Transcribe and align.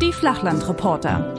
Die 0.00 0.12
Flachlandreporter. 0.12 1.34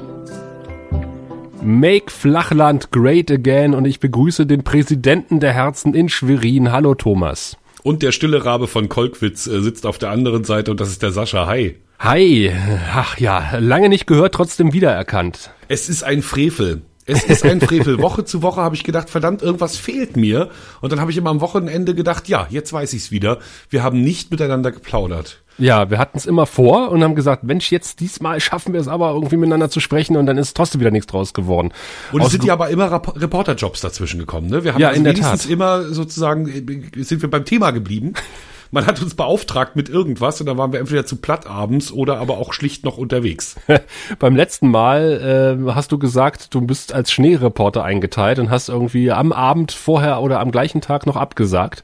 Make 1.61 2.09
Flachland 2.09 2.91
great 2.91 3.29
again 3.31 3.73
und 3.73 3.83
ich 3.83 3.99
begrüße 3.99 4.45
den 4.45 4.63
Präsidenten 4.63 5.41
der 5.41 5.51
Herzen 5.51 5.93
in 5.93 6.07
Schwerin. 6.07 6.71
Hallo 6.71 6.95
Thomas. 6.95 7.57
Und 7.83 8.01
der 8.01 8.13
stille 8.13 8.45
Rabe 8.45 8.67
von 8.67 8.87
Kolkwitz 8.87 9.47
äh, 9.47 9.59
sitzt 9.59 9.85
auf 9.85 9.97
der 9.97 10.11
anderen 10.11 10.45
Seite 10.45 10.71
und 10.71 10.79
das 10.79 10.87
ist 10.87 11.03
der 11.03 11.11
Sascha. 11.11 11.47
Hi. 11.47 11.75
Hi. 11.99 12.49
Ach 12.93 13.17
ja, 13.17 13.57
lange 13.59 13.89
nicht 13.89 14.07
gehört, 14.07 14.35
trotzdem 14.35 14.71
wiedererkannt. 14.71 15.51
Es 15.67 15.89
ist 15.89 16.03
ein 16.05 16.21
Frevel. 16.21 16.83
Es 17.05 17.23
ist 17.23 17.43
ein 17.45 17.59
Frevel. 17.59 18.01
Woche 18.01 18.23
zu 18.25 18.41
Woche 18.41 18.61
habe 18.61 18.75
ich 18.75 18.83
gedacht, 18.83 19.09
verdammt, 19.09 19.41
irgendwas 19.41 19.77
fehlt 19.77 20.15
mir. 20.15 20.49
Und 20.81 20.91
dann 20.91 20.99
habe 21.01 21.11
ich 21.11 21.17
immer 21.17 21.29
am 21.29 21.41
Wochenende 21.41 21.95
gedacht, 21.95 22.27
ja, 22.29 22.47
jetzt 22.49 22.71
weiß 22.71 22.93
ich's 22.93 23.11
wieder. 23.11 23.39
Wir 23.69 23.83
haben 23.83 24.01
nicht 24.01 24.31
miteinander 24.31 24.71
geplaudert. 24.71 25.41
Ja, 25.59 25.91
wir 25.91 25.99
hatten 25.99 26.17
es 26.17 26.25
immer 26.25 26.45
vor 26.47 26.89
und 26.89 27.03
haben 27.03 27.13
gesagt, 27.13 27.43
Mensch, 27.43 27.71
jetzt 27.71 27.99
diesmal 27.99 28.39
schaffen 28.39 28.73
wir 28.73 28.79
es 28.79 28.87
aber 28.87 29.11
irgendwie 29.11 29.37
miteinander 29.37 29.69
zu 29.69 29.79
sprechen 29.81 30.17
und 30.17 30.25
dann 30.25 30.37
ist 30.37 30.57
trotzdem 30.57 30.81
wieder 30.81 30.89
nichts 30.89 31.07
draus 31.07 31.33
geworden. 31.33 31.71
Und 32.11 32.23
es 32.23 32.31
sind 32.31 32.43
ja 32.43 32.53
aber 32.53 32.69
immer 32.69 32.91
Rap 32.91 33.21
Reporterjobs 33.21 33.81
dazwischen 33.81 34.19
gekommen. 34.19 34.49
Ne? 34.49 34.63
Wir 34.63 34.73
haben 34.73 34.81
Ja, 34.81 34.87
also 34.87 34.97
in 34.97 35.03
der 35.03 35.13
wenigstens 35.13 35.43
Tat. 35.43 35.51
immer 35.51 35.83
sozusagen, 35.83 36.47
äh, 36.47 37.03
sind 37.03 37.21
wir 37.21 37.29
beim 37.29 37.45
Thema 37.45 37.69
geblieben. 37.71 38.13
Man 38.73 38.87
hat 38.87 38.99
uns 39.03 39.13
beauftragt 39.13 39.75
mit 39.75 39.87
irgendwas 39.87 40.41
und 40.41 40.47
dann 40.47 40.57
waren 40.57 40.73
wir 40.73 40.79
entweder 40.79 41.05
zu 41.05 41.17
platt 41.17 41.45
abends 41.45 41.91
oder 41.91 42.17
aber 42.17 42.39
auch 42.39 42.53
schlicht 42.53 42.83
noch 42.83 42.97
unterwegs. 42.97 43.55
Beim 44.19 44.35
letzten 44.35 44.71
Mal 44.71 45.59
äh, 45.67 45.71
hast 45.73 45.91
du 45.91 45.99
gesagt, 45.99 46.55
du 46.55 46.61
bist 46.61 46.91
als 46.91 47.11
Schneereporter 47.11 47.83
eingeteilt 47.83 48.39
und 48.39 48.49
hast 48.49 48.69
irgendwie 48.69 49.11
am 49.11 49.31
Abend 49.31 49.73
vorher 49.73 50.21
oder 50.21 50.39
am 50.39 50.49
gleichen 50.49 50.81
Tag 50.81 51.05
noch 51.05 51.17
abgesagt 51.17 51.83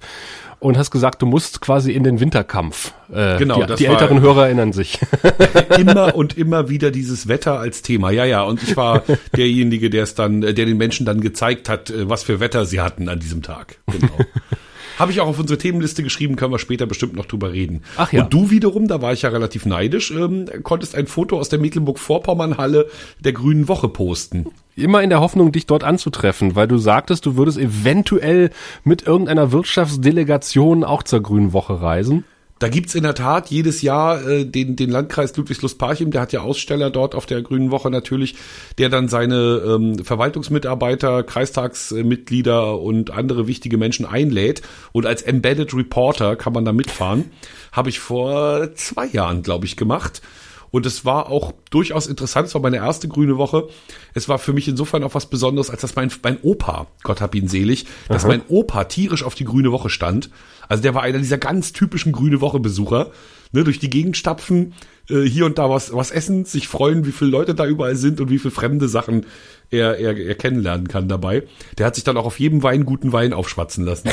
und 0.57 0.79
hast 0.79 0.89
gesagt, 0.89 1.21
du 1.21 1.27
musst 1.27 1.61
quasi 1.61 1.91
in 1.91 2.03
den 2.03 2.19
Winterkampf. 2.19 2.91
Äh, 3.13 3.37
Genau, 3.37 3.63
die, 3.63 3.75
die 3.75 3.85
älteren 3.85 4.21
Hörer 4.21 4.45
erinnern 4.45 4.73
sich. 4.73 4.99
immer 5.77 6.15
und 6.15 6.37
immer 6.39 6.69
wieder 6.69 6.89
dieses 6.89 7.27
Wetter 7.27 7.59
als 7.59 7.83
Thema. 7.83 8.09
Ja, 8.09 8.25
ja. 8.25 8.41
Und 8.41 8.63
ich 8.63 8.75
war 8.75 9.03
derjenige, 9.37 9.91
der 9.91 10.03
es 10.03 10.15
dann, 10.15 10.41
äh, 10.41 10.55
der 10.55 10.65
den 10.65 10.77
Menschen 10.77 11.05
dann 11.05 11.21
gezeigt 11.21 11.69
hat, 11.69 11.91
äh, 11.91 12.09
was 12.09 12.23
für 12.23 12.39
Wetter 12.39 12.65
sie 12.65 12.81
hatten 12.81 13.09
an 13.09 13.19
diesem 13.19 13.43
Tag. 13.43 13.77
Genau. 13.91 14.17
Habe 14.99 15.11
ich 15.13 15.21
auch 15.21 15.27
auf 15.27 15.39
unsere 15.39 15.57
Themenliste 15.57 16.03
geschrieben, 16.03 16.35
können 16.35 16.51
wir 16.51 16.59
später 16.59 16.85
bestimmt 16.85 17.15
noch 17.15 17.25
drüber 17.25 17.53
reden. 17.53 17.83
Ach 17.97 18.11
ja. 18.11 18.23
Und 18.23 18.33
du 18.33 18.51
wiederum, 18.51 18.87
da 18.87 19.01
war 19.01 19.13
ich 19.13 19.21
ja 19.21 19.29
relativ 19.29 19.65
neidisch, 19.65 20.11
ähm, 20.11 20.45
konntest 20.63 20.93
ein 20.93 21.07
Foto 21.07 21.39
aus 21.39 21.47
der 21.47 21.59
Mecklenburg-Vorpommern-Halle 21.59 22.87
der 23.19 23.31
Grünen 23.31 23.69
Woche 23.69 23.87
posten. 23.87 24.47
Immer 24.75 25.01
in 25.01 25.09
der 25.09 25.21
Hoffnung, 25.21 25.51
dich 25.51 25.65
dort 25.65 25.83
anzutreffen, 25.83 26.55
weil 26.55 26.67
du 26.67 26.77
sagtest, 26.77 27.25
du 27.25 27.37
würdest 27.37 27.57
eventuell 27.57 28.51
mit 28.83 29.07
irgendeiner 29.07 29.51
Wirtschaftsdelegation 29.51 30.83
auch 30.83 31.03
zur 31.03 31.21
Grünen 31.21 31.53
Woche 31.53 31.81
reisen. 31.81 32.25
Da 32.59 32.67
gibt's 32.67 32.93
in 32.93 33.03
der 33.03 33.15
Tat 33.15 33.49
jedes 33.49 33.81
Jahr 33.81 34.21
äh, 34.27 34.45
den, 34.45 34.75
den 34.75 34.89
Landkreis 34.89 35.35
Ludwigslust-Parchim, 35.35 36.11
der 36.11 36.21
hat 36.21 36.33
ja 36.33 36.41
Aussteller 36.41 36.89
dort 36.89 37.15
auf 37.15 37.25
der 37.25 37.41
Grünen 37.41 37.71
Woche 37.71 37.89
natürlich, 37.89 38.35
der 38.77 38.89
dann 38.89 39.07
seine 39.07 39.61
ähm, 39.65 40.03
Verwaltungsmitarbeiter, 40.03 41.23
Kreistagsmitglieder 41.23 42.77
und 42.77 43.11
andere 43.11 43.47
wichtige 43.47 43.77
Menschen 43.77 44.05
einlädt. 44.05 44.61
Und 44.91 45.05
als 45.05 45.21
Embedded 45.21 45.73
Reporter 45.73 46.35
kann 46.35 46.51
man 46.51 46.65
da 46.65 46.73
mitfahren. 46.73 47.31
Habe 47.71 47.89
ich 47.89 47.99
vor 47.99 48.75
zwei 48.75 49.05
Jahren, 49.07 49.41
glaube 49.41 49.65
ich, 49.65 49.77
gemacht. 49.77 50.21
Und 50.71 50.85
es 50.85 51.05
war 51.05 51.29
auch 51.29 51.53
durchaus 51.71 52.07
interessant. 52.07 52.47
Es 52.47 52.53
war 52.53 52.61
meine 52.61 52.77
erste 52.77 53.07
grüne 53.07 53.37
Woche. 53.37 53.69
Es 54.13 54.29
war 54.29 54.37
für 54.37 54.53
mich 54.53 54.67
insofern 54.67 55.03
auch 55.03 55.15
was 55.15 55.27
Besonderes, 55.27 55.69
als 55.69 55.81
dass 55.81 55.95
mein, 55.95 56.11
mein 56.23 56.39
Opa, 56.41 56.87
Gott 57.03 57.21
hab 57.21 57.35
ihn 57.35 57.47
selig, 57.47 57.85
dass 58.07 58.25
mein 58.25 58.41
Opa 58.47 58.83
tierisch 58.83 59.23
auf 59.23 59.35
die 59.35 59.45
grüne 59.45 59.71
Woche 59.71 59.89
stand. 59.89 60.29
Also 60.69 60.81
der 60.83 60.95
war 60.95 61.01
einer 61.01 61.17
dieser 61.17 61.37
ganz 61.37 61.73
typischen 61.73 62.13
grüne 62.13 62.39
Woche 62.39 62.59
Besucher. 62.59 63.11
Ne, 63.51 63.63
durch 63.63 63.79
die 63.79 63.89
Gegend 63.89 64.15
stapfen, 64.15 64.75
äh, 65.09 65.23
hier 65.23 65.47
und 65.47 65.57
da 65.57 65.71
was, 65.71 65.91
was 65.91 66.11
essen, 66.11 66.45
sich 66.45 66.67
freuen, 66.67 67.07
wie 67.07 67.11
viele 67.11 67.31
Leute 67.31 67.55
da 67.55 67.65
überall 67.65 67.95
sind 67.95 68.21
und 68.21 68.29
wie 68.29 68.37
viele 68.37 68.51
fremde 68.51 68.87
Sachen 68.87 69.25
er, 69.71 69.97
er, 69.97 70.15
er 70.15 70.35
kennenlernen 70.35 70.87
kann 70.87 71.07
dabei. 71.07 71.43
Der 71.79 71.87
hat 71.87 71.95
sich 71.95 72.03
dann 72.03 72.15
auch 72.15 72.25
auf 72.25 72.39
jedem 72.39 72.61
Wein 72.61 72.85
guten 72.85 73.11
Wein 73.11 73.33
aufschwatzen 73.33 73.85
lassen. 73.85 74.09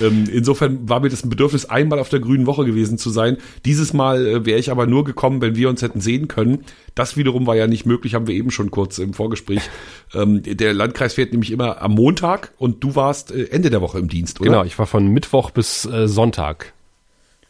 Ähm, 0.00 0.26
insofern 0.30 0.88
war 0.88 1.00
mir 1.00 1.08
das 1.08 1.24
ein 1.24 1.30
Bedürfnis, 1.30 1.64
einmal 1.64 1.98
auf 1.98 2.08
der 2.08 2.20
Grünen 2.20 2.46
Woche 2.46 2.64
gewesen 2.64 2.98
zu 2.98 3.10
sein. 3.10 3.38
Dieses 3.64 3.92
Mal 3.92 4.26
äh, 4.26 4.46
wäre 4.46 4.58
ich 4.58 4.70
aber 4.70 4.86
nur 4.86 5.04
gekommen, 5.04 5.40
wenn 5.40 5.56
wir 5.56 5.68
uns 5.68 5.82
hätten 5.82 6.00
sehen 6.00 6.28
können. 6.28 6.64
Das 6.94 7.16
wiederum 7.16 7.46
war 7.46 7.56
ja 7.56 7.66
nicht 7.66 7.86
möglich, 7.86 8.14
haben 8.14 8.26
wir 8.26 8.34
eben 8.34 8.50
schon 8.50 8.70
kurz 8.70 8.98
im 8.98 9.14
Vorgespräch. 9.14 9.62
Ähm, 10.14 10.42
der 10.42 10.72
Landkreis 10.72 11.14
fährt 11.14 11.32
nämlich 11.32 11.50
immer 11.50 11.82
am 11.82 11.92
Montag 11.92 12.52
und 12.56 12.82
du 12.82 12.96
warst 12.96 13.30
äh, 13.30 13.44
Ende 13.50 13.68
der 13.68 13.82
Woche 13.82 13.98
im 13.98 14.08
Dienst, 14.08 14.40
oder? 14.40 14.48
Genau, 14.48 14.64
ich 14.64 14.78
war 14.78 14.86
von 14.86 15.06
Mittwoch 15.08 15.50
bis 15.50 15.84
äh, 15.84 16.08
Sonntag 16.08 16.72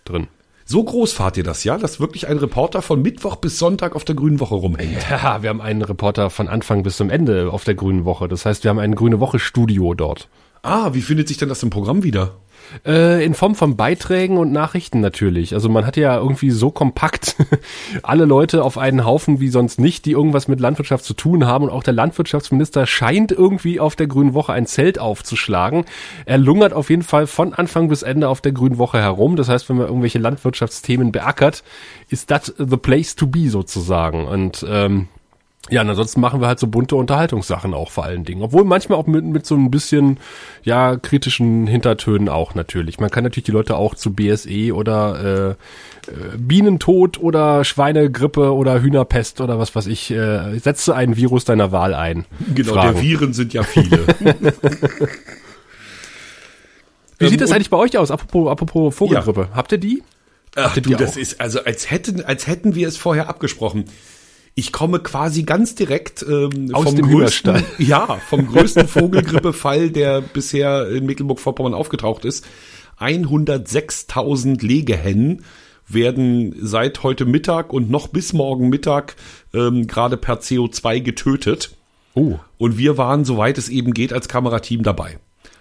drin. 0.04 0.26
So 0.70 0.84
groß 0.84 1.14
fahrt 1.14 1.38
ihr 1.38 1.44
das, 1.44 1.64
ja? 1.64 1.78
Dass 1.78 1.98
wirklich 1.98 2.28
ein 2.28 2.36
Reporter 2.36 2.82
von 2.82 3.00
Mittwoch 3.00 3.36
bis 3.36 3.58
Sonntag 3.58 3.96
auf 3.96 4.04
der 4.04 4.14
Grünen 4.14 4.38
Woche 4.38 4.54
rumhängt. 4.54 5.06
Ja, 5.08 5.42
wir 5.42 5.48
haben 5.48 5.62
einen 5.62 5.80
Reporter 5.80 6.28
von 6.28 6.46
Anfang 6.46 6.82
bis 6.82 6.98
zum 6.98 7.08
Ende 7.08 7.50
auf 7.50 7.64
der 7.64 7.74
Grünen 7.74 8.04
Woche. 8.04 8.28
Das 8.28 8.44
heißt, 8.44 8.64
wir 8.64 8.68
haben 8.68 8.78
ein 8.78 8.94
Grüne 8.94 9.18
Woche 9.18 9.38
Studio 9.38 9.94
dort. 9.94 10.28
Ah, 10.62 10.94
wie 10.94 11.02
findet 11.02 11.28
sich 11.28 11.36
denn 11.36 11.48
das 11.48 11.62
im 11.62 11.70
Programm 11.70 12.02
wieder? 12.02 12.36
Äh, 12.84 13.24
in 13.24 13.34
Form 13.34 13.54
von 13.54 13.76
Beiträgen 13.76 14.36
und 14.36 14.52
Nachrichten 14.52 15.00
natürlich. 15.00 15.54
Also 15.54 15.68
man 15.68 15.86
hat 15.86 15.96
ja 15.96 16.16
irgendwie 16.16 16.50
so 16.50 16.70
kompakt 16.70 17.36
alle 18.02 18.24
Leute 18.24 18.62
auf 18.62 18.76
einen 18.78 19.04
Haufen 19.04 19.40
wie 19.40 19.48
sonst 19.48 19.80
nicht, 19.80 20.04
die 20.04 20.12
irgendwas 20.12 20.48
mit 20.48 20.60
Landwirtschaft 20.60 21.04
zu 21.04 21.14
tun 21.14 21.46
haben. 21.46 21.64
Und 21.64 21.70
auch 21.70 21.82
der 21.82 21.94
Landwirtschaftsminister 21.94 22.86
scheint 22.86 23.32
irgendwie 23.32 23.80
auf 23.80 23.96
der 23.96 24.06
Grünen 24.06 24.34
Woche 24.34 24.52
ein 24.52 24.66
Zelt 24.66 24.98
aufzuschlagen. 24.98 25.84
Er 26.26 26.38
lungert 26.38 26.72
auf 26.72 26.90
jeden 26.90 27.02
Fall 27.02 27.26
von 27.26 27.54
Anfang 27.54 27.88
bis 27.88 28.02
Ende 28.02 28.28
auf 28.28 28.40
der 28.40 28.52
Grünen 28.52 28.78
Woche 28.78 29.00
herum. 29.00 29.36
Das 29.36 29.48
heißt, 29.48 29.68
wenn 29.68 29.76
man 29.76 29.86
irgendwelche 29.86 30.18
Landwirtschaftsthemen 30.18 31.12
beackert, 31.12 31.62
ist 32.08 32.30
das 32.30 32.54
the 32.58 32.76
place 32.76 33.16
to 33.16 33.26
be 33.26 33.48
sozusagen. 33.48 34.26
Und 34.26 34.64
ähm, 34.68 35.08
ja, 35.70 35.82
und 35.82 35.90
ansonsten 35.90 36.20
machen 36.20 36.40
wir 36.40 36.48
halt 36.48 36.58
so 36.58 36.66
bunte 36.66 36.96
Unterhaltungssachen 36.96 37.74
auch 37.74 37.90
vor 37.90 38.04
allen 38.04 38.24
Dingen. 38.24 38.42
Obwohl 38.42 38.64
manchmal 38.64 38.98
auch 38.98 39.06
mit, 39.06 39.24
mit 39.24 39.46
so 39.46 39.54
ein 39.54 39.70
bisschen, 39.70 40.18
ja, 40.62 40.96
kritischen 40.96 41.66
Hintertönen 41.66 42.28
auch 42.28 42.54
natürlich. 42.54 43.00
Man 43.00 43.10
kann 43.10 43.24
natürlich 43.24 43.44
die 43.44 43.52
Leute 43.52 43.76
auch 43.76 43.94
zu 43.94 44.14
BSE 44.14 44.74
oder 44.74 45.56
äh, 46.06 46.10
äh, 46.10 46.36
Bienentod 46.36 47.18
oder 47.20 47.64
Schweinegrippe 47.64 48.54
oder 48.54 48.80
Hühnerpest 48.80 49.40
oder 49.40 49.58
was 49.58 49.74
weiß 49.74 49.86
ich, 49.86 50.10
äh, 50.10 50.58
setze 50.58 50.94
einen 50.94 51.16
Virus 51.16 51.44
deiner 51.44 51.72
Wahl 51.72 51.94
ein. 51.94 52.24
Genau, 52.54 52.74
fragen. 52.74 52.94
der 52.94 53.02
Viren 53.02 53.32
sind 53.32 53.52
ja 53.52 53.62
viele. 53.62 54.06
Wie 57.18 57.24
Ähm, 57.24 57.30
sieht 57.30 57.40
das 57.40 57.50
eigentlich 57.52 57.70
bei 57.70 57.76
euch 57.76 57.98
aus? 57.98 58.10
Apropos, 58.10 58.50
apropos 58.50 58.94
Vogelgrippe. 58.94 59.48
Habt 59.52 59.72
ihr 59.72 59.78
die? 59.78 60.02
Ach 60.56 60.76
ihr 60.76 60.82
du, 60.82 60.90
die 60.90 60.96
das 60.96 61.12
auch? 61.12 61.16
ist 61.16 61.40
also 61.40 61.62
als 61.64 61.90
hätten 61.90 62.24
als 62.24 62.46
hätten 62.46 62.74
wir 62.74 62.88
es 62.88 62.96
vorher 62.96 63.28
abgesprochen. 63.28 63.84
Ich 64.58 64.72
komme 64.72 64.98
quasi 64.98 65.44
ganz 65.44 65.76
direkt 65.76 66.26
ähm, 66.28 66.70
Aus 66.72 66.82
vom 66.82 66.96
dem 66.96 67.08
größten, 67.08 67.54
Hühnerstall. 67.54 67.64
ja, 67.78 68.18
vom 68.28 68.44
größten 68.48 68.88
Vogelgrippefall, 68.88 69.90
der 69.90 70.20
bisher 70.20 70.88
in 70.88 71.06
Mecklenburg-Vorpommern 71.06 71.74
aufgetaucht 71.74 72.24
ist. 72.24 72.44
106.000 72.98 74.66
Legehennen 74.66 75.44
werden 75.86 76.56
seit 76.60 77.04
heute 77.04 77.24
Mittag 77.24 77.72
und 77.72 77.88
noch 77.88 78.08
bis 78.08 78.32
morgen 78.32 78.68
Mittag 78.68 79.14
ähm, 79.54 79.86
gerade 79.86 80.16
per 80.16 80.40
CO2 80.40 81.02
getötet. 81.02 81.76
Oh. 82.14 82.40
Und 82.56 82.78
wir 82.78 82.98
waren, 82.98 83.24
soweit 83.24 83.58
es 83.58 83.68
eben 83.68 83.94
geht, 83.94 84.12
als 84.12 84.26
Kamerateam 84.26 84.82
dabei. 84.82 85.20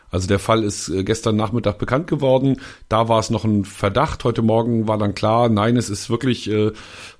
Also 0.09 0.27
der 0.27 0.39
Fall 0.39 0.63
ist 0.63 0.89
äh, 0.89 1.03
gestern 1.03 1.35
Nachmittag 1.35 1.77
bekannt 1.77 2.07
geworden. 2.07 2.61
Da 2.89 3.09
war 3.09 3.19
es 3.19 3.29
noch 3.29 3.43
ein 3.43 3.63
Verdacht. 3.63 4.23
Heute 4.23 4.41
Morgen 4.41 4.87
war 4.87 4.97
dann 4.97 5.13
klar, 5.13 5.49
nein, 5.49 5.77
es 5.77 5.91
ist 5.91 6.09
wirklich 6.09 6.49
äh, 6.49 6.71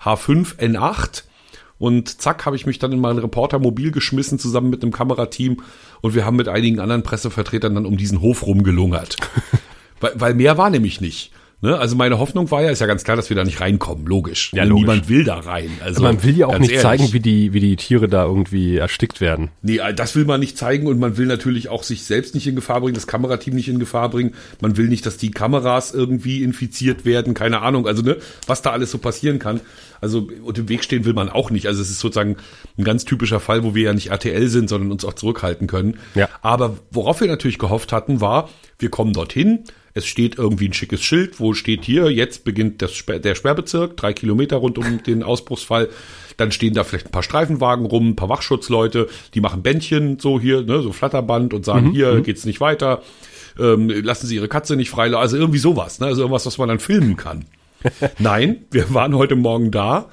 H5N8. 0.02 1.27
Und 1.80 2.22
zack, 2.22 2.46
habe 2.46 2.56
ich 2.56 2.66
mich 2.66 2.80
dann 2.80 2.92
in 2.92 3.00
mein 3.00 3.18
Reportermobil 3.18 3.92
geschmissen, 3.92 4.40
zusammen 4.40 4.70
mit 4.70 4.82
einem 4.82 4.92
Kamerateam. 4.92 5.62
Und 6.02 6.16
wir 6.16 6.26
haben 6.26 6.36
mit 6.36 6.48
einigen 6.48 6.80
anderen 6.80 7.04
Pressevertretern 7.04 7.76
dann 7.76 7.86
um 7.86 7.98
diesen 7.98 8.22
Hof 8.22 8.46
rumgelungert. 8.46 9.18
weil, 10.00 10.14
weil 10.16 10.34
mehr 10.34 10.58
war 10.58 10.70
nämlich 10.70 11.02
nicht. 11.02 11.32
Ne? 11.60 11.76
Also 11.76 11.96
meine 11.96 12.20
Hoffnung 12.20 12.52
war 12.52 12.62
ja, 12.62 12.70
ist 12.70 12.82
ja 12.82 12.86
ganz 12.86 13.04
klar, 13.04 13.18
dass 13.18 13.30
wir 13.30 13.36
da 13.36 13.44
nicht 13.44 13.60
reinkommen, 13.60 14.06
logisch. 14.06 14.52
Ja, 14.54 14.64
logisch. 14.64 14.82
Niemand 14.82 15.10
will 15.10 15.24
da 15.24 15.40
rein. 15.40 15.72
Also 15.84 16.04
man 16.04 16.24
will 16.24 16.38
ja 16.38 16.46
auch 16.46 16.60
nicht 16.60 16.70
ehrlich. 16.70 16.84
zeigen, 16.84 17.14
wie 17.14 17.20
die, 17.20 17.52
wie 17.52 17.60
die 17.60 17.76
Tiere 17.76 18.08
da 18.08 18.26
irgendwie 18.26 18.78
erstickt 18.78 19.22
werden. 19.22 19.50
Nee, 19.64 19.80
das 19.96 20.16
will 20.16 20.26
man 20.26 20.40
nicht 20.40 20.56
zeigen 20.56 20.86
und 20.86 21.00
man 21.00 21.18
will 21.18 21.26
natürlich 21.26 21.70
auch 21.70 21.82
sich 21.82 22.04
selbst 22.04 22.36
nicht 22.36 22.46
in 22.46 22.56
Gefahr 22.56 22.82
bringen, 22.82 22.94
das 22.94 23.08
Kamerateam 23.08 23.56
nicht 23.56 23.70
in 23.70 23.80
Gefahr 23.80 24.10
bringen. 24.12 24.36
Man 24.62 24.78
will 24.78 24.88
nicht, 24.88 25.08
dass 25.08 25.18
die 25.18 25.32
Kameras 25.32 25.96
irgendwie 25.96 26.44
infiziert 26.44 27.06
werden, 27.06 27.34
keine 27.34 27.62
Ahnung. 27.62 27.88
Also, 27.88 28.04
ne, 28.04 28.18
was 28.46 28.62
da 28.62 28.70
alles 28.70 28.92
so 28.92 29.00
passieren 29.00 29.40
kann. 29.40 29.60
Also, 30.00 30.30
und 30.44 30.60
im 30.60 30.70
Weg 30.70 30.84
stehen 30.84 31.06
will 31.06 31.14
man 31.14 31.28
auch 31.28 31.50
nicht. 31.50 31.66
Also, 31.66 31.82
es 31.82 31.90
ist 31.90 32.00
sozusagen 32.00 32.38
ein 32.78 32.84
ganz 32.84 33.04
typischer 33.04 33.40
Fall, 33.40 33.64
wo 33.64 33.74
wir 33.74 33.82
ja 33.82 33.94
nicht 33.94 34.12
RTL 34.12 34.48
sind, 34.48 34.70
sondern 34.70 34.92
uns 34.92 35.04
auch 35.06 35.14
zurückhalten 35.14 35.66
können. 35.66 35.98
Ja. 36.14 36.30
Aber 36.44 36.78
worauf 36.92 37.20
wir 37.20 37.28
natürlich 37.28 37.58
gehofft 37.58 37.92
hatten, 37.92 38.22
war, 38.22 38.50
wir 38.78 38.90
kommen 38.90 39.14
dorthin. 39.14 39.64
Es 39.98 40.06
steht 40.06 40.38
irgendwie 40.38 40.70
ein 40.70 40.74
schickes 40.74 41.02
Schild, 41.02 41.40
wo 41.40 41.56
steht 41.56 41.84
hier, 41.84 42.12
jetzt 42.12 42.44
beginnt 42.44 42.84
das, 42.84 43.04
der 43.08 43.34
Sperrbezirk, 43.34 43.98
drei 43.98 44.14
Kilometer 44.14 44.58
rund 44.58 44.78
um 44.78 45.02
den 45.02 45.24
Ausbruchsfall. 45.24 45.90
Dann 46.38 46.52
stehen 46.52 46.76
da 46.76 46.84
vielleicht 46.84 47.08
ein 47.08 47.12
paar 47.12 47.24
Streifenwagen 47.24 47.88
rum, 47.88 48.10
ein 48.10 48.16
paar 48.16 48.30
Wachschutzleute, 48.30 49.08
die 49.34 49.42
machen 49.42 49.64
Bändchen 49.64 50.20
so 50.20 50.40
hier, 50.40 50.62
ne, 50.62 50.84
so 50.84 50.94
Flatterband 50.94 51.56
und 51.56 51.66
sagen, 51.66 51.92
hier 51.92 52.22
geht's 52.22 52.46
nicht 52.46 52.62
weiter, 52.62 53.02
ähm, 53.60 53.90
lassen 53.90 54.28
Sie 54.28 54.36
Ihre 54.36 54.48
Katze 54.48 54.76
nicht 54.76 54.92
freilassen. 54.92 55.22
Also 55.22 55.38
irgendwie 55.38 55.58
sowas, 55.58 56.00
ne? 56.00 56.06
Also 56.06 56.22
irgendwas, 56.22 56.46
was 56.46 56.60
man 56.60 56.70
dann 56.70 56.80
filmen 56.80 57.18
kann. 57.18 57.46
Nein, 58.20 58.66
wir 58.70 58.94
waren 58.94 59.16
heute 59.16 59.36
Morgen 59.36 59.72
da 59.72 60.10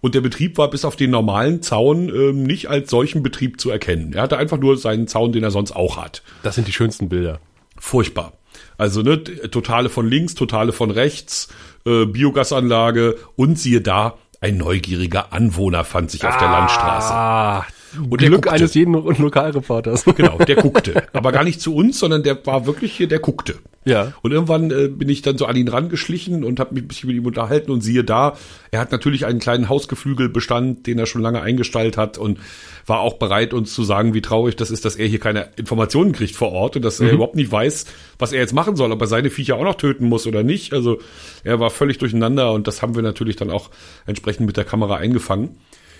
und 0.00 0.16
der 0.16 0.20
Betrieb 0.20 0.58
war 0.58 0.68
bis 0.68 0.84
auf 0.84 0.96
den 0.96 1.10
normalen 1.10 1.62
Zaun 1.62 2.08
ähm, 2.08 2.42
nicht 2.42 2.68
als 2.68 2.90
solchen 2.90 3.22
Betrieb 3.22 3.60
zu 3.60 3.70
erkennen. 3.70 4.14
Er 4.14 4.22
hatte 4.22 4.36
einfach 4.36 4.58
nur 4.58 4.76
seinen 4.76 5.06
Zaun, 5.06 5.30
den 5.30 5.44
er 5.44 5.52
sonst 5.52 5.72
auch 5.72 5.96
hat. 5.96 6.22
Das 6.42 6.56
sind 6.56 6.66
die 6.66 6.72
schönsten 6.72 7.08
Bilder. 7.08 7.40
Furchtbar. 7.78 8.32
Also 8.78 9.02
ne, 9.02 9.22
totale 9.22 9.90
von 9.90 10.08
links, 10.08 10.34
totale 10.34 10.72
von 10.72 10.90
rechts, 10.90 11.48
äh, 11.84 12.06
Biogasanlage 12.06 13.16
und 13.36 13.58
siehe 13.58 13.80
da, 13.80 14.14
ein 14.40 14.56
neugieriger 14.56 15.32
Anwohner 15.32 15.84
fand 15.84 16.12
sich 16.12 16.24
auf 16.24 16.36
der 16.38 16.48
Landstraße. 16.48 17.72
Und 17.96 18.20
der 18.20 18.28
Glück 18.28 18.42
guckte. 18.42 18.52
eines 18.52 18.74
jeden 18.74 18.92
Lokalreporters. 18.92 20.04
Genau, 20.18 20.38
der 20.38 20.56
guckte. 20.56 21.04
Aber 21.12 21.30
gar 21.30 21.44
nicht 21.44 21.60
zu 21.60 21.74
uns, 21.74 21.98
sondern 21.98 22.22
der 22.22 22.44
war 22.44 22.66
wirklich 22.66 22.92
hier, 22.92 23.06
der 23.06 23.20
guckte. 23.20 23.56
Ja. 23.84 24.12
Und 24.22 24.32
irgendwann 24.32 24.70
äh, 24.70 24.88
bin 24.88 25.08
ich 25.08 25.22
dann 25.22 25.38
so 25.38 25.46
an 25.46 25.56
ihn 25.56 25.68
rangeschlichen 25.68 26.44
und 26.44 26.60
habe 26.60 26.74
mich 26.74 26.84
ein 26.84 26.88
bisschen 26.88 27.06
mit 27.08 27.16
ihm 27.16 27.26
unterhalten 27.26 27.70
und 27.70 27.80
siehe 27.80 28.04
da, 28.04 28.36
er 28.70 28.80
hat 28.80 28.92
natürlich 28.92 29.24
einen 29.24 29.38
kleinen 29.38 29.68
Hausgeflügelbestand, 29.68 30.86
den 30.86 30.98
er 30.98 31.06
schon 31.06 31.22
lange 31.22 31.40
eingestallt 31.40 31.96
hat 31.96 32.18
und 32.18 32.38
war 32.86 33.00
auch 33.00 33.14
bereit, 33.14 33.54
uns 33.54 33.72
zu 33.72 33.84
sagen, 33.84 34.12
wie 34.14 34.20
traurig 34.20 34.56
das 34.56 34.70
ist, 34.70 34.84
dass 34.84 34.96
er 34.96 35.06
hier 35.06 35.20
keine 35.20 35.50
Informationen 35.56 36.12
kriegt 36.12 36.36
vor 36.36 36.52
Ort 36.52 36.76
und 36.76 36.84
dass 36.84 37.00
er 37.00 37.12
überhaupt 37.12 37.36
nicht 37.36 37.50
weiß, 37.50 37.86
was 38.18 38.32
er 38.32 38.40
jetzt 38.40 38.52
machen 38.52 38.76
soll, 38.76 38.92
ob 38.92 39.00
er 39.00 39.06
seine 39.06 39.30
Viecher 39.30 39.56
auch 39.56 39.64
noch 39.64 39.76
töten 39.76 40.08
muss 40.08 40.26
oder 40.26 40.42
nicht. 40.42 40.72
Also 40.72 40.98
er 41.44 41.60
war 41.60 41.70
völlig 41.70 41.98
durcheinander 41.98 42.52
und 42.52 42.66
das 42.66 42.82
haben 42.82 42.94
wir 42.94 43.02
natürlich 43.02 43.36
dann 43.36 43.50
auch 43.50 43.70
entsprechend 44.06 44.46
mit 44.46 44.56
der 44.56 44.64
Kamera 44.64 44.96
eingefangen. 44.96 45.56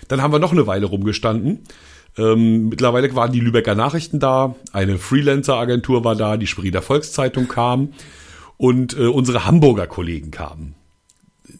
Dann 0.09 0.21
haben 0.21 0.33
wir 0.33 0.39
noch 0.39 0.51
eine 0.51 0.67
Weile 0.67 0.87
rumgestanden. 0.87 1.59
Ähm, 2.17 2.67
mittlerweile 2.67 3.15
waren 3.15 3.31
die 3.31 3.39
Lübecker 3.39 3.75
Nachrichten 3.75 4.19
da, 4.19 4.55
eine 4.73 4.97
Freelancer-Agentur 4.97 6.03
war 6.03 6.15
da, 6.15 6.35
die 6.35 6.47
Sprieder 6.47 6.81
Volkszeitung 6.81 7.47
kam 7.47 7.93
und 8.57 8.97
äh, 8.97 9.05
unsere 9.05 9.45
Hamburger 9.45 9.87
Kollegen 9.87 10.31
kamen. 10.31 10.75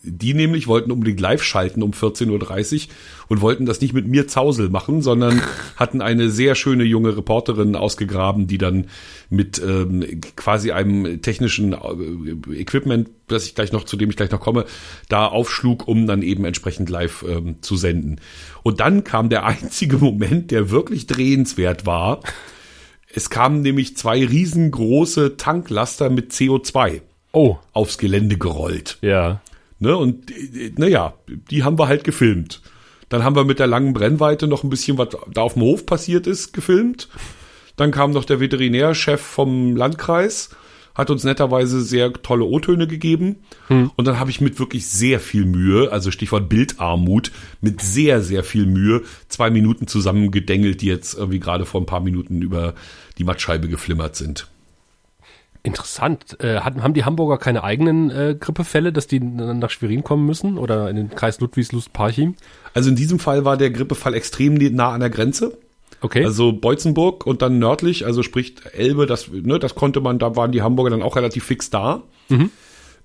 Die 0.03 0.33
nämlich 0.33 0.67
wollten 0.67 0.91
unbedingt 0.91 1.19
live 1.19 1.43
schalten 1.43 1.83
um 1.83 1.91
14.30 1.91 2.75
Uhr 2.75 2.93
und 3.27 3.41
wollten 3.41 3.65
das 3.65 3.81
nicht 3.81 3.93
mit 3.93 4.07
mir 4.07 4.27
Zausel 4.27 4.69
machen, 4.69 5.01
sondern 5.01 5.41
hatten 5.75 6.01
eine 6.01 6.29
sehr 6.29 6.55
schöne 6.55 6.83
junge 6.83 7.15
Reporterin 7.17 7.75
ausgegraben, 7.75 8.47
die 8.47 8.57
dann 8.57 8.87
mit 9.29 9.61
ähm, 9.61 10.21
quasi 10.35 10.71
einem 10.71 11.21
technischen 11.21 11.73
äh, 11.73 12.53
Equipment, 12.59 13.09
das 13.27 13.45
ich 13.45 13.55
gleich 13.55 13.71
noch, 13.71 13.83
zu 13.83 13.97
dem 13.97 14.09
ich 14.09 14.15
gleich 14.15 14.31
noch 14.31 14.39
komme, 14.39 14.65
da 15.09 15.25
aufschlug, 15.25 15.87
um 15.87 16.07
dann 16.07 16.21
eben 16.21 16.45
entsprechend 16.45 16.89
live 16.89 17.25
ähm, 17.27 17.61
zu 17.61 17.75
senden. 17.75 18.19
Und 18.63 18.79
dann 18.79 19.03
kam 19.03 19.29
der 19.29 19.45
einzige 19.45 19.97
Moment, 19.97 20.51
der 20.51 20.69
wirklich 20.71 21.07
drehenswert 21.07 21.85
war. 21.85 22.21
Es 23.11 23.29
kamen 23.31 23.61
nämlich 23.63 23.97
zwei 23.97 24.23
riesengroße 24.23 25.35
Tanklaster 25.37 26.09
mit 26.09 26.31
CO2 26.31 27.01
Oh, 27.31 27.57
aufs 27.73 27.97
Gelände 27.97 28.37
gerollt. 28.37 28.97
ja. 29.01 29.41
Ne? 29.79 29.95
Und 29.95 30.31
naja, 30.77 31.13
die 31.49 31.63
haben 31.63 31.79
wir 31.79 31.87
halt 31.87 32.03
gefilmt. 32.03 32.61
Dann 33.09 33.23
haben 33.23 33.35
wir 33.35 33.43
mit 33.43 33.59
der 33.59 33.67
langen 33.67 33.93
Brennweite 33.93 34.47
noch 34.47 34.63
ein 34.63 34.69
bisschen, 34.69 34.97
was 34.97 35.09
da 35.31 35.41
auf 35.41 35.53
dem 35.53 35.63
Hof 35.63 35.85
passiert 35.85 36.27
ist, 36.27 36.53
gefilmt. 36.53 37.09
Dann 37.75 37.91
kam 37.91 38.11
noch 38.11 38.25
der 38.25 38.39
Veterinärchef 38.39 39.21
vom 39.21 39.75
Landkreis, 39.75 40.49
hat 40.93 41.09
uns 41.09 41.23
netterweise 41.23 41.81
sehr 41.81 42.11
tolle 42.11 42.43
O-Töne 42.43 42.87
gegeben. 42.87 43.37
Und 43.95 44.05
dann 44.07 44.19
habe 44.19 44.29
ich 44.31 44.41
mit 44.41 44.59
wirklich 44.59 44.87
sehr 44.87 45.19
viel 45.19 45.45
Mühe, 45.45 45.91
also 45.91 46.11
Stichwort 46.11 46.49
Bildarmut, 46.49 47.31
mit 47.61 47.81
sehr, 47.81 48.21
sehr 48.21 48.43
viel 48.43 48.65
Mühe 48.65 49.03
zwei 49.29 49.49
Minuten 49.49 49.87
zusammengedengelt, 49.87 50.81
die 50.81 50.87
jetzt 50.87 51.17
irgendwie 51.17 51.39
gerade 51.39 51.65
vor 51.65 51.81
ein 51.81 51.85
paar 51.85 52.01
Minuten 52.01 52.41
über 52.41 52.75
die 53.17 53.23
Mattscheibe 53.23 53.69
geflimmert 53.69 54.15
sind. 54.17 54.47
Interessant. 55.69 56.37
Äh, 56.41 56.59
hatten, 56.59 56.83
haben 56.83 56.93
die 56.93 57.05
Hamburger 57.05 57.37
keine 57.37 57.63
eigenen 57.63 58.09
äh, 58.09 58.35
Grippefälle, 58.39 58.91
dass 58.91 59.07
die 59.07 59.19
dann 59.19 59.59
nach 59.59 59.69
Schwerin 59.69 60.03
kommen 60.03 60.25
müssen 60.25 60.57
oder 60.57 60.89
in 60.89 60.95
den 60.95 61.09
Kreis 61.09 61.39
Ludwigslust-Parchim? 61.39 62.35
Also 62.73 62.89
in 62.89 62.95
diesem 62.95 63.19
Fall 63.19 63.45
war 63.45 63.57
der 63.57 63.71
Grippefall 63.71 64.13
extrem 64.13 64.55
nah 64.55 64.91
an 64.91 64.99
der 64.99 65.09
Grenze. 65.09 65.57
Okay. 66.01 66.23
Also 66.23 66.53
Beutzenburg 66.53 67.25
und 67.25 67.41
dann 67.41 67.59
nördlich, 67.59 68.05
also 68.05 68.23
sprich 68.23 68.55
Elbe, 68.73 69.05
das, 69.05 69.29
ne, 69.29 69.59
das 69.59 69.75
konnte 69.75 69.99
man, 69.99 70.17
da 70.17 70.35
waren 70.35 70.51
die 70.51 70.61
Hamburger 70.61 70.91
dann 70.91 71.01
auch 71.01 71.15
relativ 71.15 71.43
fix 71.43 71.69
da. 71.69 72.03
Ähm, 72.29 72.51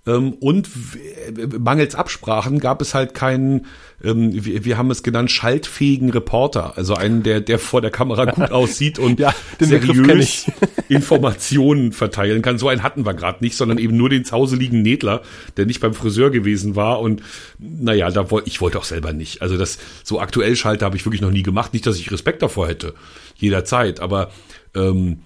und 0.07 0.69
w- 0.69 1.59
mangels 1.59 1.95
Absprachen 1.95 2.59
gab 2.59 2.83
es 2.83 2.93
halt 2.95 3.15
keinen, 3.15 3.65
ähm, 4.03 4.45
wir, 4.45 4.65
wir 4.67 4.77
haben 4.77 4.91
es 4.91 5.03
genannt, 5.03 5.31
schaltfähigen 5.31 6.11
Reporter. 6.11 6.77
Also 6.77 6.95
einen, 6.95 7.23
der, 7.23 7.41
der 7.41 7.59
vor 7.59 7.81
der 7.81 7.91
Kamera 7.91 8.27
gut 8.27 8.51
aussieht 8.53 8.99
und 8.99 9.19
Ja, 9.19 9.35
seriös 9.59 10.47
Informationen 10.89 11.93
verteilen 11.93 12.43
kann. 12.43 12.59
So 12.59 12.69
einen 12.69 12.83
hatten 12.83 13.07
wir 13.07 13.15
gerade 13.15 13.43
nicht, 13.43 13.57
sondern 13.57 13.79
eben 13.79 13.97
nur 13.97 14.11
den 14.11 14.25
zu 14.25 14.33
Hause 14.33 14.57
liegenden 14.57 14.83
Nedler, 14.83 15.23
der 15.57 15.65
nicht 15.67 15.81
beim 15.81 15.95
Friseur 15.95 16.31
gewesen 16.31 16.77
war. 16.77 17.01
Und 17.01 17.23
naja, 17.59 18.11
da 18.11 18.31
wollte 18.31 18.49
ich 18.49 18.61
wollte 18.61 18.79
auch 18.79 18.85
selber 18.85 19.13
nicht. 19.13 19.41
Also 19.43 19.57
das 19.57 19.79
so 20.03 20.21
aktuell 20.21 20.55
Schalter 20.57 20.87
habe 20.87 20.97
ich 20.97 21.07
wirklich 21.07 21.23
noch 21.23 21.31
nie 21.31 21.43
gemacht. 21.43 21.73
Nicht, 21.73 21.87
dass 21.87 21.99
ich 21.99 22.11
Respekt 22.13 22.43
davor 22.43 22.69
hätte, 22.69 22.95
jederzeit, 23.37 24.01
aber 24.01 24.31
ähm, 24.75 25.21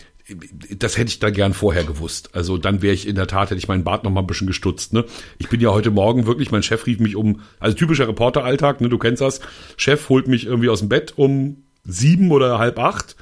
das 0.77 0.99
hätte 0.99 1.09
ich 1.09 1.21
da 1.21 1.31
gern 1.31 1.55
vorher 1.55 1.85
gewusst. 1.85 2.31
Also 2.35 2.59
dann 2.59 2.83
wäre 2.83 2.95
ich 2.95 3.09
in 3.09 3.15
der 3.15 3.27
Tat, 3.27 3.51
hätte 3.51 3.59
ich 3.59 3.69
meinen 3.69 3.85
Bart 3.85 4.05
noch 4.05 4.11
mal 4.11 4.21
ein 4.21 4.27
bisschen 4.27 4.47
gestutzt. 4.47 4.93
Ne? 4.93 5.05
Ich 5.39 5.49
bin 5.49 5.61
ja 5.61 5.71
heute 5.71 5.91
Morgen 5.91 6.27
wirklich, 6.27 6.51
mein 6.51 6.63
Chef 6.63 6.87
rief 6.87 6.99
mich 6.99 7.17
um, 7.17 7.41
also 7.61 7.77
typischer 7.77 8.09
Reporteralltag, 8.09 8.81
ne, 8.81 8.89
du 8.89 8.99
kennst 8.99 9.23
das. 9.23 9.41
Chef 9.77 10.09
holt 10.09 10.29
mich 10.29 10.47
irgendwie 10.47 10.69
aus 10.69 10.81
dem 10.81 10.89
Bett 10.89 11.15
um 11.17 11.65
sieben 11.85 12.31
oder 12.31 12.59
halb 12.59 12.79
acht 12.79 13.17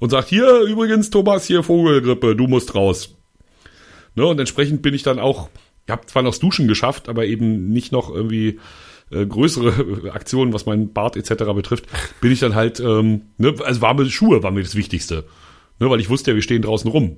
und 0.00 0.10
sagt, 0.10 0.28
hier 0.28 0.60
übrigens, 0.62 1.10
Thomas, 1.10 1.44
hier 1.44 1.62
Vogelgrippe, 1.62 2.34
du 2.34 2.48
musst 2.48 2.74
raus. 2.74 3.16
Ne, 4.16 4.26
und 4.26 4.40
entsprechend 4.40 4.82
bin 4.82 4.94
ich 4.94 5.04
dann 5.04 5.20
auch, 5.20 5.50
ich 5.86 5.92
habe 5.92 6.06
zwar 6.06 6.22
noch 6.22 6.30
das 6.30 6.40
Duschen 6.40 6.66
geschafft, 6.66 7.08
aber 7.08 7.26
eben 7.26 7.68
nicht 7.68 7.92
noch 7.92 8.12
irgendwie 8.12 8.58
äh, 9.12 9.24
größere 9.24 10.12
Aktionen, 10.12 10.52
was 10.52 10.66
mein 10.66 10.92
Bart 10.92 11.16
etc. 11.16 11.44
betrifft, 11.54 11.84
bin 12.20 12.32
ich 12.32 12.40
dann 12.40 12.56
halt, 12.56 12.80
ähm, 12.80 13.22
ne, 13.38 13.54
also 13.64 13.80
warme 13.82 14.10
Schuhe 14.10 14.42
war 14.42 14.50
mir 14.50 14.64
das 14.64 14.74
Wichtigste. 14.74 15.24
Ne, 15.80 15.90
weil 15.90 16.00
ich 16.00 16.08
wusste 16.10 16.30
ja, 16.30 16.34
wir 16.36 16.42
stehen 16.42 16.62
draußen 16.62 16.90
rum. 16.90 17.16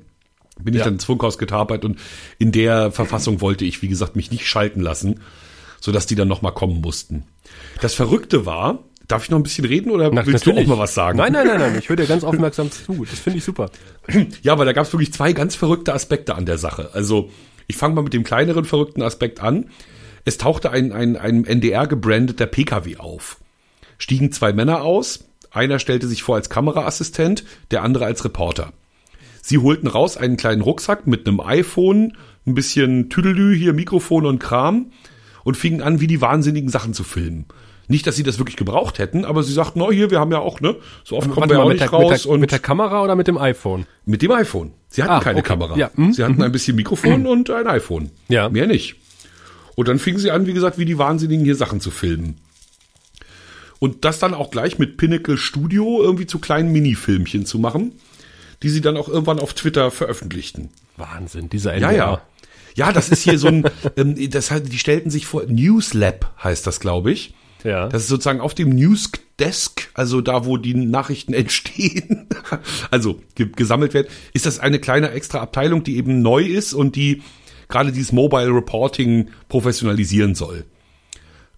Bin 0.61 0.75
ich 0.75 0.79
Ja. 0.81 0.85
dann 0.85 0.94
ins 0.94 1.05
Funkhaus 1.05 1.37
getapert 1.38 1.85
und 1.85 1.99
in 2.38 2.53
der 2.53 2.91
Verfassung 2.93 3.41
wollte 3.41 3.64
ich, 3.64 3.82
wie 3.82 3.88
gesagt, 3.88 4.17
mich 4.17 4.31
nicht 4.31 4.47
schalten 4.47 4.81
lassen, 4.81 5.20
sodass 5.81 6.06
die 6.06 6.14
dann 6.14 6.29
nochmal 6.29 6.53
kommen 6.53 6.81
mussten. 6.81 7.25
Das 7.81 7.94
Verrückte 7.94 8.47
war, 8.47 8.79
darf 9.09 9.25
ich 9.25 9.31
noch 9.31 9.38
ein 9.38 9.43
bisschen 9.43 9.64
reden 9.64 9.91
oder 9.91 10.11
Na, 10.12 10.25
willst 10.26 10.47
natürlich. 10.47 10.67
du 10.67 10.73
auch 10.73 10.76
mal 10.76 10.82
was 10.82 10.94
sagen? 10.94 11.19
Nein, 11.19 11.32
nein, 11.32 11.47
nein, 11.47 11.59
nein. 11.59 11.76
Ich 11.79 11.88
höre 11.88 11.97
dir 11.97 12.06
ganz 12.06 12.23
aufmerksam 12.23 12.70
zu. 12.70 13.05
Das 13.05 13.19
finde 13.19 13.38
ich 13.38 13.44
super. 13.44 13.70
Ja, 14.43 14.59
weil 14.59 14.67
da 14.67 14.73
gab 14.73 14.86
es 14.86 14.93
wirklich 14.93 15.13
zwei 15.13 15.32
ganz 15.32 15.55
verrückte 15.56 15.93
Aspekte 15.94 16.34
an 16.34 16.46
der 16.46 16.58
Sache. 16.58 16.91
Also 16.93 17.31
ich 17.67 17.77
fange 17.77 17.94
mal 17.94 18.03
mit 18.03 18.13
dem 18.13 18.22
kleineren 18.25 18.65
verrückten 18.65 19.03
Aspekt 19.03 19.41
an. 19.41 19.70
Es 20.25 20.39
tauchte 20.39 20.70
ein, 20.70 20.93
ein, 20.93 21.17
ein 21.17 21.44
NDR 21.44 21.86
gebrandeter 21.86 22.46
PKW 22.46 22.98
auf. 22.98 23.39
Stiegen 23.98 24.31
zwei 24.32 24.53
Männer 24.53 24.82
aus. 24.82 25.25
Einer 25.53 25.79
stellte 25.79 26.06
sich 26.06 26.23
vor 26.23 26.37
als 26.37 26.49
Kameraassistent, 26.51 27.44
der 27.71 27.82
andere 27.82 28.06
als 28.06 28.25
Reporter. 28.25 28.73
Sie 29.43 29.59
holten 29.59 29.89
raus 29.89 30.17
einen 30.17 30.37
kleinen 30.37 30.63
Rucksack 30.63 31.06
mit 31.06 31.27
einem 31.27 31.41
iPhone, 31.41 32.17
ein 32.47 32.55
bisschen 32.55 33.11
Tüdelü, 33.11 33.56
hier 33.56 33.73
Mikrofon 33.73 34.25
und 34.25 34.39
Kram 34.39 34.93
und 35.44 35.56
fingen 35.56 35.82
an, 35.82 36.01
wie 36.01 36.06
die 36.06 36.21
wahnsinnigen 36.21 36.71
Sachen 36.71 36.94
zu 36.94 37.05
filmen. 37.05 37.47
Nicht, 37.89 38.06
dass 38.06 38.15
sie 38.17 38.23
das 38.23 38.39
wirklich 38.39 38.56
gebraucht 38.56 38.99
hätten, 39.01 39.25
aber 39.25 39.43
sie 39.43 39.53
sagten, 39.53 39.82
oh 39.82 39.91
hier, 39.91 40.11
wir 40.11 40.21
haben 40.21 40.31
ja 40.31 40.39
auch, 40.39 40.61
ne? 40.61 40.77
So 41.05 41.17
oft 41.17 41.29
kommen 41.31 41.51
wir 41.51 41.56
ja 41.56 41.63
auch 41.63 41.69
mit 41.69 41.81
nicht 41.81 41.93
der, 41.93 41.99
mit, 41.99 42.11
raus. 42.11 42.23
der, 42.23 42.31
und 42.31 42.41
mit 42.41 42.53
der 42.53 42.61
Kamera 42.61 43.03
oder 43.03 43.17
mit 43.17 43.27
dem 43.27 43.37
iPhone? 43.37 43.87
mit 44.06 44.23
dem 44.23 44.31
iPhone. 44.31 44.73
Sie 44.89 45.03
hatten 45.03 45.13
Ah, 45.13 45.21
keine 45.21 45.41
okay. 45.41 45.49
Kamera. 45.49 45.77
Ja, 45.77 45.91
hm, 45.94 46.13
Sie 46.13 46.23
hatten 46.25 46.41
ein 46.43 46.53
bisschen 46.53 46.77
Mikrofon 46.77 47.27
und 47.27 47.51
ein 47.51 47.67
iPhone. 47.67 48.11
Ja. 48.29 48.49
Mehr 48.49 48.67
nicht. 48.69 48.97
Und 49.75 49.89
dann 49.89 49.99
fingen 49.99 50.19
sie 50.19 50.31
an, 50.31 50.47
wie 50.47 50.53
gesagt, 50.55 50.79
wie 50.79 50.85
die 50.85 50.99
Wahnsinnigen 50.99 51.44
hier 51.44 51.56
Sachen 51.56 51.81
zu 51.81 51.91
filmen. 51.91 52.37
Und 53.82 54.05
das 54.05 54.20
dann 54.20 54.32
auch 54.32 54.53
gleich 54.53 54.79
mit 54.79 54.96
Pinnacle 54.96 55.36
Studio 55.36 56.01
irgendwie 56.05 56.29
zu 56.29 56.39
kleinen 56.39 56.70
Minifilmchen 56.70 57.46
zu 57.46 57.58
machen, 57.58 57.91
die 58.62 58.69
sie 58.69 58.81
dann 58.81 58.96
auch 58.96 59.08
irgendwann 59.08 59.41
auf 59.41 59.55
Twitter 59.55 59.91
veröffentlichten. 59.91 60.69
Wahnsinn, 60.96 61.51
dieser 61.51 61.77
Ja, 61.77 61.89
NDR. 61.89 62.05
ja. 62.06 62.22
Ja, 62.77 62.93
das 62.93 63.08
ist 63.08 63.24
hier 63.24 63.41
so 63.41 63.48
ein, 63.48 63.65
ähm, 63.96 64.15
das 64.31 64.53
die 64.67 64.79
stellten 64.79 65.10
sich 65.10 65.27
vor, 65.27 65.46
Newslab 65.48 66.32
heißt 66.44 66.65
das, 66.65 66.79
glaube 66.79 67.10
ich. 67.10 67.34
Ja. 67.65 67.89
Das 67.89 68.03
ist 68.03 68.08
sozusagen 68.08 68.41
auf 68.41 68.55
dem 68.55 68.69
Newsdesk, 68.69 69.91
also 69.94 70.20
da, 70.20 70.46
wo 70.46 70.58
die 70.58 70.74
Nachrichten 70.74 71.34
entstehen, 71.34 72.29
also 72.93 73.20
ge 73.34 73.48
gesammelt 73.56 73.94
werden, 73.94 74.06
ist 74.32 74.46
das 74.46 74.60
eine 74.60 74.79
kleine 74.79 75.10
extra 75.10 75.41
Abteilung, 75.41 75.82
die 75.82 75.96
eben 75.96 76.22
neu 76.22 76.44
ist 76.44 76.72
und 76.72 76.94
die 76.94 77.20
gerade 77.69 77.91
dieses 77.91 78.12
Mobile 78.12 78.55
Reporting 78.55 79.31
professionalisieren 79.48 80.36
soll. 80.36 80.67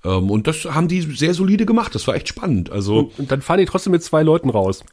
Ähm, 0.05 0.31
und 0.31 0.47
das 0.47 0.65
haben 0.65 0.89
die 0.89 1.01
sehr 1.01 1.35
solide 1.35 1.67
gemacht. 1.67 1.95
Das 1.95 2.07
war 2.07 2.15
echt 2.15 2.29
spannend. 2.29 2.71
Also 2.71 3.11
Und 3.17 3.31
dann 3.31 3.43
fahren 3.43 3.59
die 3.59 3.65
trotzdem 3.65 3.93
mit 3.93 4.03
zwei 4.03 4.23
Leuten 4.23 4.51
raus. 4.51 4.85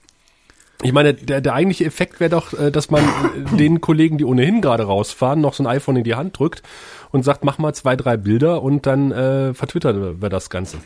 Ich 0.84 0.94
meine, 0.94 1.14
der, 1.14 1.42
der 1.42 1.54
eigentliche 1.54 1.86
Effekt 1.86 2.20
wäre 2.20 2.32
doch, 2.32 2.54
äh, 2.54 2.72
dass 2.72 2.90
man 2.90 3.04
äh, 3.04 3.58
den 3.58 3.82
Kollegen, 3.82 4.18
die 4.18 4.26
ohnehin 4.26 4.62
gerade 4.62 4.84
rausfahren, 4.84 5.42
noch 5.42 5.54
so 5.54 5.64
ein 5.64 5.68
iPhone 5.68 5.98
in 5.98 6.04
die 6.04 6.16
Hand 6.16 6.40
drückt 6.40 6.64
und 7.12 7.24
sagt, 7.24 7.44
mach 7.44 7.58
mal 7.58 7.74
zwei, 7.74 7.96
drei 7.96 8.18
Bilder 8.18 8.64
und 8.64 8.86
dann 8.86 9.12
äh, 9.12 9.54
vertwittern 9.54 10.22
wir 10.22 10.30
das 10.30 10.50
Ganze. 10.50 10.78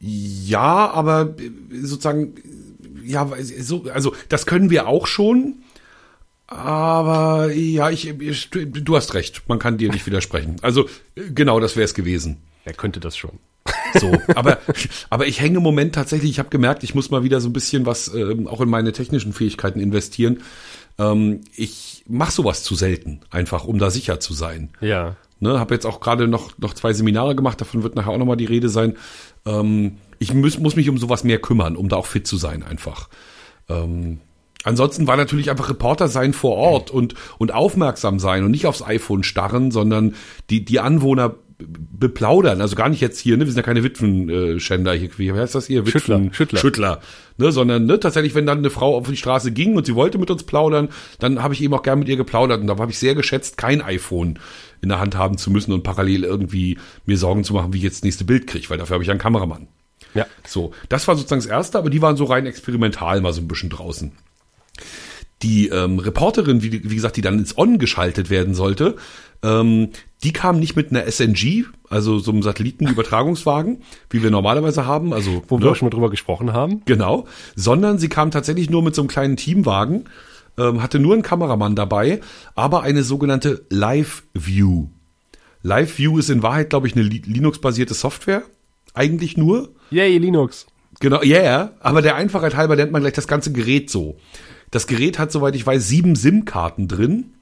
Ja, 0.00 0.90
aber 0.90 1.34
äh, 1.38 1.50
sozusagen, 1.82 2.34
ja, 3.04 3.28
so, 3.60 3.84
also 3.92 4.14
das 4.28 4.46
können 4.46 4.70
wir 4.70 4.88
auch 4.88 5.06
schon. 5.06 5.56
Aber 6.46 7.50
ja, 7.52 7.90
ich, 7.90 8.08
ich, 8.08 8.50
du 8.50 8.96
hast 8.96 9.14
recht, 9.14 9.42
man 9.48 9.58
kann 9.58 9.78
dir 9.78 9.90
nicht 9.90 10.06
widersprechen. 10.06 10.56
Also 10.60 10.86
genau, 11.14 11.60
das 11.60 11.76
wäre 11.76 11.84
es 11.84 11.94
gewesen. 11.94 12.42
Er 12.64 12.74
könnte 12.74 13.00
das 13.00 13.16
schon. 13.16 13.38
So, 13.94 14.12
aber 14.34 14.58
aber 15.10 15.26
ich 15.26 15.40
hänge 15.40 15.58
im 15.58 15.62
Moment 15.62 15.94
tatsächlich. 15.94 16.30
Ich 16.30 16.38
habe 16.38 16.48
gemerkt, 16.48 16.84
ich 16.84 16.94
muss 16.94 17.10
mal 17.10 17.22
wieder 17.22 17.40
so 17.40 17.48
ein 17.48 17.52
bisschen 17.52 17.86
was 17.86 18.12
ähm, 18.14 18.46
auch 18.46 18.60
in 18.60 18.68
meine 18.68 18.92
technischen 18.92 19.32
Fähigkeiten 19.32 19.80
investieren. 19.80 20.40
Ähm, 20.98 21.40
ich 21.54 22.04
mache 22.08 22.32
sowas 22.32 22.62
zu 22.62 22.74
selten, 22.74 23.20
einfach 23.30 23.64
um 23.64 23.78
da 23.78 23.90
sicher 23.90 24.20
zu 24.20 24.34
sein. 24.34 24.70
Ja. 24.80 25.16
Ne, 25.40 25.58
habe 25.58 25.74
jetzt 25.74 25.86
auch 25.86 26.00
gerade 26.00 26.28
noch 26.28 26.56
noch 26.58 26.74
zwei 26.74 26.92
Seminare 26.92 27.34
gemacht. 27.34 27.60
Davon 27.60 27.82
wird 27.82 27.96
nachher 27.96 28.10
auch 28.10 28.18
noch 28.18 28.26
mal 28.26 28.36
die 28.36 28.44
Rede 28.44 28.68
sein. 28.68 28.96
Ähm, 29.44 29.98
ich 30.18 30.32
muss, 30.32 30.58
muss 30.58 30.76
mich 30.76 30.88
um 30.88 30.98
sowas 30.98 31.24
mehr 31.24 31.40
kümmern, 31.40 31.76
um 31.76 31.88
da 31.88 31.96
auch 31.96 32.06
fit 32.06 32.26
zu 32.26 32.36
sein, 32.36 32.62
einfach. 32.62 33.08
Ähm, 33.68 34.20
Ansonsten 34.64 35.06
war 35.06 35.16
natürlich 35.16 35.50
einfach 35.50 35.68
Reporter 35.68 36.08
sein 36.08 36.32
vor 36.32 36.56
Ort 36.56 36.90
und, 36.90 37.14
und 37.38 37.52
aufmerksam 37.52 38.18
sein 38.18 38.44
und 38.44 38.50
nicht 38.50 38.66
aufs 38.66 38.82
iPhone 38.82 39.24
starren, 39.24 39.70
sondern 39.70 40.14
die, 40.50 40.64
die 40.64 40.78
Anwohner 40.78 41.34
beplaudern. 41.68 42.60
Also 42.60 42.76
gar 42.76 42.88
nicht 42.88 43.00
jetzt 43.00 43.18
hier, 43.18 43.36
ne, 43.36 43.44
wir 43.44 43.52
sind 43.52 43.56
ja 43.56 43.62
keine 43.62 43.82
Witwenschänder 43.84 44.92
hier, 44.94 45.10
wie 45.18 45.32
heißt 45.32 45.54
das 45.54 45.66
hier? 45.66 45.86
Witwen, 45.86 46.32
Schüttler. 46.32 46.32
Schüttler. 46.32 46.58
Schüttler. 46.58 47.00
Ne, 47.38 47.52
sondern 47.52 47.86
ne, 47.86 47.98
tatsächlich, 47.98 48.34
wenn 48.34 48.46
dann 48.46 48.58
eine 48.58 48.70
Frau 48.70 48.96
auf 48.96 49.08
die 49.08 49.16
Straße 49.16 49.52
ging 49.52 49.76
und 49.76 49.86
sie 49.86 49.94
wollte 49.94 50.18
mit 50.18 50.30
uns 50.30 50.44
plaudern, 50.44 50.88
dann 51.18 51.42
habe 51.42 51.54
ich 51.54 51.62
eben 51.62 51.74
auch 51.74 51.82
gern 51.82 51.98
mit 51.98 52.08
ihr 52.08 52.16
geplaudert. 52.16 52.60
Und 52.60 52.66
da 52.66 52.76
habe 52.76 52.90
ich 52.90 52.98
sehr 52.98 53.14
geschätzt, 53.14 53.56
kein 53.56 53.82
iPhone 53.82 54.38
in 54.80 54.88
der 54.88 55.00
Hand 55.00 55.16
haben 55.16 55.38
zu 55.38 55.50
müssen 55.50 55.72
und 55.72 55.82
parallel 55.82 56.24
irgendwie 56.24 56.78
mir 57.06 57.16
Sorgen 57.16 57.44
zu 57.44 57.54
machen, 57.54 57.72
wie 57.72 57.78
ich 57.78 57.84
jetzt 57.84 57.98
das 57.98 58.04
nächste 58.04 58.24
Bild 58.24 58.46
kriege, 58.46 58.68
weil 58.68 58.78
dafür 58.78 58.94
habe 58.94 59.04
ich 59.04 59.10
einen 59.10 59.20
Kameramann. 59.20 59.68
Ja. 60.14 60.26
So, 60.46 60.72
das 60.88 61.08
war 61.08 61.16
sozusagen 61.16 61.40
das 61.40 61.50
Erste, 61.50 61.78
aber 61.78 61.88
die 61.88 62.02
waren 62.02 62.16
so 62.16 62.24
rein 62.24 62.46
experimental 62.46 63.20
mal 63.20 63.32
so 63.32 63.40
ein 63.40 63.48
bisschen 63.48 63.70
draußen 63.70 64.12
die 65.42 65.68
ähm, 65.68 65.98
Reporterin, 65.98 66.62
wie, 66.62 66.88
wie 66.88 66.94
gesagt, 66.94 67.16
die 67.16 67.20
dann 67.22 67.38
ins 67.38 67.58
On 67.58 67.78
geschaltet 67.78 68.30
werden 68.30 68.54
sollte, 68.54 68.96
ähm, 69.42 69.90
die 70.22 70.32
kam 70.32 70.60
nicht 70.60 70.76
mit 70.76 70.90
einer 70.90 71.10
SNG, 71.10 71.66
also 71.88 72.18
so 72.18 72.30
einem 72.30 72.42
Satellitenübertragungswagen, 72.42 73.82
wie 74.10 74.22
wir 74.22 74.30
normalerweise 74.30 74.86
haben, 74.86 75.12
also 75.12 75.42
wo 75.48 75.58
ne? 75.58 75.64
wir 75.64 75.70
auch 75.72 75.76
schon 75.76 75.86
mal 75.86 75.90
drüber 75.90 76.10
gesprochen 76.10 76.52
haben. 76.52 76.82
Genau, 76.84 77.26
sondern 77.56 77.98
sie 77.98 78.08
kam 78.08 78.30
tatsächlich 78.30 78.70
nur 78.70 78.82
mit 78.82 78.94
so 78.94 79.02
einem 79.02 79.08
kleinen 79.08 79.36
Teamwagen, 79.36 80.04
ähm, 80.58 80.82
hatte 80.82 80.98
nur 80.98 81.14
einen 81.14 81.22
Kameramann 81.22 81.74
dabei, 81.74 82.20
aber 82.54 82.82
eine 82.82 83.02
sogenannte 83.02 83.66
Live 83.70 84.22
View. 84.34 84.88
Live 85.62 85.98
View 85.98 86.18
ist 86.18 86.30
in 86.30 86.42
Wahrheit, 86.42 86.70
glaube 86.70 86.86
ich, 86.86 86.94
eine 86.94 87.04
Linux-basierte 87.04 87.94
Software, 87.94 88.42
eigentlich 88.94 89.36
nur. 89.36 89.70
Yay, 89.90 90.18
Linux. 90.18 90.66
Genau, 91.00 91.22
yeah, 91.22 91.72
aber 91.80 92.02
der 92.02 92.16
Einfachheit 92.16 92.56
halber 92.56 92.76
nennt 92.76 92.92
man 92.92 93.02
gleich 93.02 93.14
das 93.14 93.26
ganze 93.26 93.52
Gerät 93.52 93.90
so. 93.90 94.18
Das 94.70 94.86
Gerät 94.86 95.18
hat, 95.18 95.32
soweit 95.32 95.56
ich 95.56 95.66
weiß, 95.66 95.86
sieben 95.86 96.16
SIM-Karten 96.16 96.86
drin 96.86 97.32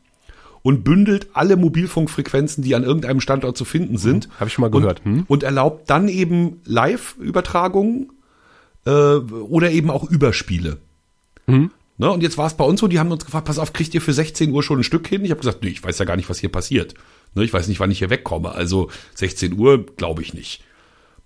und 0.62 0.85
bündelt 0.85 1.29
alle 1.33 1.57
Mobilfunkfrequenzen, 1.57 2.62
die 2.62 2.75
an 2.75 2.85
irgendeinem 2.85 3.21
Standort 3.21 3.57
zu 3.57 3.64
finden 3.64 3.97
sind. 3.97 4.29
Habe 4.38 4.49
ich 4.49 4.52
schon 4.52 4.62
mal 4.62 4.71
gehört. 4.71 5.00
Und, 5.05 5.12
hm? 5.12 5.25
und 5.29 5.43
erlaubt 5.43 5.88
dann 5.88 6.09
eben 6.09 6.61
Live-Übertragungen 6.64 8.12
äh, 8.87 8.90
oder 8.90 9.71
eben 9.71 9.90
auch 9.90 10.09
Überspiele. 10.09 10.79
Hm? 11.47 11.71
Ne, 11.99 12.11
und 12.11 12.23
jetzt 12.23 12.38
war 12.38 12.47
es 12.47 12.55
bei 12.55 12.64
uns 12.64 12.81
so, 12.81 12.88
die 12.88 12.99
haben 12.99 13.12
uns 13.12 13.26
gefragt, 13.26 13.47
pass 13.47 13.59
auf, 13.59 13.75
kriegt 13.75 13.95
ihr 13.95 14.00
für 14.00 14.14
16 14.14 14.50
Uhr 14.52 14.62
schon 14.62 14.81
ein 14.81 14.85
Stück 14.85 15.07
hin? 15.07 15.25
Ich 15.25 15.31
habe 15.31 15.40
gesagt, 15.40 15.62
nee, 15.62 15.69
ich 15.69 15.85
weiß 15.85 15.99
ja 15.99 16.07
gar 16.07 16.17
nicht, 16.17 16.31
was 16.31 16.38
hier 16.38 16.50
passiert. 16.50 16.95
Ne, 17.35 17.45
ich 17.45 17.52
weiß 17.52 17.69
nicht, 17.69 17.81
wann 17.81 17.90
ich 17.90 17.99
hier 17.99 18.11
wegkomme. 18.11 18.52
Also 18.52 18.90
16 19.14 19.59
Uhr 19.59 19.85
glaube 19.97 20.23
ich 20.23 20.33
nicht. 20.33 20.62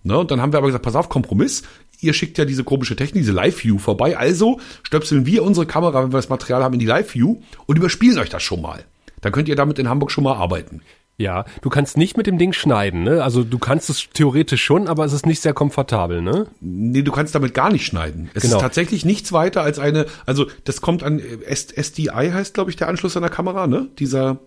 Ne, 0.02 0.18
und 0.18 0.30
dann 0.30 0.40
haben 0.40 0.52
wir 0.52 0.58
aber 0.58 0.66
gesagt, 0.66 0.84
pass 0.84 0.96
auf, 0.96 1.08
Kompromiss 1.08 1.62
ihr 2.04 2.12
schickt 2.12 2.38
ja 2.38 2.44
diese 2.44 2.64
komische 2.64 2.96
Technik, 2.96 3.22
diese 3.22 3.32
Live-View 3.32 3.78
vorbei. 3.78 4.16
Also 4.16 4.60
stöpseln 4.82 5.26
wir 5.26 5.42
unsere 5.42 5.66
Kamera, 5.66 6.02
wenn 6.02 6.12
wir 6.12 6.18
das 6.18 6.28
Material 6.28 6.62
haben, 6.62 6.74
in 6.74 6.80
die 6.80 6.86
Live-View 6.86 7.40
und 7.66 7.76
überspielen 7.76 8.18
euch 8.18 8.30
das 8.30 8.42
schon 8.42 8.62
mal. 8.62 8.84
Dann 9.24 9.32
könnt 9.32 9.48
ihr 9.48 9.56
damit 9.56 9.78
in 9.78 9.88
Hamburg 9.88 10.10
schon 10.10 10.24
mal 10.24 10.34
arbeiten. 10.34 10.82
Ja, 11.16 11.46
du 11.62 11.70
kannst 11.70 11.96
nicht 11.96 12.18
mit 12.18 12.26
dem 12.26 12.36
Ding 12.36 12.52
schneiden, 12.52 13.04
ne? 13.04 13.24
Also 13.24 13.42
du 13.42 13.58
kannst 13.58 13.88
es 13.88 14.08
theoretisch 14.12 14.62
schon, 14.62 14.86
aber 14.86 15.06
es 15.06 15.14
ist 15.14 15.24
nicht 15.24 15.40
sehr 15.40 15.54
komfortabel, 15.54 16.20
ne? 16.20 16.48
Nee, 16.60 17.00
du 17.00 17.10
kannst 17.10 17.34
damit 17.34 17.54
gar 17.54 17.72
nicht 17.72 17.86
schneiden. 17.86 18.28
Es 18.34 18.42
genau. 18.42 18.56
ist 18.56 18.60
tatsächlich 18.60 19.06
nichts 19.06 19.32
weiter 19.32 19.62
als 19.62 19.78
eine, 19.78 20.04
also 20.26 20.46
das 20.64 20.82
kommt 20.82 21.02
an 21.02 21.22
SDI 21.48 22.32
heißt, 22.32 22.52
glaube 22.52 22.70
ich, 22.70 22.76
der 22.76 22.88
Anschluss 22.88 23.16
an 23.16 23.22
der 23.22 23.30
Kamera, 23.30 23.66
ne? 23.66 23.88
Dieser, 23.98 24.40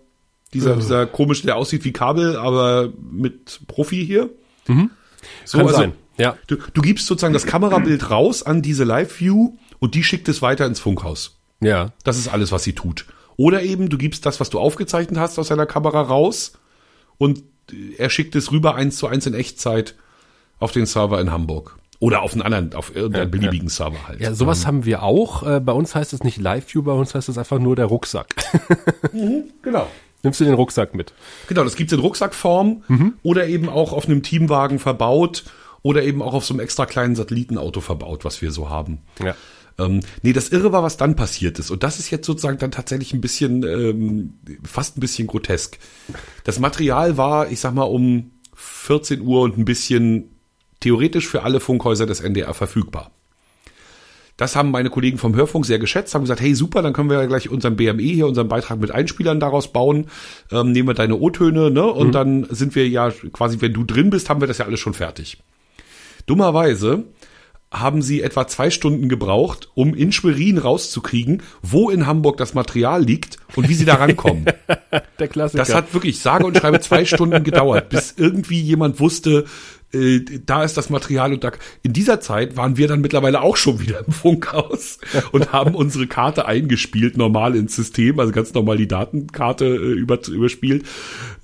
dieser, 0.54 0.74
oh. 0.74 0.76
dieser 0.76 1.06
komische, 1.06 1.44
der 1.44 1.56
aussieht 1.56 1.84
wie 1.84 1.92
Kabel, 1.92 2.36
aber 2.36 2.92
mit 3.10 3.60
Profi 3.66 4.06
hier. 4.06 4.30
Mhm. 4.68 4.90
So, 5.44 5.58
Kann 5.58 5.66
also, 5.66 5.78
sein. 5.80 5.92
Ja. 6.18 6.36
Du, 6.46 6.56
du 6.72 6.82
gibst 6.82 7.06
sozusagen 7.06 7.34
das 7.34 7.46
Kamerabild 7.46 8.10
raus 8.10 8.44
an 8.44 8.62
diese 8.62 8.84
Live-View 8.84 9.56
und 9.80 9.94
die 9.96 10.04
schickt 10.04 10.28
es 10.28 10.40
weiter 10.40 10.66
ins 10.66 10.78
Funkhaus. 10.78 11.36
Ja. 11.60 11.92
Das 12.04 12.16
ist 12.16 12.28
alles, 12.28 12.52
was 12.52 12.62
sie 12.62 12.74
tut. 12.74 13.06
Oder 13.38 13.62
eben, 13.62 13.88
du 13.88 13.96
gibst 13.96 14.26
das, 14.26 14.40
was 14.40 14.50
du 14.50 14.58
aufgezeichnet 14.58 15.18
hast, 15.18 15.38
aus 15.38 15.48
deiner 15.48 15.64
Kamera 15.64 16.02
raus 16.02 16.54
und 17.18 17.44
er 17.96 18.10
schickt 18.10 18.34
es 18.34 18.50
rüber 18.50 18.74
eins 18.74 18.96
zu 18.96 19.06
eins 19.06 19.26
in 19.26 19.34
Echtzeit 19.34 19.94
auf 20.58 20.72
den 20.72 20.86
Server 20.86 21.20
in 21.20 21.30
Hamburg. 21.30 21.78
Oder 22.00 22.22
auf 22.22 22.32
einen 22.32 22.42
anderen, 22.42 22.74
auf 22.74 22.94
irgendeinen 22.94 23.26
ja, 23.26 23.30
beliebigen 23.30 23.68
ja. 23.68 23.74
Server 23.74 24.08
halt. 24.08 24.20
Ja, 24.20 24.34
sowas 24.34 24.66
haben 24.66 24.84
wir 24.84 25.04
auch. 25.04 25.44
Äh, 25.44 25.60
bei 25.60 25.72
uns 25.72 25.94
heißt 25.94 26.12
es 26.12 26.24
nicht 26.24 26.38
Live-View, 26.38 26.82
bei 26.82 26.92
uns 26.92 27.14
heißt 27.14 27.28
es 27.28 27.38
einfach 27.38 27.60
nur 27.60 27.76
der 27.76 27.86
Rucksack. 27.86 28.34
mhm, 29.12 29.44
genau. 29.62 29.86
Nimmst 30.24 30.40
du 30.40 30.44
den 30.44 30.54
Rucksack 30.54 30.94
mit? 30.94 31.12
Genau, 31.46 31.62
das 31.62 31.76
gibt's 31.76 31.92
in 31.92 32.00
Rucksackform 32.00 32.82
mhm. 32.88 33.14
oder 33.22 33.46
eben 33.46 33.68
auch 33.68 33.92
auf 33.92 34.06
einem 34.06 34.24
Teamwagen 34.24 34.80
verbaut 34.80 35.44
oder 35.82 36.02
eben 36.02 36.22
auch 36.22 36.34
auf 36.34 36.44
so 36.44 36.54
einem 36.54 36.60
extra 36.60 36.86
kleinen 36.86 37.14
Satellitenauto 37.14 37.80
verbaut, 37.80 38.24
was 38.24 38.42
wir 38.42 38.50
so 38.50 38.68
haben. 38.68 38.98
Ja. 39.22 39.36
Ähm, 39.78 40.00
nee, 40.22 40.32
das 40.32 40.48
Irre 40.48 40.72
war, 40.72 40.82
was 40.82 40.96
dann 40.96 41.16
passiert 41.16 41.58
ist. 41.58 41.70
Und 41.70 41.82
das 41.82 41.98
ist 41.98 42.10
jetzt 42.10 42.26
sozusagen 42.26 42.58
dann 42.58 42.70
tatsächlich 42.70 43.12
ein 43.14 43.20
bisschen, 43.20 43.62
ähm, 43.62 44.34
fast 44.64 44.96
ein 44.96 45.00
bisschen 45.00 45.26
grotesk. 45.26 45.78
Das 46.44 46.58
Material 46.58 47.16
war, 47.16 47.50
ich 47.50 47.60
sag 47.60 47.74
mal, 47.74 47.84
um 47.84 48.32
14 48.54 49.20
Uhr 49.20 49.42
und 49.42 49.56
ein 49.56 49.64
bisschen 49.64 50.30
theoretisch 50.80 51.26
für 51.28 51.42
alle 51.42 51.60
Funkhäuser 51.60 52.06
des 52.06 52.20
NDR 52.20 52.54
verfügbar. 52.54 53.12
Das 54.36 54.54
haben 54.54 54.70
meine 54.70 54.88
Kollegen 54.88 55.18
vom 55.18 55.34
Hörfunk 55.34 55.66
sehr 55.66 55.80
geschätzt, 55.80 56.14
haben 56.14 56.22
gesagt, 56.22 56.40
hey 56.40 56.54
super, 56.54 56.80
dann 56.80 56.92
können 56.92 57.10
wir 57.10 57.20
ja 57.20 57.26
gleich 57.26 57.50
unseren 57.50 57.74
BME 57.74 58.02
hier, 58.02 58.28
unseren 58.28 58.46
Beitrag 58.46 58.78
mit 58.78 58.92
Einspielern 58.92 59.40
daraus 59.40 59.72
bauen, 59.72 60.06
ähm, 60.52 60.70
nehmen 60.70 60.88
wir 60.88 60.94
deine 60.94 61.16
O-Töne, 61.16 61.72
ne? 61.72 61.84
Und 61.84 62.08
mhm. 62.08 62.12
dann 62.12 62.46
sind 62.48 62.76
wir 62.76 62.88
ja 62.88 63.10
quasi, 63.32 63.60
wenn 63.60 63.72
du 63.72 63.82
drin 63.82 64.10
bist, 64.10 64.30
haben 64.30 64.40
wir 64.40 64.46
das 64.46 64.58
ja 64.58 64.66
alles 64.66 64.78
schon 64.78 64.94
fertig. 64.94 65.38
Dummerweise 66.26 67.04
haben 67.70 68.00
sie 68.00 68.22
etwa 68.22 68.46
zwei 68.46 68.70
Stunden 68.70 69.08
gebraucht, 69.08 69.68
um 69.74 69.94
in 69.94 70.10
Schwerin 70.10 70.56
rauszukriegen, 70.56 71.42
wo 71.62 71.90
in 71.90 72.06
Hamburg 72.06 72.38
das 72.38 72.54
Material 72.54 73.04
liegt 73.04 73.36
und 73.56 73.68
wie 73.68 73.74
sie 73.74 73.84
da 73.84 73.96
rankommen. 73.96 74.46
Der 75.18 75.28
Klassiker. 75.28 75.62
Das 75.62 75.74
hat 75.74 75.92
wirklich 75.92 76.18
sage 76.18 76.46
und 76.46 76.56
schreibe 76.56 76.80
zwei 76.80 77.04
Stunden 77.04 77.44
gedauert, 77.44 77.90
bis 77.90 78.14
irgendwie 78.16 78.60
jemand 78.60 79.00
wusste, 79.00 79.44
äh, 79.92 80.20
da 80.44 80.64
ist 80.64 80.76
das 80.76 80.90
Material 80.90 81.32
und 81.32 81.44
da, 81.44 81.52
in 81.82 81.92
dieser 81.92 82.20
Zeit 82.20 82.56
waren 82.56 82.76
wir 82.76 82.88
dann 82.88 83.00
mittlerweile 83.00 83.40
auch 83.40 83.56
schon 83.56 83.80
wieder 83.80 84.04
im 84.06 84.12
Funkhaus 84.12 84.98
und 85.32 85.52
haben 85.52 85.74
unsere 85.74 86.06
Karte 86.06 86.46
eingespielt, 86.46 87.16
normal 87.16 87.56
ins 87.56 87.74
System, 87.74 88.20
also 88.20 88.32
ganz 88.32 88.52
normal 88.52 88.76
die 88.76 88.88
Datenkarte 88.88 89.64
äh, 89.64 89.92
über, 89.92 90.18
überspielt. 90.26 90.84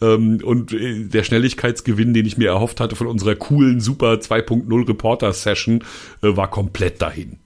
Ähm, 0.02 0.40
und 0.44 0.72
äh, 0.72 1.04
der 1.04 1.24
Schnelligkeitsgewinn, 1.24 2.12
den 2.12 2.26
ich 2.26 2.36
mir 2.36 2.48
erhofft 2.48 2.80
hatte 2.80 2.96
von 2.96 3.06
unserer 3.06 3.34
coolen, 3.34 3.80
super 3.80 4.14
2.0 4.14 4.88
Reporter-Session, 4.88 5.82
äh, 6.22 6.36
war 6.36 6.50
komplett 6.50 7.00
dahin. 7.00 7.38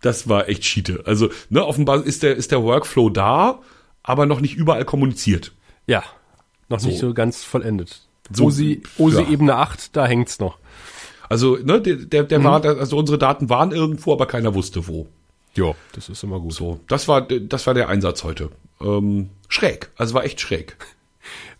Das 0.00 0.28
war 0.28 0.48
echt 0.48 0.64
Schiete. 0.64 1.02
Also, 1.06 1.30
ne, 1.48 1.64
offenbar 1.64 2.04
ist 2.04 2.22
der, 2.22 2.34
ist 2.36 2.50
der 2.50 2.62
Workflow 2.62 3.08
da, 3.08 3.60
aber 4.02 4.26
noch 4.26 4.40
nicht 4.40 4.56
überall 4.56 4.84
kommuniziert. 4.84 5.52
Ja, 5.86 6.02
noch 6.68 6.80
so. 6.80 6.88
nicht 6.88 6.98
so 6.98 7.14
ganz 7.14 7.44
vollendet. 7.44 8.08
So, 8.36 8.46
OSI, 8.46 8.82
OSI 8.98 9.22
ja. 9.22 9.28
Ebene 9.28 9.56
8, 9.56 9.96
da 9.96 10.06
hängt's 10.06 10.38
noch. 10.38 10.58
Also, 11.28 11.56
ne, 11.56 11.80
der, 11.80 11.96
der, 11.96 12.24
der 12.24 12.38
mhm. 12.40 12.44
war, 12.44 12.64
also 12.64 12.96
unsere 12.96 13.18
Daten 13.18 13.48
waren 13.48 13.72
irgendwo, 13.72 14.12
aber 14.12 14.26
keiner 14.26 14.54
wusste 14.54 14.86
wo. 14.86 15.06
Ja, 15.54 15.74
das 15.94 16.08
ist 16.08 16.22
immer 16.22 16.40
gut. 16.40 16.54
So, 16.54 16.80
das 16.88 17.08
war, 17.08 17.22
das 17.22 17.66
war 17.66 17.74
der 17.74 17.88
Einsatz 17.88 18.24
heute. 18.24 18.50
Ähm, 18.80 19.30
schräg, 19.48 19.90
also 19.96 20.14
war 20.14 20.24
echt 20.24 20.40
schräg. 20.40 20.76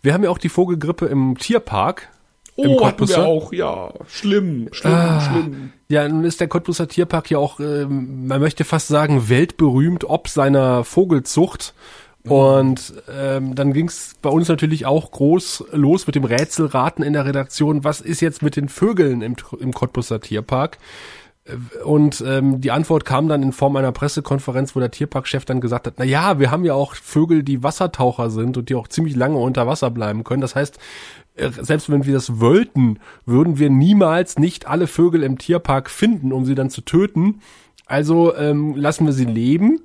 Wir 0.01 0.13
haben 0.13 0.23
ja 0.23 0.29
auch 0.29 0.37
die 0.37 0.49
Vogelgrippe 0.49 1.05
im 1.05 1.37
Tierpark. 1.37 2.09
Oh, 2.55 2.63
im 2.63 2.85
hatten 2.85 3.07
wir 3.07 3.25
auch, 3.25 3.51
ja. 3.51 3.91
Schlimm, 4.07 4.69
schlimm, 4.71 4.93
ah, 4.93 5.21
schlimm. 5.21 5.73
Ja, 5.87 6.07
nun 6.07 6.23
ist 6.23 6.39
der 6.39 6.47
Cottbusser 6.47 6.87
Tierpark 6.87 7.31
ja 7.31 7.39
auch, 7.39 7.59
äh, 7.59 7.85
man 7.85 8.39
möchte 8.39 8.63
fast 8.63 8.89
sagen, 8.89 9.27
weltberühmt 9.29 10.03
ob 10.05 10.27
seiner 10.27 10.83
Vogelzucht. 10.83 11.73
Und 12.25 12.93
ähm, 13.11 13.53
dann 13.53 13.73
ging 13.73 13.87
es 13.87 14.15
bei 14.21 14.29
uns 14.29 14.47
natürlich 14.47 14.85
auch 14.85 15.11
groß 15.11 15.65
los 15.73 16.07
mit 16.07 16.15
dem 16.15 16.23
Rätselraten 16.23 17.03
in 17.03 17.13
der 17.13 17.25
Redaktion. 17.25 17.83
Was 17.83 17.99
ist 17.99 18.21
jetzt 18.21 18.41
mit 18.41 18.55
den 18.55 18.69
Vögeln 18.69 19.21
im, 19.21 19.35
im 19.59 19.73
Cottbusser 19.73 20.21
Tierpark? 20.21 20.77
Und 21.83 22.23
ähm, 22.25 22.61
die 22.61 22.71
Antwort 22.71 23.03
kam 23.03 23.27
dann 23.27 23.43
in 23.43 23.51
Form 23.51 23.75
einer 23.75 23.91
Pressekonferenz, 23.91 24.75
wo 24.75 24.79
der 24.79 24.91
Tierparkchef 24.91 25.43
dann 25.43 25.59
gesagt 25.59 25.87
hat, 25.87 25.95
na 25.97 26.05
ja, 26.05 26.39
wir 26.39 26.51
haben 26.51 26.63
ja 26.63 26.73
auch 26.73 26.95
Vögel, 26.95 27.43
die 27.43 27.61
Wassertaucher 27.61 28.29
sind 28.29 28.55
und 28.55 28.69
die 28.69 28.75
auch 28.75 28.87
ziemlich 28.87 29.17
lange 29.17 29.37
unter 29.37 29.67
Wasser 29.67 29.91
bleiben 29.91 30.23
können. 30.23 30.39
Das 30.39 30.55
heißt, 30.55 30.79
äh, 31.35 31.49
selbst 31.51 31.89
wenn 31.89 32.05
wir 32.05 32.13
das 32.13 32.39
wollten, 32.39 32.99
würden 33.25 33.59
wir 33.59 33.69
niemals 33.69 34.39
nicht 34.39 34.67
alle 34.67 34.87
Vögel 34.87 35.23
im 35.23 35.37
Tierpark 35.37 35.89
finden, 35.89 36.31
um 36.31 36.45
sie 36.45 36.55
dann 36.55 36.69
zu 36.69 36.79
töten. 36.79 37.41
Also 37.85 38.33
ähm, 38.37 38.75
lassen 38.77 39.05
wir 39.05 39.13
sie 39.13 39.25
leben, 39.25 39.81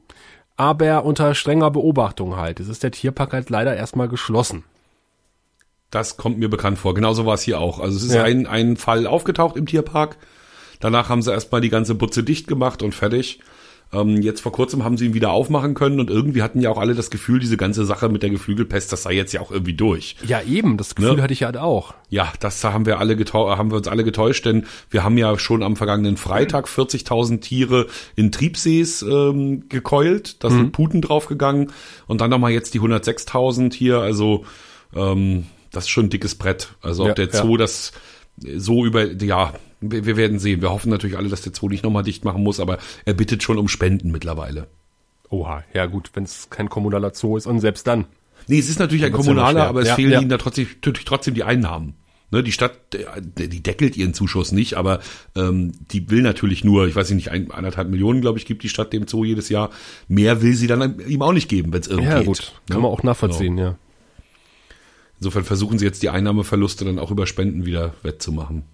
aber 0.59 1.05
unter 1.05 1.35
strenger 1.35 1.71
Beobachtung 1.71 2.37
halt. 2.37 2.61
Es 2.61 2.69
ist 2.69 2.83
der 2.83 2.91
Tierpark 2.91 3.33
halt 3.33 3.49
leider 3.49 3.75
erstmal 3.77 4.09
geschlossen. 4.09 4.65
Das 5.91 6.19
kommt 6.19 6.38
mir 6.38 6.50
bekannt 6.50 6.79
vor. 6.79 6.95
Genauso 6.95 7.25
war 7.25 7.35
es 7.35 7.43
hier 7.43 7.61
auch. 7.61 7.79
Also 7.79 7.97
es 7.97 8.03
ist 8.03 8.15
ja. 8.15 8.25
ein, 8.25 8.47
ein 8.47 8.77
Fall 8.77 9.07
aufgetaucht 9.07 9.57
im 9.57 9.67
Tierpark. 9.67 10.19
Danach 10.81 11.09
haben 11.09 11.23
sie 11.23 11.33
erstmal 11.33 11.61
die 11.61 11.71
ganze 11.71 11.95
Butze 11.95 12.25
dicht 12.25 12.49
gemacht 12.49 12.83
und 12.83 12.95
fertig. 12.95 13.41
Ähm, 13.92 14.21
jetzt 14.21 14.42
vor 14.42 14.52
kurzem 14.52 14.85
haben 14.85 14.99
sie 14.99 15.07
ihn 15.07 15.14
wieder 15.14 15.30
aufmachen 15.30 15.75
können 15.75 15.99
und 15.99 16.11
irgendwie 16.11 16.42
hatten 16.42 16.61
ja 16.61 16.71
auch 16.71 16.78
alle 16.78 16.95
das 16.95 17.11
Gefühl, 17.11 17.40
diese 17.40 17.57
ganze 17.57 17.85
Sache 17.87 18.09
mit 18.09 18.23
der 18.23 18.30
Geflügelpest, 18.30 18.92
das 18.92 19.02
sei 19.02 19.12
jetzt 19.12 19.33
ja 19.33 19.40
auch 19.40 19.50
irgendwie 19.50 19.73
durch. 19.73 20.16
Ja, 20.26 20.42
eben, 20.42 20.76
das 20.76 20.95
Gefühl 20.95 21.16
ne? 21.16 21.23
hatte 21.23 21.33
ich 21.33 21.40
ja 21.40 21.47
halt 21.47 21.57
auch. 21.57 21.95
Ja, 22.11 22.33
das 22.40 22.62
haben 22.64 22.85
wir 22.85 22.99
alle 22.99 23.16
haben 23.16 23.71
wir 23.71 23.76
uns 23.76 23.88
alle 23.88 24.04
getäuscht, 24.04 24.45
denn 24.45 24.66
wir 24.90 25.04
haben 25.04 25.16
ja 25.16 25.38
schon 25.38 25.62
am 25.62 25.76
vergangenen 25.76 26.16
Freitag 26.16 26.66
40.000 26.66 27.40
Tiere 27.40 27.87
in 28.14 28.30
Triebsees 28.30 29.02
ähm, 29.02 29.68
gekeult, 29.68 30.42
da 30.45 30.50
sind 30.50 30.62
mhm. 30.62 30.73
Puten 30.73 31.00
draufgegangen 31.00 31.73
und 32.07 32.21
dann 32.21 32.30
nochmal 32.30 32.52
jetzt 32.52 32.75
die 32.75 32.80
106.000 32.80 33.73
hier, 33.73 34.00
also 34.00 34.45
ähm, 34.95 35.47
das 35.71 35.85
ist 35.85 35.90
schon 35.90 36.07
ein 36.07 36.11
dickes 36.11 36.35
Brett. 36.35 36.75
Also 36.83 37.02
ob 37.04 37.09
ja, 37.11 37.14
der 37.14 37.30
Zoo 37.30 37.52
ja. 37.52 37.59
das 37.59 37.92
so 38.57 38.85
über, 38.85 39.12
ja, 39.12 39.54
wir, 39.80 40.16
werden 40.16 40.38
sehen. 40.38 40.61
Wir 40.61 40.71
hoffen 40.71 40.90
natürlich 40.90 41.16
alle, 41.16 41.28
dass 41.28 41.42
der 41.42 41.52
Zoo 41.54 41.68
nicht 41.68 41.85
nochmal 41.85 42.02
dicht 42.02 42.25
machen 42.25 42.42
muss, 42.42 42.61
aber 42.61 42.78
er 43.04 43.14
bittet 43.14 43.42
schon 43.42 43.59
um 43.59 43.68
Spenden 43.68 44.11
mittlerweile. 44.11 44.66
Oha, 45.30 45.62
ja 45.75 45.87
gut, 45.87 46.11
wenn 46.14 46.25
es 46.25 46.50
kein 46.50 46.68
kommunaler 46.68 47.12
Zoo 47.14 47.37
ist 47.37 47.47
und 47.47 47.61
selbst 47.61 47.87
dann. 47.87 48.07
Nee, 48.47 48.59
es 48.59 48.68
ist 48.68 48.78
natürlich 48.78 49.04
ein 49.04 49.12
kommunaler, 49.12 49.66
aber 49.66 49.83
es 49.83 49.88
ja, 49.88 49.95
fehlen 49.95 50.23
ihnen 50.23 50.30
da 50.30 50.38
trotzdem, 50.38 50.66
trotzdem 50.80 51.35
die 51.35 51.45
Einnahmen. 51.45 51.95
Ne, 52.30 52.42
die 52.42 52.52
Stadt, 52.52 52.78
die 52.92 53.62
deckelt 53.62 53.97
ihren 53.97 54.12
Zuschuss 54.12 54.52
nicht, 54.52 54.75
aber 54.75 55.00
ähm, 55.35 55.73
die 55.90 56.11
will 56.11 56.21
natürlich 56.21 56.62
nur, 56.62 56.87
ich 56.87 56.95
weiß 56.95 57.11
nicht, 57.12 57.30
ein, 57.30 57.50
eineinhalb 57.50 57.88
Millionen, 57.88 58.21
glaube 58.21 58.38
ich, 58.38 58.45
gibt 58.45 58.62
die 58.62 58.68
Stadt 58.68 58.92
dem 58.92 59.09
Zoo 59.09 59.25
jedes 59.25 59.49
Jahr. 59.49 59.71
Mehr 60.09 60.42
will 60.42 60.52
sie 60.52 60.66
dann 60.66 61.00
ihm 61.07 61.23
auch 61.23 61.33
nicht 61.33 61.49
geben, 61.49 61.73
wenn 61.73 61.80
es 61.80 61.87
irgendwie 61.87 62.11
ja, 62.11 62.18
geht. 62.18 62.26
Ja 62.26 62.33
gut, 62.33 62.52
kann 62.68 62.83
man 62.83 62.90
auch 62.90 63.02
nachvollziehen, 63.02 63.57
genau. 63.57 63.68
ja. 63.71 63.78
Insofern 65.21 65.45
versuchen 65.45 65.79
sie 65.79 65.85
jetzt 65.85 66.03
die 66.03 66.11
Einnahmeverluste 66.11 66.85
dann 66.85 66.99
auch 66.99 67.11
über 67.11 67.27
Spenden 67.27 67.67
wieder 67.67 67.95
wettzumachen. 68.03 68.65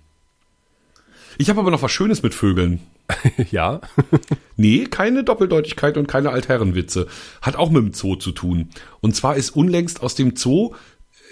Ich 1.38 1.48
habe 1.48 1.60
aber 1.60 1.70
noch 1.70 1.82
was 1.82 1.90
Schönes 1.90 2.22
mit 2.22 2.34
Vögeln. 2.34 2.80
ja. 3.50 3.80
nee, 4.56 4.84
keine 4.84 5.24
Doppeldeutigkeit 5.24 5.96
und 5.96 6.06
keine 6.06 6.30
Altherrenwitze. 6.30 7.08
Hat 7.42 7.56
auch 7.56 7.70
mit 7.70 7.82
dem 7.82 7.92
Zoo 7.92 8.16
zu 8.16 8.32
tun. 8.32 8.70
Und 9.00 9.16
zwar 9.16 9.36
ist 9.36 9.50
unlängst 9.50 10.02
aus 10.02 10.14
dem 10.14 10.36
Zoo, 10.36 10.74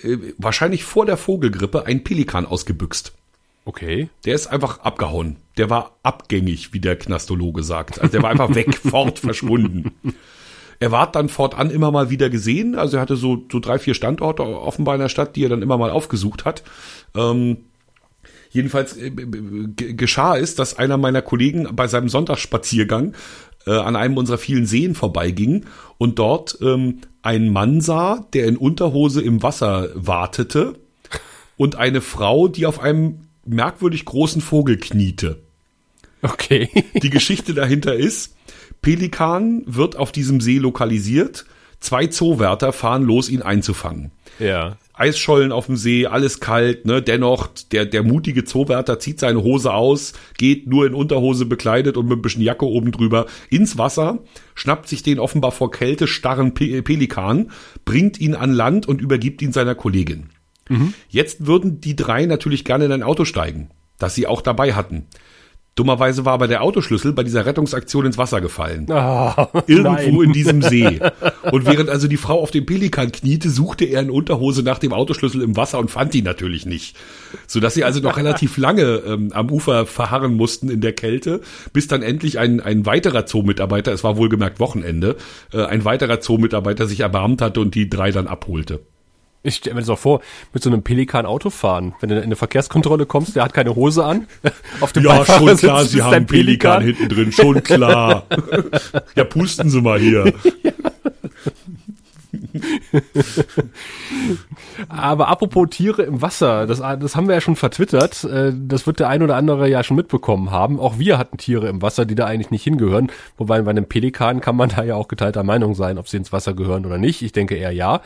äh, 0.03 0.17
wahrscheinlich 0.39 0.85
vor 0.85 1.07
der 1.07 1.17
Vogelgrippe, 1.17 1.87
ein 1.87 2.05
Pelikan 2.05 2.47
ausgebüxt. 2.47 3.13
Okay. 3.65 4.09
Der 4.25 4.35
ist 4.35 4.49
einfach 4.49 4.81
abgehauen. 4.81 5.37
Der 5.57 5.71
war 5.71 5.97
abgängig, 6.03 6.73
wie 6.73 6.81
der 6.81 6.97
Knastologe 6.97 7.63
sagt. 7.63 8.01
Also 8.01 8.11
der 8.11 8.23
war 8.23 8.31
einfach 8.31 8.55
weg, 8.55 8.75
fort, 8.85 9.21
verschwunden. 9.21 9.93
Er 10.83 10.91
war 10.91 11.13
dann 11.13 11.29
fortan 11.29 11.71
immer 11.71 11.93
mal 11.93 12.11
wieder 12.11 12.29
gesehen. 12.29 12.75
Also 12.75 12.97
er 12.97 13.03
hatte 13.03 13.15
so, 13.15 13.45
so 13.53 13.61
drei, 13.61 13.79
vier 13.79 13.95
Standorte 13.95 14.43
offenbar 14.43 14.97
in 14.97 15.01
der 15.01 15.09
Stadt, 15.09 15.37
die 15.37 15.45
er 15.45 15.49
dann 15.49 15.63
immer 15.63 15.79
mal 15.79 15.91
aufgesucht 15.91 16.45
hat. 16.45 16.65
Ähm, 17.15 17.59
jedenfalls 18.51 18.97
äh, 18.97 19.11
geschah 19.13 20.37
es, 20.37 20.57
dass 20.57 20.77
einer 20.77 20.97
meiner 20.97 21.23
Kollegen 21.23 21.69
bei 21.77 21.87
seinem 21.87 22.09
Sonntagsspaziergang 22.09 23.15
äh, 23.65 23.71
an 23.71 23.95
einem 23.95 24.17
unserer 24.17 24.39
vielen 24.39 24.67
Seen 24.67 24.97
vorbeiging 24.97 25.67
und 25.99 26.19
dort 26.19 26.59
ähm, 26.61 27.03
einen 27.23 27.53
Mann 27.53 27.81
sah, 27.81 28.27
der 28.33 28.47
in 28.47 28.57
Unterhose 28.57 29.23
im 29.23 29.41
Wasser 29.41 29.89
wartete 29.95 30.75
und 31.57 31.77
eine 31.77 32.01
Frau, 32.01 32.49
die 32.49 32.67
auf 32.67 32.81
einem 32.81 33.29
merkwürdig 33.47 34.05
großen 34.05 34.43
Vogel 34.43 34.79
kniete. 34.79 35.39
Okay. 36.23 36.69
Die 37.01 37.11
Geschichte 37.11 37.55
dahinter 37.55 37.95
ist, 37.95 38.35
Pelikan 38.83 39.63
wird 39.67 39.97
auf 39.97 40.13
diesem 40.13 40.41
See 40.41 40.59
lokalisiert. 40.59 41.47
Zwei 41.81 42.07
Zoowärter 42.07 42.73
fahren 42.73 43.05
los, 43.05 43.29
ihn 43.29 43.43
einzufangen. 43.43 44.13
Ja. 44.39 44.77
Eisschollen 44.95 45.53
auf 45.53 45.67
dem 45.67 45.77
See, 45.77 46.07
alles 46.07 46.39
kalt, 46.39 46.85
ne? 46.85 47.01
Dennoch, 47.03 47.49
der, 47.73 47.87
der 47.87 48.03
mutige 48.03 48.45
Zoowärter 48.45 48.99
zieht 48.99 49.19
seine 49.19 49.43
Hose 49.43 49.73
aus, 49.73 50.13
geht 50.37 50.69
nur 50.69 50.87
in 50.87 50.95
Unterhose 50.95 51.47
bekleidet 51.47 51.97
und 51.97 52.07
mit 52.07 52.19
ein 52.19 52.23
bisschen 52.23 52.43
Jacke 52.43 52.67
oben 52.67 52.93
drüber 52.93 53.27
ins 53.51 53.79
Wasser, 53.79 54.19
schnappt 54.55 54.89
sich 54.89 55.03
den 55.03 55.19
offenbar 55.19 55.51
vor 55.51 55.71
Kälte 55.71 56.07
starren 56.07 56.55
Pe 56.55 56.83
Pelikan, 56.83 57.51
bringt 57.85 58.21
ihn 58.21 58.35
an 58.35 58.53
Land 58.53 58.87
und 58.87 59.01
übergibt 59.01 59.43
ihn 59.43 59.53
seiner 59.53 59.75
Kollegin. 59.75 60.29
Mhm. 60.69 60.95
Jetzt 61.09 61.47
würden 61.47 61.81
die 61.81 61.97
drei 61.97 62.27
natürlich 62.27 62.65
gerne 62.65 62.85
in 62.85 62.93
ein 62.93 63.03
Auto 63.03 63.25
steigen, 63.25 63.71
das 63.99 64.15
sie 64.15 64.27
auch 64.27 64.43
dabei 64.43 64.75
hatten. 64.75 65.07
Dummerweise 65.75 66.27
war 66.27 66.35
aber 66.35 66.49
der 66.49 66.63
Autoschlüssel 66.63 67.15
bei 67.15 67.23
dieser 67.23 67.47
Rettungsaktion 67.47 68.05
ins 68.05 68.19
Wasser 68.19 68.43
gefallen. 68.43 68.87
Oh, 68.91 69.33
Irgendwo 69.67 70.21
nein. 70.21 70.23
in 70.25 70.33
diesem 70.33 70.61
See. 70.61 71.01
Und 71.51 71.65
während 71.65 71.89
also 71.89 72.09
die 72.09 72.19
Frau 72.19 72.41
auf 72.41 72.51
dem 72.51 72.67
Pelikan 72.67 73.11
kniete, 73.11 73.49
suchte 73.49 73.87
er 73.87 74.03
in 74.03 74.11
Unterhose 74.11 74.63
nach 74.63 74.79
dem 74.79 74.93
Autoschlüssel 74.93 75.41
im 75.41 75.57
Wasser 75.57 75.79
und 75.79 75.91
fand 75.91 76.15
ihn 76.15 76.25
natürlich 76.25 76.67
nicht. 76.67 76.97
Sodass 77.47 77.73
sie 77.73 77.85
also 77.85 78.01
noch 78.01 78.19
relativ 78.19 78.57
lange 78.59 79.03
ähm, 79.07 79.33
am 79.33 79.51
Ufer 79.51 79.87
verharren 79.87 80.37
mussten 80.37 80.69
in 80.69 80.83
der 80.83 80.93
Kälte, 80.93 81.41
bis 81.73 81.89
dann 81.89 82.03
endlich 82.03 82.39
ein, 82.39 82.61
ein 82.61 82.85
weiterer 82.85 83.27
Zoo-Mitarbeiter, 83.27 83.93
es 83.93 84.05
war 84.05 84.19
wohlgemerkt 84.19 84.61
Wochenende, 84.61 85.17
äh, 85.53 85.65
ein 85.65 85.87
weiterer 85.87 86.21
Zoo-Mitarbeiter 86.21 86.87
sich 86.87 87.01
erbarmt 87.01 87.41
hatte 87.41 87.61
und 87.61 87.75
die 87.75 87.89
drei 87.89 88.11
dann 88.11 88.27
abholte. 88.27 88.81
Ich 89.45 89.57
stelle 89.57 89.75
mir 89.75 89.81
das 89.81 89.91
auch 89.91 89.99
vor, 89.99 90.21
mit 90.53 90.63
so 90.63 90.71
einem 90.71 90.83
Pelikan 90.83 91.27
Auto 91.27 91.51
fahren. 91.51 91.95
Wenn 92.01 92.11
du 92.11 92.17
in 92.17 92.23
eine 92.23 92.37
Verkehrskontrolle 92.37 93.07
kommst, 93.07 93.35
der 93.35 93.43
hat 93.43 93.55
keine 93.55 93.75
Hose 93.75 94.05
an. 94.05 94.29
Auf 94.81 94.93
dem 94.93 95.05
ja, 95.05 95.25
schon 95.25 95.57
klar, 95.57 95.85
sie 95.85 96.03
haben 96.03 96.15
einen 96.15 96.27
Pelikan. 96.27 96.81
Pelikan 96.81 97.09
hinten 97.09 97.15
drin, 97.15 97.33
schon 97.33 97.63
klar. 97.63 98.27
ja, 99.17 99.25
pusten 99.25 99.69
Sie 99.69 99.81
mal 99.81 99.99
hier. 99.99 100.33
ja. 100.63 100.73
Aber 104.89 105.29
apropos 105.29 105.69
Tiere 105.71 106.03
im 106.03 106.23
Wasser, 106.23 106.67
das, 106.67 106.79
das 106.79 107.17
haben 107.17 107.29
wir 107.29 107.35
ja 107.35 107.41
schon 107.41 107.57
vertwittert. 107.57 108.25
Äh, 108.25 108.53
das 108.55 108.87
wird 108.87 109.01
der 109.01 109.09
ein 109.09 109.23
oder 109.23 109.37
andere 109.37 109.69
ja 109.69 109.83
schon 109.83 109.97
mitbekommen 109.97 110.51
haben. 110.51 110.79
Auch 110.79 110.99
wir 110.99 111.19
hatten 111.19 111.39
Tiere 111.39 111.69
im 111.69 111.83
Wasser, 111.83 112.05
die 112.05 112.15
da 112.15 112.27
eigentlich 112.27 112.51
nicht 112.51 112.65
hingehören. 112.65 113.11
Wobei 113.37 113.63
bei 113.63 113.71
einem 113.71 113.87
Pelikan 113.87 114.41
kann 114.41 114.57
man 114.57 114.69
da 114.71 114.85
ja 114.85 114.95
auch 114.95 115.09
geteilter 115.09 115.43
Meinung 115.43 115.75
sein, 115.75 115.99
ob 115.99 116.09
sie 116.09 116.17
ins 116.17 116.33
Wasser 116.33 116.55
gehören 116.55 116.87
oder 116.87 116.99
nicht. 116.99 117.23
Ich 117.23 117.33
denke 117.33 117.57
eher 117.57 117.73
ja. 117.73 118.01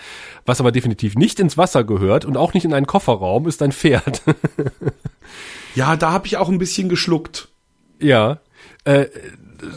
Was 0.44 0.60
aber 0.60 0.72
definitiv 0.72 1.16
nicht 1.16 1.40
ins 1.40 1.58
Wasser 1.58 1.84
gehört 1.84 2.24
und 2.24 2.36
auch 2.36 2.54
nicht 2.54 2.64
in 2.64 2.74
einen 2.74 2.86
Kofferraum, 2.86 3.46
ist 3.46 3.62
ein 3.62 3.72
Pferd. 3.72 4.22
ja, 5.74 5.96
da 5.96 6.12
habe 6.12 6.26
ich 6.26 6.36
auch 6.36 6.48
ein 6.48 6.58
bisschen 6.58 6.88
geschluckt. 6.88 7.48
Ja. 8.00 8.40
Äh, 8.84 9.06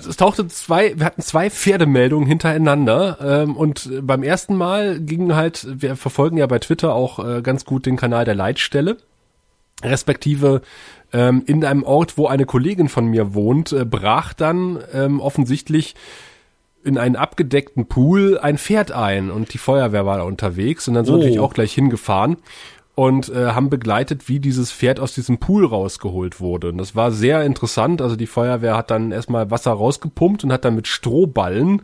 es 0.07 0.17
tauchte 0.17 0.47
zwei, 0.47 0.97
wir 0.97 1.05
hatten 1.05 1.21
zwei 1.21 1.49
Pferdemeldungen 1.49 2.27
hintereinander 2.27 3.17
ähm, 3.21 3.55
und 3.55 3.89
beim 4.01 4.23
ersten 4.23 4.55
Mal 4.55 4.99
ging 4.99 5.35
halt, 5.35 5.67
wir 5.81 5.95
verfolgen 5.95 6.37
ja 6.37 6.47
bei 6.47 6.59
Twitter 6.59 6.93
auch 6.93 7.19
äh, 7.19 7.41
ganz 7.41 7.65
gut 7.65 7.85
den 7.85 7.97
Kanal 7.97 8.25
der 8.25 8.35
Leitstelle, 8.35 8.97
respektive 9.83 10.61
ähm, 11.13 11.43
in 11.45 11.63
einem 11.65 11.83
Ort, 11.83 12.17
wo 12.17 12.27
eine 12.27 12.45
Kollegin 12.45 12.89
von 12.89 13.05
mir 13.07 13.33
wohnt, 13.33 13.71
äh, 13.71 13.85
brach 13.85 14.33
dann 14.33 14.79
ähm, 14.93 15.19
offensichtlich 15.19 15.95
in 16.83 16.97
einen 16.97 17.15
abgedeckten 17.15 17.87
Pool 17.87 18.39
ein 18.39 18.57
Pferd 18.57 18.91
ein 18.91 19.31
und 19.31 19.53
die 19.53 19.57
Feuerwehr 19.57 20.05
war 20.05 20.17
da 20.17 20.23
unterwegs 20.23 20.87
und 20.87 20.93
dann 20.93 21.05
sind 21.05 21.15
oh. 21.15 21.17
natürlich 21.17 21.39
auch 21.39 21.53
gleich 21.53 21.73
hingefahren 21.73 22.37
und 22.99 23.29
äh, 23.29 23.51
haben 23.51 23.69
begleitet, 23.69 24.27
wie 24.27 24.41
dieses 24.41 24.73
Pferd 24.73 24.99
aus 24.99 25.13
diesem 25.13 25.37
Pool 25.37 25.65
rausgeholt 25.65 26.41
wurde. 26.41 26.67
Und 26.67 26.79
das 26.79 26.97
war 26.97 27.13
sehr 27.13 27.45
interessant. 27.45 28.01
Also 28.01 28.17
die 28.17 28.27
Feuerwehr 28.27 28.75
hat 28.75 28.91
dann 28.91 29.13
erstmal 29.13 29.49
Wasser 29.49 29.71
rausgepumpt 29.71 30.43
und 30.43 30.51
hat 30.51 30.65
dann 30.65 30.75
mit 30.75 30.85
Strohballen 30.85 31.83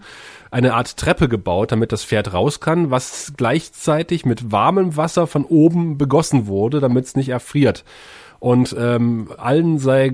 eine 0.51 0.73
Art 0.73 0.97
Treppe 0.97 1.29
gebaut, 1.29 1.71
damit 1.71 1.93
das 1.93 2.03
Pferd 2.03 2.33
raus 2.33 2.59
kann, 2.59 2.91
was 2.91 3.31
gleichzeitig 3.37 4.25
mit 4.25 4.51
warmem 4.51 4.97
Wasser 4.97 5.25
von 5.25 5.45
oben 5.45 5.97
begossen 5.97 6.47
wurde, 6.47 6.81
damit 6.81 7.05
es 7.05 7.15
nicht 7.15 7.29
erfriert. 7.29 7.85
Und 8.39 8.75
ähm, 8.77 9.29
allen 9.37 9.79
sei 9.79 10.11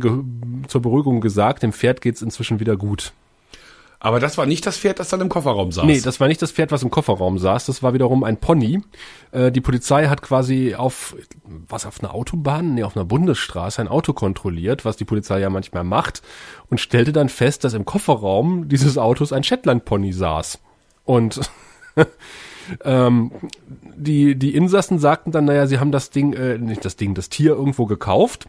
zur 0.68 0.82
Beruhigung 0.84 1.20
gesagt, 1.20 1.64
dem 1.64 1.74
Pferd 1.74 2.02
geht's 2.02 2.22
inzwischen 2.22 2.60
wieder 2.60 2.78
gut. 2.78 3.12
Aber 4.04 4.20
das 4.20 4.36
war 4.36 4.48
nicht 4.48 4.66
das 4.66 4.80
Pferd, 4.80 4.98
das 4.98 5.10
dann 5.10 5.22
im 5.22 5.30
Kofferraum 5.30 5.72
saß. 5.72 5.86
Nee, 5.86 6.02
das 6.02 6.20
war 6.20 6.28
nicht 6.28 6.42
das 6.42 6.52
Pferd, 6.52 6.72
was 6.72 6.82
im 6.82 6.90
Kofferraum 6.90 7.38
saß. 7.38 7.68
Das 7.68 7.84
war 7.84 7.94
wiederum 7.94 8.24
ein 8.24 8.38
Pony. 8.38 8.82
Äh, 9.32 9.52
die 9.52 9.62
Polizei 9.62 10.08
hat 10.08 10.24
quasi 10.24 10.74
auf, 10.74 11.16
was, 11.46 11.86
auf 11.86 12.04
einer 12.04 12.16
Autobahn? 12.16 12.74
Nee, 12.74 12.84
auf 12.84 12.98
einer 12.98 13.06
Bundesstraße 13.06 13.80
ein 13.80 13.88
Auto 13.88 14.14
kontrolliert, 14.14 14.86
was 14.86 14.98
die 14.98 15.06
Polizei 15.06 15.40
ja 15.40 15.52
manchmal 15.52 15.84
macht. 15.84 16.24
Und 16.68 16.80
stellte 16.80 17.14
dann 17.14 17.30
fest, 17.30 17.64
dass 17.64 17.76
im 17.76 17.86
Kofferraum 17.86 18.70
dieses 18.70 18.98
Autos 18.98 19.32
ein 19.32 19.44
Shetland-Pony 19.44 20.14
saß. 20.14 20.58
Und 21.06 21.40
ähm, 22.84 23.32
die, 23.96 24.34
die 24.34 24.56
Insassen 24.56 24.98
sagten 24.98 25.32
dann, 25.32 25.46
naja, 25.46 25.68
sie 25.68 25.78
haben 25.78 25.92
das 25.92 26.10
Ding, 26.10 26.34
äh, 26.34 26.58
nicht 26.58 26.84
das 26.84 26.96
Ding, 26.96 27.14
das 27.14 27.30
Tier 27.30 27.52
irgendwo 27.52 27.86
gekauft 27.86 28.48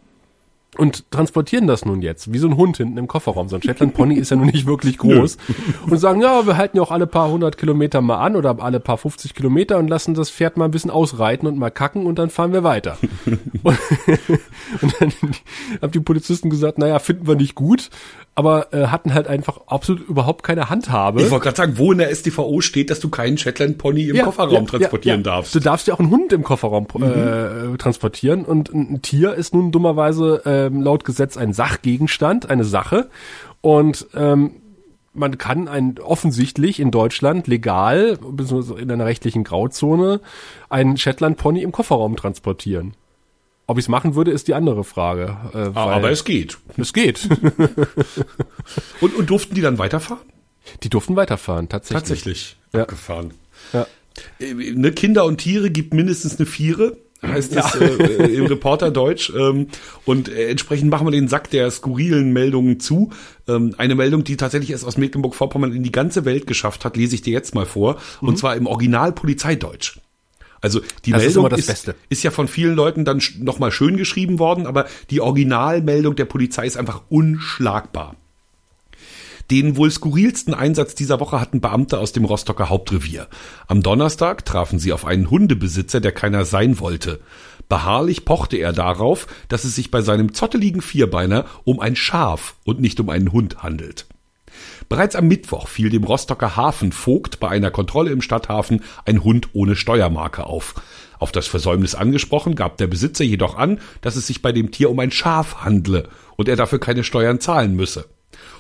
und 0.79 1.11
transportieren 1.11 1.67
das 1.67 1.85
nun 1.85 2.01
jetzt, 2.01 2.33
wie 2.33 2.39
so 2.39 2.47
ein 2.47 2.57
Hund 2.57 2.77
hinten 2.77 2.97
im 2.97 3.07
Kofferraum. 3.07 3.49
So 3.49 3.57
ein 3.57 3.63
Shetland 3.63 3.95
Pony 3.95 4.15
ist 4.15 4.31
ja 4.31 4.37
nun 4.37 4.47
nicht 4.47 4.67
wirklich 4.67 4.99
groß. 4.99 5.37
und 5.91 5.99
sagen, 5.99 6.23
ja, 6.23 6.47
wir 6.47 6.57
halten 6.57 6.77
ja 6.77 6.83
auch 6.83 6.91
alle 6.91 7.07
paar 7.07 7.31
hundert 7.31 7.59
Kilometer 7.59 8.01
mal 8.01 8.19
an 8.19 8.37
oder 8.37 8.57
alle 8.61 8.81
paar 8.81 8.97
50 8.97 9.35
Kilometer 9.35 9.79
und 9.79 9.89
lassen 9.89 10.15
das 10.15 10.31
Pferd 10.31 10.57
mal 10.57 10.67
ein 10.67 10.71
bisschen 10.71 10.91
ausreiten 10.91 11.49
und 11.49 11.59
mal 11.59 11.71
kacken 11.71 12.07
und 12.07 12.19
dann 12.19 12.31
fahren 12.31 12.53
wir 12.53 12.63
weiter. 12.63 12.97
und, 13.63 13.79
und 14.81 14.95
dann 15.01 15.13
haben 15.83 15.93
die 15.93 16.01
Polizisten 16.01 16.49
gesagt, 16.49 16.79
naja, 16.79 16.99
finden 17.01 17.27
wir 17.27 17.35
nicht 17.35 17.55
gut, 17.55 17.91
aber 18.35 18.73
äh, 18.73 18.87
hatten 18.87 19.13
halt 19.13 19.29
einfach 19.29 19.61
absolut 19.67 20.09
überhaupt 20.09 20.43
keine 20.43 20.71
Handhabe. 20.71 21.23
Ich 21.23 21.31
wollte 21.31 21.45
gerade 21.45 21.57
sagen, 21.57 21.75
wo 21.77 21.93
in 21.93 21.99
der 21.99 22.15
StVO 22.15 22.63
steht, 22.63 22.89
dass 22.89 23.01
du 23.01 23.11
keinen 23.11 23.37
Shetland 23.37 23.77
Pony 23.77 24.05
im 24.05 24.17
Ja, 24.17 24.25
Kofferraum 24.25 24.53
ja, 24.53 24.63
transportieren 24.63 25.21
ja, 25.21 25.25
darfst. 25.25 25.55
Du 25.55 25.61
darfst 25.61 25.87
ja 25.87 25.95
auch 25.95 26.01
einen 26.01 26.11
Hund 26.11 26.33
im 26.33 26.43
Kofferraum 26.43 26.87
äh, 27.03 27.77
transportieren 27.77 28.45
und 28.45 28.73
ein 28.73 28.93
ein 28.93 29.03
Tier 29.03 29.35
ist 29.35 29.55
nun 29.55 29.73
dummerweise 29.73 30.43
ähm, 30.67 30.83
laut 30.83 31.05
Gesetz 31.05 31.37
ein 31.37 31.53
Sachgegenstand, 31.53 32.49
eine 32.51 32.65
Sache 32.65 33.09
und 33.61 34.07
ähm, 34.15 34.53
man 35.15 35.37
kann 35.37 35.69
ein 35.69 35.99
offensichtlich 35.99 36.81
in 36.81 36.91
Deutschland 36.91 37.47
legal, 37.47 38.17
beziehungsweise 38.17 38.81
in 38.81 38.91
einer 38.91 39.05
rechtlichen 39.05 39.45
Grauzone, 39.45 40.21
einen 40.71 40.97
Shetland 40.97 41.37
Pony 41.37 41.63
im 41.63 41.71
Kofferraum 41.73 42.17
transportieren. 42.17 42.95
Ob 43.67 43.79
ich 43.79 43.85
es 43.85 43.89
machen 43.89 44.15
würde, 44.15 44.31
ist 44.31 44.49
die 44.49 44.55
andere 44.55 44.85
Frage. 44.85 45.37
Äh, 45.55 45.71
Ah, 45.75 45.91
aber 45.93 46.11
es 46.11 46.25
geht. 46.25 46.59
es 46.79 46.93
geht. 46.93 47.29
Und, 49.01 49.15
und 49.15 49.31
durften 49.31 49.55
die 49.55 49.61
dann 49.61 49.79
weiterfahren? 49.79 50.23
die 50.83 50.89
durften 50.89 51.17
weiterfahren, 51.17 51.69
tatsächlich. 51.69 52.01
Tatsächlich. 52.09 52.57
Ja. 52.73 52.83
Abgefahren. 52.83 53.35
Ja. 53.73 53.87
Äh, 54.39 54.55
Ne, 54.55 54.93
Kinder 54.93 55.25
und 55.25 55.39
Tiere 55.39 55.71
gibt 55.71 55.93
mindestens 55.95 56.39
eine 56.39 56.47
Viere, 56.47 56.97
heißt 57.25 57.55
es 57.57 57.75
äh, 57.75 57.85
äh, 57.87 58.35
im 58.35 58.47
Reporterdeutsch. 58.47 59.33
Ähm, 59.37 59.69
und 60.05 60.29
äh, 60.29 60.49
entsprechend 60.49 60.91
machen 60.91 61.07
wir 61.07 61.13
den 61.13 61.29
Sack 61.29 61.51
der 61.51 61.71
skurrilen 61.71 62.33
Meldungen 62.33 62.81
zu. 62.81 63.11
Ähm, 63.49 63.75
eine 63.79 63.95
Meldung, 63.95 64.25
die 64.25 64.37
tatsächlich 64.37 64.71
erst 64.71 64.85
aus 64.85 64.97
Mecklenburg-Vorpommern 64.97 65.73
in 65.73 65.83
die 65.83 65.93
ganze 65.93 66.25
Welt 66.25 66.47
geschafft 66.47 66.85
hat, 66.85 66.97
lese 66.97 67.15
ich 67.15 67.23
dir 67.23 67.33
jetzt 67.33 67.55
mal 67.55 67.67
vor. 67.67 67.97
Und 68.21 68.39
zwar 68.39 68.57
im 68.57 68.67
Original 68.67 69.13
Polizeideutsch. 69.13 69.99
Also 70.61 70.81
die 71.05 71.11
Das 71.11 71.25
ist 71.25 71.35
Meldung 71.35 71.59
ist, 71.59 71.67
Beste. 71.67 71.95
ist 72.09 72.23
ja 72.23 72.31
von 72.31 72.47
vielen 72.47 72.75
Leuten 72.75 73.05
dann 73.05 73.21
nochmal 73.41 73.73
schön 73.73 73.97
geschrieben 73.97 74.39
worden, 74.39 74.67
aber 74.67 74.87
die 75.11 75.21
Originalmeldung 75.21 76.15
der 76.15 76.25
Polizei 76.25 76.67
ist 76.67 76.77
einfach 76.77 77.03
unschlagbar. 77.09 78.17
Den 79.53 79.77
wohl 79.77 79.91
skurrilsten 79.91 80.55
Einsatz 80.55 80.95
dieser 80.95 81.21
Woche 81.21 81.39
hatten 81.39 81.61
Beamte 81.61 81.99
aus 81.99 82.13
dem 82.13 82.25
Rostocker 82.25 82.71
Hauptrevier. 82.71 83.29
Am 83.67 83.83
Donnerstag 83.83 84.47
trafen 84.47 84.79
sie 84.79 84.95
auf 84.95 85.05
einen 85.05 85.29
Hundebesitzer, 85.29 86.01
der 86.01 86.13
keiner 86.13 86.47
sein 86.47 86.81
wollte. 86.81 87.21
Beharrlich 87.69 88.25
pochte 88.25 88.57
er 88.57 88.73
darauf, 88.73 89.27
dass 89.49 89.65
es 89.65 89.75
sich 89.75 89.91
bei 89.91 90.01
seinem 90.01 90.33
zotteligen 90.33 90.81
Vierbeiner 90.81 91.45
um 91.65 91.81
ein 91.81 91.97
Schaf 91.97 92.55
und 92.65 92.81
nicht 92.81 92.99
um 92.99 93.11
einen 93.11 93.31
Hund 93.31 93.63
handelt. 93.63 94.07
Bereits 94.89 95.17
am 95.17 95.29
Mittwoch 95.29 95.69
fiel 95.69 95.91
dem 95.91 96.05
Rostocker 96.05 96.57
Hafenvogt 96.57 97.39
bei 97.39 97.51
einer 97.51 97.71
Kontrolle 97.71 98.11
im 98.11 98.23
Stadthafen 98.23 98.83
ein 99.05 99.23
Hund 99.23 99.51
ohne 99.53 99.77
Steuermarke 99.77 100.47
auf. 100.47 100.77
Auf 101.19 101.31
das 101.31 101.47
Versäumnis 101.47 101.95
angesprochen, 101.95 102.55
gab 102.55 102.79
der 102.79 102.87
Besitzer 102.87 103.25
jedoch 103.25 103.59
an, 103.59 103.81
dass 104.01 104.17
es 104.17 104.27
sich 104.27 104.41
bei 104.41 104.53
dem 104.53 104.71
Tier 104.71 104.89
um 104.89 104.99
ein 104.99 105.11
Schaf 105.11 105.63
handle 105.63 106.09
und 106.37 106.49
er 106.49 106.57
dafür 106.57 106.81
keine 106.81 107.05
Steuern 107.05 107.39
zahlen 107.39 107.77
müsse. 107.77 108.07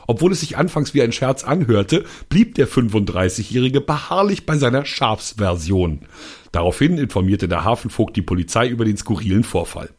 Obwohl 0.07 0.33
es 0.33 0.41
sich 0.41 0.57
anfangs 0.57 0.95
wie 0.95 1.03
ein 1.03 1.13
Scherz 1.13 1.45
anhörte, 1.45 2.05
blieb 2.29 2.55
der 2.55 2.69
35-Jährige 2.69 3.81
beharrlich 3.81 4.47
bei 4.47 4.57
seiner 4.57 4.85
Schafsversion. 4.85 6.01
Daraufhin 6.51 6.99
informierte 6.99 7.49
der 7.49 7.65
Hafenvogt 7.65 8.17
die 8.17 8.23
Polizei 8.23 8.69
über 8.69 8.85
den 8.85 8.97
skurrilen 8.97 9.45
Vorfall. 9.45 9.91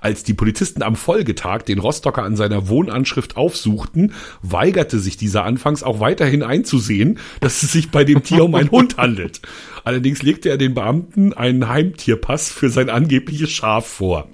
Als 0.00 0.22
die 0.22 0.32
Polizisten 0.32 0.82
am 0.82 0.96
Folgetag 0.96 1.62
den 1.62 1.78
Rostocker 1.78 2.22
an 2.22 2.36
seiner 2.36 2.68
Wohnanschrift 2.68 3.36
aufsuchten, 3.36 4.14
weigerte 4.40 4.98
sich 4.98 5.16
dieser 5.16 5.44
anfangs 5.44 5.82
auch 5.82 6.00
weiterhin 6.00 6.42
einzusehen, 6.42 7.18
dass 7.40 7.62
es 7.62 7.72
sich 7.72 7.90
bei 7.90 8.04
dem 8.04 8.22
Tier 8.22 8.44
um 8.44 8.54
einen 8.54 8.70
Hund 8.70 8.96
handelt. 8.96 9.42
Allerdings 9.84 10.22
legte 10.22 10.48
er 10.48 10.56
den 10.56 10.74
Beamten 10.74 11.34
einen 11.34 11.68
Heimtierpass 11.68 12.50
für 12.50 12.70
sein 12.70 12.88
angebliches 12.88 13.50
Schaf 13.50 13.86
vor. 13.86 14.28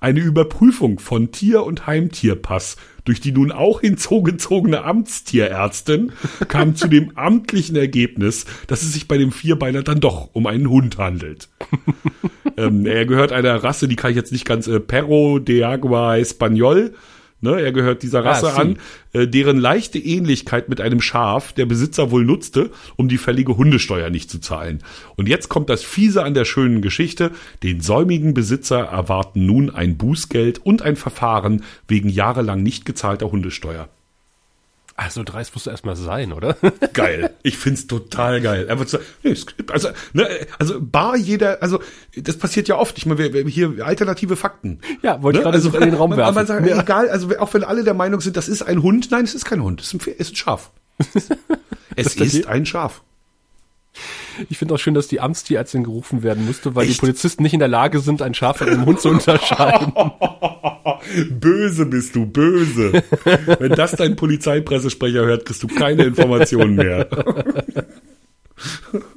Eine 0.00 0.20
Überprüfung 0.20 0.98
von 0.98 1.32
Tier- 1.32 1.64
und 1.64 1.86
Heimtierpass 1.86 2.76
durch 3.04 3.20
die 3.20 3.32
nun 3.32 3.52
auch 3.52 3.80
hinzugezogene 3.80 4.84
Amtstierärztin 4.84 6.12
kam 6.48 6.74
zu 6.74 6.88
dem 6.88 7.16
amtlichen 7.16 7.76
Ergebnis, 7.76 8.46
dass 8.66 8.82
es 8.82 8.92
sich 8.92 9.08
bei 9.08 9.18
dem 9.18 9.32
Vierbeiner 9.32 9.82
dann 9.82 10.00
doch 10.00 10.30
um 10.32 10.46
einen 10.46 10.68
Hund 10.70 10.98
handelt. 10.98 11.48
ähm, 12.56 12.86
er 12.86 13.06
gehört 13.06 13.32
einer 13.32 13.62
Rasse, 13.62 13.88
die 13.88 13.96
kann 13.96 14.10
ich 14.10 14.16
jetzt 14.16 14.32
nicht 14.32 14.46
ganz, 14.46 14.66
äh, 14.66 14.80
Perro 14.80 15.38
de 15.38 15.64
Agua 15.64 16.14
Español. 16.14 16.92
Ne, 17.44 17.60
er 17.60 17.72
gehört 17.72 18.02
dieser 18.02 18.24
Rasse 18.24 18.54
Ah, 18.54 18.56
an, 18.56 18.78
äh, 19.12 19.28
deren 19.28 19.58
leichte 19.58 19.98
Ähnlichkeit 19.98 20.70
mit 20.70 20.80
einem 20.80 21.02
Schaf 21.02 21.52
der 21.52 21.66
Besitzer 21.66 22.10
wohl 22.10 22.24
nutzte, 22.24 22.70
um 22.96 23.06
die 23.06 23.18
fällige 23.18 23.58
Hundesteuer 23.58 24.08
nicht 24.08 24.30
zu 24.30 24.40
zahlen. 24.40 24.82
Und 25.16 25.28
jetzt 25.28 25.50
kommt 25.50 25.68
das 25.68 25.84
Fiese 25.84 26.24
an 26.24 26.32
der 26.32 26.46
schönen 26.46 26.80
Geschichte. 26.80 27.32
Den 27.62 27.82
säumigen 27.82 28.32
Besitzer 28.32 28.80
erwarten 28.80 29.44
nun 29.44 29.68
ein 29.68 29.98
Bußgeld 29.98 30.64
und 30.64 30.80
ein 30.80 30.96
Verfahren 30.96 31.62
wegen 31.86 32.08
jahrelang 32.08 32.62
nicht 32.62 32.86
gezahlter 32.86 33.30
Hundesteuer. 33.30 33.90
Also 34.96 35.24
dreist 35.24 35.54
musst 35.54 35.66
du 35.66 35.70
erstmal 35.70 35.96
sein, 35.96 36.32
oder? 36.32 36.56
Geil. 36.92 37.34
Ich 37.42 37.58
find's 37.58 37.88
total 37.88 38.40
geil. 38.40 38.68
Einfach 38.70 38.86
zu, 38.86 39.00
nee, 39.24 39.34
also, 39.72 39.88
ne, 40.12 40.28
also 40.58 40.80
bar 40.80 41.16
jeder, 41.16 41.62
also 41.62 41.80
das 42.16 42.36
passiert 42.38 42.68
ja 42.68 42.76
oft. 42.76 42.96
Ich 42.96 43.04
meine, 43.06 43.18
wir, 43.18 43.32
wir 43.32 43.44
hier 43.46 43.84
alternative 43.84 44.36
Fakten. 44.36 44.80
Ja, 45.02 45.20
wollte 45.20 45.38
ich 45.40 45.42
gerade 45.42 45.56
also 45.56 45.70
so 45.70 45.76
in 45.78 45.84
den 45.84 45.94
Raum 45.94 46.10
man, 46.10 46.18
werfen. 46.18 46.34
Man 46.36 46.46
sagt, 46.46 46.66
Ja. 46.66 46.80
egal, 46.80 47.08
also 47.10 47.28
auch 47.38 47.52
wenn 47.54 47.64
alle 47.64 47.82
der 47.82 47.94
Meinung 47.94 48.20
sind, 48.20 48.36
das 48.36 48.48
ist 48.48 48.62
ein 48.62 48.82
Hund, 48.82 49.10
nein, 49.10 49.24
es 49.24 49.34
ist 49.34 49.44
kein 49.44 49.62
Hund, 49.62 49.80
es 49.80 49.92
ist 49.92 49.94
ein, 49.94 50.12
es 50.12 50.28
ist 50.28 50.32
ein 50.32 50.36
Schaf. 50.36 50.70
es 51.96 52.14
ist 52.14 52.46
ein 52.46 52.64
Schaf. 52.64 53.02
Ich 54.48 54.58
finde 54.58 54.74
auch 54.74 54.78
schön, 54.78 54.94
dass 54.94 55.08
die 55.08 55.20
Amtstierärztin 55.20 55.84
gerufen 55.84 56.22
werden 56.22 56.46
musste, 56.46 56.74
weil 56.74 56.84
Echt? 56.84 56.96
die 56.96 57.00
Polizisten 57.00 57.42
nicht 57.42 57.54
in 57.54 57.60
der 57.60 57.68
Lage 57.68 58.00
sind, 58.00 58.22
ein 58.22 58.34
Schaf 58.34 58.58
von 58.58 58.68
einem 58.68 58.86
Hund 58.86 59.00
zu 59.00 59.08
unterscheiden. 59.08 59.92
Böse 61.30 61.86
bist 61.86 62.14
du, 62.14 62.26
böse. 62.26 63.02
Wenn 63.58 63.72
das 63.72 63.92
dein 63.92 64.16
Polizeipressesprecher 64.16 65.24
hört, 65.24 65.44
kriegst 65.44 65.62
du 65.62 65.66
keine 65.66 66.04
Informationen 66.04 66.76
mehr. 66.76 67.08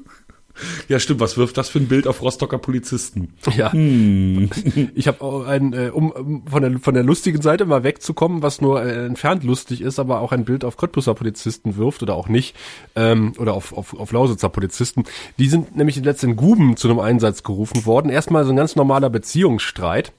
Ja, 0.88 1.00
stimmt. 1.00 1.20
Was 1.20 1.38
wirft 1.38 1.58
das 1.58 1.70
für 1.70 1.80
ein 1.80 1.88
Bild 1.88 2.08
auf 2.08 2.22
Rostocker 2.22 2.58
Polizisten? 2.58 3.34
Ja. 3.56 3.72
Hm. 3.72 4.50
Ich 4.96 5.08
habe 5.08 5.22
auch 5.22 5.46
ein, 5.46 5.74
äh, 5.74 5.90
um 5.90 6.44
von 6.50 6.62
der 6.62 6.80
von 6.80 6.94
der 6.94 7.04
lustigen 7.04 7.42
Seite 7.42 7.66
mal 7.66 7.84
wegzukommen, 7.84 8.42
was 8.42 8.62
nur 8.62 8.84
äh, 8.84 9.06
entfernt 9.06 9.44
lustig 9.44 9.82
ist, 9.82 10.00
aber 10.00 10.22
auch 10.22 10.32
ein 10.32 10.46
Bild 10.46 10.64
auf 10.64 10.78
Cottbusser 10.78 11.14
Polizisten 11.14 11.78
wirft 11.78 12.04
oder 12.04 12.16
auch 12.16 12.30
nicht, 12.30 12.56
ähm, 12.96 13.34
oder 13.38 13.54
auf, 13.54 13.74
auf, 13.74 13.94
auf 13.94 14.12
Lausitzer 14.12 14.50
Polizisten. 14.50 15.04
Die 15.40 15.48
sind 15.48 15.76
nämlich 15.76 15.98
letzt 15.98 16.24
in 16.24 16.36
Guben 16.36 16.78
zu 16.78 16.90
einem 16.90 17.00
Einsatz 17.00 17.44
gerufen 17.44 17.86
worden. 17.86 18.10
Erstmal 18.10 18.46
so 18.46 18.52
ein 18.52 18.58
ganz 18.58 18.76
normaler 18.76 19.10
Beziehungsstreit. 19.10 20.12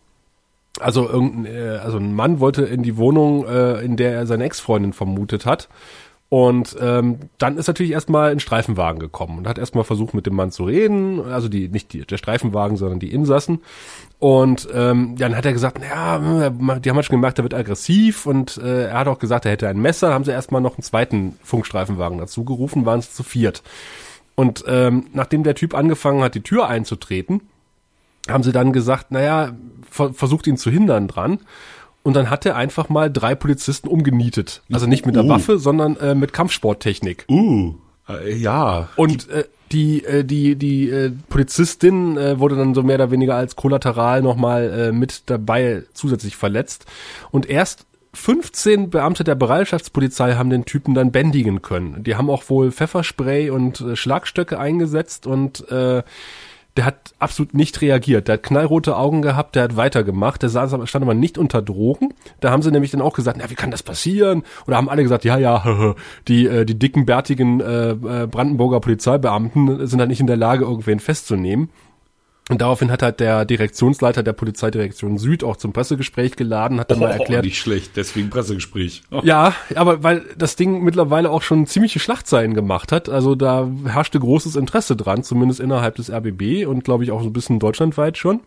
Also 0.80 1.08
irgendein, 1.08 1.54
äh, 1.54 1.78
also 1.78 1.98
ein 1.98 2.14
Mann 2.14 2.40
wollte 2.40 2.62
in 2.62 2.82
die 2.82 2.96
Wohnung, 2.96 3.46
äh, 3.46 3.80
in 3.80 3.96
der 3.96 4.12
er 4.12 4.26
seine 4.26 4.44
Ex-Freundin 4.44 4.92
vermutet 4.92 5.46
hat. 5.46 5.68
Und 6.30 6.76
ähm, 6.78 7.20
dann 7.38 7.56
ist 7.56 7.68
natürlich 7.68 7.92
erstmal 7.92 8.30
ein 8.30 8.40
Streifenwagen 8.40 9.00
gekommen 9.00 9.38
und 9.38 9.48
hat 9.48 9.56
erstmal 9.56 9.84
versucht, 9.84 10.12
mit 10.12 10.26
dem 10.26 10.34
Mann 10.34 10.50
zu 10.50 10.64
reden. 10.64 11.24
Also 11.24 11.48
die, 11.48 11.68
nicht 11.68 11.94
die, 11.94 12.04
der 12.04 12.18
Streifenwagen, 12.18 12.76
sondern 12.76 12.98
die 12.98 13.12
Insassen. 13.12 13.62
Und 14.18 14.68
ähm, 14.74 15.16
dann 15.16 15.34
hat 15.34 15.46
er 15.46 15.54
gesagt, 15.54 15.80
ja, 15.82 16.18
die 16.18 16.90
haben 16.90 16.96
halt 16.96 17.06
schon 17.06 17.16
gemerkt, 17.16 17.38
er 17.38 17.44
wird 17.44 17.54
aggressiv 17.54 18.26
und 18.26 18.58
äh, 18.58 18.88
er 18.88 18.98
hat 18.98 19.08
auch 19.08 19.18
gesagt, 19.18 19.46
er 19.46 19.52
hätte 19.52 19.68
ein 19.68 19.80
Messer. 19.80 20.12
Haben 20.12 20.24
sie 20.24 20.32
erstmal 20.32 20.60
noch 20.60 20.76
einen 20.76 20.82
zweiten 20.82 21.38
Funkstreifenwagen 21.42 22.18
dazu 22.18 22.44
gerufen, 22.44 22.84
waren 22.84 22.98
es 22.98 23.14
zu 23.14 23.22
viert. 23.22 23.62
Und 24.34 24.64
ähm, 24.68 25.06
nachdem 25.14 25.44
der 25.44 25.54
Typ 25.54 25.74
angefangen 25.74 26.22
hat, 26.22 26.34
die 26.34 26.42
Tür 26.42 26.68
einzutreten, 26.68 27.40
haben 28.28 28.42
sie 28.42 28.52
dann 28.52 28.74
gesagt, 28.74 29.10
naja, 29.12 29.52
ver 29.90 30.12
versucht 30.12 30.46
ihn 30.46 30.58
zu 30.58 30.70
hindern 30.70 31.08
dran. 31.08 31.38
Und 32.02 32.14
dann 32.14 32.30
hat 32.30 32.46
er 32.46 32.56
einfach 32.56 32.88
mal 32.88 33.10
drei 33.10 33.34
Polizisten 33.34 33.88
umgenietet. 33.88 34.62
Also 34.72 34.86
nicht 34.86 35.04
mit 35.04 35.14
der 35.16 35.24
Oh. 35.24 35.28
Waffe, 35.28 35.58
sondern 35.58 35.96
äh, 35.96 36.14
mit 36.14 36.32
Kampfsporttechnik. 36.32 37.26
Uh, 37.28 37.74
äh, 38.08 38.34
ja. 38.34 38.88
Und 38.96 39.28
äh, 39.28 39.44
die, 39.72 40.04
äh, 40.04 40.24
die, 40.24 40.56
die 40.56 40.88
äh, 40.88 41.12
Polizistin 41.28 42.16
äh, 42.16 42.38
wurde 42.38 42.56
dann 42.56 42.74
so 42.74 42.82
mehr 42.82 42.96
oder 42.96 43.10
weniger 43.10 43.34
als 43.36 43.56
Kollateral 43.56 44.22
nochmal 44.22 44.70
äh, 44.88 44.92
mit 44.92 45.24
dabei 45.26 45.82
zusätzlich 45.92 46.36
verletzt. 46.36 46.86
Und 47.30 47.48
erst 47.50 47.84
15 48.14 48.88
Beamte 48.90 49.22
der 49.22 49.34
Bereitschaftspolizei 49.34 50.34
haben 50.34 50.48
den 50.50 50.64
Typen 50.64 50.94
dann 50.94 51.12
bändigen 51.12 51.60
können. 51.60 52.02
Die 52.04 52.16
haben 52.16 52.30
auch 52.30 52.48
wohl 52.48 52.72
Pfefferspray 52.72 53.50
und 53.50 53.80
äh, 53.80 53.96
Schlagstöcke 53.96 54.58
eingesetzt 54.58 55.26
und 55.26 55.68
äh, 55.70 56.02
der 56.76 56.84
hat 56.84 57.14
absolut 57.18 57.54
nicht 57.54 57.80
reagiert. 57.80 58.28
Der 58.28 58.34
hat 58.34 58.42
knallrote 58.44 58.96
Augen 58.96 59.20
gehabt, 59.20 59.56
der 59.56 59.64
hat 59.64 59.76
weitergemacht. 59.76 60.42
Der 60.42 60.48
saß, 60.48 60.76
stand 60.88 61.02
aber 61.02 61.14
nicht 61.14 61.36
unter 61.36 61.60
Drogen. 61.60 62.14
Da 62.40 62.50
haben 62.50 62.62
sie 62.62 62.70
nämlich 62.70 62.92
dann 62.92 63.00
auch 63.00 63.14
gesagt, 63.14 63.38
na, 63.40 63.50
wie 63.50 63.56
kann 63.56 63.72
das 63.72 63.82
passieren? 63.82 64.44
Oder 64.66 64.76
haben 64.76 64.88
alle 64.88 65.02
gesagt, 65.02 65.24
ja, 65.24 65.38
ja, 65.38 65.94
die, 66.28 66.46
äh, 66.46 66.64
die 66.64 66.78
dicken, 66.78 67.04
bärtigen 67.04 67.60
äh, 67.60 67.90
äh, 67.90 68.26
Brandenburger 68.26 68.80
Polizeibeamten 68.80 69.86
sind 69.86 69.98
halt 69.98 70.10
nicht 70.10 70.20
in 70.20 70.28
der 70.28 70.36
Lage, 70.36 70.64
irgendwen 70.64 71.00
festzunehmen. 71.00 71.70
Und 72.48 72.62
daraufhin 72.62 72.90
hat 72.90 73.02
halt 73.02 73.20
der 73.20 73.44
Direktionsleiter 73.44 74.22
der 74.22 74.32
Polizeidirektion 74.32 75.18
Süd 75.18 75.44
auch 75.44 75.56
zum 75.56 75.74
Pressegespräch 75.74 76.36
geladen, 76.36 76.80
hat 76.80 76.90
dann 76.90 76.98
oh, 76.98 77.02
mal 77.02 77.10
erklärt. 77.10 77.44
Nicht 77.44 77.58
schlecht, 77.58 77.92
deswegen 77.96 78.30
Pressegespräch. 78.30 79.02
Oh. 79.10 79.20
Ja, 79.28 79.54
aber 79.74 80.02
weil 80.02 80.24
das 80.38 80.56
Ding 80.56 80.82
mittlerweile 80.82 81.30
auch 81.30 81.42
schon 81.42 81.66
ziemliche 81.66 81.98
Schlachtzeilen 81.98 82.54
gemacht 82.54 82.92
hat. 82.92 83.10
Also 83.10 83.34
da 83.34 83.68
herrschte 83.84 84.18
großes 84.18 84.56
Interesse 84.56 84.96
dran, 84.96 85.22
zumindest 85.22 85.60
innerhalb 85.60 85.96
des 85.96 86.10
RBB 86.10 86.66
und 86.66 86.82
glaube 86.84 87.04
ich 87.04 87.10
auch 87.10 87.20
so 87.20 87.28
ein 87.28 87.32
bisschen 87.34 87.58
deutschlandweit 87.58 88.16
schon. 88.16 88.40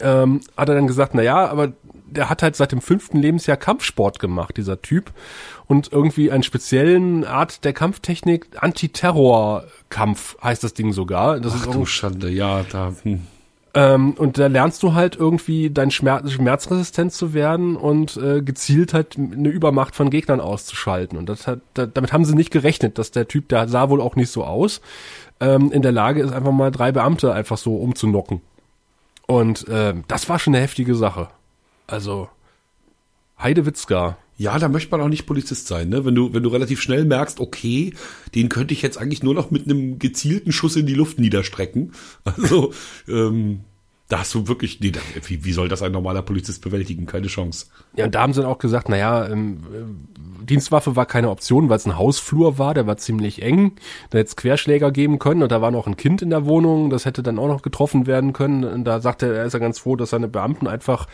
Ähm, 0.00 0.40
hat 0.56 0.70
er 0.70 0.74
dann 0.74 0.86
gesagt, 0.86 1.14
na 1.14 1.22
ja, 1.22 1.46
aber 1.46 1.72
der 2.06 2.28
hat 2.30 2.42
halt 2.42 2.56
seit 2.56 2.72
dem 2.72 2.80
fünften 2.80 3.18
Lebensjahr 3.18 3.56
Kampfsport 3.56 4.18
gemacht, 4.18 4.56
dieser 4.56 4.80
Typ. 4.82 5.12
Und 5.66 5.92
irgendwie 5.92 6.30
einen 6.30 6.42
speziellen 6.42 7.24
Art 7.24 7.64
der 7.64 7.72
Kampftechnik, 7.72 8.46
Antiterror-Kampf 8.56 10.36
heißt 10.42 10.62
das 10.62 10.74
Ding 10.74 10.92
sogar. 10.92 11.40
Das 11.40 11.54
Ach 11.54 11.66
ist 11.66 11.74
du 11.74 11.86
Schande, 11.86 12.30
ja, 12.30 12.64
da. 12.70 12.92
Hm. 13.02 13.26
Ähm, 13.76 14.12
und 14.12 14.38
da 14.38 14.46
lernst 14.46 14.82
du 14.84 14.94
halt 14.94 15.16
irgendwie 15.16 15.68
dein 15.68 15.90
Schmerz, 15.90 16.30
schmerzresistent 16.30 17.12
zu 17.12 17.34
werden 17.34 17.74
und 17.74 18.16
äh, 18.16 18.40
gezielt 18.40 18.94
halt 18.94 19.16
eine 19.16 19.48
Übermacht 19.48 19.96
von 19.96 20.10
Gegnern 20.10 20.40
auszuschalten. 20.40 21.18
Und 21.18 21.28
das 21.28 21.48
hat, 21.48 21.58
da, 21.74 21.86
damit 21.86 22.12
haben 22.12 22.24
sie 22.24 22.36
nicht 22.36 22.52
gerechnet, 22.52 22.98
dass 22.98 23.10
der 23.10 23.26
Typ, 23.26 23.48
der 23.48 23.66
sah 23.66 23.90
wohl 23.90 24.00
auch 24.00 24.14
nicht 24.14 24.30
so 24.30 24.44
aus, 24.44 24.80
ähm, 25.40 25.72
in 25.72 25.82
der 25.82 25.90
Lage 25.90 26.22
ist, 26.22 26.32
einfach 26.32 26.52
mal 26.52 26.70
drei 26.70 26.92
Beamte 26.92 27.32
einfach 27.32 27.58
so 27.58 27.76
umzunocken. 27.76 28.42
Und 29.26 29.66
äh, 29.66 29.94
das 30.06 30.28
war 30.28 30.38
schon 30.38 30.54
eine 30.54 30.62
heftige 30.62 30.94
Sache. 30.94 31.28
Also 31.86 32.28
Heidewitzka. 33.38 34.16
Ja, 34.36 34.58
da 34.58 34.68
möchte 34.68 34.90
man 34.90 35.00
auch 35.00 35.08
nicht 35.08 35.26
Polizist 35.26 35.68
sein, 35.68 35.88
ne? 35.88 36.04
Wenn 36.04 36.14
du, 36.14 36.34
wenn 36.34 36.42
du 36.42 36.48
relativ 36.48 36.80
schnell 36.80 37.04
merkst, 37.04 37.38
okay, 37.38 37.94
den 38.34 38.48
könnte 38.48 38.74
ich 38.74 38.82
jetzt 38.82 38.98
eigentlich 38.98 39.22
nur 39.22 39.34
noch 39.34 39.52
mit 39.52 39.64
einem 39.64 40.00
gezielten 40.00 40.50
Schuss 40.50 40.74
in 40.74 40.86
die 40.86 40.94
Luft 40.94 41.18
niederstrecken. 41.18 41.92
Also, 42.24 42.72
ähm, 43.06 43.60
da 44.08 44.20
hast 44.20 44.34
du 44.34 44.48
wirklich, 44.48 44.80
nee, 44.80 44.92
wie, 45.26 45.44
wie 45.44 45.52
soll 45.52 45.68
das 45.68 45.82
ein 45.82 45.92
normaler 45.92 46.22
Polizist 46.22 46.62
bewältigen? 46.62 47.06
Keine 47.06 47.28
Chance. 47.28 47.66
Ja, 47.96 48.04
und 48.04 48.14
da 48.14 48.22
haben 48.22 48.34
sie 48.34 48.42
dann 48.42 48.50
auch 48.50 48.58
gesagt, 48.58 48.88
naja, 48.88 49.26
ähm, 49.28 49.62
äh, 49.72 50.44
Dienstwaffe 50.44 50.94
war 50.94 51.06
keine 51.06 51.30
Option, 51.30 51.68
weil 51.68 51.78
es 51.78 51.86
ein 51.86 51.96
Hausflur 51.96 52.58
war, 52.58 52.74
der 52.74 52.86
war 52.86 52.96
ziemlich 52.96 53.40
eng. 53.40 53.76
Da 54.10 54.18
hätte 54.18 54.28
es 54.28 54.36
Querschläger 54.36 54.90
geben 54.90 55.18
können 55.18 55.42
und 55.42 55.52
da 55.52 55.62
war 55.62 55.70
noch 55.70 55.86
ein 55.86 55.96
Kind 55.96 56.20
in 56.20 56.30
der 56.30 56.44
Wohnung, 56.44 56.90
das 56.90 57.06
hätte 57.06 57.22
dann 57.22 57.38
auch 57.38 57.48
noch 57.48 57.62
getroffen 57.62 58.06
werden 58.06 58.32
können. 58.32 58.64
Und 58.64 58.84
da 58.84 59.00
sagte 59.00 59.26
er, 59.26 59.34
er 59.34 59.44
ist 59.46 59.54
ja 59.54 59.58
ganz 59.58 59.78
froh, 59.78 59.96
dass 59.96 60.10
seine 60.10 60.28
Beamten 60.28 60.66
einfach 60.66 61.06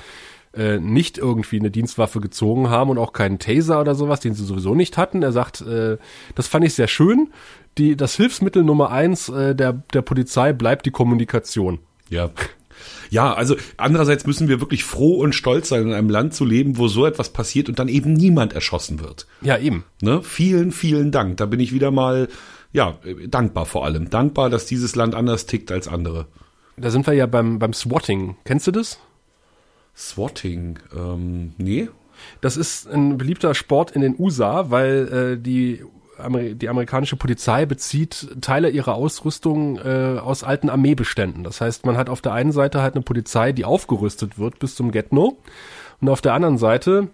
äh, 0.54 0.78
nicht 0.78 1.18
irgendwie 1.18 1.58
eine 1.58 1.70
Dienstwaffe 1.70 2.20
gezogen 2.20 2.70
haben 2.70 2.90
und 2.90 2.98
auch 2.98 3.12
keinen 3.12 3.38
Taser 3.38 3.80
oder 3.80 3.94
sowas, 3.94 4.20
den 4.20 4.34
sie 4.34 4.44
sowieso 4.44 4.74
nicht 4.74 4.96
hatten. 4.96 5.22
Er 5.22 5.32
sagt, 5.32 5.60
äh, 5.60 5.96
das 6.34 6.48
fand 6.48 6.64
ich 6.64 6.74
sehr 6.74 6.88
schön. 6.88 7.30
Die, 7.78 7.96
das 7.96 8.16
Hilfsmittel 8.16 8.64
Nummer 8.64 8.90
eins 8.90 9.28
äh, 9.28 9.54
der, 9.54 9.72
der 9.72 10.02
Polizei 10.02 10.52
bleibt 10.52 10.86
die 10.86 10.90
Kommunikation. 10.90 11.78
Ja. 12.08 12.30
Ja, 13.10 13.34
also 13.34 13.56
andererseits 13.76 14.26
müssen 14.26 14.48
wir 14.48 14.60
wirklich 14.60 14.84
froh 14.84 15.18
und 15.20 15.34
stolz 15.34 15.68
sein, 15.68 15.82
in 15.82 15.92
einem 15.92 16.08
Land 16.08 16.34
zu 16.34 16.44
leben, 16.44 16.78
wo 16.78 16.88
so 16.88 17.04
etwas 17.06 17.30
passiert 17.30 17.68
und 17.68 17.78
dann 17.78 17.88
eben 17.88 18.12
niemand 18.12 18.52
erschossen 18.52 19.00
wird. 19.00 19.26
Ja, 19.42 19.58
eben. 19.58 19.84
Ne? 20.00 20.22
Vielen, 20.22 20.72
vielen 20.72 21.12
Dank. 21.12 21.36
Da 21.36 21.46
bin 21.46 21.60
ich 21.60 21.72
wieder 21.72 21.90
mal, 21.90 22.28
ja, 22.72 22.98
dankbar 23.28 23.66
vor 23.66 23.84
allem. 23.84 24.10
Dankbar, 24.10 24.48
dass 24.48 24.66
dieses 24.66 24.96
Land 24.96 25.14
anders 25.14 25.46
tickt 25.46 25.70
als 25.70 25.88
andere. 25.88 26.26
Da 26.76 26.90
sind 26.90 27.06
wir 27.06 27.12
ja 27.12 27.26
beim, 27.26 27.58
beim 27.58 27.72
Swatting. 27.72 28.36
Kennst 28.44 28.66
du 28.66 28.70
das? 28.70 28.98
Swatting, 30.00 30.78
ähm, 30.96 31.52
nee. 31.58 31.88
Das 32.40 32.56
ist 32.56 32.88
ein 32.90 33.18
beliebter 33.18 33.54
Sport 33.54 33.92
in 33.92 34.00
den 34.00 34.16
USA, 34.18 34.70
weil 34.70 35.36
äh, 35.36 35.40
die 35.40 35.84
die 36.28 36.68
amerikanische 36.68 37.16
Polizei 37.16 37.64
bezieht 37.64 38.28
Teile 38.42 38.68
ihrer 38.68 38.92
Ausrüstung 38.92 39.78
äh, 39.78 40.18
aus 40.18 40.44
alten 40.44 40.68
Armeebeständen. 40.68 41.44
Das 41.44 41.62
heißt, 41.62 41.86
man 41.86 41.96
hat 41.96 42.10
auf 42.10 42.20
der 42.20 42.34
einen 42.34 42.52
Seite 42.52 42.82
halt 42.82 42.94
eine 42.94 43.02
Polizei, 43.02 43.52
die 43.52 43.64
aufgerüstet 43.64 44.38
wird 44.38 44.58
bis 44.58 44.74
zum 44.74 44.90
Get-No. 44.90 45.38
Und 45.98 46.08
auf 46.10 46.20
der 46.20 46.34
anderen 46.34 46.58
Seite 46.58 47.08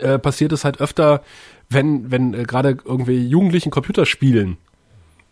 äh, 0.00 0.18
passiert 0.18 0.50
es 0.50 0.64
halt 0.64 0.80
öfter, 0.80 1.22
wenn, 1.68 2.10
wenn 2.10 2.34
äh, 2.34 2.42
gerade 2.42 2.76
irgendwie 2.84 3.24
Jugendlichen 3.28 3.70
Computer 3.70 4.06
spielen 4.06 4.56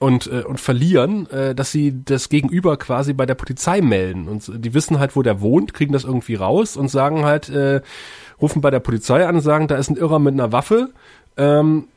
und, 0.05 0.27
äh, 0.27 0.43
und 0.43 0.61
verlieren, 0.61 1.31
äh, 1.31 1.55
dass 1.55 1.73
sie 1.73 2.05
das 2.05 2.29
Gegenüber 2.29 2.77
quasi 2.77 3.14
bei 3.14 3.25
der 3.25 3.37
Polizei 3.37 3.81
melden. 3.81 4.29
Und 4.29 4.53
die 4.55 4.75
wissen 4.75 4.99
halt, 4.99 5.17
wo 5.17 5.23
der 5.23 5.40
wohnt, 5.40 5.73
kriegen 5.73 5.95
das 5.95 6.05
irgendwie 6.05 6.35
raus 6.35 6.77
und 6.77 6.88
sagen 6.88 7.25
halt, 7.25 7.49
äh, 7.49 7.81
rufen 8.38 8.61
bei 8.61 8.71
der 8.71 8.81
Polizei 8.81 9.27
an 9.27 9.37
und 9.37 9.40
sagen, 9.40 9.67
da 9.67 9.77
ist 9.77 9.88
ein 9.88 9.97
Irrer 9.97 10.19
mit 10.19 10.35
einer 10.35 10.53
Waffe, 10.53 10.90
ähm, 11.38 11.88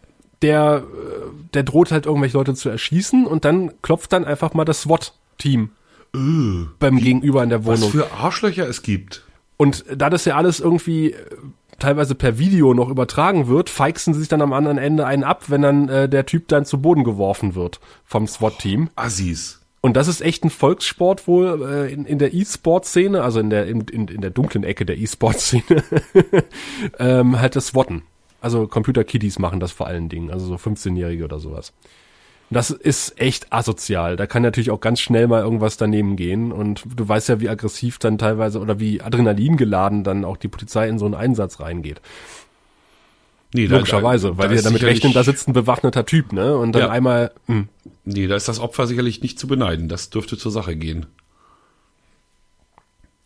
der, 0.41 0.83
äh, 0.85 1.53
der 1.53 1.63
droht 1.63 1.91
halt 1.91 2.05
irgendwelche 2.05 2.37
Leute 2.37 2.55
zu 2.55 2.69
erschießen 2.69 3.25
und 3.27 3.43
dann 3.43 3.73
klopft 3.81 4.13
dann 4.13 4.23
einfach 4.23 4.53
mal 4.53 4.63
das 4.63 4.83
SWAT-Team 4.83 5.71
Öh, 6.15 6.65
beim 6.79 6.99
Gegenüber 6.99 7.43
in 7.43 7.49
der 7.49 7.65
was 7.65 7.81
Wohnung. 7.81 7.91
für 7.91 8.13
Arschlöcher 8.13 8.69
es 8.69 8.83
gibt. 8.83 9.25
Und 9.57 9.83
da 9.93 10.09
das 10.09 10.23
ja 10.23 10.37
alles 10.37 10.61
irgendwie 10.61 11.11
äh, 11.11 11.15
teilweise 11.79 12.15
per 12.15 12.37
Video 12.39 12.73
noch 12.73 12.89
übertragen 12.89 13.47
wird, 13.47 13.69
feixen 13.69 14.13
sie 14.13 14.19
sich 14.21 14.29
dann 14.29 14.41
am 14.41 14.53
anderen 14.53 14.77
Ende 14.77 15.05
einen 15.05 15.23
ab, 15.23 15.45
wenn 15.47 15.61
dann 15.61 15.89
äh, 15.89 16.09
der 16.09 16.25
Typ 16.25 16.47
dann 16.47 16.65
zu 16.65 16.81
Boden 16.81 17.03
geworfen 17.03 17.55
wird 17.55 17.79
vom 18.05 18.27
SWAT-Team. 18.27 18.89
Assis. 18.95 19.61
Und 19.81 19.95
das 19.95 20.07
ist 20.07 20.21
echt 20.21 20.43
ein 20.43 20.49
Volkssport 20.49 21.27
wohl 21.27 21.61
äh, 21.69 21.93
in, 21.93 22.05
in 22.05 22.19
der 22.19 22.33
E-Sport-Szene, 22.33 23.21
also 23.21 23.39
in 23.39 23.49
der, 23.49 23.67
in, 23.67 23.81
in, 23.81 24.07
in 24.07 24.21
der 24.21 24.31
dunklen 24.31 24.63
Ecke 24.63 24.85
der 24.85 24.97
E-Sport-Szene, 24.97 25.83
ähm, 26.99 27.39
halt 27.39 27.55
das 27.55 27.67
SWATten. 27.67 28.01
Also 28.41 28.67
Computer-Kiddies 28.67 29.39
machen 29.39 29.59
das 29.59 29.71
vor 29.71 29.87
allen 29.87 30.09
Dingen, 30.09 30.31
also 30.31 30.45
so 30.45 30.55
15-Jährige 30.55 31.23
oder 31.23 31.39
sowas. 31.39 31.73
Das 32.49 32.69
ist 32.69 33.19
echt 33.19 33.51
asozial. 33.51 34.15
Da 34.15 34.25
kann 34.25 34.41
natürlich 34.41 34.71
auch 34.71 34.79
ganz 34.79 35.01
schnell 35.01 35.27
mal 35.27 35.41
irgendwas 35.43 35.75
daneben 35.75 36.15
gehen. 36.15 36.51
Und 36.53 36.83
du 36.95 37.07
weißt 37.07 37.27
ja, 37.29 37.39
wie 37.41 37.49
aggressiv 37.49 37.99
dann 37.99 38.17
teilweise 38.17 38.59
oder 38.59 38.79
wie 38.79 39.01
Adrenalin 39.01 39.57
geladen 39.57 40.03
dann 40.05 40.23
auch 40.23 40.37
die 40.37 40.47
Polizei 40.47 40.87
in 40.87 40.97
so 40.97 41.05
einen 41.05 41.13
Einsatz 41.15 41.59
reingeht. 41.59 41.99
Nee, 43.53 43.65
Logischerweise, 43.65 44.29
da, 44.29 44.37
weil 44.37 44.49
da 44.49 44.55
wir 44.55 44.61
damit 44.61 44.83
rechnen, 44.83 45.13
da 45.13 45.23
sitzt 45.23 45.47
ein 45.47 45.53
bewaffneter 45.53 46.05
Typ, 46.05 46.31
ne? 46.33 46.57
Und 46.57 46.73
dann 46.73 46.83
Ja. 46.83 46.89
einmal, 46.89 47.31
hm, 47.47 47.67
Nee, 48.05 48.27
da 48.27 48.35
ist 48.37 48.47
das 48.47 48.59
Opfer 48.59 48.87
sicherlich 48.87 49.21
nicht 49.21 49.37
zu 49.37 49.47
beneiden. 49.47 49.89
Das 49.89 50.09
dürfte 50.09 50.37
zur 50.37 50.51
Sache 50.51 50.77
gehen. 50.77 51.05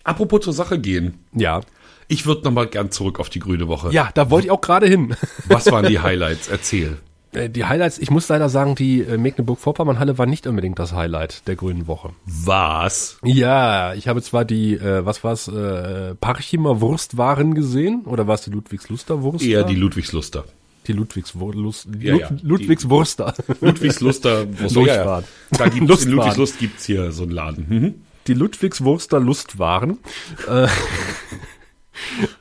Apropos 0.03 0.41
zur 0.41 0.53
Sache 0.53 0.79
gehen. 0.79 1.19
ja. 1.33 1.61
Ich 2.07 2.25
würde 2.25 2.43
noch 2.43 2.51
mal 2.51 2.67
gern 2.67 2.91
zurück 2.91 3.21
auf 3.21 3.29
die 3.29 3.39
grüne 3.39 3.69
Woche. 3.69 3.89
Ja, 3.93 4.09
da 4.13 4.29
wollte 4.29 4.47
ich 4.47 4.51
auch 4.51 4.59
gerade 4.59 4.85
hin. 4.85 5.15
Was 5.45 5.71
waren 5.71 5.85
die 5.87 5.99
Highlights? 5.99 6.49
Erzähl. 6.49 6.97
Äh, 7.33 7.49
Die 7.49 7.65
Highlights, 7.65 7.97
ich 7.99 8.11
muss 8.11 8.27
leider 8.29 8.49
sagen, 8.49 8.75
die 8.75 9.01
äh, 9.01 9.17
Mecklenburg-Vorpommern-Halle 9.17 10.17
war 10.17 10.25
nicht 10.25 10.47
unbedingt 10.47 10.79
das 10.79 10.93
Highlight 10.93 11.47
der 11.47 11.55
Grünen 11.55 11.87
Woche. 11.87 12.11
Was? 12.25 13.17
Ja, 13.23 13.93
ich 13.93 14.07
habe 14.07 14.21
zwar 14.21 14.45
die, 14.45 14.73
äh, 14.75 15.05
was 15.05 15.23
war's, 15.23 15.47
äh, 15.47 16.15
Parchimer 16.15 16.81
Wurstwaren 16.81 17.53
gesehen, 17.53 18.03
oder 18.05 18.27
war 18.27 18.35
es 18.35 18.41
die 18.41 18.49
Ludwigsluster 18.51 19.21
Wurst? 19.23 19.45
Eher 19.45 19.63
die 19.63 19.75
Ludwigsluster. 19.75 20.45
die 20.87 20.93
Ludwigswurst, 20.93 21.87
Ja, 21.99 22.15
ja, 22.15 22.29
Ludwigswurster. 22.41 23.33
Ludwigsluster. 23.61 24.47
Wurst. 24.59 24.75
Lustbad. 24.75 25.25
Da 25.51 25.65
gibt's, 25.65 25.77
in 25.79 25.87
Lustbad. 25.87 26.13
Ludwigslust 26.15 26.59
gibt's 26.59 26.85
hier 26.85 27.11
so 27.11 27.23
einen 27.23 27.31
Laden. 27.31 27.65
Mhm. 27.69 27.93
Die 28.27 28.33
Ludwigswurster 28.33 29.19
Lustwaren. 29.19 29.99
Äh, 30.47 30.67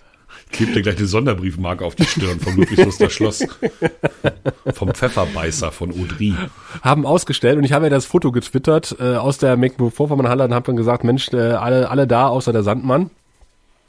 Klebt 0.52 0.74
dir 0.74 0.82
gleich 0.82 0.98
eine 0.98 1.06
Sonderbriefmarke 1.06 1.84
auf 1.84 1.94
die 1.94 2.04
Stirn 2.04 2.40
vom 2.40 2.56
Ludwigsluster 2.56 3.10
Schloss. 3.10 3.46
Vom 4.74 4.92
Pfefferbeißer 4.94 5.72
von 5.72 5.90
Audry. 5.90 6.34
haben 6.82 7.04
ausgestellt 7.06 7.58
und 7.58 7.64
ich 7.64 7.72
habe 7.72 7.86
ja 7.86 7.90
das 7.90 8.06
Foto 8.06 8.30
getwittert 8.32 8.96
äh, 9.00 9.16
aus 9.16 9.38
der 9.38 9.56
Mecklenburg-Vorpommern-Halle 9.56 10.44
und 10.44 10.54
habe 10.54 10.66
dann 10.66 10.76
gesagt, 10.76 11.02
Mensch, 11.04 11.32
äh, 11.32 11.36
alle, 11.52 11.90
alle 11.90 12.06
da 12.06 12.28
außer 12.28 12.52
der 12.52 12.62
Sandmann. 12.62 13.10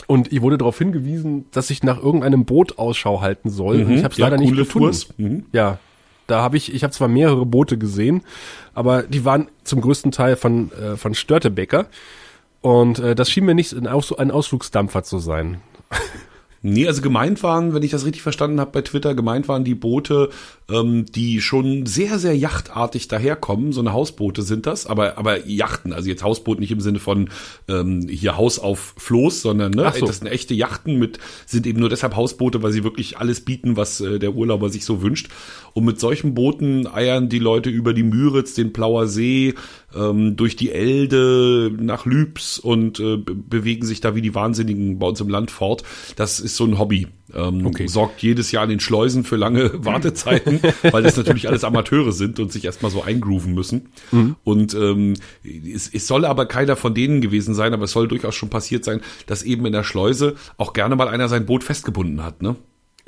Und 0.08 0.32
ich 0.32 0.42
wurde 0.42 0.58
darauf 0.58 0.78
hingewiesen, 0.78 1.46
dass 1.52 1.70
ich 1.70 1.84
nach 1.84 2.02
irgendeinem 2.02 2.46
Boot 2.46 2.78
Ausschau 2.80 3.22
halten 3.22 3.50
soll. 3.50 3.84
und 3.84 3.92
ich 3.92 4.04
habe 4.04 4.12
es 4.14 4.18
Mhm. 4.18 4.22
Ja, 4.22 4.28
leider 4.30 4.38
nicht 4.38 4.56
gefunden. 4.56 4.98
Mhm. 5.18 5.46
Ja, 5.52 5.80
da 6.28 6.42
habe 6.42 6.58
ich, 6.58 6.74
ich 6.74 6.84
habe 6.84 6.92
zwar 6.94 7.08
mehrere 7.08 7.46
Boote 7.46 7.78
gesehen, 7.78 8.24
aber 8.74 9.04
die 9.04 9.26
waren 9.26 9.50
zum 9.64 9.82
größten 9.82 10.12
Teil 10.12 10.36
von 10.36 10.72
äh, 10.72 10.96
von 10.98 11.14
Störtebecker. 11.14 11.88
Und 12.62 13.00
äh, 13.00 13.16
das 13.16 13.30
schien 13.30 13.46
mir 13.46 13.56
nicht 13.56 13.74
ein, 13.74 13.88
Aus 13.88 14.14
ein 14.18 14.32
Ausflugsdampfer 14.32 15.04
zu 15.04 15.20
sein. 15.20 15.62
Nee, 16.64 16.88
also 16.88 17.02
gemeint 17.02 17.42
waren, 17.42 17.74
wenn 17.74 17.82
ich 17.82 17.90
das 17.90 18.06
richtig 18.06 18.22
verstanden 18.22 18.60
habe 18.60 18.72
bei 18.72 18.82
Twitter, 18.82 19.16
gemeint 19.16 19.48
waren 19.48 19.64
die 19.64 19.74
Boote, 19.74 20.30
ähm, 20.70 21.06
die 21.08 21.42
schon 21.42 21.88
sehr, 21.88 22.20
sehr 22.20 22.38
yachtartig 22.38 23.08
daherkommen. 23.08 23.72
So 23.72 23.82
eine 23.82 23.94
Hausboote 23.94 24.44
sind 24.44 24.68
das, 24.68 24.86
aber, 24.86 25.18
aber 25.18 25.48
Yachten, 25.48 25.92
also 25.92 26.08
jetzt 26.08 26.24
Hausboot 26.24 26.60
nicht 26.60 26.72
im 26.72 26.80
Sinne 26.80 27.00
von 27.00 27.30
ähm, 27.68 28.08
hier 28.08 28.38
Haus 28.38 28.60
auf 28.60 28.94
Floß, 28.98 29.42
sondern 29.42 29.72
ne, 29.72 29.92
so. 29.98 30.06
das 30.06 30.20
sind 30.20 30.28
echte 30.28 30.54
Yachten 30.54 31.00
mit, 31.00 31.18
sind 31.48 31.66
eben 31.66 31.80
nur 31.80 31.90
deshalb 31.90 32.16
Hausboote, 32.16 32.62
weil 32.62 32.72
sie 32.72 32.84
wirklich 32.84 33.18
alles 33.18 33.42
bieten, 33.42 33.76
was 33.76 34.00
äh, 34.00 34.20
der 34.20 34.36
Urlauber 34.36 34.70
sich 34.70 34.86
so 34.86 35.02
wünscht. 35.02 35.30
Und 35.74 35.86
mit 35.86 36.00
solchen 36.00 36.36
Booten 36.36 36.86
eiern 36.86 37.28
die 37.28 37.40
Leute 37.40 37.72
über 37.72 37.94
die 37.96 38.04
Müritz, 38.04 38.54
den 38.54 38.72
Plauer 38.72 39.08
See, 39.08 39.56
ähm, 39.96 40.36
durch 40.36 40.56
die 40.56 40.72
Elde 40.72 41.72
nach 41.80 42.06
Lübs 42.06 42.60
und 42.60 43.00
äh, 43.00 43.18
be- 43.18 43.36
bewegen 43.36 43.86
sich 43.86 44.00
da 44.02 44.16
wie 44.16 44.22
die 44.22 44.34
Wahnsinnigen 44.36 45.00
bei 45.00 45.08
uns 45.08 45.20
im 45.22 45.30
Land 45.30 45.52
fort. 45.52 45.84
Das 46.16 46.40
ist 46.40 46.56
so 46.56 46.66
ein 46.66 46.78
Hobby. 46.80 47.08
Ähm, 47.34 47.66
Okay. 47.66 47.88
Sorgt 47.88 48.22
jedes 48.22 48.52
Jahr 48.52 48.64
in 48.66 48.70
den 48.70 48.80
Schleusen 48.82 49.24
für 49.24 49.36
lange 49.38 49.72
Wartezeiten, 49.86 50.60
weil 50.92 51.04
das 51.04 51.16
natürlich 51.18 51.48
alles 51.48 51.64
Amateure 51.64 52.12
sind 52.12 52.40
und 52.40 52.52
sich 52.52 52.66
erstmal 52.66 52.92
so 52.92 53.04
eingrooven 53.04 53.54
müssen. 53.54 53.90
Und 54.44 54.74
ähm, 54.74 55.14
es, 55.44 55.90
es 55.94 56.08
soll 56.08 56.26
aber 56.26 56.46
keiner 56.46 56.76
von 56.76 56.94
denen 56.94 57.22
gewesen 57.22 57.54
sein, 57.54 57.74
aber 57.74 57.86
es 57.86 57.92
soll 57.92 58.08
durchaus 58.08 58.36
schon 58.36 58.50
passiert 58.50 58.84
sein, 58.84 59.02
dass 59.28 59.44
eben 59.44 59.66
in 59.66 59.72
der 59.74 59.84
Schleuse 59.84 60.36
auch 60.58 60.74
gerne 60.74 60.96
mal 60.96 61.08
einer 61.08 61.30
sein 61.30 61.46
Boot 61.46 61.64
festgebunden 61.64 62.24
hat. 62.24 62.42
Ne? 62.42 62.56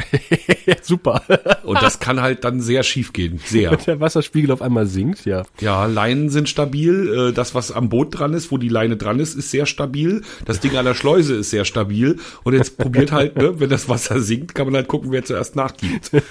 Super. 0.82 1.22
Und 1.64 1.82
das 1.82 2.00
kann 2.00 2.22
halt 2.22 2.44
dann 2.44 2.62
sehr 2.62 2.84
schief 2.84 3.14
gehen. 3.14 3.40
Sehr. 3.46 3.76
Der 3.78 4.00
Wasserspiegel 4.00 4.52
auf 4.52 4.62
einmal 4.62 4.88
sinkt, 4.88 5.26
ja. 5.26 5.44
Ja, 5.60 5.86
Leinen 5.86 6.30
sind 6.30 6.50
stabil. 6.50 7.30
Äh, 7.30 7.34
Das, 7.34 7.54
was 7.56 7.72
am 7.72 7.90
Boot 7.90 8.18
dran 8.18 8.34
ist, 8.34 8.52
wo 8.52 8.58
die 8.58 8.70
Leine 8.70 8.98
dran 8.98 9.20
ist, 9.20 9.36
ist 9.36 9.52
sehr 9.52 9.66
stabil. 9.66 10.22
Das 10.46 10.60
Ding 10.60 10.76
an 10.78 10.86
der 10.86 10.96
Schleuse 10.96 11.36
ist 11.36 11.50
sehr 11.52 11.66
stabil. 11.66 12.18
Und 12.44 12.54
jetzt 12.54 12.78
probiert 12.78 13.12
halt, 13.12 13.38
ne, 13.38 13.60
wenn 13.60 13.70
das 13.70 13.88
Wasser 13.90 14.20
sinkt, 14.20 14.56
kann 14.56 14.66
man 14.66 14.76
halt 14.76 14.88
gucken, 14.88 15.12
wer 15.12 15.24
zuerst 15.24 15.56
nachgibt. 15.56 16.12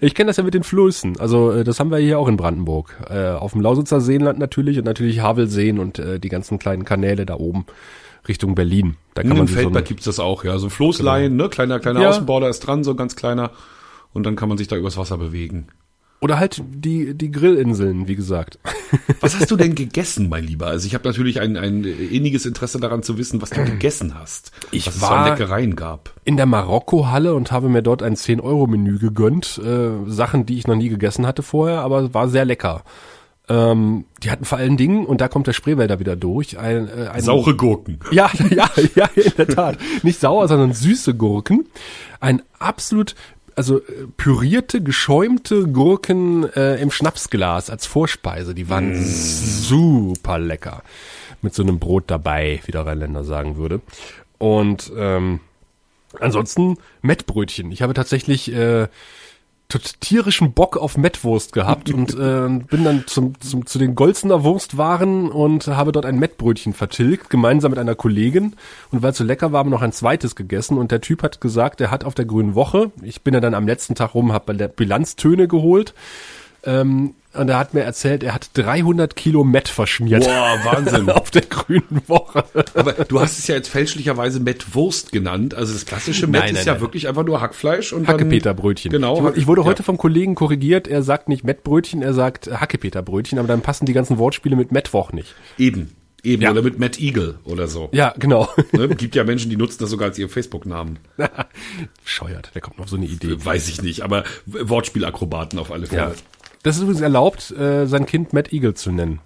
Ich 0.00 0.14
kenne 0.14 0.28
das 0.28 0.36
ja 0.36 0.44
mit 0.44 0.54
den 0.54 0.62
Flößen. 0.62 1.18
Also 1.18 1.50
äh, 1.52 1.64
das 1.64 1.80
haben 1.80 1.90
wir 1.90 1.98
hier 1.98 2.18
auch 2.18 2.28
in 2.28 2.36
Brandenburg. 2.36 2.96
Äh, 3.10 3.30
auf 3.30 3.52
dem 3.52 3.60
Lausitzer 3.60 4.00
Seenland 4.00 4.38
natürlich 4.38 4.78
und 4.78 4.84
natürlich 4.84 5.20
Havelseen 5.20 5.78
und 5.78 5.98
äh, 5.98 6.18
die 6.20 6.28
ganzen 6.28 6.58
kleinen 6.58 6.84
Kanäle 6.84 7.26
da 7.26 7.34
oben 7.34 7.66
Richtung 8.28 8.54
Berlin. 8.54 8.96
Da 9.14 9.22
kann 9.22 9.32
Im 9.32 9.38
man 9.38 9.46
so 9.46 9.54
Feldberg 9.54 9.76
eine, 9.84 9.88
gibt's 9.88 10.04
das 10.04 10.18
auch, 10.20 10.44
ja. 10.44 10.58
So 10.58 10.68
Floßleien, 10.68 11.34
ne, 11.36 11.48
kleiner, 11.48 11.80
kleiner 11.80 12.00
Ja. 12.02 12.10
Außenborder 12.10 12.48
ist 12.48 12.60
dran, 12.60 12.84
so 12.84 12.94
ganz 12.94 13.16
kleiner. 13.16 13.50
Und 14.12 14.24
dann 14.24 14.36
kann 14.36 14.48
man 14.48 14.58
sich 14.58 14.68
da 14.68 14.76
übers 14.76 14.96
Wasser 14.96 15.18
bewegen. 15.18 15.68
oder 16.20 16.38
halt 16.38 16.62
die 16.68 17.14
die 17.14 17.32
Grillinseln, 17.32 18.06
wie 18.06 18.14
gesagt. 18.14 18.58
Was 19.20 19.34
hast 19.34 19.50
du 19.50 19.56
denn 19.56 19.74
gegessen, 19.74 20.28
mein 20.28 20.44
Lieber? 20.44 20.66
Also 20.68 20.86
ich 20.86 20.94
habe 20.94 21.08
natürlich 21.08 21.40
ein, 21.40 21.56
ein 21.56 21.82
inniges 21.82 22.44
Interesse 22.46 22.78
daran 22.78 23.02
zu 23.02 23.16
wissen, 23.18 23.40
was 23.42 23.50
du 23.50 23.64
gegessen 23.64 24.14
hast. 24.14 24.52
Ich 24.70 24.86
was 24.86 24.94
es 24.96 25.00
so 25.00 25.06
war- 25.08 25.16
an 25.24 25.30
Leckereien 25.30 25.74
gab. 25.76 26.12
in 26.24 26.36
der 26.36 26.46
Marokko-Halle 26.46 27.34
und 27.34 27.50
habe 27.52 27.68
mir 27.70 27.82
dort 27.82 28.02
ein 28.02 28.14
10-Euro-Menü 28.16 28.98
gegönnt. 28.98 29.58
Äh, 29.64 29.90
Sachen, 30.06 30.44
die 30.46 30.58
ich 30.58 30.66
noch 30.66 30.76
nie 30.76 30.90
gegessen 30.90 31.26
hatte 31.26 31.42
vorher, 31.42 31.80
aber 31.80 32.00
es 32.02 32.14
war 32.14 32.28
sehr 32.28 32.44
lecker. 32.44 32.84
Ähm, 33.48 34.04
die 34.22 34.30
hatten 34.30 34.44
vor 34.44 34.58
allen 34.58 34.76
Dingen, 34.76 35.04
und 35.04 35.20
da 35.20 35.28
kommt 35.28 35.46
der 35.46 35.52
Spreewälder 35.52 35.98
wieder 35.98 36.14
durch, 36.14 36.58
ein, 36.58 36.88
äh, 36.88 37.08
ein 37.08 37.22
Saure 37.22 37.56
Gurken. 37.56 37.98
Ja, 38.12 38.30
ja, 38.50 38.70
ja, 38.94 39.06
in 39.14 39.32
der 39.36 39.48
Tat. 39.48 39.78
Nicht 40.02 40.20
sauer, 40.20 40.46
sondern 40.48 40.72
süße 40.72 41.14
Gurken. 41.14 41.66
Ein 42.20 42.42
absolut, 42.60 43.16
also 43.56 43.78
äh, 43.78 44.06
pürierte, 44.16 44.80
geschäumte 44.80 45.66
Gurken 45.66 46.44
äh, 46.54 46.76
im 46.76 46.90
Schnapsglas 46.90 47.68
als 47.68 47.86
Vorspeise. 47.86 48.54
Die 48.54 48.68
waren 48.68 49.04
super 49.04 50.38
lecker. 50.38 50.82
Mit 51.42 51.54
so 51.54 51.64
einem 51.64 51.80
Brot 51.80 52.04
dabei, 52.06 52.60
wie 52.66 52.72
der 52.72 52.86
Rheinländer 52.86 53.24
sagen 53.24 53.56
würde. 53.56 53.80
Und 54.38 54.92
ähm, 54.96 55.40
ansonsten 56.20 56.78
Mettbrötchen. 57.00 57.72
Ich 57.72 57.82
habe 57.82 57.94
tatsächlich 57.94 58.52
äh, 58.52 58.86
tierischen 59.78 60.52
Bock 60.52 60.76
auf 60.76 60.96
Mettwurst 60.96 61.52
gehabt 61.52 61.90
und 61.92 62.12
äh, 62.18 62.48
bin 62.48 62.84
dann 62.84 63.04
zum, 63.06 63.38
zum, 63.40 63.66
zu 63.66 63.78
den 63.78 63.94
Golzener 63.94 64.44
Wurstwaren 64.44 65.30
und 65.30 65.66
habe 65.68 65.92
dort 65.92 66.06
ein 66.06 66.18
Mettbrötchen 66.18 66.72
vertilgt, 66.72 67.30
gemeinsam 67.30 67.70
mit 67.70 67.78
einer 67.78 67.94
Kollegin. 67.94 68.54
Und 68.90 69.02
weil 69.02 69.12
es 69.12 69.18
so 69.18 69.24
lecker 69.24 69.52
war, 69.52 69.60
haben 69.60 69.70
wir 69.70 69.76
noch 69.76 69.82
ein 69.82 69.92
zweites 69.92 70.36
gegessen. 70.36 70.78
Und 70.78 70.90
der 70.90 71.00
Typ 71.00 71.22
hat 71.22 71.40
gesagt, 71.40 71.80
er 71.80 71.90
hat 71.90 72.04
auf 72.04 72.14
der 72.14 72.24
Grünen 72.24 72.54
Woche, 72.54 72.90
ich 73.02 73.22
bin 73.22 73.34
ja 73.34 73.40
dann 73.40 73.54
am 73.54 73.66
letzten 73.66 73.94
Tag 73.94 74.14
rum, 74.14 74.32
habe 74.32 74.46
bei 74.46 74.52
der 74.54 74.68
Bilanztöne 74.68 75.48
geholt. 75.48 75.94
Ähm, 76.64 77.14
und 77.34 77.48
er 77.48 77.58
hat 77.58 77.74
mir 77.74 77.80
erzählt, 77.82 78.22
er 78.22 78.34
hat 78.34 78.50
300 78.54 79.16
Kilo 79.16 79.44
Mett 79.44 79.68
verschmiert. 79.68 80.24
Boah, 80.24 80.58
Wahnsinn. 80.64 81.08
auf 81.10 81.30
der 81.30 81.42
Grünen 81.42 82.02
Woche. 82.06 82.44
Aber 82.74 82.92
du 82.92 83.20
hast 83.20 83.38
es 83.38 83.46
ja 83.46 83.54
jetzt 83.54 83.68
fälschlicherweise 83.68 84.40
Mettwurst 84.40 85.12
genannt. 85.12 85.54
Also 85.54 85.72
das 85.72 85.86
klassische 85.86 86.26
Mett 86.26 86.42
Nein, 86.42 86.50
ist 86.50 86.58
nein, 86.60 86.66
ja 86.66 86.72
nein. 86.74 86.80
wirklich 86.82 87.08
einfach 87.08 87.24
nur 87.24 87.40
Hackfleisch 87.40 87.92
und 87.92 88.06
Hackepeterbrötchen. 88.08 88.90
Genau. 88.92 89.30
Ich, 89.30 89.38
ich 89.38 89.46
wurde 89.46 89.62
Ja. 89.62 89.66
heute 89.66 89.82
vom 89.82 89.96
Kollegen 89.98 90.34
korrigiert. 90.34 90.88
Er 90.88 91.02
sagt 91.02 91.28
nicht 91.28 91.44
Mettbrötchen, 91.44 92.02
er 92.02 92.14
sagt 92.14 92.48
Hackepeterbrötchen, 92.50 93.38
aber 93.38 93.48
dann 93.48 93.62
passen 93.62 93.86
die 93.86 93.92
ganzen 93.92 94.18
Wortspiele 94.18 94.56
mit 94.56 94.72
Mettwoch 94.72 95.12
nicht. 95.12 95.34
Eben. 95.58 95.94
Eben. 96.24 96.42
Ja. 96.42 96.52
Oder 96.52 96.62
mit 96.62 96.78
Matt 96.78 97.00
Eagle 97.00 97.38
oder 97.44 97.66
so. 97.66 97.88
Ja, 97.92 98.14
genau. 98.16 98.48
Ne? 98.72 98.88
Gibt 98.90 99.16
ja 99.16 99.24
Menschen, 99.24 99.50
die 99.50 99.56
nutzen 99.56 99.78
das 99.80 99.90
sogar 99.90 100.08
als 100.08 100.18
ihren 100.18 100.28
Facebook-Namen. 100.28 100.98
Scheuert, 102.04 102.50
wer 102.52 102.62
kommt 102.62 102.78
noch 102.78 102.84
auf 102.84 102.90
so 102.90 102.96
eine 102.96 103.06
Idee? 103.06 103.44
Weiß 103.44 103.68
ich 103.68 103.82
nicht, 103.82 104.02
aber 104.02 104.24
Wortspielakrobaten 104.46 105.58
auf 105.58 105.72
alle 105.72 105.86
Fälle. 105.86 106.00
Ja. 106.02 106.12
Das 106.62 106.76
ist 106.76 106.82
übrigens 106.82 107.00
erlaubt, 107.00 107.50
äh, 107.52 107.86
sein 107.86 108.06
Kind 108.06 108.32
Matt 108.32 108.52
Eagle 108.52 108.74
zu 108.74 108.92
nennen. 108.92 109.20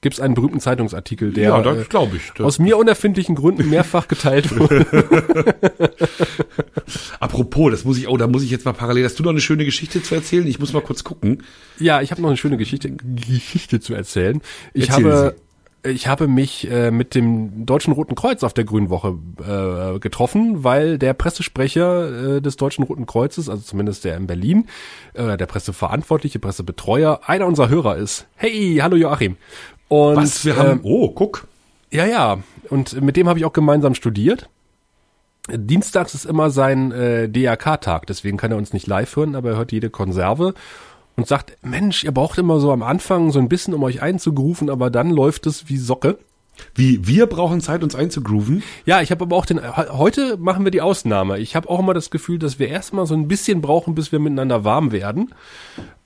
Gibt 0.00 0.14
es 0.14 0.20
einen 0.20 0.34
berühmten 0.34 0.60
Zeitungsartikel, 0.60 1.32
der 1.32 1.48
Ja, 1.48 1.60
äh, 1.60 1.64
das 1.64 1.88
glaube 1.88 2.16
ich. 2.16 2.30
Das, 2.36 2.46
aus 2.46 2.58
mir 2.60 2.76
unerfindlichen 2.76 3.34
Gründen 3.34 3.68
mehrfach 3.68 4.06
geteilt 4.06 4.56
wurde. 4.58 4.86
apropos, 7.18 7.72
das 7.72 7.84
muss 7.84 7.98
ich, 7.98 8.08
oh, 8.08 8.16
da 8.16 8.28
muss 8.28 8.44
ich 8.44 8.50
jetzt 8.50 8.64
mal 8.64 8.74
parallel. 8.74 9.04
Hast 9.04 9.18
du 9.18 9.24
noch 9.24 9.30
eine 9.30 9.40
schöne 9.40 9.64
Geschichte 9.64 10.00
zu 10.00 10.14
erzählen? 10.14 10.46
Ich 10.46 10.60
muss 10.60 10.72
mal 10.72 10.82
kurz 10.82 11.02
gucken. 11.02 11.42
Ja, 11.80 12.00
ich 12.00 12.12
habe 12.12 12.22
noch 12.22 12.28
eine 12.28 12.36
schöne 12.36 12.56
Geschichte, 12.56 12.92
Geschichte 12.92 13.80
zu 13.80 13.92
erzählen. 13.94 14.40
Ich 14.72 14.88
Erzählen 14.88 15.12
habe, 15.12 15.36
ich 15.84 16.08
habe 16.08 16.26
mich 16.26 16.70
äh, 16.70 16.90
mit 16.90 17.14
dem 17.14 17.64
Deutschen 17.64 17.92
Roten 17.92 18.14
Kreuz 18.14 18.42
auf 18.42 18.52
der 18.52 18.64
Grünen 18.64 18.90
Woche 18.90 19.16
äh, 19.40 19.98
getroffen, 19.98 20.64
weil 20.64 20.98
der 20.98 21.14
Pressesprecher 21.14 22.36
äh, 22.36 22.40
des 22.40 22.56
Deutschen 22.56 22.84
Roten 22.84 23.06
Kreuzes, 23.06 23.48
also 23.48 23.62
zumindest 23.62 24.04
der 24.04 24.16
in 24.16 24.26
Berlin, 24.26 24.66
äh, 25.14 25.36
der 25.36 25.46
Presseverantwortliche, 25.46 26.38
Pressebetreuer, 26.38 27.20
einer 27.26 27.46
unserer 27.46 27.68
Hörer 27.68 27.96
ist. 27.96 28.26
Hey, 28.36 28.78
hallo 28.82 28.96
Joachim. 28.96 29.36
Und, 29.88 30.16
Was? 30.16 30.44
Wir 30.44 30.56
haben, 30.56 30.70
ähm, 30.70 30.80
oh, 30.82 31.10
guck. 31.10 31.46
ja, 31.90 32.06
ja. 32.06 32.38
Und 32.68 33.00
mit 33.00 33.16
dem 33.16 33.28
habe 33.28 33.38
ich 33.38 33.44
auch 33.44 33.52
gemeinsam 33.52 33.94
studiert. 33.94 34.48
Dienstags 35.50 36.14
ist 36.14 36.26
immer 36.26 36.50
sein 36.50 36.92
äh, 36.92 37.28
DRK-Tag, 37.28 38.06
deswegen 38.06 38.36
kann 38.36 38.50
er 38.50 38.58
uns 38.58 38.74
nicht 38.74 38.86
live 38.86 39.16
hören, 39.16 39.34
aber 39.34 39.50
er 39.50 39.56
hört 39.56 39.72
jede 39.72 39.88
Konserve 39.88 40.52
und 41.18 41.26
sagt, 41.26 41.58
Mensch, 41.62 42.04
ihr 42.04 42.12
braucht 42.12 42.38
immer 42.38 42.60
so 42.60 42.72
am 42.72 42.82
Anfang 42.82 43.30
so 43.32 43.38
ein 43.40 43.48
bisschen, 43.48 43.74
um 43.74 43.82
euch 43.82 44.00
einzugrufen, 44.00 44.70
aber 44.70 44.88
dann 44.88 45.10
läuft 45.10 45.46
es 45.46 45.68
wie 45.68 45.76
Socke. 45.76 46.16
Wie, 46.74 47.06
wir 47.06 47.26
brauchen 47.26 47.60
Zeit, 47.60 47.82
uns 47.84 47.94
einzugrooven. 47.94 48.62
Ja, 48.86 49.00
ich 49.02 49.10
habe 49.10 49.24
aber 49.24 49.36
auch 49.36 49.46
den, 49.46 49.58
he- 49.58 49.90
heute 49.90 50.36
machen 50.38 50.64
wir 50.64 50.70
die 50.72 50.80
Ausnahme. 50.80 51.38
Ich 51.38 51.54
habe 51.54 51.68
auch 51.68 51.78
immer 51.80 51.94
das 51.94 52.10
Gefühl, 52.10 52.38
dass 52.38 52.58
wir 52.58 52.68
erstmal 52.68 53.06
so 53.06 53.14
ein 53.14 53.28
bisschen 53.28 53.60
brauchen, 53.60 53.94
bis 53.94 54.10
wir 54.10 54.18
miteinander 54.18 54.64
warm 54.64 54.90
werden. 54.90 55.34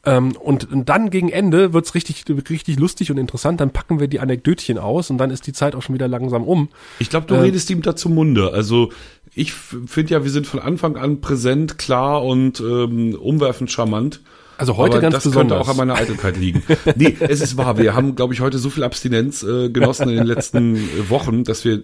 Ähm, 0.04 0.32
und, 0.32 0.70
und 0.70 0.88
dann 0.88 1.08
gegen 1.10 1.28
Ende 1.30 1.72
wird's 1.72 1.94
richtig, 1.94 2.24
richtig 2.50 2.78
lustig 2.78 3.10
und 3.10 3.16
interessant. 3.18 3.60
Dann 3.60 3.70
packen 3.70 4.00
wir 4.00 4.08
die 4.08 4.20
Anekdötchen 4.20 4.76
aus 4.76 5.08
und 5.10 5.16
dann 5.18 5.30
ist 5.30 5.46
die 5.46 5.52
Zeit 5.54 5.74
auch 5.74 5.80
schon 5.82 5.94
wieder 5.94 6.08
langsam 6.08 6.44
um. 6.44 6.68
Ich 6.98 7.08
glaube, 7.08 7.26
du 7.26 7.34
Äh, 7.34 7.40
redest 7.40 7.70
ihm 7.70 7.80
da 7.80 7.96
zum 7.96 8.14
Munde. 8.14 8.52
Also 8.52 8.90
ich 9.34 9.52
finde 9.54 10.12
ja, 10.12 10.22
wir 10.24 10.30
sind 10.30 10.46
von 10.46 10.60
Anfang 10.60 10.96
an 10.96 11.20
präsent, 11.22 11.78
klar 11.78 12.22
und 12.24 12.60
ähm, 12.60 13.14
umwerfend 13.14 13.70
charmant. 13.70 14.20
Also 14.62 14.76
heute 14.76 14.92
Aber 14.92 15.00
ganz 15.00 15.14
das 15.16 15.24
besonders. 15.24 15.58
könnte 15.58 15.60
auch 15.60 15.68
an 15.68 15.76
meiner 15.76 15.96
Eitelkeit 15.96 16.36
liegen. 16.36 16.62
nee, 16.94 17.16
es 17.18 17.40
ist 17.40 17.56
wahr. 17.56 17.78
Wir 17.78 17.96
haben, 17.96 18.14
glaube 18.14 18.32
ich, 18.32 18.40
heute 18.40 18.58
so 18.58 18.70
viel 18.70 18.84
Abstinenz 18.84 19.42
äh, 19.42 19.70
genossen 19.70 20.08
in 20.08 20.14
den 20.14 20.24
letzten 20.24 20.76
äh, 20.76 21.10
Wochen, 21.10 21.42
dass 21.42 21.64
wir, 21.64 21.82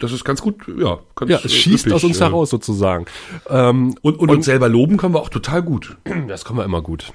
das 0.00 0.10
ist 0.10 0.24
ganz 0.24 0.40
gut, 0.40 0.56
ja. 0.78 1.00
Ganz, 1.16 1.30
Ja, 1.30 1.40
es 1.44 1.52
schießt 1.52 1.84
üppig, 1.84 1.92
aus 1.92 2.02
uns 2.02 2.16
äh, 2.16 2.24
heraus 2.24 2.48
sozusagen. 2.48 3.04
Ähm, 3.50 3.94
Und, 4.00 4.18
und, 4.20 4.30
uns 4.30 4.46
selber 4.46 4.70
loben 4.70 4.96
können 4.96 5.12
wir 5.12 5.20
auch 5.20 5.28
total 5.28 5.62
gut. 5.62 5.98
das 6.26 6.46
kommen 6.46 6.58
wir 6.60 6.64
immer 6.64 6.80
gut. 6.80 7.12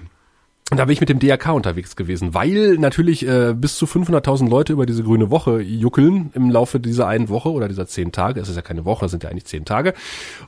Und 0.71 0.77
da 0.77 0.85
bin 0.85 0.93
ich 0.93 0.99
mit 0.99 1.09
dem 1.09 1.17
DRK 1.17 1.53
unterwegs 1.53 1.95
gewesen, 1.95 2.35
weil 2.35 2.77
natürlich 2.77 3.27
äh, 3.27 3.55
bis 3.55 3.77
zu 3.77 3.87
500.000 3.87 4.47
Leute 4.49 4.73
über 4.73 4.85
diese 4.85 5.03
grüne 5.03 5.31
Woche 5.31 5.61
juckeln 5.61 6.29
im 6.35 6.51
Laufe 6.51 6.79
dieser 6.79 7.07
einen 7.07 7.29
Woche 7.29 7.49
oder 7.49 7.67
dieser 7.67 7.87
zehn 7.87 8.11
Tage. 8.11 8.39
Es 8.39 8.49
ist 8.49 8.55
ja 8.55 8.61
keine 8.61 8.85
Woche, 8.85 9.05
es 9.05 9.11
sind 9.11 9.23
ja 9.23 9.31
eigentlich 9.31 9.45
zehn 9.45 9.65
Tage. 9.65 9.95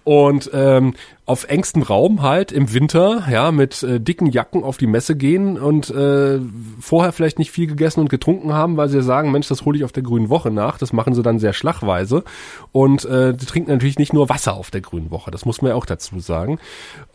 Und 0.04 0.52
ähm, 0.54 0.94
auf 1.26 1.46
engstem 1.46 1.82
Raum 1.82 2.22
halt 2.22 2.52
im 2.52 2.74
Winter, 2.74 3.24
ja, 3.32 3.52
mit 3.52 3.82
äh, 3.84 4.00
dicken 4.00 4.28
Jacken 4.28 4.64
auf 4.64 4.78
die 4.78 4.86
Messe 4.86 5.16
gehen 5.16 5.58
und 5.58 5.90
äh, 5.90 6.40
vorher 6.80 7.14
vielleicht 7.14 7.40
nicht 7.40 7.52
viel 7.52 7.68
gegessen 7.68 8.02
und 8.02 8.10
getrunken 8.10 8.54
haben, 8.54 8.78
weil 8.78 8.90
sie 8.90 9.02
sagen, 9.02 9.32
Mensch, 9.32 9.48
das 9.48 9.66
hole 9.66 9.78
ich 9.78 9.86
auf 9.86 9.92
der 9.92 10.04
grünen 10.04 10.30
Woche 10.30 10.52
nach. 10.52 10.78
Das 10.78 10.94
machen 10.94 11.16
sie 11.16 11.24
dann 11.24 11.40
sehr 11.40 11.54
schlachweise. 11.54 12.24
Und 12.72 13.06
äh, 13.06 13.34
die 13.34 13.46
trinken 13.46 13.72
natürlich 13.72 13.98
nicht 13.98 14.14
nur 14.14 14.30
Wasser 14.30 14.54
auf 14.54 14.70
der 14.72 14.82
grünen 14.82 15.10
Woche, 15.10 15.32
das 15.32 15.46
muss 15.46 15.62
man 15.62 15.70
ja 15.70 15.76
auch 15.76 15.86
dazu 15.86 16.20
sagen. 16.20 16.60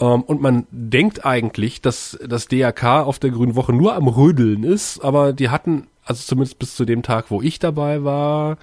Ähm, 0.00 0.22
und 0.22 0.40
man 0.40 0.66
denkt 0.70 1.24
eigentlich, 1.24 1.82
dass 1.82 2.18
das 2.26 2.48
DRK 2.48 2.95
auf 3.04 3.18
der 3.18 3.30
grünen 3.30 3.54
Woche 3.56 3.72
nur 3.72 3.94
am 3.94 4.08
Rödeln 4.08 4.62
ist, 4.64 5.00
aber 5.00 5.32
die 5.32 5.48
hatten, 5.48 5.86
also 6.04 6.22
zumindest 6.22 6.58
bis 6.58 6.74
zu 6.74 6.84
dem 6.84 7.02
Tag, 7.02 7.30
wo 7.30 7.42
ich 7.42 7.58
dabei 7.58 8.04
war, 8.04 8.58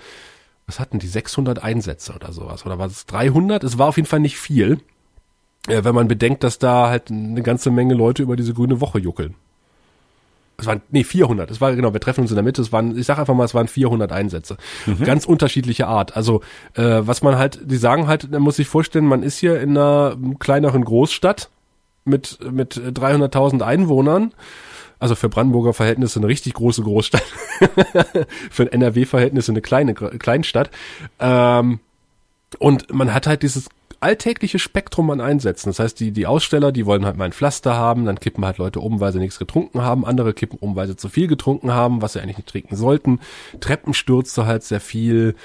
was 0.65 0.79
hatten 0.79 0.99
die, 0.99 1.07
600 1.07 1.63
Einsätze 1.63 2.13
oder 2.13 2.31
sowas? 2.31 2.65
Oder 2.65 2.79
war 2.79 2.87
es 2.87 3.05
300? 3.05 3.63
Es 3.63 3.77
war 3.77 3.89
auf 3.89 3.97
jeden 3.97 4.07
Fall 4.07 4.19
nicht 4.19 4.37
viel, 4.37 4.79
äh, 5.67 5.83
wenn 5.83 5.95
man 5.95 6.07
bedenkt, 6.07 6.43
dass 6.43 6.59
da 6.59 6.89
halt 6.89 7.11
eine 7.11 7.41
ganze 7.41 7.71
Menge 7.71 7.93
Leute 7.93 8.23
über 8.23 8.35
diese 8.35 8.53
grüne 8.53 8.81
Woche 8.81 8.99
juckeln. 8.99 9.35
Es 10.57 10.67
waren, 10.67 10.81
nee, 10.91 11.03
400. 11.03 11.49
Es 11.49 11.61
war, 11.61 11.75
genau, 11.75 11.93
wir 11.93 11.99
treffen 11.99 12.21
uns 12.21 12.31
in 12.31 12.35
der 12.35 12.43
Mitte. 12.43 12.61
Es 12.61 12.71
waren, 12.71 12.97
ich 12.97 13.07
sag 13.07 13.17
einfach 13.17 13.33
mal, 13.33 13.43
es 13.43 13.55
waren 13.55 13.67
400 13.67 14.11
Einsätze. 14.11 14.57
Ganz 15.03 15.25
unterschiedliche 15.25 15.87
Art. 15.87 16.15
Also, 16.15 16.41
äh, 16.75 17.01
was 17.01 17.23
man 17.23 17.37
halt, 17.37 17.59
die 17.63 17.77
sagen 17.77 18.07
halt, 18.07 18.29
man 18.31 18.41
muss 18.41 18.57
sich 18.57 18.67
vorstellen, 18.67 19.05
man 19.05 19.23
ist 19.23 19.39
hier 19.39 19.59
in 19.59 19.71
einer 19.71 20.15
kleineren 20.39 20.85
Großstadt 20.85 21.49
mit, 22.05 22.39
mit 22.51 22.75
300.000 22.75 23.61
Einwohnern. 23.61 24.33
Also 24.99 25.15
für 25.15 25.29
Brandenburger 25.29 25.73
Verhältnisse 25.73 26.19
eine 26.19 26.27
richtig 26.27 26.53
große 26.53 26.81
Großstadt. 26.81 27.23
für 28.49 28.71
NRW-Verhältnisse 28.71 29.51
eine 29.51 29.61
kleine 29.61 29.93
Kleinstadt. 29.93 30.71
Ähm, 31.19 31.79
Und 32.59 32.93
man 32.93 33.13
hat 33.13 33.27
halt 33.27 33.43
dieses 33.43 33.69
alltägliche 33.99 34.59
Spektrum 34.59 35.09
an 35.09 35.21
Einsätzen. 35.21 35.69
Das 35.69 35.79
heißt, 35.79 35.99
die, 35.99 36.11
die 36.11 36.27
Aussteller, 36.27 36.71
die 36.71 36.85
wollen 36.85 37.05
halt 37.05 37.17
mal 37.17 37.25
ein 37.25 37.33
Pflaster 37.33 37.75
haben, 37.75 38.05
dann 38.05 38.19
kippen 38.19 38.45
halt 38.45 38.57
Leute 38.57 38.79
um, 38.81 38.99
weil 38.99 39.13
sie 39.13 39.19
nichts 39.19 39.39
getrunken 39.39 39.81
haben, 39.81 40.05
andere 40.05 40.33
kippen 40.33 40.59
um, 40.59 40.75
weil 40.75 40.87
sie 40.87 40.97
zu 40.97 41.09
viel 41.09 41.27
getrunken 41.27 41.71
haben, 41.71 42.01
was 42.01 42.13
sie 42.13 42.19
eigentlich 42.21 42.37
nicht 42.37 42.49
trinken 42.49 42.75
sollten. 42.75 43.19
Treppenstürze 43.61 44.45
halt 44.45 44.63
sehr 44.63 44.81
viel, 44.81 45.35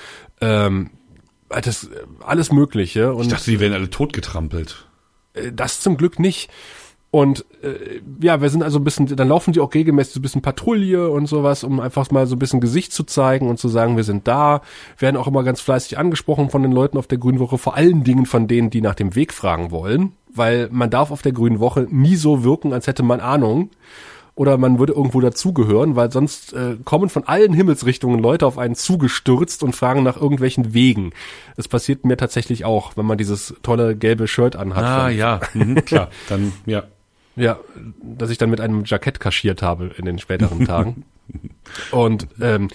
ähm, 0.41 0.91
das, 1.49 1.89
alles 2.21 2.53
Mögliche. 2.53 3.15
Und 3.15 3.23
ich 3.23 3.29
dachte, 3.29 3.51
die 3.51 3.61
werden 3.61 3.75
alle 3.75 3.91
totgetrampelt. 3.91 4.88
Äh, 5.35 5.53
das 5.53 5.81
zum 5.81 5.97
Glück 5.97 6.19
nicht. 6.19 6.51
Und 7.11 7.47
äh, 7.63 8.01
ja, 8.21 8.43
wir 8.43 8.51
sind 8.51 8.63
also 8.63 8.79
ein 8.79 8.85
bisschen, 8.85 9.07
dann 9.07 9.29
laufen 9.29 9.53
die 9.53 9.61
auch 9.61 9.73
regelmäßig 9.73 10.13
so 10.13 10.21
ein 10.21 10.23
bisschen 10.23 10.43
Patrouille 10.43 11.09
und 11.09 11.27
sowas, 11.27 11.65
um 11.65 11.81
einfach 11.81 12.11
mal 12.11 12.27
so 12.27 12.37
ein 12.37 12.39
bisschen 12.39 12.61
Gesicht 12.61 12.93
zu 12.93 13.03
zeigen 13.03 13.49
und 13.49 13.59
zu 13.59 13.69
sagen, 13.69 13.97
wir 13.97 14.05
sind 14.05 14.29
da. 14.29 14.61
Werden 14.99 15.17
auch 15.17 15.27
immer 15.27 15.43
ganz 15.43 15.63
fleißig 15.63 15.97
angesprochen 15.97 16.51
von 16.51 16.63
den 16.63 16.73
Leuten 16.73 16.99
auf 16.99 17.07
der 17.07 17.17
Grünen 17.17 17.39
Woche, 17.39 17.57
vor 17.57 17.77
allen 17.77 18.05
Dingen 18.05 18.27
von 18.27 18.47
denen, 18.47 18.69
die 18.69 18.83
nach 18.83 18.95
dem 18.95 19.15
Weg 19.15 19.33
fragen 19.33 19.71
wollen, 19.71 20.13
weil 20.35 20.69
man 20.71 20.91
darf 20.91 21.11
auf 21.11 21.23
der 21.23 21.33
Grünen 21.33 21.61
Woche 21.61 21.87
nie 21.89 22.17
so 22.17 22.45
wirken, 22.45 22.75
als 22.75 22.87
hätte 22.87 23.03
man 23.03 23.21
Ahnung 23.21 23.71
oder 24.39 24.57
man 24.57 24.79
würde 24.79 24.93
irgendwo 24.93 25.21
dazugehören, 25.21 25.97
weil 25.97 26.13
sonst 26.13 26.53
äh, 26.53 26.77
kommen 26.85 27.09
von 27.09 27.25
allen 27.25 27.53
Himmelsrichtungen 27.53 28.21
Leute 28.21 28.47
auf 28.47 28.57
einen 28.57 28.77
zugestürzt 28.77 29.65
und 29.65 29.75
fragen 29.75 30.05
nach 30.05 30.17
irgendwelchen 30.17 30.73
Wegen. 30.75 31.11
Das 31.57 31.67
passiert 31.67 32.05
mir 32.05 32.17
tatsächlich 32.17 32.65
auch, 32.65 32.97
wenn 32.97 33.05
man 33.05 33.19
dieses 33.19 33.57
tolle 33.63 33.97
gelbe 33.97 34.29
Shirt 34.29 34.55
anhat. 34.55 34.85
Ah, 34.85 35.09
ja, 35.09 35.41
mhm, 35.55 35.85
klar, 35.85 36.09
dann, 36.29 36.53
ja. 36.67 36.85
Ja, 37.35 37.59
dass 38.01 38.31
ich 38.31 38.39
dann 38.39 38.51
mit 38.51 38.61
einem 38.61 38.85
Jackett 38.85 39.19
kaschiert 39.19 39.61
habe 39.61 39.91
in 39.97 40.05
den 40.05 40.19
späteren 40.19 40.65
Tagen. 40.65 41.05
und 41.91 42.29
ähm, 42.41 42.69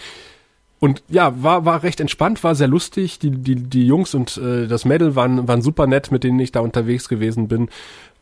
und 0.80 1.02
ja, 1.08 1.42
war 1.42 1.64
war 1.64 1.84
recht 1.84 2.02
entspannt, 2.02 2.44
war 2.44 2.56
sehr 2.56 2.68
lustig. 2.68 3.20
Die 3.20 3.32
die 3.32 3.56
die 3.56 3.88
Jungs 3.88 4.14
und 4.14 4.38
äh, 4.38 4.68
das 4.68 4.84
Mädel 4.84 5.16
waren 5.16 5.48
waren 5.48 5.62
super 5.62 5.88
nett, 5.88 6.12
mit 6.12 6.26
denen 6.26 6.40
ich 6.40 6.52
da 6.52 6.60
unterwegs 6.60 7.08
gewesen 7.08 7.48
bin. 7.48 7.70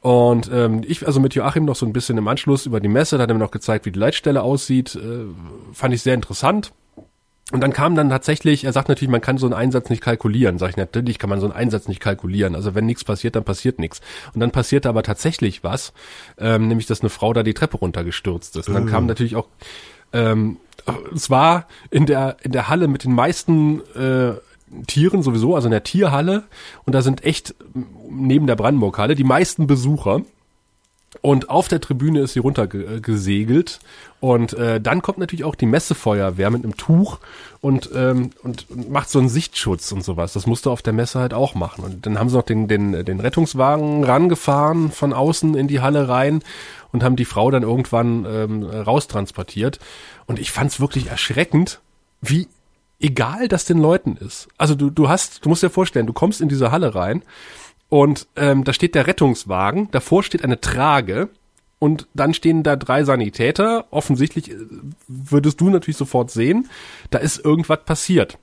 Und 0.01 0.49
ähm, 0.51 0.81
ich, 0.85 1.05
also 1.05 1.19
mit 1.19 1.35
Joachim 1.35 1.65
noch 1.65 1.75
so 1.75 1.85
ein 1.85 1.93
bisschen 1.93 2.17
im 2.17 2.27
Anschluss 2.27 2.65
über 2.65 2.79
die 2.79 2.87
Messe, 2.87 3.17
da 3.17 3.23
hat 3.23 3.29
er 3.29 3.35
mir 3.35 3.39
noch 3.39 3.51
gezeigt, 3.51 3.85
wie 3.85 3.91
die 3.91 3.99
Leitstelle 3.99 4.41
aussieht. 4.41 4.95
Äh, 4.95 5.25
fand 5.73 5.93
ich 5.93 6.01
sehr 6.01 6.15
interessant. 6.15 6.73
Und 7.51 7.61
dann 7.61 7.73
kam 7.73 7.95
dann 7.95 8.09
tatsächlich, 8.09 8.63
er 8.63 8.73
sagt 8.73 8.87
natürlich, 8.87 9.11
man 9.11 9.21
kann 9.21 9.37
so 9.37 9.45
einen 9.45 9.53
Einsatz 9.53 9.89
nicht 9.89 10.01
kalkulieren. 10.01 10.57
Sag 10.57 10.69
ich, 10.69 10.77
natürlich 10.77 11.19
kann 11.19 11.29
man 11.29 11.39
so 11.39 11.45
einen 11.45 11.55
Einsatz 11.55 11.87
nicht 11.87 11.99
kalkulieren. 11.99 12.55
Also 12.55 12.73
wenn 12.73 12.85
nichts 12.85 13.03
passiert, 13.03 13.35
dann 13.35 13.43
passiert 13.43 13.77
nichts. 13.77 14.01
Und 14.33 14.39
dann 14.39 14.51
passierte 14.51 14.89
aber 14.89 15.03
tatsächlich 15.03 15.63
was, 15.63 15.93
ähm, 16.37 16.67
nämlich 16.67 16.87
dass 16.87 17.01
eine 17.01 17.09
Frau 17.09 17.33
da 17.33 17.43
die 17.43 17.53
Treppe 17.53 17.77
runtergestürzt 17.77 18.55
ist. 18.55 18.69
Und 18.69 18.73
dann 18.73 18.87
kam 18.87 19.03
oh. 19.03 19.07
natürlich 19.07 19.35
auch, 19.35 19.49
ähm, 20.13 20.57
es 21.13 21.29
war 21.29 21.67
in 21.91 22.05
der 22.05 22.37
in 22.41 22.53
der 22.53 22.69
Halle 22.69 22.87
mit 22.87 23.03
den 23.03 23.13
meisten 23.13 23.81
äh, 23.95 24.33
Tieren 24.87 25.23
sowieso, 25.23 25.55
also 25.55 25.67
in 25.67 25.71
der 25.71 25.83
Tierhalle. 25.83 26.43
Und 26.85 26.93
da 26.93 27.01
sind 27.01 27.23
echt 27.23 27.55
neben 28.09 28.47
der 28.47 28.55
Brandenburg-Halle 28.55 29.15
die 29.15 29.23
meisten 29.23 29.67
Besucher. 29.67 30.21
Und 31.19 31.49
auf 31.49 31.67
der 31.67 31.81
Tribüne 31.81 32.21
ist 32.21 32.33
sie 32.33 32.39
runtergesegelt. 32.39 33.79
Und 34.21 34.53
äh, 34.53 34.79
dann 34.79 35.01
kommt 35.01 35.17
natürlich 35.17 35.43
auch 35.43 35.55
die 35.55 35.65
Messefeuerwehr 35.65 36.49
mit 36.49 36.63
einem 36.63 36.77
Tuch 36.77 37.19
und, 37.59 37.89
ähm, 37.93 38.29
und, 38.43 38.69
und 38.69 38.89
macht 38.89 39.09
so 39.09 39.19
einen 39.19 39.27
Sichtschutz 39.27 39.91
und 39.91 40.03
sowas. 40.05 40.31
Das 40.33 40.47
musste 40.47 40.71
auf 40.71 40.81
der 40.81 40.93
Messe 40.93 41.19
halt 41.19 41.33
auch 41.33 41.53
machen. 41.53 41.83
Und 41.83 42.05
dann 42.05 42.17
haben 42.17 42.29
sie 42.29 42.37
noch 42.37 42.45
den, 42.45 42.69
den, 42.69 43.03
den 43.03 43.19
Rettungswagen 43.19 44.05
rangefahren 44.05 44.89
von 44.91 45.11
außen 45.11 45.55
in 45.55 45.67
die 45.67 45.81
Halle 45.81 46.07
rein 46.07 46.43
und 46.93 47.03
haben 47.03 47.17
die 47.17 47.25
Frau 47.25 47.51
dann 47.51 47.63
irgendwann 47.63 48.25
ähm, 48.25 48.63
raustransportiert. 48.63 49.79
Und 50.27 50.39
ich 50.39 50.51
fand's 50.51 50.79
wirklich 50.79 51.07
erschreckend, 51.07 51.81
wie 52.21 52.47
egal 53.01 53.47
das 53.47 53.65
den 53.65 53.77
Leuten 53.77 54.17
ist. 54.17 54.47
Also 54.57 54.75
du, 54.75 54.89
du 54.89 55.09
hast, 55.09 55.43
du 55.45 55.49
musst 55.49 55.63
dir 55.63 55.69
vorstellen, 55.69 56.07
du 56.07 56.13
kommst 56.13 56.41
in 56.41 56.49
diese 56.49 56.71
Halle 56.71 56.95
rein 56.95 57.23
und 57.89 58.27
ähm, 58.35 58.63
da 58.63 58.73
steht 58.73 58.95
der 58.95 59.07
Rettungswagen, 59.07 59.89
davor 59.91 60.23
steht 60.23 60.43
eine 60.43 60.61
Trage 60.61 61.29
und 61.79 62.07
dann 62.13 62.33
stehen 62.33 62.63
da 62.63 62.75
drei 62.75 63.03
Sanitäter. 63.03 63.85
Offensichtlich 63.91 64.51
äh, 64.51 64.55
würdest 65.07 65.59
du 65.59 65.69
natürlich 65.69 65.97
sofort 65.97 66.31
sehen, 66.31 66.69
da 67.09 67.17
ist 67.17 67.43
irgendwas 67.43 67.83
passiert. 67.83 68.37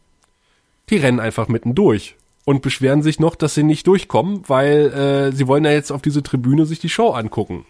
Die 0.91 0.97
rennen 0.97 1.21
einfach 1.21 1.49
mitten 1.49 1.75
durch 1.75 2.17
und 2.45 2.63
beschweren 2.63 3.03
sich 3.03 3.21
noch, 3.21 3.37
dass 3.37 3.55
sie 3.55 3.63
nicht 3.63 3.87
durchkommen, 3.87 4.43
weil 4.49 4.87
äh, 4.93 5.33
sie 5.33 5.47
wollen 5.47 5.65
ja 5.65 5.71
jetzt 5.71 5.93
auf 5.93 6.03
diese 6.03 6.23
Tribüne 6.23 6.67
sich 6.67 6.79
die 6.79 6.89
Show 6.89 7.11
angucken. 7.11 7.67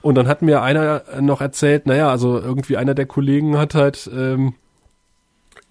Und 0.00 0.16
dann 0.16 0.26
hat 0.26 0.42
mir 0.42 0.60
einer 0.60 1.02
noch 1.20 1.40
erzählt, 1.40 1.86
naja, 1.86 2.10
also 2.10 2.38
irgendwie 2.38 2.76
einer 2.76 2.94
der 2.94 3.06
Kollegen 3.06 3.56
hat 3.56 3.74
halt 3.74 4.10
ähm, 4.12 4.48
äh, 4.48 4.63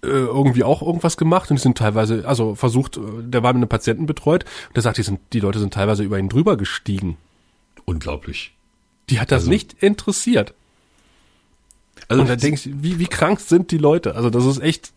irgendwie 0.06 0.64
auch 0.64 0.82
irgendwas 0.82 1.16
gemacht 1.16 1.50
und 1.50 1.58
die 1.58 1.62
sind 1.62 1.78
teilweise, 1.78 2.26
also 2.26 2.54
versucht, 2.54 2.96
äh, 2.96 3.00
der 3.22 3.42
war 3.42 3.52
mit 3.52 3.62
einem 3.62 3.68
Patienten 3.68 4.06
betreut 4.06 4.44
und 4.68 4.76
der 4.76 4.82
sagt, 4.82 4.98
die, 4.98 5.02
sind, 5.02 5.20
die 5.32 5.40
Leute 5.40 5.58
sind 5.58 5.74
teilweise 5.74 6.02
über 6.02 6.18
ihn 6.18 6.28
drüber 6.28 6.56
gestiegen. 6.56 7.16
Unglaublich. 7.84 8.54
Die 9.10 9.20
hat 9.20 9.30
das 9.30 9.42
also, 9.42 9.50
nicht 9.50 9.82
interessiert. 9.82 10.54
Also 12.08 12.22
und 12.22 12.28
da 12.28 12.36
denkst 12.36 12.64
du, 12.64 12.70
wie, 12.82 12.98
wie 12.98 13.06
krank 13.06 13.40
sind 13.40 13.70
die 13.70 13.78
Leute? 13.78 14.14
Also 14.14 14.30
das 14.30 14.44
ist 14.46 14.60
echt 14.60 14.92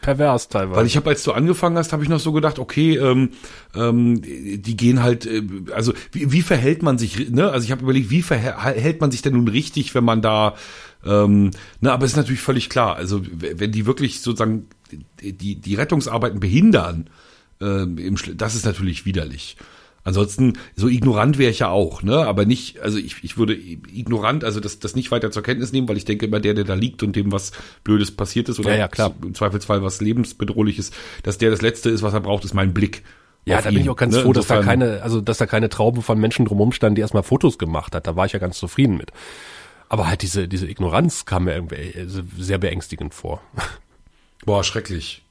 pervers 0.00 0.48
teilweise. 0.48 0.78
Weil 0.78 0.86
ich 0.86 0.96
habe, 0.96 1.10
als 1.10 1.22
du 1.24 1.32
angefangen 1.32 1.76
hast, 1.76 1.92
habe 1.92 2.02
ich 2.02 2.08
noch 2.08 2.20
so 2.20 2.32
gedacht, 2.32 2.58
okay, 2.58 2.96
ähm, 2.96 3.30
ähm, 3.74 4.22
die 4.22 4.76
gehen 4.76 5.02
halt, 5.02 5.26
äh, 5.26 5.42
also 5.72 5.92
wie, 6.12 6.32
wie 6.32 6.42
verhält 6.42 6.82
man 6.82 6.98
sich, 6.98 7.30
ne? 7.30 7.50
Also 7.50 7.64
ich 7.64 7.72
habe 7.72 7.82
überlegt, 7.82 8.10
wie 8.10 8.22
verhält 8.22 9.00
man 9.00 9.10
sich 9.10 9.22
denn 9.22 9.34
nun 9.34 9.48
richtig, 9.48 9.94
wenn 9.94 10.04
man 10.04 10.22
da, 10.22 10.54
ähm, 11.04 11.50
ne, 11.80 11.92
aber 11.92 12.04
es 12.04 12.12
ist 12.12 12.16
natürlich 12.16 12.40
völlig 12.40 12.68
klar, 12.68 12.96
also 12.96 13.22
wenn 13.24 13.72
die 13.72 13.86
wirklich 13.86 14.20
sozusagen 14.20 14.68
die, 15.20 15.56
die 15.56 15.74
Rettungsarbeiten 15.74 16.40
behindern, 16.40 17.10
äh, 17.60 17.82
im, 17.82 18.16
das 18.36 18.54
ist 18.54 18.66
natürlich 18.66 19.04
widerlich. 19.04 19.56
Ansonsten, 20.08 20.54
so 20.74 20.88
ignorant 20.88 21.36
wäre 21.36 21.50
ich 21.50 21.58
ja 21.58 21.68
auch, 21.68 22.02
ne? 22.02 22.26
Aber 22.26 22.46
nicht, 22.46 22.80
also 22.80 22.96
ich, 22.96 23.22
ich 23.22 23.36
würde 23.36 23.52
ignorant, 23.52 24.42
also 24.42 24.58
das, 24.58 24.78
das 24.78 24.96
nicht 24.96 25.10
weiter 25.10 25.30
zur 25.30 25.42
Kenntnis 25.42 25.70
nehmen, 25.70 25.86
weil 25.86 25.98
ich 25.98 26.06
denke 26.06 26.24
immer, 26.24 26.40
der, 26.40 26.54
der 26.54 26.64
da 26.64 26.72
liegt 26.72 27.02
und 27.02 27.14
dem 27.14 27.30
was 27.30 27.52
Blödes 27.84 28.10
passiert 28.10 28.48
ist 28.48 28.58
oder 28.58 28.70
ja, 28.70 28.78
ja, 28.78 28.88
klar. 28.88 29.14
im 29.22 29.34
Zweifelsfall 29.34 29.82
was 29.82 30.00
lebensbedrohliches, 30.00 30.92
dass 31.24 31.36
der 31.36 31.50
das 31.50 31.60
Letzte 31.60 31.90
ist, 31.90 32.02
was 32.02 32.14
er 32.14 32.20
braucht, 32.20 32.46
ist 32.46 32.54
mein 32.54 32.72
Blick. 32.72 33.02
Ja, 33.44 33.60
da 33.60 33.68
bin 33.68 33.80
ich 33.82 33.90
auch 33.90 33.96
ganz 33.96 34.14
ne? 34.14 34.22
froh, 34.22 34.32
dass 34.32 34.46
Insofern, 34.46 34.64
da 34.64 34.70
keine, 34.70 35.02
also 35.02 35.20
dass 35.20 35.36
da 35.36 35.44
keine 35.44 35.68
Traube 35.68 36.00
von 36.00 36.18
Menschen 36.18 36.46
drumherum 36.46 36.72
standen, 36.72 36.94
die 36.94 37.02
erstmal 37.02 37.22
Fotos 37.22 37.58
gemacht 37.58 37.94
hat. 37.94 38.06
Da 38.06 38.16
war 38.16 38.24
ich 38.24 38.32
ja 38.32 38.38
ganz 38.38 38.56
zufrieden 38.58 38.96
mit. 38.96 39.12
Aber 39.90 40.08
halt 40.08 40.22
diese, 40.22 40.48
diese 40.48 40.66
Ignoranz 40.66 41.26
kam 41.26 41.44
mir 41.44 41.54
irgendwie 41.54 41.92
sehr 42.38 42.56
beängstigend 42.56 43.12
vor. 43.12 43.42
Boah, 44.46 44.64
schrecklich. 44.64 45.22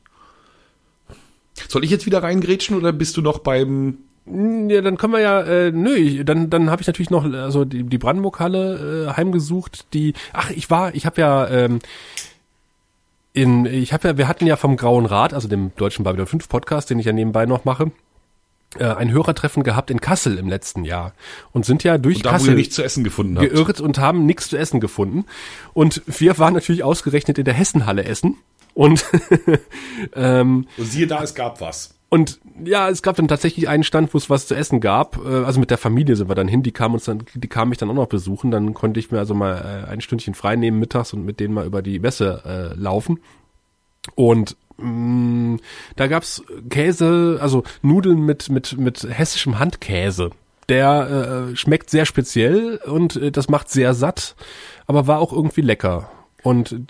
Soll 1.67 1.83
ich 1.83 1.89
jetzt 1.89 2.05
wieder 2.05 2.21
reingrätschen 2.21 2.77
oder 2.77 2.93
bist 2.93 3.17
du 3.17 3.23
noch 3.23 3.39
beim 3.39 3.97
ja, 4.27 4.81
dann 4.81 4.97
können 4.97 5.13
wir 5.13 5.21
ja, 5.21 5.41
äh, 5.41 5.71
nö, 5.71 6.23
dann 6.23 6.49
dann 6.49 6.69
habe 6.69 6.81
ich 6.81 6.87
natürlich 6.87 7.09
noch 7.09 7.23
also 7.31 7.65
die, 7.65 7.83
die 7.83 7.97
Brandenburg-Halle 7.97 9.07
äh, 9.09 9.13
heimgesucht, 9.17 9.93
die 9.93 10.13
ach, 10.33 10.51
ich 10.51 10.69
war, 10.69 10.93
ich 10.95 11.05
habe 11.05 11.21
ja 11.21 11.47
ähm, 11.47 11.79
in 13.33 13.65
ich 13.65 13.93
habe 13.93 14.09
ja 14.09 14.17
wir 14.17 14.27
hatten 14.27 14.45
ja 14.47 14.55
vom 14.55 14.77
Grauen 14.77 15.05
Rat, 15.05 15.33
also 15.33 15.47
dem 15.47 15.71
deutschen 15.75 16.03
Babylon 16.03 16.27
5 16.27 16.49
Podcast, 16.49 16.89
den 16.89 16.99
ich 16.99 17.05
ja 17.05 17.13
nebenbei 17.13 17.45
noch 17.45 17.65
mache, 17.65 17.91
äh, 18.75 18.85
ein 18.85 19.11
Hörertreffen 19.11 19.63
gehabt 19.63 19.89
in 19.91 20.01
Kassel 20.01 20.37
im 20.37 20.49
letzten 20.49 20.83
Jahr 20.83 21.13
und 21.53 21.65
sind 21.65 21.83
ja 21.83 21.97
durch 21.97 22.17
und 22.17 22.25
da, 22.25 22.31
Kassel 22.31 22.55
nichts 22.55 22.75
zu 22.75 22.83
essen 22.83 23.03
gefunden 23.03 23.37
habt. 23.37 23.49
geirrt 23.49 23.79
und 23.79 23.97
haben 23.97 24.25
nichts 24.25 24.49
zu 24.49 24.57
essen 24.57 24.79
gefunden 24.79 25.25
und 25.73 26.01
wir 26.05 26.37
waren 26.37 26.53
natürlich 26.53 26.83
ausgerechnet 26.83 27.37
in 27.37 27.45
der 27.45 27.53
Hessenhalle 27.53 28.03
essen 28.03 28.37
und 28.73 29.05
ähm, 30.15 30.67
und 30.77 30.85
siehe 30.85 31.07
da, 31.07 31.23
es 31.23 31.33
gab 31.33 31.61
was. 31.61 31.96
Und 32.09 32.39
ja, 32.63 32.89
es 32.89 33.01
gab 33.01 33.17
dann 33.17 33.27
tatsächlich 33.27 33.67
einen 33.67 33.83
Stand, 33.83 34.13
wo 34.13 34.17
es 34.17 34.29
was 34.29 34.47
zu 34.47 34.55
essen 34.55 34.79
gab. 34.79 35.17
Äh, 35.25 35.43
also 35.43 35.59
mit 35.59 35.71
der 35.71 35.77
Familie 35.77 36.15
sind 36.15 36.29
wir 36.29 36.35
dann 36.35 36.47
hin, 36.47 36.63
die 36.63 36.71
kamen 36.71 36.95
uns 36.95 37.05
dann, 37.05 37.23
die 37.33 37.47
kamen 37.47 37.69
mich 37.69 37.77
dann 37.77 37.89
auch 37.89 37.95
noch 37.95 38.07
besuchen. 38.07 38.51
Dann 38.51 38.73
konnte 38.73 38.99
ich 38.99 39.11
mir 39.11 39.19
also 39.19 39.33
mal 39.33 39.85
äh, 39.87 39.91
ein 39.91 40.01
Stündchen 40.01 40.33
frei 40.33 40.55
nehmen 40.55 40.79
mittags 40.79 41.13
und 41.13 41.25
mit 41.25 41.39
denen 41.39 41.53
mal 41.53 41.65
über 41.65 41.81
die 41.81 41.99
Messe 41.99 42.41
äh, 42.45 42.79
laufen. 42.79 43.19
Und 44.15 44.55
mh, 44.77 44.85
mm, 44.87 45.59
da 45.97 46.07
gab's 46.07 46.43
Käse, 46.69 47.39
also 47.41 47.63
Nudeln 47.81 48.21
mit 48.21 48.49
mit 48.49 48.77
mit 48.77 49.03
hessischem 49.09 49.59
Handkäse. 49.59 50.31
Der 50.69 51.49
äh, 51.51 51.55
schmeckt 51.55 51.89
sehr 51.89 52.05
speziell 52.05 52.79
und 52.85 53.17
äh, 53.17 53.31
das 53.31 53.49
macht 53.49 53.69
sehr 53.69 53.93
satt, 53.93 54.35
aber 54.85 55.07
war 55.07 55.19
auch 55.19 55.33
irgendwie 55.33 55.61
lecker. 55.61 56.09
Und 56.43 56.81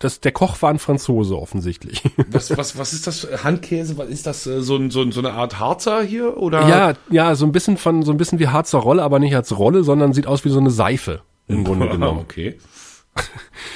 das, 0.00 0.18
der 0.20 0.32
Koch 0.32 0.60
war 0.62 0.70
ein 0.70 0.78
Franzose 0.78 1.38
offensichtlich. 1.38 2.02
Was, 2.30 2.56
was, 2.56 2.78
was 2.78 2.92
ist 2.94 3.06
das? 3.06 3.44
Handkäse? 3.44 3.98
Was 3.98 4.08
ist 4.08 4.26
das? 4.26 4.46
Äh, 4.46 4.62
so, 4.62 4.76
ein, 4.76 4.90
so, 4.90 5.08
so 5.10 5.20
eine 5.20 5.34
Art 5.34 5.58
Harzer 5.58 6.02
hier? 6.02 6.38
Oder? 6.38 6.66
Ja, 6.66 6.94
ja, 7.10 7.34
so 7.34 7.44
ein 7.44 7.52
bisschen 7.52 7.76
von, 7.76 8.02
so 8.02 8.10
ein 8.10 8.16
bisschen 8.16 8.38
wie 8.38 8.48
Harzer 8.48 8.78
Rolle, 8.78 9.02
aber 9.02 9.18
nicht 9.18 9.36
als 9.36 9.56
Rolle, 9.56 9.84
sondern 9.84 10.14
sieht 10.14 10.26
aus 10.26 10.44
wie 10.44 10.48
so 10.48 10.58
eine 10.58 10.70
Seife 10.70 11.20
im 11.48 11.64
Grunde 11.64 11.88
genommen. 11.88 12.18
Okay. 12.18 12.58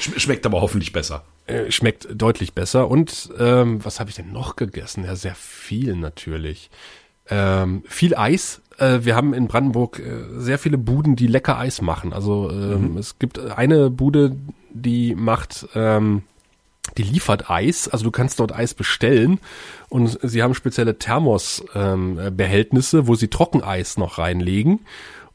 Schmeckt 0.01 0.47
aber 0.47 0.63
hoffentlich 0.63 0.93
besser. 0.93 1.25
Äh, 1.47 1.71
schmeckt 1.71 2.09
deutlich 2.11 2.55
besser. 2.55 2.89
Und 2.89 3.31
ähm, 3.39 3.85
was 3.85 4.01
habe 4.01 4.09
ich 4.09 4.17
denn 4.17 4.33
noch 4.33 4.57
gegessen? 4.57 5.05
Ja, 5.05 5.17
sehr 5.17 5.35
viel 5.35 5.95
natürlich. 5.95 6.71
Ähm, 7.29 7.83
viel 7.87 8.15
Eis. 8.15 8.63
Äh, 8.79 9.01
wir 9.03 9.15
haben 9.15 9.35
in 9.35 9.47
Brandenburg 9.47 9.99
äh, 9.99 10.41
sehr 10.41 10.59
viele 10.59 10.79
Buden, 10.79 11.17
die 11.17 11.27
lecker 11.27 11.59
Eis 11.59 11.83
machen. 11.83 12.15
Also 12.15 12.51
ähm, 12.51 12.93
mhm. 12.93 12.97
es 12.97 13.19
gibt 13.19 13.39
eine 13.39 13.91
Bude, 13.91 14.37
die 14.75 15.15
macht 15.15 15.69
ähm, 15.75 16.23
die 16.99 17.03
liefert 17.03 17.51
Eis, 17.51 17.89
also 17.89 18.05
du 18.05 18.11
kannst 18.11 18.41
dort 18.41 18.53
Eis 18.53 18.75
bestellen 18.75 19.41
und 19.89 20.19
sie 20.23 20.43
haben 20.43 20.55
spezielle 20.55 20.99
Thermos-Behältnisse, 20.99 22.99
ähm, 22.99 23.07
wo 23.07 23.15
sie 23.15 23.29
Trockeneis 23.29 23.97
noch 23.97 24.19
reinlegen 24.19 24.81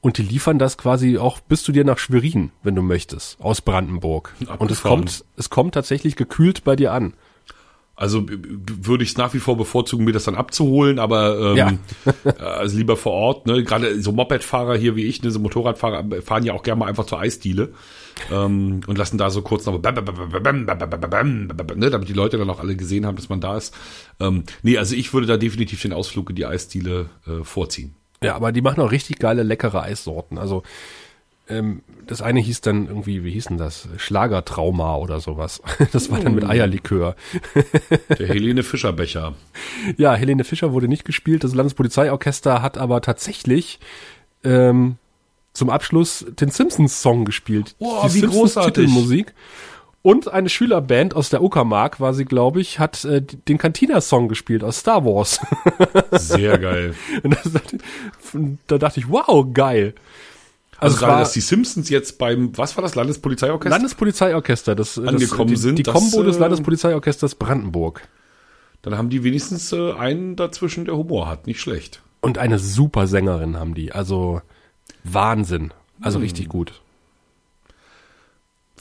und 0.02 0.18
die 0.18 0.24
liefern 0.24 0.60
das 0.60 0.78
quasi 0.78 1.18
auch 1.18 1.40
bis 1.40 1.64
zu 1.64 1.72
dir 1.72 1.84
nach 1.84 1.98
Schwerin, 1.98 2.52
wenn 2.64 2.76
du 2.76 2.82
möchtest, 2.82 3.40
aus 3.42 3.62
Brandenburg. 3.62 4.34
Abgefahren. 4.40 4.60
Und 4.60 4.72
es 4.72 4.82
kommt, 4.82 5.26
es 5.36 5.50
kommt 5.50 5.74
tatsächlich 5.74 6.16
gekühlt 6.16 6.64
bei 6.64 6.76
dir 6.76 6.94
an. 6.94 7.14
Also 8.00 8.26
würde 8.30 9.04
ich 9.04 9.10
es 9.10 9.18
nach 9.18 9.34
wie 9.34 9.40
vor 9.40 9.58
bevorzugen, 9.58 10.06
mir 10.06 10.14
das 10.14 10.24
dann 10.24 10.36
abzuholen, 10.36 11.00
aber 11.00 11.52
ähm, 11.52 11.58
ja. 11.58 11.74
also 12.40 12.78
lieber 12.78 12.96
vor 12.96 13.12
Ort. 13.12 13.46
Ne? 13.46 13.62
Gerade 13.66 14.02
so 14.02 14.14
Mopedfahrer 14.14 14.78
hier 14.78 14.96
wie 14.96 15.04
ich, 15.04 15.22
ne, 15.22 15.32
so 15.32 15.40
Motorradfahrer 15.40 16.22
fahren 16.22 16.46
ja 16.46 16.54
auch 16.54 16.64
gerne 16.64 16.80
mal 16.80 16.86
einfach 16.86 17.06
zur 17.06 17.20
Eisdiele 17.20 17.74
ähm, 18.32 18.80
und 18.88 18.98
lassen 18.98 19.18
da 19.18 19.30
so 19.30 19.42
kurz 19.42 19.66
noch, 19.66 19.82
ne, 19.82 19.92
damit 21.92 22.08
die 22.08 22.14
Leute 22.14 22.38
dann 22.38 22.50
auch 22.50 22.62
alle 22.62 22.78
gesehen 22.78 23.06
haben, 23.06 23.18
dass 23.18 23.28
man 23.28 23.42
da 23.42 23.58
ist. 23.58 23.76
Ähm, 24.22 24.46
nee, 24.64 24.78
also 24.78 24.96
ich 24.96 25.14
würde 25.14 25.28
da 25.28 25.36
definitiv 25.36 25.82
den 25.82 25.92
Ausflug 25.92 26.30
in 26.30 26.38
die 26.38 26.46
Eisdiele 26.46 27.10
äh, 27.28 27.44
vorziehen. 27.44 27.96
Ja, 28.24 28.34
aber 28.34 28.54
die 28.54 28.62
machen 28.62 28.82
auch 28.82 28.94
richtig 28.94 29.20
geile, 29.20 29.44
leckere 29.44 29.84
Eissorten. 29.84 30.38
Also 30.38 30.64
ähm, 31.50 31.82
das 32.08 32.22
eine 32.22 32.40
hieß 32.40 32.62
dann 32.62 32.88
irgendwie, 32.88 33.24
wie 33.24 33.32
hieß 33.32 33.46
denn 33.46 33.58
das? 33.58 33.88
Schlagertrauma 33.98 34.96
oder 34.96 35.20
sowas. 35.20 35.62
Das 35.92 36.12
war 36.12 36.20
dann 36.20 36.36
mit 36.36 36.44
oh. 36.44 36.48
Eierlikör. 36.48 37.16
Der 38.20 38.28
Helene 38.28 38.64
Fischer 38.64 38.94
Becher. 38.94 39.36
Ja, 39.98 40.14
Helene 40.14 40.44
Fischer 40.44 40.74
wurde 40.74 40.88
nicht 40.88 41.06
gespielt. 41.06 41.44
Das 41.44 41.54
Landespolizeiorchester 41.54 42.62
hat 42.62 42.78
aber 42.78 43.02
tatsächlich 43.02 43.80
ähm, 44.44 44.98
zum 45.54 45.70
Abschluss 45.70 46.26
den 46.40 46.50
Simpsons-Song 46.50 47.26
gespielt. 47.26 47.76
Oh, 47.80 48.02
Die 48.04 48.14
wie 48.14 48.20
Simpsons 48.20 48.54
großartig. 48.56 48.86
Titelmusik. 48.86 49.34
Und 50.02 50.32
eine 50.32 50.50
Schülerband 50.50 51.14
aus 51.14 51.30
der 51.30 51.44
Uckermark 51.44 52.00
war 52.00 52.14
sie, 52.14 52.26
glaube 52.26 52.62
ich, 52.62 52.80
hat 52.80 53.04
äh, 53.04 53.22
den 53.22 53.58
Cantina-Song 53.58 54.30
gespielt 54.30 54.64
aus 54.64 54.80
Star 54.80 55.04
Wars. 55.04 55.40
Sehr 56.12 56.58
geil. 56.58 56.96
Das, 57.24 57.52
da 58.68 58.78
dachte 58.78 59.00
ich, 59.00 59.10
wow, 59.10 59.46
geil. 59.54 59.94
Also, 60.80 60.96
also 60.96 61.06
gerade, 61.06 61.20
dass 61.22 61.34
die 61.34 61.42
Simpsons 61.42 61.90
jetzt 61.90 62.18
beim, 62.18 62.58
was 62.58 62.78
war 62.78 62.82
das, 62.82 62.96
Landespolizeiorchester? 62.96 63.70
Landespolizeiorchester, 63.70 64.76
das, 64.76 64.98
angekommen 64.98 65.52
das, 65.52 65.62
die, 65.62 65.68
sind. 65.68 65.80
Die 65.80 65.84
Kombo 65.84 66.24
des 66.24 66.38
äh, 66.38 66.40
Landespolizeiorchesters 66.40 67.36
Brandenburg. 67.36 68.08
Dann 68.82 68.98
haben 68.98 69.10
die 69.10 69.24
wenigstens 69.24 69.74
äh, 69.74 69.92
einen 69.94 70.36
dazwischen, 70.36 70.86
der 70.86 70.96
Humor 70.96 71.28
hat, 71.28 71.48
nicht 71.48 71.60
schlecht. 71.60 72.02
Und 72.22 72.38
eine 72.38 72.60
super 72.60 73.08
Sängerin 73.08 73.58
haben 73.58 73.74
die, 73.74 73.92
also 73.92 74.42
Wahnsinn, 75.04 75.74
also 76.02 76.18
hm. 76.18 76.24
richtig 76.24 76.50
gut. 76.50 76.82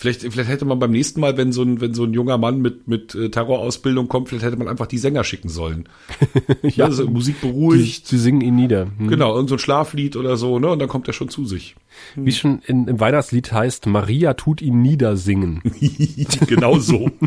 Vielleicht, 0.01 0.21
vielleicht 0.21 0.49
hätte 0.49 0.65
man 0.65 0.79
beim 0.79 0.93
nächsten 0.93 1.21
Mal, 1.21 1.37
wenn 1.37 1.51
so 1.51 1.63
ein, 1.63 1.81
wenn 1.81 1.93
so 1.93 2.05
ein 2.05 2.13
junger 2.13 2.39
Mann 2.39 2.61
mit, 2.61 2.87
mit 2.87 3.17
äh, 3.17 3.31
Terrorausbildung 3.31 4.07
kommt, 4.07 4.29
vielleicht 4.29 4.45
hätte 4.45 4.57
man 4.57 4.69
einfach 4.69 4.87
die 4.87 4.97
Sänger 4.97 5.25
schicken 5.25 5.49
sollen. 5.49 5.89
ja, 6.63 6.85
also 6.85 7.11
Musik 7.11 7.41
beruhigt. 7.41 8.07
Sie 8.07 8.19
singen 8.19 8.41
ihn 8.41 8.55
nieder. 8.55 8.87
Hm. 8.97 9.09
Genau, 9.09 9.35
irgend 9.35 9.49
so 9.49 9.57
ein 9.57 9.59
Schlaflied 9.59 10.15
oder 10.15 10.37
so, 10.37 10.61
ne? 10.61 10.69
Und 10.69 10.79
dann 10.79 10.89
kommt 10.89 11.09
er 11.09 11.15
schon 11.15 11.31
zu 11.31 11.45
sich. 11.47 11.75
Hm. 12.15 12.27
Wie 12.27 12.33
schon 12.33 12.61
in, 12.65 12.87
im 12.87 13.01
Weihnachtslied 13.01 13.53
heißt, 13.53 13.87
Maria 13.87 14.35
tut 14.35 14.63
ihn 14.63 14.83
niedersingen. 14.83 15.63
genau 16.47 16.79
so. 16.79 17.11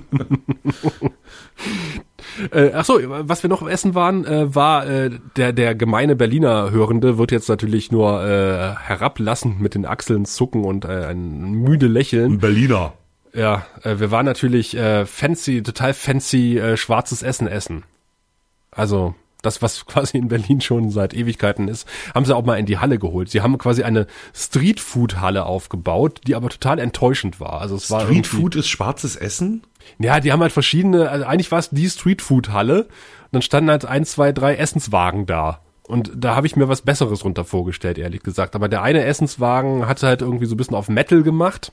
Äh, 2.52 2.72
ach 2.74 2.86
so, 2.86 3.00
was 3.04 3.44
wir 3.44 3.50
noch 3.50 3.68
essen 3.68 3.96
waren, 3.96 4.26
äh, 4.26 4.54
war 4.54 4.88
äh, 4.88 5.12
der 5.36 5.54
der 5.54 5.76
gemeine 5.76 6.16
Berliner 6.16 6.72
Hörende 6.72 7.18
wird 7.18 7.32
jetzt 7.32 7.50
natürlich 7.50 7.92
nur 7.92 8.24
äh, 8.24 8.76
herablassend 8.76 9.60
mit 9.62 9.76
den 9.76 9.86
Achseln 9.86 10.26
zucken 10.26 10.64
und 10.64 10.86
äh, 10.86 11.06
ein 11.06 11.52
müde 11.52 11.88
Lächeln. 11.88 12.40
Berliner. 12.40 12.94
Ja, 13.34 13.66
äh, 13.84 14.00
wir 14.00 14.12
waren 14.12 14.26
natürlich 14.26 14.76
äh, 14.76 15.06
fancy, 15.06 15.64
total 15.64 15.94
fancy 15.94 16.58
äh, 16.58 16.78
schwarzes 16.78 17.24
Essen 17.24 17.48
essen. 17.48 17.84
Also 18.72 19.16
das, 19.42 19.62
was 19.62 19.86
quasi 19.86 20.18
in 20.18 20.28
Berlin 20.28 20.62
schon 20.62 20.90
seit 20.90 21.14
Ewigkeiten 21.14 21.68
ist, 21.68 21.88
haben 22.14 22.26
sie 22.26 22.36
auch 22.36 22.46
mal 22.46 22.58
in 22.58 22.66
die 22.66 22.78
Halle 22.78 23.00
geholt. 23.00 23.30
Sie 23.30 23.42
haben 23.42 23.58
quasi 23.58 23.84
eine 23.84 24.08
Streetfood-Halle 24.34 25.46
aufgebaut, 25.46 26.22
die 26.28 26.36
aber 26.36 26.50
total 26.50 26.80
enttäuschend 26.80 27.40
war. 27.40 27.62
Also 27.62 27.76
es 27.76 27.90
war 27.90 28.02
Streetfood 28.02 28.56
ist 28.56 28.68
schwarzes 28.68 29.16
Essen? 29.16 29.64
Ja, 30.00 30.20
die 30.20 30.32
haben 30.32 30.42
halt 30.42 30.52
verschiedene, 30.52 31.10
also 31.10 31.26
eigentlich 31.26 31.52
war 31.52 31.60
es 31.60 31.70
die 31.70 31.90
Streetfood-Halle. 31.90 32.88
Dann 33.32 33.42
standen 33.42 33.70
halt 33.70 33.86
ein, 33.86 34.06
zwei, 34.06 34.32
drei 34.32 34.56
Essenswagen 34.56 35.26
da. 35.26 35.62
Und 35.84 36.12
da 36.16 36.36
habe 36.36 36.48
ich 36.48 36.56
mir 36.56 36.70
was 36.70 36.82
Besseres 36.82 37.26
runter 37.26 37.44
vorgestellt, 37.44 37.98
ehrlich 37.98 38.24
gesagt. 38.24 38.56
Aber 38.56 38.70
der 38.70 38.82
eine 38.82 39.04
Essenswagen 39.04 39.88
hatte 39.88 40.08
halt 40.08 40.22
irgendwie 40.22 40.46
so 40.46 40.56
ein 40.56 40.58
bisschen 40.58 40.76
auf 40.76 40.90
Metal 40.90 41.24
gemacht. 41.24 41.72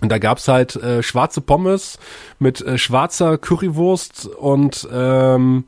Und 0.00 0.10
da 0.10 0.18
gab's 0.18 0.48
halt 0.48 0.76
äh, 0.76 1.02
schwarze 1.02 1.40
Pommes 1.40 1.98
mit 2.38 2.60
äh, 2.60 2.76
schwarzer 2.76 3.38
Currywurst 3.38 4.26
und 4.26 4.86
ähm, 4.92 5.64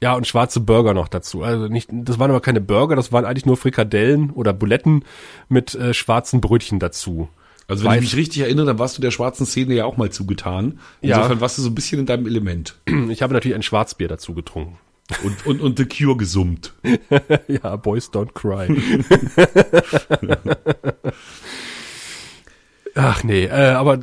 ja, 0.00 0.14
und 0.14 0.26
schwarze 0.26 0.58
Burger 0.58 0.94
noch 0.94 1.06
dazu. 1.06 1.42
Also 1.44 1.68
nicht, 1.68 1.88
das 1.92 2.18
waren 2.18 2.30
aber 2.30 2.40
keine 2.40 2.60
Burger, 2.60 2.96
das 2.96 3.12
waren 3.12 3.24
eigentlich 3.24 3.46
nur 3.46 3.56
Frikadellen 3.56 4.30
oder 4.30 4.52
Buletten 4.52 5.04
mit 5.48 5.76
äh, 5.76 5.94
schwarzen 5.94 6.40
Brötchen 6.40 6.80
dazu. 6.80 7.28
Also 7.68 7.84
wenn 7.84 7.92
Weiß. 7.92 7.98
ich 7.98 8.12
mich 8.12 8.16
richtig 8.16 8.42
erinnere, 8.42 8.66
dann 8.66 8.78
warst 8.78 8.98
du 8.98 9.02
der 9.02 9.10
schwarzen 9.10 9.46
Szene 9.46 9.74
ja 9.74 9.84
auch 9.84 9.96
mal 9.96 10.10
zugetan. 10.10 10.80
Insofern 11.00 11.32
ja. 11.32 11.40
warst 11.40 11.58
du 11.58 11.62
so 11.62 11.70
ein 11.70 11.74
bisschen 11.74 12.00
in 12.00 12.06
deinem 12.06 12.26
Element. 12.26 12.76
Ich 13.08 13.22
habe 13.22 13.34
natürlich 13.34 13.54
ein 13.54 13.62
Schwarzbier 13.62 14.08
dazu 14.08 14.34
getrunken. 14.34 14.78
Und, 15.24 15.46
und, 15.46 15.60
und 15.60 15.78
The 15.78 15.84
Cure 15.84 16.16
gesummt. 16.16 16.72
ja, 17.48 17.76
Boys 17.76 18.10
Don't 18.10 18.32
Cry. 18.32 18.68
Ach 22.94 23.24
nee, 23.24 23.44
äh, 23.44 23.70
aber 23.70 24.00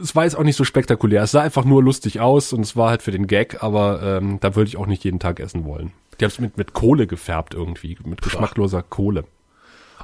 es 0.00 0.16
war 0.16 0.24
jetzt 0.24 0.36
auch 0.36 0.44
nicht 0.44 0.56
so 0.56 0.64
spektakulär. 0.64 1.22
Es 1.22 1.32
sah 1.32 1.42
einfach 1.42 1.64
nur 1.64 1.82
lustig 1.82 2.20
aus 2.20 2.52
und 2.52 2.62
es 2.62 2.76
war 2.76 2.90
halt 2.90 3.02
für 3.02 3.10
den 3.10 3.26
Gag, 3.26 3.62
aber 3.62 4.02
ähm, 4.02 4.38
da 4.40 4.54
würde 4.54 4.68
ich 4.68 4.76
auch 4.76 4.86
nicht 4.86 5.04
jeden 5.04 5.18
Tag 5.18 5.40
essen 5.40 5.64
wollen. 5.64 5.92
Die 6.18 6.24
haben 6.24 6.30
es 6.30 6.38
mit, 6.38 6.56
mit 6.56 6.72
Kohle 6.72 7.06
gefärbt 7.06 7.54
irgendwie, 7.54 7.98
mit 8.04 8.22
geschmackloser 8.22 8.82
Kohle. 8.82 9.24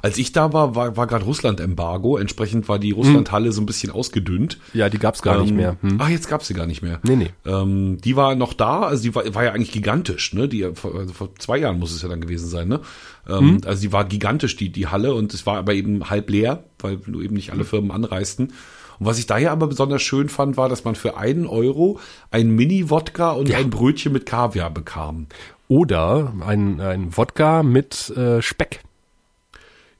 Als 0.01 0.17
ich 0.17 0.31
da 0.31 0.53
war, 0.53 0.75
war, 0.75 0.97
war 0.97 1.07
gerade 1.07 1.25
Russland-Embargo. 1.25 2.17
Entsprechend 2.17 2.67
war 2.69 2.79
die 2.79 2.91
Russland-Halle 2.91 3.51
so 3.51 3.61
ein 3.61 3.65
bisschen 3.65 3.91
ausgedünnt. 3.91 4.59
Ja, 4.73 4.89
die 4.89 4.99
gab's 4.99 5.21
gar 5.21 5.37
ähm, 5.37 5.41
nicht 5.43 5.55
mehr. 5.55 5.77
Hm. 5.81 5.97
Ach, 5.99 6.09
jetzt 6.09 6.29
gab's 6.29 6.47
sie 6.47 6.53
gar 6.53 6.67
nicht 6.67 6.81
mehr. 6.81 6.99
Nee, 7.03 7.15
nee. 7.15 7.29
Ähm, 7.45 7.97
die 8.03 8.15
war 8.15 8.35
noch 8.35 8.53
da, 8.53 8.81
also 8.81 9.03
die 9.03 9.15
war, 9.15 9.23
war 9.33 9.43
ja 9.43 9.51
eigentlich 9.51 9.71
gigantisch, 9.71 10.33
ne? 10.33 10.47
Die, 10.47 10.63
also 10.63 11.13
vor 11.13 11.35
zwei 11.39 11.57
Jahren 11.57 11.79
muss 11.79 11.93
es 11.93 12.01
ja 12.01 12.09
dann 12.09 12.21
gewesen 12.21 12.47
sein, 12.47 12.67
ne? 12.67 12.81
Ähm, 13.27 13.39
hm. 13.39 13.61
Also 13.65 13.81
die 13.81 13.93
war 13.93 14.05
gigantisch, 14.05 14.55
die, 14.55 14.71
die 14.71 14.87
Halle, 14.87 15.13
und 15.13 15.33
es 15.33 15.45
war 15.45 15.57
aber 15.57 15.73
eben 15.73 16.09
halb 16.09 16.29
leer, 16.29 16.63
weil 16.79 16.99
nur 17.07 17.21
eben 17.21 17.35
nicht 17.35 17.51
alle 17.51 17.63
Firmen 17.63 17.91
anreisten. 17.91 18.53
Und 18.99 19.05
was 19.05 19.19
ich 19.19 19.25
daher 19.25 19.51
aber 19.51 19.67
besonders 19.67 20.01
schön 20.01 20.29
fand, 20.29 20.57
war, 20.57 20.69
dass 20.69 20.83
man 20.83 20.95
für 20.95 21.17
einen 21.17 21.47
Euro 21.47 21.99
ein 22.31 22.49
Mini-Wodka 22.49 23.31
und 23.31 23.49
ja. 23.49 23.57
ein 23.57 23.69
Brötchen 23.69 24.13
mit 24.13 24.25
Kaviar 24.25 24.71
bekam. 24.71 25.27
Oder 25.67 26.33
ein, 26.45 26.79
ein 26.79 27.17
Wodka 27.17 27.63
mit 27.63 28.09
äh, 28.11 28.41
Speck. 28.41 28.81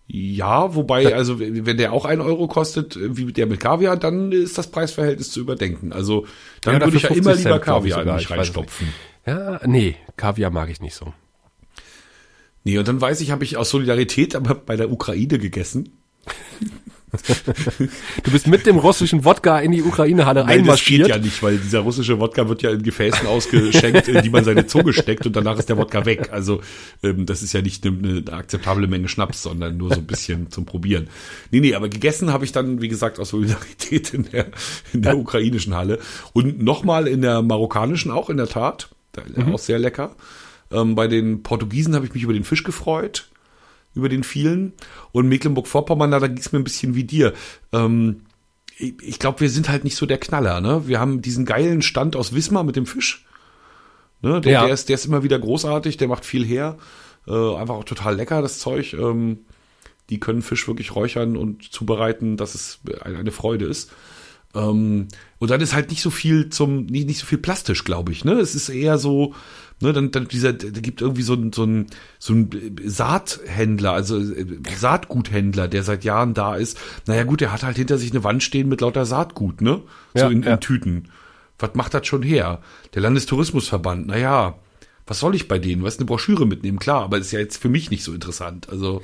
Ja, 0.07 0.75
wobei, 0.75 1.15
also 1.15 1.39
wenn 1.39 1.77
der 1.77 1.91
auch 1.91 2.05
ein 2.05 2.21
Euro 2.21 2.47
kostet, 2.47 2.97
wie 2.99 3.31
der 3.33 3.47
mit 3.47 3.59
Kaviar, 3.59 3.97
dann 3.97 4.31
ist 4.31 4.57
das 4.57 4.67
Preisverhältnis 4.67 5.31
zu 5.31 5.39
überdenken. 5.39 5.93
Also 5.93 6.27
dann 6.61 6.75
ja, 6.75 6.81
würde 6.81 6.97
ich 6.97 7.03
ja 7.03 7.09
immer 7.09 7.33
lieber 7.33 7.51
Cent, 7.53 7.63
Kaviar 7.63 8.03
in 8.03 8.13
mich 8.13 8.29
reinstopfen. 8.29 8.87
Ja, 9.25 9.59
nee, 9.65 9.95
Kaviar 10.15 10.51
mag 10.51 10.69
ich 10.69 10.79
nicht 10.79 10.93
so. 10.93 11.13
Nee, 12.63 12.77
und 12.77 12.87
dann 12.87 13.01
weiß 13.01 13.21
ich, 13.21 13.31
habe 13.31 13.43
ich 13.43 13.57
aus 13.57 13.71
Solidarität 13.71 14.35
aber 14.35 14.53
bei 14.53 14.75
der 14.75 14.91
Ukraine 14.91 15.39
gegessen. 15.39 15.97
du 18.23 18.31
bist 18.31 18.47
mit 18.47 18.65
dem 18.65 18.77
russischen 18.77 19.25
Wodka 19.25 19.59
in 19.59 19.71
die 19.71 19.83
Ukraine-Halle 19.83 20.45
einmarschiert. 20.45 21.01
Das 21.01 21.07
geht 21.07 21.15
ja 21.15 21.21
nicht, 21.21 21.43
weil 21.43 21.57
dieser 21.57 21.79
russische 21.79 22.19
Wodka 22.19 22.47
wird 22.49 22.61
ja 22.61 22.71
in 22.71 22.83
Gefäßen 22.83 23.27
ausgeschenkt, 23.27 24.07
in 24.07 24.21
die 24.21 24.29
man 24.29 24.43
seine 24.43 24.67
Zunge 24.67 24.93
steckt 24.93 25.25
und 25.25 25.35
danach 25.35 25.57
ist 25.57 25.69
der 25.69 25.77
Wodka 25.77 26.05
weg. 26.05 26.29
Also 26.31 26.61
ähm, 27.03 27.25
das 27.25 27.43
ist 27.43 27.53
ja 27.53 27.61
nicht 27.61 27.85
eine, 27.85 27.97
eine 27.97 28.33
akzeptable 28.33 28.87
Menge 28.87 29.07
Schnaps, 29.07 29.43
sondern 29.43 29.77
nur 29.77 29.89
so 29.89 29.99
ein 29.99 30.07
bisschen 30.07 30.51
zum 30.51 30.65
Probieren. 30.65 31.07
Nee, 31.51 31.59
nee, 31.59 31.75
aber 31.75 31.89
gegessen 31.89 32.31
habe 32.31 32.45
ich 32.45 32.51
dann, 32.51 32.81
wie 32.81 32.87
gesagt, 32.87 33.19
aus 33.19 33.29
Solidarität 33.29 34.13
in 34.13 34.29
der, 34.31 34.47
in 34.93 35.01
der 35.01 35.17
ukrainischen 35.17 35.75
Halle. 35.75 35.99
Und 36.33 36.61
nochmal 36.61 37.07
in 37.07 37.21
der 37.21 37.41
marokkanischen 37.41 38.11
auch, 38.11 38.29
in 38.29 38.37
der 38.37 38.47
Tat. 38.47 38.89
Mhm. 39.35 39.53
Auch 39.53 39.59
sehr 39.59 39.79
lecker. 39.79 40.15
Ähm, 40.71 40.95
bei 40.95 41.07
den 41.07 41.43
Portugiesen 41.43 41.95
habe 41.95 42.05
ich 42.05 42.13
mich 42.13 42.23
über 42.23 42.33
den 42.33 42.43
Fisch 42.43 42.63
gefreut 42.63 43.29
über 43.95 44.09
den 44.09 44.23
vielen. 44.23 44.73
Und 45.11 45.27
Mecklenburg-Vorpommern, 45.27 46.11
da 46.11 46.19
ging 46.19 46.37
es 46.37 46.51
mir 46.51 46.59
ein 46.59 46.63
bisschen 46.63 46.95
wie 46.95 47.05
dir. 47.05 47.33
Ähm, 47.71 48.21
ich, 48.77 48.95
ich 49.01 49.19
glaube, 49.19 49.39
wir 49.39 49.49
sind 49.49 49.69
halt 49.69 49.83
nicht 49.83 49.95
so 49.95 50.05
der 50.05 50.17
Knaller. 50.17 50.61
Ne? 50.61 50.87
Wir 50.87 50.99
haben 50.99 51.21
diesen 51.21 51.45
geilen 51.45 51.81
Stand 51.81 52.15
aus 52.15 52.35
Wismar 52.35 52.63
mit 52.63 52.75
dem 52.75 52.85
Fisch. 52.85 53.25
Ne? 54.21 54.41
Der, 54.41 54.51
ja. 54.51 54.65
der, 54.65 54.73
ist, 54.73 54.89
der 54.89 54.95
ist 54.95 55.05
immer 55.05 55.23
wieder 55.23 55.39
großartig, 55.39 55.97
der 55.97 56.07
macht 56.07 56.25
viel 56.25 56.45
her. 56.45 56.77
Äh, 57.27 57.31
einfach 57.31 57.75
auch 57.75 57.83
total 57.83 58.15
lecker, 58.15 58.41
das 58.41 58.59
Zeug. 58.59 58.93
Ähm, 58.93 59.39
die 60.09 60.19
können 60.19 60.41
Fisch 60.41 60.67
wirklich 60.67 60.95
räuchern 60.95 61.35
und 61.35 61.71
zubereiten, 61.71 62.37
dass 62.37 62.53
es 62.53 62.79
eine 63.03 63.31
Freude 63.31 63.65
ist. 63.65 63.91
Ähm, 64.55 65.07
und 65.37 65.51
dann 65.51 65.61
ist 65.61 65.73
halt 65.73 65.89
nicht 65.89 66.01
so 66.01 66.09
viel 66.09 66.49
zum, 66.49 66.85
nicht, 66.85 67.07
nicht 67.07 67.19
so 67.19 67.25
viel 67.25 67.37
plastisch, 67.37 67.83
glaube 67.83 68.11
ich. 68.11 68.25
Ne? 68.25 68.33
Es 68.33 68.55
ist 68.55 68.69
eher 68.69 68.97
so, 68.97 69.35
ne, 69.81 69.93
dann, 69.93 70.11
dann 70.11 70.27
dieser, 70.27 70.53
da 70.53 70.79
gibt 70.79 71.01
irgendwie 71.01 71.21
so 71.21 71.33
ein, 71.33 71.51
so 71.53 71.65
ein, 71.65 71.87
so 72.19 72.33
ein 72.33 72.49
Saathändler, 72.83 73.91
also 73.91 74.17
äh, 74.17 74.45
Saatguthändler, 74.75 75.67
der 75.67 75.83
seit 75.83 76.03
Jahren 76.03 76.33
da 76.33 76.55
ist. 76.55 76.79
Naja 77.05 77.23
gut, 77.23 77.41
der 77.41 77.51
hat 77.51 77.63
halt 77.63 77.77
hinter 77.77 77.97
sich 77.97 78.11
eine 78.11 78.23
Wand 78.23 78.43
stehen 78.43 78.69
mit 78.69 78.81
lauter 78.81 79.05
Saatgut, 79.05 79.61
ne? 79.61 79.81
So 80.13 80.23
ja, 80.23 80.29
in, 80.29 80.43
ja. 80.43 80.53
in 80.53 80.59
Tüten. 80.59 81.09
Was 81.59 81.75
macht 81.75 81.93
das 81.93 82.07
schon 82.07 82.23
her? 82.23 82.61
Der 82.93 83.01
Landestourismusverband, 83.01 84.07
naja, 84.07 84.55
was 85.07 85.19
soll 85.19 85.35
ich 85.35 85.47
bei 85.47 85.59
denen? 85.59 85.83
Was 85.83 85.97
eine 85.97 86.05
Broschüre 86.05 86.45
mitnehmen? 86.47 86.79
Klar, 86.79 87.03
aber 87.03 87.17
ist 87.17 87.31
ja 87.31 87.39
jetzt 87.39 87.57
für 87.57 87.69
mich 87.69 87.91
nicht 87.91 88.03
so 88.03 88.13
interessant. 88.13 88.69
Also, 88.69 89.01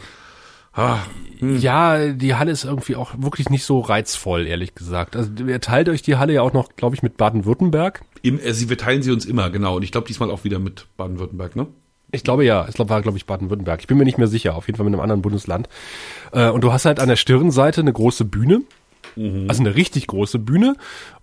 ah, 0.74 1.00
hm. 1.40 1.60
ja, 1.60 2.14
die 2.14 2.36
Halle 2.36 2.52
ist 2.52 2.66
irgendwie 2.66 2.96
auch 2.96 3.14
wirklich 3.18 3.50
nicht 3.50 3.64
so 3.64 3.80
reizvoll, 3.80 4.48
ehrlich 4.48 4.76
gesagt. 4.76 5.16
Also 5.16 5.32
ihr 5.46 5.62
teilt 5.62 5.90
euch 5.90 6.02
die 6.02 6.18
Halle 6.18 6.34
ja 6.34 6.42
auch 6.42 6.54
noch, 6.54 6.76
glaube 6.76 6.96
ich, 6.96 7.04
mit 7.04 7.18
Baden-Württemberg. 7.18 8.02
Also 8.46 8.70
wir 8.70 8.78
teilen 8.78 9.02
sie 9.02 9.12
uns 9.12 9.26
immer, 9.26 9.50
genau. 9.50 9.78
Und 9.78 9.84
ich 9.84 9.92
glaube 9.92 10.08
diesmal 10.08 10.30
auch 10.30 10.44
wieder 10.44 10.60
mit 10.60 10.88
Baden-Württemberg, 10.98 11.56
ne? 11.56 11.68
Ich 12.14 12.24
glaube 12.24 12.44
ja, 12.44 12.66
es 12.68 12.78
war 12.78 13.02
glaube 13.02 13.18
ich 13.18 13.26
Baden-Württemberg. 13.26 13.80
Ich 13.80 13.88
bin 13.88 13.98
mir 13.98 14.04
nicht 14.04 14.18
mehr 14.18 14.28
sicher, 14.28 14.56
auf 14.56 14.68
jeden 14.68 14.78
Fall 14.78 14.86
mit 14.86 14.94
einem 14.94 15.02
anderen 15.02 15.22
Bundesland. 15.22 15.70
Äh, 16.32 16.50
und 16.50 16.62
du 16.62 16.74
hast 16.74 16.86
halt 16.86 17.00
an 17.00 17.08
der 17.08 17.16
Stirnseite 17.16 17.82
eine 17.82 17.94
große 17.94 18.26
Bühne, 18.26 18.62
mhm. 19.16 19.46
also 19.48 19.62
eine 19.62 19.76
richtig 19.76 20.08
große 20.08 20.40
Bühne 20.40 20.76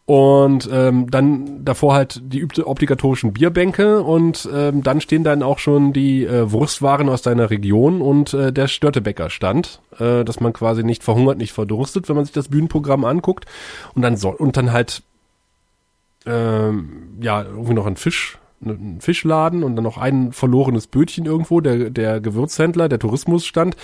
und 0.08 0.66
ähm, 0.72 1.10
dann 1.10 1.66
davor 1.66 1.92
halt 1.92 2.22
die 2.32 2.42
obligatorischen 2.64 3.34
Bierbänke 3.34 4.00
und 4.00 4.48
ähm, 4.50 4.82
dann 4.82 5.02
stehen 5.02 5.22
dann 5.22 5.42
auch 5.42 5.58
schon 5.58 5.92
die 5.92 6.24
äh, 6.24 6.50
Wurstwaren 6.50 7.10
aus 7.10 7.20
deiner 7.20 7.50
Region 7.50 8.00
und 8.00 8.32
äh, 8.32 8.50
der 8.50 8.68
Störtebäcker 8.68 9.28
stand, 9.28 9.82
äh, 9.98 10.24
dass 10.24 10.40
man 10.40 10.54
quasi 10.54 10.82
nicht 10.82 11.04
verhungert, 11.04 11.36
nicht 11.36 11.52
verdurstet, 11.52 12.08
wenn 12.08 12.16
man 12.16 12.24
sich 12.24 12.32
das 12.32 12.48
Bühnenprogramm 12.48 13.04
anguckt. 13.04 13.44
Und 13.94 14.00
dann 14.00 14.16
soll 14.16 14.36
und 14.36 14.56
dann 14.56 14.72
halt 14.72 15.02
ähm, 16.24 17.18
ja 17.20 17.42
irgendwie 17.42 17.74
noch 17.74 17.84
ein 17.84 17.96
Fisch 17.96 18.38
einen 18.62 19.00
Fischladen 19.00 19.62
und 19.62 19.76
dann 19.76 19.84
noch 19.84 19.98
ein 19.98 20.32
verlorenes 20.32 20.86
Bötchen 20.86 21.26
irgendwo, 21.26 21.60
der, 21.60 21.90
der 21.90 22.20
Gewürzhändler, 22.20 22.88
der 22.88 22.98
Tourismusstand. 22.98 23.76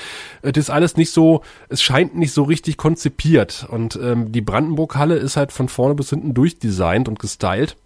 Äh, 0.42 0.52
das 0.52 0.64
ist 0.64 0.70
alles 0.70 0.96
nicht 0.96 1.10
so, 1.10 1.42
es 1.68 1.82
scheint 1.82 2.16
nicht 2.16 2.32
so 2.32 2.42
richtig 2.42 2.76
konzipiert. 2.76 3.66
Und 3.70 3.98
ähm, 4.02 4.32
die 4.32 4.40
Brandenburg-Halle 4.40 5.16
ist 5.16 5.36
halt 5.36 5.52
von 5.52 5.68
vorne 5.68 5.94
bis 5.94 6.10
hinten 6.10 6.34
durchdesignt 6.34 7.08
und 7.08 7.18
gestylt 7.18 7.76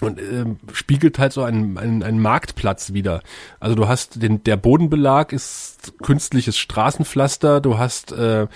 und 0.00 0.20
ähm, 0.20 0.58
spiegelt 0.72 1.18
halt 1.18 1.32
so 1.32 1.42
einen, 1.42 1.78
einen, 1.78 2.02
einen 2.02 2.20
Marktplatz 2.20 2.92
wieder. 2.92 3.22
Also 3.58 3.74
du 3.74 3.88
hast 3.88 4.22
den 4.22 4.42
der 4.44 4.56
Bodenbelag 4.56 5.32
ist 5.32 5.92
künstliches 6.02 6.58
Straßenpflaster, 6.58 7.60
du 7.60 7.78
hast 7.78 8.12
äh, 8.12 8.46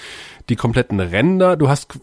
die 0.49 0.57
kompletten 0.57 1.01
Ränder, 1.01 1.57
du 1.57 1.69
hast 1.69 1.99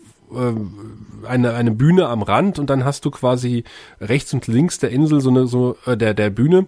eine, 1.28 1.54
eine 1.54 1.72
Bühne 1.72 2.08
am 2.08 2.22
Rand 2.22 2.60
und 2.60 2.70
dann 2.70 2.86
hast 2.86 3.06
du 3.06 3.12
quasi 3.12 3.64
rechts 4.00 4.34
und 4.34 4.48
links 4.48 4.80
der 4.80 4.92
Insel 4.92 5.22
so 5.22 5.30
eine, 5.30 5.48
so, 5.48 5.78
äh, 5.86 5.98
der, 5.98 6.14
der 6.14 6.30
Bühne 6.30 6.68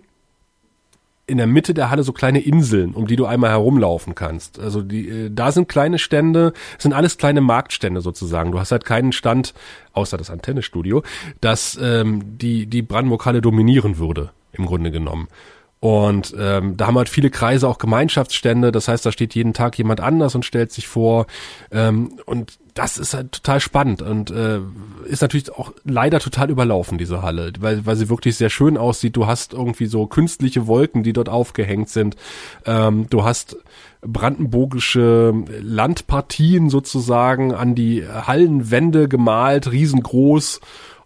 in 1.26 1.38
der 1.38 1.48
Mitte 1.48 1.74
der 1.74 1.90
Halle 1.90 2.04
so 2.04 2.12
kleine 2.12 2.42
Inseln, 2.42 2.94
um 2.94 3.08
die 3.08 3.16
du 3.16 3.26
einmal 3.26 3.52
herumlaufen 3.52 4.14
kannst. 4.14 4.60
Also 4.60 4.82
die, 4.82 5.08
äh, 5.08 5.30
da 5.32 5.52
sind 5.52 5.70
kleine 5.70 5.98
Stände, 5.98 6.54
sind 6.78 6.94
alles 6.94 7.18
kleine 7.18 7.42
Marktstände 7.42 8.02
sozusagen. 8.02 8.52
Du 8.52 8.60
hast 8.60 8.72
halt 8.72 8.84
keinen 8.84 9.14
Stand, 9.14 9.54
außer 9.94 10.18
das 10.18 10.30
Antennestudio, 10.30 11.04
das 11.40 11.80
ähm, 11.82 12.38
die, 12.38 12.66
die 12.66 12.82
Brandenburg-Halle 12.82 13.42
dominieren 13.42 13.98
würde, 13.98 14.32
im 14.52 14.66
Grunde 14.66 14.92
genommen. 14.92 15.28
Und 15.80 16.34
ähm, 16.40 16.78
da 16.78 16.88
haben 16.88 16.98
halt 16.98 17.10
viele 17.10 17.30
Kreise 17.30 17.68
auch 17.68 17.78
Gemeinschaftsstände, 17.78 18.72
das 18.72 18.88
heißt, 18.88 19.06
da 19.06 19.12
steht 19.12 19.36
jeden 19.36 19.54
Tag 19.54 19.78
jemand 19.78 20.00
anders 20.00 20.34
und 20.36 20.46
stellt 20.46 20.72
sich 20.72 20.88
vor. 20.88 21.26
Ähm, 21.72 22.20
und 22.26 22.58
das 22.74 22.98
ist 22.98 23.14
halt 23.14 23.32
total 23.32 23.60
spannend 23.60 24.02
und 24.02 24.32
äh, 24.32 24.60
ist 25.06 25.22
natürlich 25.22 25.52
auch 25.52 25.74
leider 25.84 26.20
total 26.20 26.50
überlaufen, 26.50 26.98
diese 26.98 27.22
Halle, 27.22 27.54
weil, 27.60 27.86
weil 27.86 27.96
sie 27.96 28.10
wirklich 28.10 28.36
sehr 28.36 28.50
schön 28.50 28.78
aussieht. 28.78 29.16
Du 29.16 29.28
hast 29.28 29.54
irgendwie 29.54 29.86
so 29.86 30.08
künstliche 30.08 30.66
Wolken, 30.66 31.04
die 31.04 31.14
dort 31.14 31.30
aufgehängt 31.30 31.90
sind. 31.90 32.16
Ähm, 32.66 33.08
du 33.10 33.24
hast 33.24 33.58
brandenburgische 34.02 35.34
Landpartien 35.62 36.70
sozusagen 36.70 37.54
an 37.54 37.76
die 37.76 38.08
Hallenwände 38.08 39.08
gemalt, 39.08 39.72
riesengroß 39.72 40.60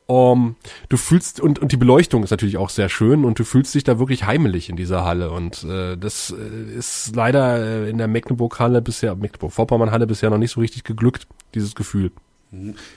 um, 0.07 0.55
du 0.87 0.95
fühlst 0.95 1.41
und 1.41 1.59
und 1.59 1.73
die 1.73 1.77
Beleuchtung 1.77 2.23
ist 2.23 2.31
natürlich 2.31 2.55
auch 2.55 2.69
sehr 2.69 2.87
schön 2.87 3.25
und 3.25 3.39
du 3.39 3.43
fühlst 3.43 3.75
dich 3.75 3.83
da 3.83 3.99
wirklich 3.99 4.25
heimelig 4.25 4.69
in 4.69 4.77
dieser 4.77 5.03
Halle 5.03 5.31
und 5.31 5.65
äh, 5.65 5.97
das 5.97 6.33
äh, 6.33 6.77
ist 6.77 7.13
leider 7.13 7.57
äh, 7.59 7.89
in 7.89 7.97
der 7.97 8.07
Mecklenburg 8.07 8.57
Halle 8.57 8.81
bisher 8.81 9.15
Mecklenburg 9.15 9.51
Vorpommern 9.51 9.91
Halle 9.91 10.07
bisher 10.07 10.29
noch 10.29 10.37
nicht 10.37 10.51
so 10.51 10.61
richtig 10.61 10.85
geglückt 10.85 11.27
dieses 11.53 11.75
Gefühl. 11.75 12.11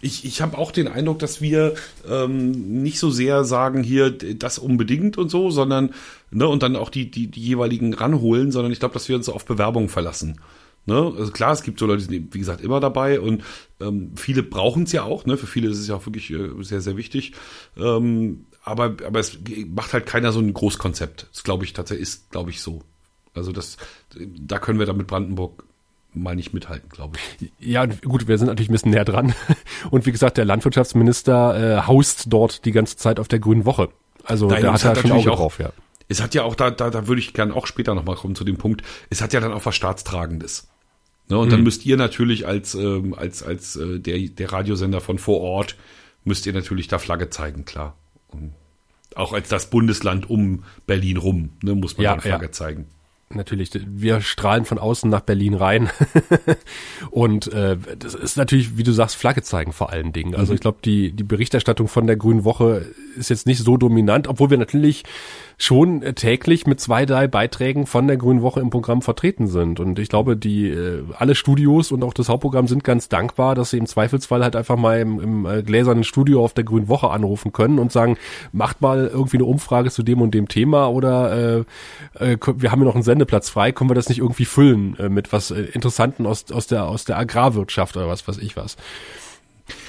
Ich, 0.01 0.24
ich 0.24 0.42
habe 0.42 0.57
auch 0.57 0.70
den 0.70 0.86
Eindruck, 0.86 1.18
dass 1.18 1.40
wir 1.40 1.74
ähm, 2.09 2.82
nicht 2.82 3.01
so 3.01 3.11
sehr 3.11 3.44
sagen 3.44 3.82
hier 3.82 4.11
das 4.11 4.59
unbedingt 4.59 5.18
und 5.18 5.28
so, 5.28 5.51
sondern 5.51 5.92
ne 6.30 6.46
und 6.46 6.62
dann 6.62 6.76
auch 6.76 6.88
die 6.88 7.11
die 7.11 7.26
die 7.26 7.40
jeweiligen 7.40 7.92
ranholen, 7.92 8.53
sondern 8.53 8.70
ich 8.72 8.78
glaube, 8.78 8.94
dass 8.94 9.09
wir 9.09 9.16
uns 9.16 9.28
auf 9.28 9.44
Bewerbung 9.44 9.88
verlassen. 9.88 10.40
Ne? 10.86 11.12
Also 11.18 11.32
klar, 11.32 11.53
es 11.53 11.62
gibt 11.62 11.78
so 11.78 11.86
Leute, 11.86 12.07
die 12.07 12.14
sind, 12.16 12.34
wie 12.34 12.38
gesagt, 12.38 12.62
immer 12.62 12.80
dabei 12.80 13.20
und 13.20 13.42
ähm, 13.80 14.12
viele 14.16 14.42
brauchen 14.42 14.84
es 14.84 14.92
ja 14.92 15.03
auch. 15.03 15.26
Ne? 15.26 15.36
Für 15.36 15.46
viele 15.46 15.68
ist 15.68 15.78
es 15.78 15.88
ja 15.88 15.96
auch 15.96 16.07
wirklich 16.07 16.30
äh, 16.30 16.51
sehr, 16.61 16.80
sehr 16.80 16.96
wichtig. 16.96 17.32
Ähm, 17.76 18.46
aber, 18.62 18.96
aber 19.07 19.20
es 19.20 19.38
macht 19.68 19.92
halt 19.92 20.07
keiner 20.07 20.32
so 20.32 20.40
ein 20.40 20.53
Großkonzept. 20.53 21.28
Das 21.32 21.44
glaube 21.44 21.64
ich 21.64 21.72
tatsächlich, 21.72 22.09
ist, 22.09 22.30
glaube 22.30 22.51
ich, 22.51 22.61
so. 22.61 22.82
Also 23.34 23.53
das, 23.53 23.76
da 24.16 24.59
können 24.59 24.78
wir 24.78 24.86
da 24.86 24.92
mit 24.92 25.07
Brandenburg 25.07 25.64
mal 26.13 26.35
nicht 26.35 26.53
mithalten, 26.53 26.89
glaube 26.89 27.19
ich. 27.39 27.53
Ja, 27.59 27.87
gut, 27.87 28.29
wir 28.29 28.39
sind 28.39 28.49
natürlich 28.49 28.69
ein 28.69 28.73
bisschen 28.73 28.91
näher 28.91 29.05
dran. 29.05 29.35
Und 29.91 30.07
wie 30.07 30.13
gesagt, 30.13 30.37
der 30.37 30.45
Landwirtschaftsminister 30.45 31.79
äh, 31.79 31.87
haust 31.87 32.25
dort 32.29 32.65
die 32.65 32.73
ganze 32.73 32.97
Zeit 32.97 33.21
auf 33.21 33.29
der 33.29 33.39
Grünen 33.39 33.65
Woche. 33.65 33.89
Also 34.25 34.49
Nein, 34.49 34.63
da 34.63 34.73
hat 34.73 34.85
er 34.85 34.97
schon 34.97 35.13
Auge 35.13 35.33
auch, 35.33 35.37
drauf, 35.37 35.59
ja. 35.59 35.73
Es 36.09 36.21
hat 36.21 36.35
ja 36.35 36.43
auch, 36.43 36.55
da, 36.55 36.71
da, 36.71 36.91
da 36.91 37.07
würde 37.07 37.21
ich 37.21 37.33
gern 37.33 37.53
auch 37.53 37.67
später 37.67 37.95
nochmal 37.95 38.17
kommen 38.17 38.35
zu 38.35 38.45
dem 38.45 38.57
Punkt, 38.57 38.83
es 39.11 39.23
hat 39.23 39.33
ja 39.33 39.41
dann 39.41 39.53
auch 39.53 39.65
was 39.65 39.77
Staatstragendes. 39.77 40.69
Ne, 41.29 41.39
und 41.39 41.47
mhm. 41.47 41.51
dann 41.53 41.63
müsst 41.63 41.87
ihr 41.87 41.97
natürlich 41.97 42.47
als, 42.47 42.75
ähm, 42.75 43.15
als, 43.15 43.43
als 43.45 43.77
äh, 43.77 44.01
der, 44.01 44.19
der 44.19 44.53
Radiosender 44.53 45.01
von 45.01 45.19
vor 45.19 45.41
Ort, 45.41 45.77
müsst 46.25 46.47
ihr 46.47 46.53
natürlich 46.53 46.89
da 46.89 46.99
Flagge 46.99 47.31
zeigen, 47.31 47.65
klar. 47.65 47.97
Und 48.29 48.53
auch 49.15 49.33
als 49.33 49.49
das 49.49 49.71
Bundesland 49.71 50.29
um 50.29 50.65
Berlin 50.87 51.17
rum, 51.17 51.51
ne, 51.63 51.75
muss 51.77 51.97
man 51.97 52.05
ja, 52.05 52.19
Flagge 52.19 52.47
ja. 52.47 52.53
zeigen 52.53 52.87
natürlich, 53.35 53.70
wir 53.87 54.20
strahlen 54.20 54.64
von 54.64 54.78
außen 54.78 55.09
nach 55.09 55.20
Berlin 55.20 55.55
rein. 55.55 55.89
und 57.11 57.53
äh, 57.53 57.76
das 57.99 58.14
ist 58.14 58.37
natürlich, 58.37 58.76
wie 58.76 58.83
du 58.83 58.93
sagst, 58.93 59.16
Flagge 59.16 59.43
zeigen 59.43 59.72
vor 59.72 59.91
allen 59.91 60.12
Dingen. 60.12 60.35
Also 60.35 60.53
mhm. 60.53 60.57
ich 60.57 60.61
glaube, 60.61 60.78
die, 60.85 61.12
die 61.12 61.22
Berichterstattung 61.22 61.87
von 61.87 62.07
der 62.07 62.16
Grünen 62.16 62.45
Woche 62.45 62.87
ist 63.16 63.31
jetzt 63.31 63.47
nicht 63.47 63.62
so 63.62 63.76
dominant, 63.76 64.26
obwohl 64.26 64.51
wir 64.51 64.59
natürlich 64.59 65.05
schon 65.63 66.01
täglich 66.15 66.67
mit 66.67 66.81
zwei, 66.81 67.05
drei 67.05 67.29
Beiträgen 67.29 67.87
von 67.87 68.07
der 68.07 68.17
Grünen 68.17 68.41
Woche 68.41 68.61
im 68.61 68.71
Programm 68.71 69.03
vertreten 69.03 69.47
sind. 69.47 69.79
Und 69.79 69.99
ich 69.99 70.09
glaube, 70.09 70.37
die 70.37 70.69
äh, 70.69 71.05
alle 71.19 71.35
Studios 71.35 71.93
und 71.93 72.03
auch 72.03 72.15
das 72.15 72.31
Hauptprogramm 72.31 72.67
sind 72.67 72.83
ganz 72.83 73.11
dankbar, 73.11 73.55
dass 73.55 73.71
sie 73.71 73.79
im 73.79 73.87
Zweifelsfall 73.87 74.43
halt 74.43 74.57
einfach 74.57 74.77
mal 74.77 75.01
im, 75.01 75.21
im 75.21 75.47
äh, 75.47 75.63
gläsernen 75.63 76.05
Studio 76.05 76.43
auf 76.43 76.55
der 76.55 76.65
Grünen 76.65 76.89
Woche 76.89 77.11
anrufen 77.11 77.53
können 77.53 77.79
und 77.79 77.93
sagen, 77.93 78.17
macht 78.53 78.81
mal 78.81 79.11
irgendwie 79.13 79.37
eine 79.37 79.45
Umfrage 79.45 79.91
zu 79.91 80.03
dem 80.03 80.23
und 80.23 80.33
dem 80.33 80.49
Thema 80.49 80.89
oder 80.89 81.65
äh, 82.19 82.33
äh, 82.33 82.39
wir 82.57 82.73
haben 82.73 82.81
ja 82.81 82.87
noch 82.87 82.95
einen 82.95 83.03
Sendeplatz 83.03 83.51
frei, 83.51 83.73
können 83.73 83.91
wir 83.91 83.95
das 83.95 84.09
nicht 84.09 84.19
irgendwie 84.19 84.47
füllen 84.47 84.99
äh, 84.99 85.11
mit 85.11 85.31
was 85.31 85.51
äh, 85.51 85.61
Interessanten 85.61 86.25
aus, 86.25 86.51
aus, 86.51 86.69
der, 86.69 86.87
aus 86.87 87.05
der 87.05 87.19
Agrarwirtschaft 87.19 87.99
oder 87.99 88.09
was 88.09 88.27
weiß 88.27 88.39
ich 88.39 88.57
was. 88.57 88.77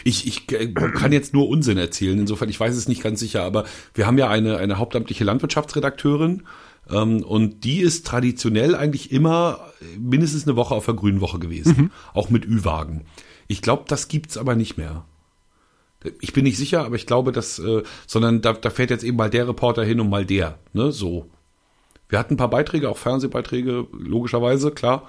Ich, 0.03 0.27
ich 0.27 0.51
äh, 0.51 0.67
kann 0.71 1.11
jetzt 1.11 1.33
nur 1.33 1.49
Unsinn 1.49 1.77
erzählen, 1.77 2.19
insofern, 2.19 2.49
ich 2.49 2.59
weiß 2.59 2.75
es 2.75 2.87
nicht 2.87 3.03
ganz 3.03 3.19
sicher, 3.19 3.43
aber 3.43 3.65
wir 3.93 4.07
haben 4.07 4.17
ja 4.17 4.29
eine, 4.29 4.57
eine 4.57 4.77
hauptamtliche 4.77 5.23
Landwirtschaftsredakteurin 5.23 6.43
ähm, 6.89 7.23
und 7.23 7.63
die 7.63 7.79
ist 7.79 8.05
traditionell 8.05 8.75
eigentlich 8.75 9.11
immer 9.11 9.71
mindestens 9.99 10.47
eine 10.47 10.55
Woche 10.55 10.75
auf 10.75 10.85
der 10.85 10.95
Grünen 10.95 11.21
Woche 11.21 11.39
gewesen, 11.39 11.75
mhm. 11.77 11.91
auch 12.13 12.29
mit 12.29 12.45
Ü-Wagen. 12.45 13.05
Ich 13.47 13.61
glaube, 13.61 13.83
das 13.87 14.07
gibt's 14.07 14.37
aber 14.37 14.55
nicht 14.55 14.77
mehr. 14.77 15.05
Ich 16.19 16.33
bin 16.33 16.45
nicht 16.45 16.57
sicher, 16.57 16.83
aber 16.83 16.95
ich 16.95 17.05
glaube, 17.05 17.31
dass, 17.31 17.59
äh, 17.59 17.83
sondern 18.07 18.41
da, 18.41 18.53
da 18.53 18.69
fährt 18.69 18.89
jetzt 18.89 19.03
eben 19.03 19.17
mal 19.17 19.29
der 19.29 19.47
Reporter 19.47 19.83
hin 19.83 19.99
und 19.99 20.09
mal 20.09 20.25
der, 20.25 20.57
ne, 20.73 20.91
so. 20.91 21.29
Wir 22.09 22.19
hatten 22.19 22.33
ein 22.33 22.37
paar 22.37 22.49
Beiträge, 22.49 22.89
auch 22.89 22.97
Fernsehbeiträge, 22.97 23.87
logischerweise, 23.91 24.71
klar 24.71 25.07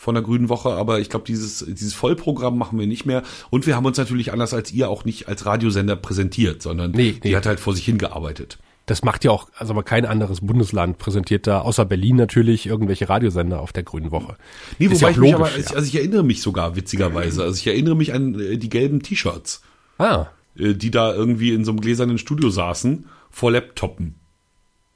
von 0.00 0.14
der 0.14 0.22
Grünen 0.22 0.48
Woche, 0.48 0.70
aber 0.70 1.00
ich 1.00 1.10
glaube, 1.10 1.24
dieses, 1.26 1.66
dieses 1.66 1.92
Vollprogramm 1.92 2.56
machen 2.56 2.78
wir 2.78 2.86
nicht 2.86 3.04
mehr. 3.04 3.24
Und 3.50 3.66
wir 3.66 3.74
haben 3.74 3.84
uns 3.84 3.98
natürlich 3.98 4.32
anders 4.32 4.54
als 4.54 4.72
ihr 4.72 4.88
auch 4.88 5.04
nicht 5.04 5.26
als 5.26 5.44
Radiosender 5.44 5.96
präsentiert, 5.96 6.62
sondern 6.62 6.92
nee, 6.92 7.16
nee. 7.22 7.30
die 7.30 7.36
hat 7.36 7.46
halt 7.46 7.58
vor 7.58 7.74
sich 7.74 7.84
hingearbeitet. 7.84 8.58
Das 8.86 9.02
macht 9.02 9.24
ja 9.24 9.32
auch, 9.32 9.48
also 9.56 9.72
aber 9.72 9.82
kein 9.82 10.06
anderes 10.06 10.40
Bundesland 10.40 10.98
präsentiert 10.98 11.48
da, 11.48 11.62
außer 11.62 11.84
Berlin 11.84 12.14
natürlich, 12.14 12.66
irgendwelche 12.66 13.08
Radiosender 13.08 13.58
auf 13.58 13.72
der 13.72 13.82
Grünen 13.82 14.12
Woche. 14.12 14.36
Nee, 14.78 14.88
wobei 14.88 15.00
ja 15.00 15.10
ich 15.10 15.16
logisch, 15.16 15.32
mich 15.32 15.34
aber, 15.34 15.58
ja. 15.58 15.74
also 15.74 15.86
ich 15.88 15.96
erinnere 15.96 16.22
mich 16.22 16.42
sogar 16.42 16.76
witzigerweise, 16.76 17.42
also 17.42 17.56
ich 17.56 17.66
erinnere 17.66 17.96
mich 17.96 18.14
an 18.14 18.38
äh, 18.38 18.56
die 18.56 18.68
gelben 18.68 19.02
T-Shirts. 19.02 19.62
Ah. 19.98 20.28
Äh, 20.56 20.74
die 20.74 20.92
da 20.92 21.12
irgendwie 21.12 21.52
in 21.52 21.64
so 21.64 21.72
einem 21.72 21.80
gläsernen 21.80 22.18
Studio 22.18 22.50
saßen, 22.50 23.06
vor 23.30 23.50
Laptopen. 23.50 24.14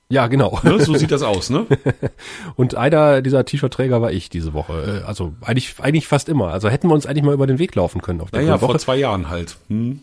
Ja, 0.08 0.26
genau. 0.26 0.58
Ne, 0.62 0.78
so 0.78 0.94
sieht 0.94 1.10
das 1.10 1.22
aus, 1.22 1.48
ne? 1.48 1.66
Und 2.56 2.74
einer 2.74 3.22
dieser 3.22 3.44
T-Shirt-Träger 3.44 4.02
war 4.02 4.12
ich 4.12 4.28
diese 4.28 4.52
Woche. 4.52 5.02
Äh, 5.02 5.06
also 5.06 5.32
eigentlich, 5.40 5.74
eigentlich 5.80 6.06
fast 6.06 6.28
immer. 6.28 6.48
Also 6.48 6.68
hätten 6.68 6.88
wir 6.88 6.94
uns 6.94 7.06
eigentlich 7.06 7.24
mal 7.24 7.32
über 7.34 7.46
den 7.46 7.58
Weg 7.58 7.74
laufen 7.74 8.02
können 8.02 8.20
auf 8.20 8.30
der 8.30 8.42
naja, 8.42 8.60
Woche. 8.60 8.72
vor 8.72 8.78
zwei 8.78 8.96
Jahren 8.96 9.30
halt. 9.30 9.56
Hm. 9.68 10.00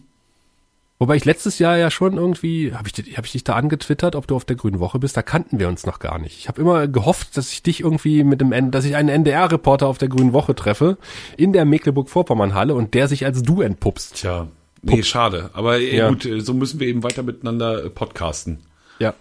Wobei 1.01 1.15
ich 1.15 1.23
letztes 1.23 1.59
Jahr 1.59 1.77
ja 1.77 1.91
schon 1.91 2.17
irgendwie, 2.17 2.73
habe 2.73 2.89
ich, 2.89 3.17
hab 3.17 3.23
ich 3.25 3.31
dich 3.31 3.43
da 3.45 3.53
angetwittert, 3.53 4.15
ob 4.17 4.27
du 4.27 4.35
auf 4.35 4.43
der 4.43 4.57
Grünen 4.57 4.79
Woche 4.81 4.99
bist, 4.99 5.15
da 5.15 5.21
kannten 5.21 5.57
wir 5.57 5.69
uns 5.69 5.85
noch 5.85 5.99
gar 5.99 6.19
nicht. 6.19 6.37
Ich 6.39 6.49
habe 6.49 6.59
immer 6.59 6.89
gehofft, 6.89 7.37
dass 7.37 7.53
ich 7.53 7.63
dich 7.63 7.79
irgendwie 7.79 8.25
mit 8.25 8.41
dem, 8.41 8.71
dass 8.71 8.83
ich 8.83 8.97
einen 8.97 9.07
NDR-Reporter 9.07 9.87
auf 9.87 9.97
der 9.97 10.09
Grünen 10.09 10.33
Woche 10.33 10.55
treffe, 10.55 10.97
in 11.37 11.53
der 11.53 11.63
Mecklenburg-Vorpommern-Halle 11.63 12.73
und 12.75 12.95
der 12.95 13.07
sich 13.07 13.25
als 13.25 13.43
du 13.43 13.61
entpuppst. 13.61 14.15
Tja, 14.15 14.47
Nee, 14.81 15.03
schade. 15.03 15.49
Aber 15.53 15.77
äh, 15.79 15.95
Ja. 15.97 16.09
gut, 16.09 16.25
äh, 16.25 16.39
so 16.41 16.53
müssen 16.53 16.79
wir 16.79 16.87
eben 16.87 17.03
weiter 17.03 17.23
miteinander 17.23 17.89
podcasten. 17.89 18.59
Ja. 18.99 19.13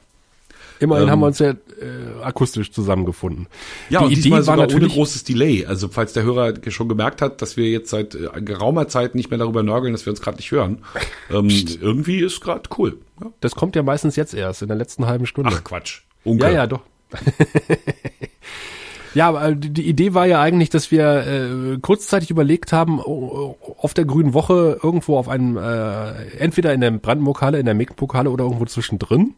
Immerhin 0.81 1.05
Ähm, 1.05 1.11
haben 1.11 1.21
wir 1.21 1.27
uns 1.27 1.39
ja 1.41 1.51
äh, 1.51 1.55
akustisch 2.23 2.71
zusammengefunden. 2.73 3.47
Ja, 3.91 4.01
Die 4.01 4.05
und 4.07 4.13
Idee 4.13 4.23
diesmal 4.23 4.39
war 4.39 4.45
sogar 4.45 4.59
ohne 4.59 4.67
natürlich- 4.75 4.95
großes 4.95 5.25
Delay. 5.25 5.67
Also 5.67 5.89
falls 5.89 6.13
der 6.13 6.23
Hörer 6.23 6.55
schon 6.69 6.89
gemerkt 6.89 7.21
hat, 7.23 7.43
dass 7.43 7.57
wir 7.57 7.69
jetzt 7.69 7.91
seit 7.91 8.15
äh, 8.15 8.29
geraumer 8.41 8.89
Zeit 8.89 9.15
nicht 9.15 9.31
mehr 9.31 9.39
darüber 9.39 9.63
nörgeln, 9.63 9.93
dass 9.93 10.07
wir 10.07 10.11
uns 10.11 10.21
gerade 10.21 10.37
nicht 10.37 10.51
hören. 10.53 10.79
Ähm, 11.31 11.49
irgendwie 11.81 12.21
ist 12.21 12.41
gerade 12.41 12.69
cool. 12.79 12.99
Ja. 13.21 13.31
Das 13.41 13.55
kommt 13.55 13.77
ja 13.77 13.83
meistens 13.83 14.17
jetzt 14.17 14.35
erst, 14.35 14.63
in 14.63 14.69
der 14.69 14.77
letzten 14.77 15.07
halben 15.07 15.27
Stunde. 15.27 15.51
Ach 15.53 15.65
Quatsch. 15.65 16.03
Unke. 16.25 16.47
Ja, 16.47 16.53
ja, 16.53 16.67
doch. 16.67 16.81
ja, 19.15 19.29
aber 19.29 19.53
die 19.53 19.89
Idee 19.89 20.15
war 20.15 20.27
ja 20.27 20.41
eigentlich, 20.41 20.71
dass 20.71 20.91
wir 20.91 21.27
äh, 21.27 21.79
kurzzeitig 21.81 22.31
überlegt 22.31 22.73
haben, 22.73 23.01
auf 23.01 23.95
der 23.95 24.05
Grünen 24.05 24.35
Woche 24.35 24.79
irgendwo 24.83 25.17
auf 25.17 25.29
einem, 25.29 25.57
äh, 25.57 26.11
entweder 26.39 26.73
in 26.75 26.81
der 26.81 26.91
Brandenburg-Halle, 26.93 27.59
in 27.59 27.65
der 27.65 27.75
Mecklenburg-Halle 27.75 28.31
oder 28.31 28.45
irgendwo 28.45 28.67
zwischendrin, 28.67 29.35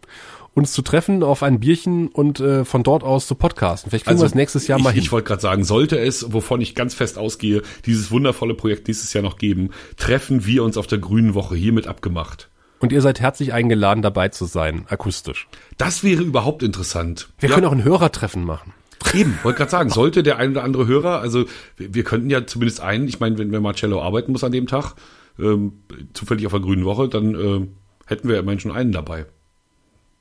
uns 0.55 0.73
zu 0.73 0.83
treffen 0.83 1.23
auf 1.23 1.43
ein 1.43 1.61
Bierchen 1.61 2.09
und 2.09 2.41
äh, 2.41 2.65
von 2.65 2.83
dort 2.83 3.05
aus 3.05 3.27
zu 3.27 3.35
podcasten. 3.35 3.91
Vielleicht 3.91 4.07
kriegen 4.07 4.19
wir 4.19 4.25
das 4.25 4.35
nächstes 4.35 4.67
Jahr 4.67 4.79
ich, 4.79 4.85
mal 4.85 4.93
hin. 4.93 5.03
Ich 5.03 5.13
wollte 5.13 5.29
gerade 5.29 5.43
sagen, 5.43 5.65
sollte 5.65 5.99
es, 5.99 6.33
wovon 6.33 6.61
ich 6.61 6.75
ganz 6.75 6.95
fest 6.95 7.19
ausgehe, 7.19 7.63
dieses 7.87 8.11
wundervolle 8.11 8.55
Projekt 8.55 8.89
nächstes 8.89 9.13
Jahr 9.13 9.23
noch 9.23 9.39
geben, 9.39 9.71
treffen 9.97 10.45
wir 10.47 10.65
uns 10.65 10.77
auf 10.77 10.87
der 10.87 10.99
Grünen 10.99 11.35
Woche 11.35 11.55
hiermit 11.55 11.87
abgemacht. 11.87 12.51
Und 12.81 12.93
ihr 12.93 13.03
seid 13.03 13.21
herzlich 13.21 13.53
eingeladen, 13.53 14.03
dabei 14.03 14.29
zu 14.31 14.47
sein, 14.47 14.87
akustisch. 14.89 15.49
Das 15.77 16.03
wäre 16.03 16.23
überhaupt 16.23 16.63
interessant. 16.63 17.29
Wir 17.39 17.51
Ja. 17.51 17.55
können 17.55 17.67
auch 17.67 17.73
ein 17.73 17.85
Hörertreffen 17.85 18.45
machen. 18.45 18.73
Eben, 19.15 19.39
wollte 19.43 19.59
gerade 19.59 19.71
sagen, 19.71 19.91
sollte 19.91 20.23
der 20.23 20.39
ein 20.39 20.51
oder 20.53 20.63
andere 20.65 20.87
Hörer, 20.87 21.21
also 21.21 21.45
wir, 21.77 21.95
wir 21.95 22.05
könnten 22.05 22.31
ja 22.31 22.47
zumindest 22.47 22.81
einen, 22.81 23.09
ich 23.09 23.19
meine, 23.21 23.39
wenn, 23.39 23.51
wenn 23.53 23.63
Marcello 23.63 24.03
arbeiten 24.03 24.33
muss 24.33 24.45
an 24.45 24.53
dem 24.53 24.67
Tag, 24.67 24.95
ähm, 25.39 25.85
zufällig 26.13 26.47
auf 26.47 26.53
der 26.53 26.61
Grünen 26.61 26.85
Woche, 26.85 27.09
dann 27.09 27.35
äh, 27.35 27.67
hätten 28.07 28.29
wir 28.29 28.39
immerhin 28.39 28.61
schon 28.61 28.73
einen 28.73 28.93
dabei. 28.93 29.27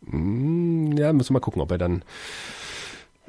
Ja, 0.01 1.13
müssen 1.13 1.29
wir 1.29 1.33
mal 1.33 1.39
gucken, 1.39 1.61
ob 1.61 1.71
er 1.71 1.77
dann 1.77 2.03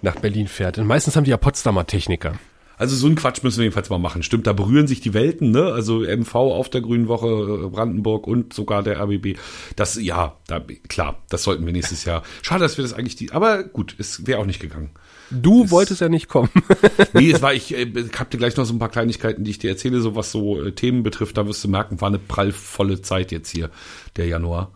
nach 0.03 0.17
Berlin 0.17 0.49
fährt. 0.49 0.79
Und 0.79 0.87
meistens 0.87 1.17
haben 1.17 1.25
die 1.25 1.31
ja 1.31 1.37
Potsdamer 1.37 1.87
Techniker. 1.87 2.39
Also 2.81 2.97
so 2.97 3.07
einen 3.07 3.17
Quatsch 3.17 3.43
müssen 3.43 3.59
wir 3.59 3.65
jedenfalls 3.65 3.91
mal 3.91 3.99
machen. 3.99 4.23
Stimmt, 4.23 4.47
da 4.47 4.55
berühren 4.55 4.87
sich 4.87 5.03
die 5.03 5.13
Welten, 5.13 5.51
ne? 5.51 5.65
Also 5.65 6.01
MV 6.01 6.35
auf 6.35 6.71
der 6.71 6.81
Grünen 6.81 7.09
Woche, 7.09 7.27
äh, 7.27 7.69
Brandenburg 7.69 8.27
und 8.27 8.55
sogar 8.55 8.83
der 8.83 8.99
RBB. 8.99 9.37
Das, 9.77 10.01
ja, 10.01 10.39
da, 10.47 10.65
klar, 10.89 11.23
das 11.29 11.43
sollten 11.43 11.67
wir 11.67 11.75
nächstes 11.75 12.07
Jahr. 12.07 12.23
Schade, 12.41 12.65
dass 12.65 12.79
wir 12.79 12.83
das 12.83 12.95
eigentlich 12.95 13.17
die, 13.17 13.33
aber 13.33 13.65
gut, 13.65 13.95
es 13.99 14.27
wäre 14.27 14.39
auch 14.39 14.47
nicht 14.47 14.61
gegangen. 14.61 14.93
Du 15.31 15.71
wolltest 15.71 16.01
ja 16.01 16.09
nicht 16.09 16.29
kommen. 16.29 16.49
Nee, 17.13 17.33
es 17.33 17.43
war, 17.43 17.53
ich 17.53 17.75
äh, 17.75 17.87
hab 18.19 18.31
dir 18.31 18.39
gleich 18.39 18.57
noch 18.57 18.65
so 18.65 18.73
ein 18.73 18.79
paar 18.79 18.89
Kleinigkeiten, 18.89 19.45
die 19.45 19.51
ich 19.51 19.59
dir 19.59 19.69
erzähle, 19.69 20.01
so 20.01 20.15
was 20.15 20.33
so 20.33 20.63
äh, 20.63 20.73
Themen 20.73 21.03
betrifft, 21.03 21.37
da 21.37 21.47
wirst 21.47 21.63
du 21.63 21.69
merken, 21.69 22.01
war 22.01 22.09
eine 22.09 22.19
prallvolle 22.19 23.03
Zeit 23.03 23.31
jetzt 23.31 23.51
hier, 23.51 23.71
der 24.17 24.27
Januar. 24.27 24.73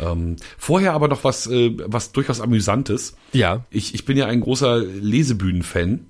Ähm, 0.00 0.36
vorher 0.58 0.92
aber 0.94 1.08
noch 1.08 1.24
was, 1.24 1.46
äh, 1.46 1.72
was 1.86 2.12
durchaus 2.12 2.40
amüsantes. 2.40 3.16
ja. 3.32 3.64
Ich, 3.70 3.94
ich 3.94 4.04
bin 4.04 4.16
ja 4.16 4.26
ein 4.26 4.40
großer 4.40 4.78
Lesebühnen-Fan 4.78 6.06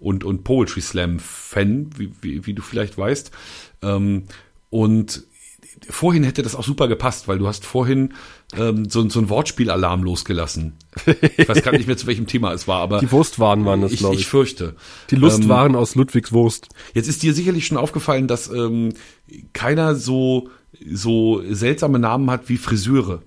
und, 0.00 0.24
und 0.24 0.44
Poetry 0.44 0.80
Slam-Fan, 0.80 1.90
wie, 1.96 2.12
wie, 2.20 2.46
wie 2.46 2.54
du 2.54 2.62
vielleicht 2.62 2.96
weißt. 2.96 3.30
Ähm, 3.82 4.24
und 4.70 5.24
vorhin 5.90 6.24
hätte 6.24 6.42
das 6.42 6.54
auch 6.56 6.64
super 6.64 6.88
gepasst, 6.88 7.28
weil 7.28 7.38
du 7.38 7.46
hast 7.46 7.64
vorhin 7.64 8.14
ähm, 8.56 8.88
so, 8.90 9.08
so 9.08 9.20
ein 9.20 9.28
Wortspielalarm 9.28 10.02
losgelassen. 10.02 10.74
Ich 11.36 11.48
weiß 11.48 11.62
gar 11.62 11.72
nicht 11.72 11.86
mehr, 11.86 11.96
zu 11.96 12.06
welchem 12.06 12.26
Thema 12.26 12.52
es 12.52 12.66
war, 12.66 12.80
aber 12.80 12.98
Die 12.98 13.12
Wurstwaren 13.12 13.64
waren 13.64 13.82
das, 13.82 13.92
ich, 13.92 14.00
glaube 14.00 14.14
ich 14.16 14.22
ich. 14.22 14.26
fürchte. 14.26 14.74
Die 15.10 15.14
Ähm, 15.14 15.20
Lustwaren 15.20 15.76
aus 15.76 15.94
Ludwigs 15.94 16.32
Wurst. 16.32 16.68
Jetzt 16.94 17.08
ist 17.08 17.22
dir 17.22 17.32
sicherlich 17.34 17.66
schon 17.66 17.76
aufgefallen, 17.76 18.26
dass 18.26 18.48
ähm, 18.50 18.94
keiner 19.52 19.94
so, 19.94 20.48
so 20.90 21.42
seltsame 21.50 21.98
Namen 21.98 22.30
hat 22.30 22.48
wie 22.48 22.56
Friseure. 22.56 23.22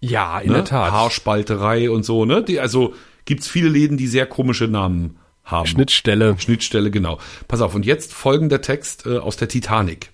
Ja, 0.00 0.38
in 0.40 0.48
Ne? 0.48 0.54
der 0.56 0.64
Tat. 0.64 0.92
Haarspalterei 0.92 1.90
und 1.90 2.04
so, 2.04 2.24
ne? 2.24 2.42
Die, 2.42 2.60
also 2.60 2.94
gibt's 3.24 3.48
viele 3.48 3.68
Läden, 3.68 3.96
die 3.96 4.06
sehr 4.06 4.26
komische 4.26 4.68
Namen 4.68 5.16
haben. 5.44 5.66
Schnittstelle. 5.66 6.36
Schnittstelle, 6.38 6.90
genau. 6.90 7.18
Pass 7.48 7.60
auf, 7.60 7.74
und 7.74 7.86
jetzt 7.86 8.12
folgender 8.12 8.60
Text 8.60 9.06
äh, 9.06 9.18
aus 9.18 9.36
der 9.36 9.48
Titanic. 9.48 10.10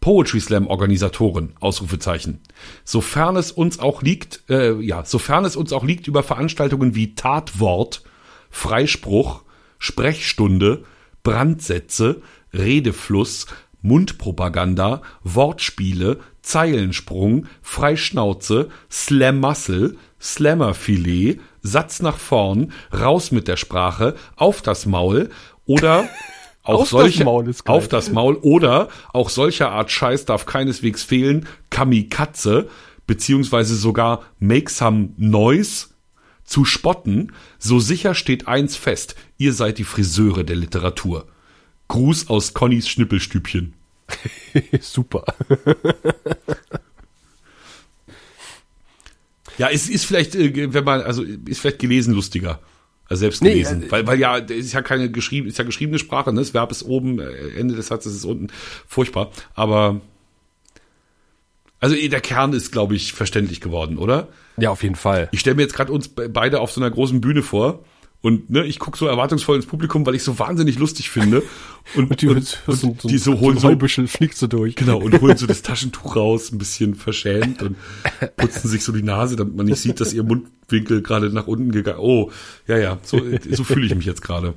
Poetry 0.00 0.40
Slam 0.40 0.68
Organisatoren, 0.68 1.54
Ausrufezeichen. 1.60 2.40
Sofern 2.84 3.36
es 3.36 3.50
uns 3.50 3.78
auch 3.80 4.00
liegt, 4.02 4.44
äh, 4.48 4.74
ja, 4.80 5.04
sofern 5.04 5.44
es 5.44 5.56
uns 5.56 5.72
auch 5.72 5.84
liegt 5.84 6.06
über 6.06 6.22
Veranstaltungen 6.22 6.94
wie 6.94 7.14
Tatwort, 7.14 8.02
Freispruch, 8.50 9.42
Sprechstunde, 9.78 10.84
Brandsätze, 11.24 12.22
Redefluss, 12.54 13.46
Mundpropaganda, 13.82 15.02
Wortspiele, 15.22 16.18
Zeilensprung, 16.42 17.46
Freischnauze, 17.62 18.68
Slam 18.90 19.40
Muscle, 19.40 19.96
Slammerfilet, 20.20 21.40
Satz 21.62 22.00
nach 22.00 22.18
vorn, 22.18 22.72
raus 22.92 23.30
mit 23.30 23.48
der 23.48 23.56
Sprache, 23.56 24.14
auf 24.36 24.62
das 24.62 24.86
Maul 24.86 25.30
oder 25.66 26.08
auch 26.62 26.74
Auf 26.74 26.80
das 26.82 26.90
solche, 26.90 27.24
Maul 27.24 27.48
ist 27.48 27.64
geil. 27.64 27.76
auf 27.76 27.88
das 27.88 28.10
Maul 28.10 28.36
oder 28.36 28.88
auch 29.12 29.30
solcher 29.30 29.70
Art 29.70 29.90
Scheiß 29.90 30.26
darf 30.26 30.46
keineswegs 30.46 31.02
fehlen, 31.02 31.46
Kamikaze, 31.70 32.68
beziehungsweise 33.06 33.74
sogar 33.74 34.22
make 34.38 34.70
some 34.70 35.10
noise 35.16 35.88
zu 36.44 36.64
spotten, 36.64 37.32
so 37.58 37.78
sicher 37.78 38.14
steht 38.14 38.48
eins 38.48 38.76
fest, 38.76 39.16
ihr 39.36 39.52
seid 39.52 39.78
die 39.78 39.84
Friseure 39.84 40.44
der 40.44 40.56
Literatur. 40.56 41.26
Gruß 41.88 42.28
aus 42.28 42.54
Connys 42.54 42.88
Schnippelstübchen. 42.88 43.74
Super. 44.80 45.24
Ja, 49.58 49.68
es 49.70 49.88
ist 49.88 50.04
vielleicht, 50.04 50.34
äh, 50.34 50.72
wenn 50.72 50.84
man, 50.84 51.02
also 51.02 51.22
ist 51.22 51.60
vielleicht 51.60 51.78
gelesen 51.80 52.14
lustiger. 52.14 52.60
Also 53.08 53.20
selbst 53.20 53.42
Nee, 53.42 53.54
gelesen. 53.54 53.84
äh, 53.84 53.90
weil, 53.90 54.06
weil 54.06 54.18
ja, 54.20 54.38
es 54.38 54.50
ist 54.50 54.72
ja 54.72 54.82
keine 54.82 55.10
geschrieben, 55.10 55.48
ist 55.48 55.58
ja 55.58 55.64
geschriebene 55.64 55.98
Sprache, 55.98 56.32
ne? 56.32 56.40
Das 56.40 56.54
Verb 56.54 56.70
ist 56.70 56.82
oben, 56.84 57.18
äh, 57.18 57.58
Ende 57.58 57.74
des 57.74 57.88
Satzes 57.88 58.14
ist 58.14 58.24
unten. 58.24 58.48
Furchtbar. 58.86 59.30
Aber 59.54 60.00
also 61.80 61.94
der 61.96 62.20
Kern 62.20 62.52
ist, 62.52 62.70
glaube 62.70 62.94
ich, 62.96 63.12
verständlich 63.14 63.60
geworden, 63.60 63.98
oder? 63.98 64.28
Ja, 64.58 64.70
auf 64.70 64.82
jeden 64.82 64.96
Fall. 64.96 65.28
Ich 65.32 65.40
stelle 65.40 65.56
mir 65.56 65.62
jetzt 65.62 65.74
gerade 65.74 65.92
uns 65.92 66.08
be- 66.08 66.28
beide 66.28 66.60
auf 66.60 66.70
so 66.72 66.80
einer 66.80 66.90
großen 66.90 67.20
Bühne 67.20 67.42
vor 67.42 67.84
und 68.20 68.50
ne, 68.50 68.64
ich 68.64 68.80
gucke 68.80 68.98
so 68.98 69.06
erwartungsvoll 69.06 69.56
ins 69.56 69.66
Publikum, 69.66 70.04
weil 70.04 70.16
ich 70.16 70.24
so 70.24 70.38
wahnsinnig 70.38 70.78
lustig 70.78 71.08
finde. 71.10 71.42
Und, 71.94 72.10
Und 72.10 72.20
die, 72.20 72.28
und, 72.28 72.62
und, 72.66 72.84
und, 72.84 73.04
die 73.04 73.18
so 73.18 73.38
holen 73.40 73.58
so, 73.58 73.68
Heubüschel 73.68 74.08
fliegt 74.08 74.36
so 74.36 74.46
durch. 74.46 74.74
genau, 74.74 74.98
und 74.98 75.20
holen 75.20 75.36
so 75.36 75.46
das 75.48 75.62
Taschentuch 75.62 76.16
raus, 76.16 76.52
ein 76.52 76.58
bisschen 76.58 76.94
verschämt 76.94 77.62
und 77.62 77.76
putzen 78.36 78.68
sich 78.68 78.84
so 78.84 78.92
die 78.92 79.02
Nase, 79.02 79.36
damit 79.36 79.56
man 79.56 79.66
nicht 79.66 79.80
sieht, 79.80 80.00
dass 80.00 80.12
ihr 80.12 80.24
Mundwinkel 80.24 81.02
gerade 81.02 81.30
nach 81.30 81.46
unten 81.46 81.70
gegangen 81.70 82.00
Oh, 82.00 82.30
ja, 82.66 82.76
ja, 82.76 82.98
so, 83.02 83.20
so 83.50 83.64
fühle 83.64 83.86
ich 83.86 83.94
mich 83.94 84.04
jetzt 84.04 84.22
gerade. 84.22 84.54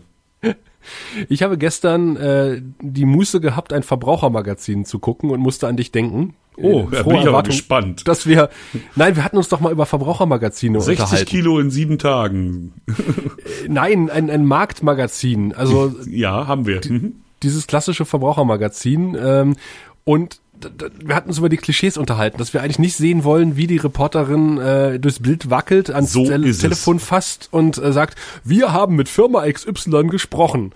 Ich 1.30 1.44
habe 1.44 1.58
gestern 1.58 2.16
äh, 2.18 2.62
die 2.82 3.06
Muße 3.06 3.40
gehabt, 3.42 3.74
ein 3.74 3.84
Verbrauchermagazin 3.84 4.86
zu 4.86 5.00
gucken 5.00 5.30
und 5.30 5.40
musste 5.40 5.68
an 5.68 5.78
dich 5.78 5.92
denken. 5.92 6.36
Oh, 6.58 6.88
Äh, 6.92 7.04
bin 7.04 7.16
ich 7.18 7.28
aber 7.28 7.44
gespannt. 7.44 8.08
Dass 8.08 8.28
wir, 8.28 8.50
nein, 8.96 9.16
wir 9.16 9.24
hatten 9.24 9.38
uns 9.38 9.48
doch 9.48 9.62
mal 9.62 9.72
über 9.72 9.86
Verbrauchermagazine 9.86 10.82
60 10.82 11.00
unterhalten. 11.00 11.30
Kilo 11.30 11.60
in 11.60 11.72
sieben 11.72 11.98
Tagen. 11.98 12.74
Nein, 13.68 14.10
ein, 14.10 14.30
ein 14.30 14.46
Marktmagazin. 14.46 15.54
Also 15.54 15.96
Ja, 16.10 16.48
haben 16.48 16.66
wir. 16.68 16.82
Mhm. 16.88 17.22
dieses 17.42 17.68
klassische 17.68 18.06
Verbrauchermagazin. 18.06 19.18
Ähm, 19.20 19.56
und 20.04 20.41
wir 21.04 21.16
hatten 21.16 21.30
uns 21.30 21.38
über 21.38 21.50
die 21.50 21.58
Klischees 21.58 21.98
unterhalten, 21.98 22.38
dass 22.38 22.54
wir 22.54 22.62
eigentlich 22.62 22.80
nicht 22.80 22.96
sehen 22.96 23.24
wollen, 23.24 23.58
wie 23.58 23.68
die 23.68 23.78
Reporterin 23.78 24.58
äh, 24.58 25.00
durchs 25.00 25.20
Bild 25.20 25.50
wackelt, 25.50 25.90
ans 25.90 26.12
So 26.14 26.26
Tel 26.26 26.46
ist 26.46 26.58
es. 26.58 26.62
Telefon 26.62 27.00
fasst 27.00 27.50
und 27.52 27.78
äh, 27.78 27.92
sagt, 27.92 28.18
wir 28.44 28.72
haben 28.72 28.96
mit 28.96 29.10
Firma 29.10 29.46
XY 29.50 30.08
gesprochen. 30.08 30.74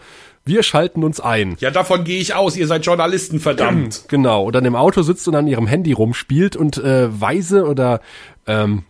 Wir 0.48 0.62
schalten 0.62 1.04
uns 1.04 1.20
ein. 1.20 1.56
Ja, 1.60 1.72
davon 1.72 2.04
gehe 2.04 2.20
ich 2.20 2.36
aus. 2.36 2.56
Ihr 2.56 2.68
seid 2.68 2.86
Journalisten, 2.86 3.40
verdammt. 3.40 4.04
Genau, 4.08 4.44
oder 4.44 4.64
im 4.64 4.76
Auto 4.76 5.02
sitzt 5.02 5.28
und 5.28 5.36
an 5.36 5.48
ihrem 5.48 5.66
Handy 5.66 5.92
rumspielt 5.92 6.56
und 6.56 6.78
äh, 6.78 7.20
weise 7.20 7.66
oder 7.66 8.00
ähm, 8.46 8.84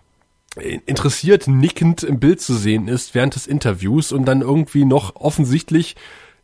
interessiert 0.86 1.48
nickend 1.48 2.04
im 2.04 2.20
Bild 2.20 2.41
zu 2.41 2.54
sehen 2.54 2.88
ist 2.88 3.16
während 3.16 3.36
des 3.36 3.48
Interviews 3.48 4.12
und 4.12 4.26
dann 4.26 4.41
irgendwie 4.41 4.86
noch 4.86 5.16
offensichtlich 5.16 5.96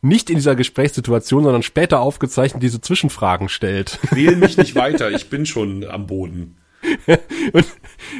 nicht 0.02 0.28
in 0.30 0.36
dieser 0.36 0.56
Gesprächssituation, 0.56 1.44
sondern 1.44 1.62
später 1.62 2.00
aufgezeichnet 2.00 2.62
diese 2.62 2.80
Zwischenfragen 2.80 3.48
stellt. 3.48 3.98
Wähl 4.10 4.36
mich 4.36 4.56
nicht 4.56 4.74
weiter. 4.74 5.10
Ich 5.12 5.30
bin 5.30 5.46
schon 5.46 5.84
am 5.84 6.06
Boden. 6.06 6.56
Und 7.52 7.64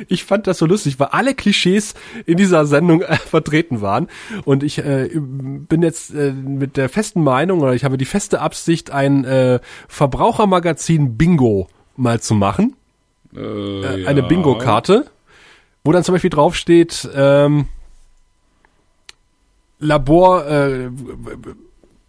ich 0.07 0.23
fand 0.25 0.47
das 0.47 0.59
so 0.59 0.67
lustig, 0.67 1.01
weil 1.01 1.09
alle 1.09 1.35
Klischees 1.35 1.95
in 2.27 2.37
dieser 2.37 2.65
Sendung 2.67 3.03
äh, 3.03 3.17
vertreten 3.17 3.81
waren. 3.81 4.09
Und 4.45 4.63
ich 4.63 4.79
äh, 4.79 5.11
bin 5.13 5.83
jetzt 5.83 6.15
äh, 6.15 6.33
mit 6.33 6.77
der 6.77 6.89
festen 6.89 7.25
Meinung 7.25 7.61
oder 7.61 7.75
ich 7.75 7.83
habe 7.85 7.99
die 7.99 8.05
feste 8.05 8.41
Absicht, 8.41 8.93
ein 8.93 9.25
äh, 9.25 9.59
Verbrauchermagazin 9.89 11.17
Bingo 11.19 11.69
mal 11.97 12.21
zu 12.21 12.35
machen. 12.35 12.77
Äh, 13.35 13.41
Äh, 13.41 14.07
Eine 14.07 14.21
ja. 14.21 14.27
Bingo-Karte, 14.27 15.07
wo 15.83 15.91
dann 15.91 16.05
zum 16.05 16.15
Beispiel 16.15 16.31
draufsteht, 16.31 17.09
ähm, 17.15 17.67
Labor, 19.81 20.47
äh, 20.47 20.91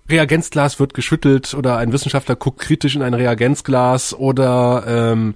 Reagenzglas 0.10 0.80
wird 0.80 0.94
geschüttelt 0.94 1.54
oder 1.54 1.78
ein 1.78 1.94
Wissenschaftler 1.94 2.36
guckt 2.36 2.60
kritisch 2.60 2.96
in 2.96 3.02
ein 3.02 3.14
Reagenzglas 3.14 4.14
oder 4.14 4.84
ähm, 4.88 5.36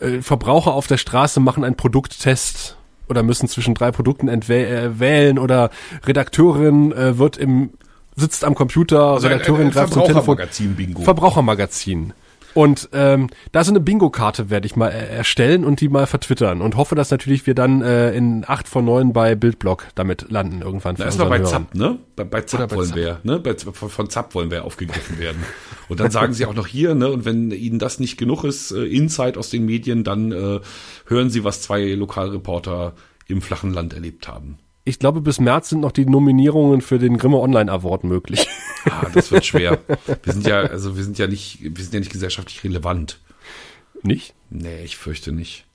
äh, 0.00 0.20
Verbraucher 0.20 0.74
auf 0.74 0.86
der 0.86 0.98
Straße 0.98 1.40
machen 1.40 1.64
einen 1.64 1.76
Produkttest 1.76 2.76
oder 3.08 3.22
müssen 3.22 3.48
zwischen 3.48 3.74
drei 3.74 3.90
Produkten 3.90 4.28
äh, 4.28 5.00
wählen 5.00 5.38
oder 5.38 5.70
Redakteurin 6.06 6.92
äh, 6.92 7.18
wird 7.18 7.36
im 7.38 7.70
sitzt 8.16 8.44
am 8.44 8.56
Computer, 8.56 9.12
Also 9.12 9.28
Redakteurin 9.28 9.62
ein- 9.62 9.66
ein 9.68 9.72
greift 9.72 9.92
zum 9.92 10.02
Telefon. 10.02 10.24
Verbrauchermagazin-Bingo. 10.24 11.02
Verbrauchermagazin. 11.02 12.12
Und 12.58 12.88
ähm, 12.92 13.28
da 13.52 13.62
so 13.62 13.70
eine 13.70 13.78
Bingo-Karte 13.78 14.50
werde 14.50 14.66
ich 14.66 14.74
mal 14.74 14.88
äh, 14.88 15.16
erstellen 15.16 15.64
und 15.64 15.80
die 15.80 15.88
mal 15.88 16.08
vertwittern 16.08 16.60
und 16.60 16.74
hoffe, 16.76 16.96
dass 16.96 17.12
natürlich 17.12 17.46
wir 17.46 17.54
dann 17.54 17.82
äh, 17.82 18.10
in 18.10 18.44
acht 18.44 18.66
von 18.66 18.84
neun 18.84 19.12
bei 19.12 19.36
Bildblog 19.36 19.86
damit 19.94 20.28
landen 20.28 20.60
irgendwann. 20.60 20.96
Da 20.96 21.04
für 21.04 21.08
ist 21.08 21.18
mal 21.18 21.26
bei 21.26 21.38
Hörern. 21.38 21.68
Zapp, 21.68 21.74
ne? 21.76 22.00
Bei, 22.16 22.24
bei 22.24 22.40
Zapp 22.40 22.58
Oder 22.58 22.66
bei 22.66 22.76
wollen 22.78 22.88
Zapp. 22.88 22.96
wir, 22.96 23.20
ne? 23.22 23.38
Bei, 23.38 23.54
von, 23.54 23.88
von 23.88 24.10
Zapp 24.10 24.34
wollen 24.34 24.50
wir 24.50 24.64
aufgegriffen 24.64 25.20
werden. 25.20 25.40
Und 25.88 26.00
dann 26.00 26.10
sagen 26.10 26.32
sie 26.32 26.46
auch 26.46 26.54
noch 26.54 26.66
hier, 26.66 26.96
ne? 26.96 27.08
Und 27.12 27.24
wenn 27.24 27.52
ihnen 27.52 27.78
das 27.78 28.00
nicht 28.00 28.16
genug 28.16 28.42
ist, 28.42 28.72
äh, 28.72 28.86
Insight 28.86 29.38
aus 29.38 29.50
den 29.50 29.64
Medien, 29.64 30.02
dann 30.02 30.32
äh, 30.32 30.58
hören 31.06 31.30
sie, 31.30 31.44
was 31.44 31.62
zwei 31.62 31.84
Lokalreporter 31.84 32.94
im 33.28 33.40
flachen 33.40 33.72
Land 33.72 33.94
erlebt 33.94 34.26
haben. 34.26 34.58
Ich 34.88 34.98
glaube, 34.98 35.20
bis 35.20 35.38
März 35.38 35.68
sind 35.68 35.80
noch 35.80 35.92
die 35.92 36.06
Nominierungen 36.06 36.80
für 36.80 36.98
den 36.98 37.18
Grimme 37.18 37.36
Online 37.36 37.70
Award 37.70 38.04
möglich. 38.04 38.48
Ah, 38.86 39.06
das 39.12 39.30
wird 39.30 39.44
schwer. 39.44 39.80
wir 40.22 40.32
sind 40.32 40.46
ja, 40.46 40.60
also 40.62 40.96
wir 40.96 41.04
sind 41.04 41.18
ja 41.18 41.26
nicht, 41.26 41.58
wir 41.60 41.84
sind 41.84 41.92
ja 41.92 42.00
nicht 42.00 42.10
gesellschaftlich 42.10 42.64
relevant. 42.64 43.20
Nicht? 44.02 44.32
Nee, 44.48 44.84
ich 44.84 44.96
fürchte 44.96 45.30
nicht. 45.30 45.66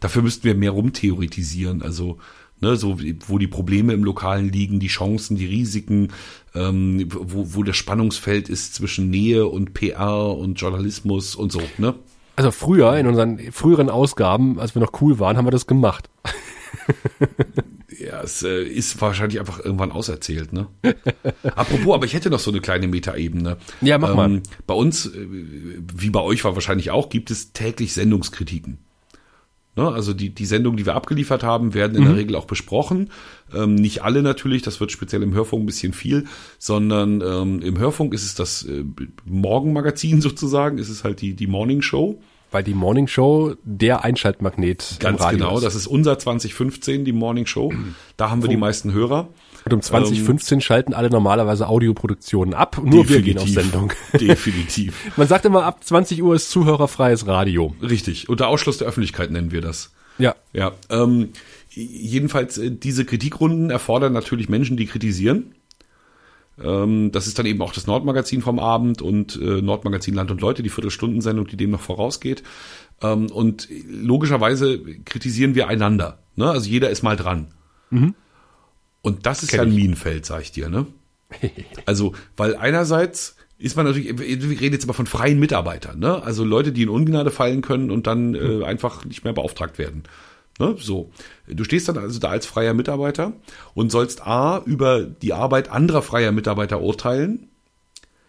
Dafür 0.00 0.22
müssten 0.22 0.42
wir 0.42 0.56
mehr 0.56 0.72
rumtheoretisieren, 0.72 1.80
also 1.80 2.18
ne, 2.60 2.74
so 2.74 2.98
wo 3.28 3.38
die 3.38 3.46
Probleme 3.46 3.92
im 3.92 4.02
Lokalen 4.02 4.50
liegen, 4.50 4.80
die 4.80 4.88
Chancen, 4.88 5.36
die 5.36 5.46
Risiken, 5.46 6.08
ähm, 6.56 7.06
wo, 7.12 7.54
wo 7.54 7.62
das 7.62 7.76
Spannungsfeld 7.76 8.48
ist 8.48 8.74
zwischen 8.74 9.10
Nähe 9.10 9.46
und 9.46 9.74
PR 9.74 10.36
und 10.36 10.60
Journalismus 10.60 11.36
und 11.36 11.52
so, 11.52 11.62
ne? 11.78 11.94
Also 12.34 12.50
früher, 12.50 12.96
in 12.96 13.06
unseren 13.06 13.38
früheren 13.52 13.90
Ausgaben, 13.90 14.58
als 14.58 14.74
wir 14.74 14.82
noch 14.82 15.00
cool 15.00 15.20
waren, 15.20 15.36
haben 15.36 15.46
wir 15.46 15.52
das 15.52 15.68
gemacht. 15.68 16.10
Ja, 17.98 18.20
es 18.22 18.42
äh, 18.42 18.62
ist 18.62 19.00
wahrscheinlich 19.00 19.38
einfach 19.40 19.64
irgendwann 19.64 19.90
auserzählt, 19.92 20.52
ne? 20.52 20.68
Apropos, 21.42 21.94
aber 21.94 22.04
ich 22.04 22.14
hätte 22.14 22.30
noch 22.30 22.40
so 22.40 22.50
eine 22.50 22.60
kleine 22.60 22.88
Metaebene. 22.88 23.56
Ja, 23.80 23.98
mach 23.98 24.14
mal. 24.14 24.30
Ähm, 24.30 24.42
Bei 24.66 24.74
uns, 24.74 25.06
äh, 25.06 25.26
wie 25.96 26.10
bei 26.10 26.20
euch 26.20 26.44
war 26.44 26.54
wahrscheinlich 26.54 26.90
auch, 26.90 27.08
gibt 27.08 27.30
es 27.30 27.52
täglich 27.52 27.92
Sendungskritiken. 27.94 28.78
Ne? 29.76 29.88
Also 29.88 30.14
die, 30.14 30.30
die 30.30 30.46
Sendungen, 30.46 30.76
die 30.78 30.86
wir 30.86 30.94
abgeliefert 30.94 31.42
haben, 31.42 31.74
werden 31.74 31.96
in 31.96 32.02
Mhm. 32.04 32.06
der 32.08 32.16
Regel 32.16 32.36
auch 32.36 32.46
besprochen. 32.46 33.10
Ähm, 33.54 33.74
nicht 33.74 34.02
alle 34.02 34.22
natürlich, 34.22 34.62
das 34.62 34.80
wird 34.80 34.90
speziell 34.90 35.22
im 35.22 35.34
Hörfunk 35.34 35.62
ein 35.62 35.66
bisschen 35.66 35.92
viel, 35.92 36.24
sondern 36.58 37.20
ähm, 37.20 37.60
im 37.60 37.78
Hörfunk 37.78 38.14
ist 38.14 38.24
es 38.24 38.34
das 38.34 38.62
äh, 38.64 38.84
Morgenmagazin 39.24 40.20
sozusagen, 40.22 40.78
ist 40.78 40.88
es 40.88 41.04
halt 41.04 41.20
die, 41.20 41.34
die 41.34 41.46
Morning 41.46 41.82
Show. 41.82 42.20
Weil 42.56 42.64
die 42.64 42.72
Morning 42.72 43.06
Show 43.06 43.54
der 43.64 44.02
Einschaltmagnet 44.02 44.92
im 44.92 44.98
Ganz 44.98 45.20
Radio 45.20 45.38
genau, 45.40 45.58
ist. 45.58 45.64
das 45.64 45.74
ist 45.74 45.86
unser 45.86 46.18
2015, 46.18 47.04
die 47.04 47.12
Morning 47.12 47.44
Show. 47.44 47.70
Da 48.16 48.30
haben 48.30 48.40
wir 48.40 48.48
die 48.48 48.56
meisten 48.56 48.94
Hörer. 48.94 49.28
Und 49.66 49.74
um 49.74 49.82
2015 49.82 50.62
schalten 50.62 50.94
alle 50.94 51.10
normalerweise 51.10 51.68
Audioproduktionen 51.68 52.54
ab. 52.54 52.80
Nur 52.82 53.10
wir 53.10 53.20
gehen 53.20 53.36
auf 53.36 53.46
Sendung. 53.46 53.92
Definitiv. 54.14 54.94
Man 55.18 55.28
sagt 55.28 55.44
immer, 55.44 55.64
ab 55.64 55.84
20 55.84 56.22
Uhr 56.22 56.34
ist 56.34 56.48
zuhörerfreies 56.48 57.26
Radio. 57.26 57.74
Richtig. 57.82 58.30
Unter 58.30 58.48
Ausschluss 58.48 58.78
der 58.78 58.88
Öffentlichkeit 58.88 59.30
nennen 59.30 59.52
wir 59.52 59.60
das. 59.60 59.92
Ja. 60.16 60.34
Ja. 60.54 60.72
Ähm, 60.88 61.32
jedenfalls, 61.68 62.56
äh, 62.56 62.70
diese 62.70 63.04
Kritikrunden 63.04 63.68
erfordern 63.68 64.14
natürlich 64.14 64.48
Menschen, 64.48 64.78
die 64.78 64.86
kritisieren. 64.86 65.54
Ähm, 66.62 67.12
das 67.12 67.26
ist 67.26 67.38
dann 67.38 67.46
eben 67.46 67.60
auch 67.62 67.72
das 67.72 67.86
Nordmagazin 67.86 68.42
vom 68.42 68.58
Abend 68.58 69.02
und 69.02 69.36
äh, 69.36 69.62
Nordmagazin 69.62 70.14
Land 70.14 70.30
und 70.30 70.40
Leute, 70.40 70.62
die 70.62 70.70
Viertelstundensendung, 70.70 71.46
die 71.46 71.56
dem 71.56 71.70
noch 71.70 71.80
vorausgeht. 71.80 72.42
Ähm, 73.02 73.30
und 73.30 73.68
logischerweise 73.88 74.80
kritisieren 75.04 75.54
wir 75.54 75.68
einander. 75.68 76.18
Ne? 76.34 76.48
Also 76.50 76.68
jeder 76.68 76.90
ist 76.90 77.02
mal 77.02 77.16
dran. 77.16 77.48
Und 79.02 79.26
das 79.26 79.42
ist 79.42 79.50
Kenn 79.50 79.58
ja 79.58 79.62
ein 79.64 79.70
ich. 79.70 79.76
Minenfeld, 79.76 80.26
sag 80.26 80.42
ich 80.42 80.52
dir, 80.52 80.68
ne? 80.68 80.86
Also, 81.86 82.14
weil 82.36 82.56
einerseits 82.56 83.36
ist 83.58 83.76
man 83.76 83.86
natürlich, 83.86 84.18
wir 84.18 84.60
reden 84.60 84.72
jetzt 84.72 84.84
aber 84.84 84.94
von 84.94 85.06
freien 85.06 85.38
Mitarbeitern, 85.38 85.98
ne? 85.98 86.22
Also 86.22 86.44
Leute, 86.44 86.72
die 86.72 86.82
in 86.82 86.88
Ungnade 86.88 87.30
fallen 87.30 87.62
können 87.62 87.90
und 87.90 88.06
dann 88.06 88.34
äh, 88.34 88.64
einfach 88.64 89.04
nicht 89.04 89.24
mehr 89.24 89.32
beauftragt 89.32 89.78
werden. 89.78 90.02
Ne? 90.58 90.76
So. 90.78 91.10
Du 91.46 91.64
stehst 91.64 91.88
dann 91.88 91.98
also 91.98 92.18
da 92.18 92.28
als 92.28 92.46
freier 92.46 92.74
Mitarbeiter 92.74 93.32
und 93.74 93.90
sollst 93.90 94.26
A 94.26 94.62
über 94.64 95.02
die 95.02 95.32
Arbeit 95.32 95.70
anderer 95.70 96.02
freier 96.02 96.32
Mitarbeiter 96.32 96.80
urteilen. 96.80 97.48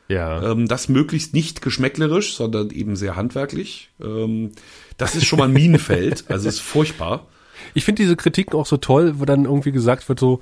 Ja. 0.09 0.51
Ähm, 0.51 0.67
das 0.67 0.89
möglichst 0.89 1.33
nicht 1.33 1.61
geschmäcklerisch, 1.61 2.35
sondern 2.35 2.69
eben 2.71 2.95
sehr 2.95 3.15
handwerklich. 3.15 3.89
Ähm, 4.01 4.51
das 4.97 5.15
ist 5.15 5.25
schon 5.25 5.39
mal 5.39 5.45
ein 5.45 5.53
Minenfeld, 5.53 6.25
also 6.29 6.47
ist 6.47 6.61
furchtbar. 6.61 7.27
Ich 7.73 7.85
finde 7.85 8.03
diese 8.03 8.15
Kritiken 8.15 8.57
auch 8.57 8.65
so 8.65 8.77
toll, 8.77 9.19
wo 9.19 9.25
dann 9.25 9.45
irgendwie 9.45 9.71
gesagt 9.71 10.07
wird 10.07 10.19
so, 10.19 10.39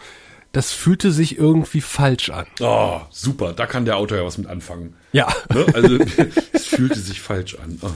das 0.51 0.71
fühlte 0.71 1.11
sich 1.11 1.37
irgendwie 1.37 1.81
falsch 1.81 2.29
an. 2.29 2.45
Oh, 2.61 3.01
super, 3.09 3.53
da 3.53 3.65
kann 3.65 3.85
der 3.85 3.97
Autor 3.97 4.19
ja 4.19 4.25
was 4.25 4.37
mit 4.37 4.47
anfangen. 4.47 4.95
Ja. 5.11 5.27
Ne? 5.53 5.65
Also 5.73 5.97
es 6.53 6.65
fühlte 6.65 6.99
sich 6.99 7.21
falsch 7.21 7.55
an. 7.55 7.79
Oh. 7.81 7.89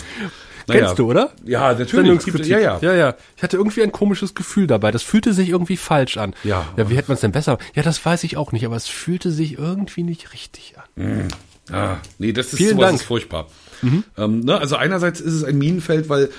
Kennst 0.77 0.99
du, 0.99 1.09
oder? 1.09 1.31
Ja, 1.45 1.73
natürlich. 1.73 2.23
Gibt, 2.23 2.45
ja, 2.45 2.59
ja. 2.59 2.79
ja, 2.81 2.93
ja. 2.93 3.15
Ich 3.37 3.43
hatte 3.43 3.57
irgendwie 3.57 3.83
ein 3.83 3.91
komisches 3.91 4.35
Gefühl 4.35 4.67
dabei. 4.67 4.91
Das 4.91 5.03
fühlte 5.03 5.33
sich 5.33 5.49
irgendwie 5.49 5.77
falsch 5.77 6.17
an. 6.17 6.33
Ja. 6.43 6.67
Ja, 6.77 6.89
wie 6.89 6.95
hätte 6.95 7.09
man 7.09 7.15
es 7.15 7.21
denn 7.21 7.31
besser? 7.31 7.57
Ja, 7.75 7.83
das 7.83 8.03
weiß 8.05 8.23
ich 8.23 8.37
auch 8.37 8.51
nicht, 8.51 8.65
aber 8.65 8.75
es 8.75 8.87
fühlte 8.87 9.31
sich 9.31 9.57
irgendwie 9.57 10.03
nicht 10.03 10.33
richtig 10.33 10.75
an. 10.77 11.27
Ah, 11.71 11.97
nee, 12.17 12.33
das 12.33 12.47
ist 12.47 12.57
Vielen 12.57 12.75
sowas 12.77 12.87
Dank. 12.87 12.99
ist 13.01 13.05
furchtbar. 13.05 13.47
Ähm, 14.17 14.39
ne, 14.41 14.57
also 14.57 14.75
einerseits 14.75 15.21
ist 15.21 15.33
es 15.33 15.43
ein 15.43 15.57
Minenfeld, 15.57 16.09
weil 16.09 16.29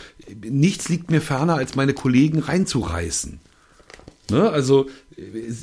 nichts 0.42 0.88
liegt 0.88 1.10
mir 1.10 1.20
ferner, 1.20 1.54
als 1.54 1.74
meine 1.74 1.94
Kollegen 1.94 2.40
reinzureißen. 2.40 3.40
Ne, 4.30 4.50
also 4.50 4.86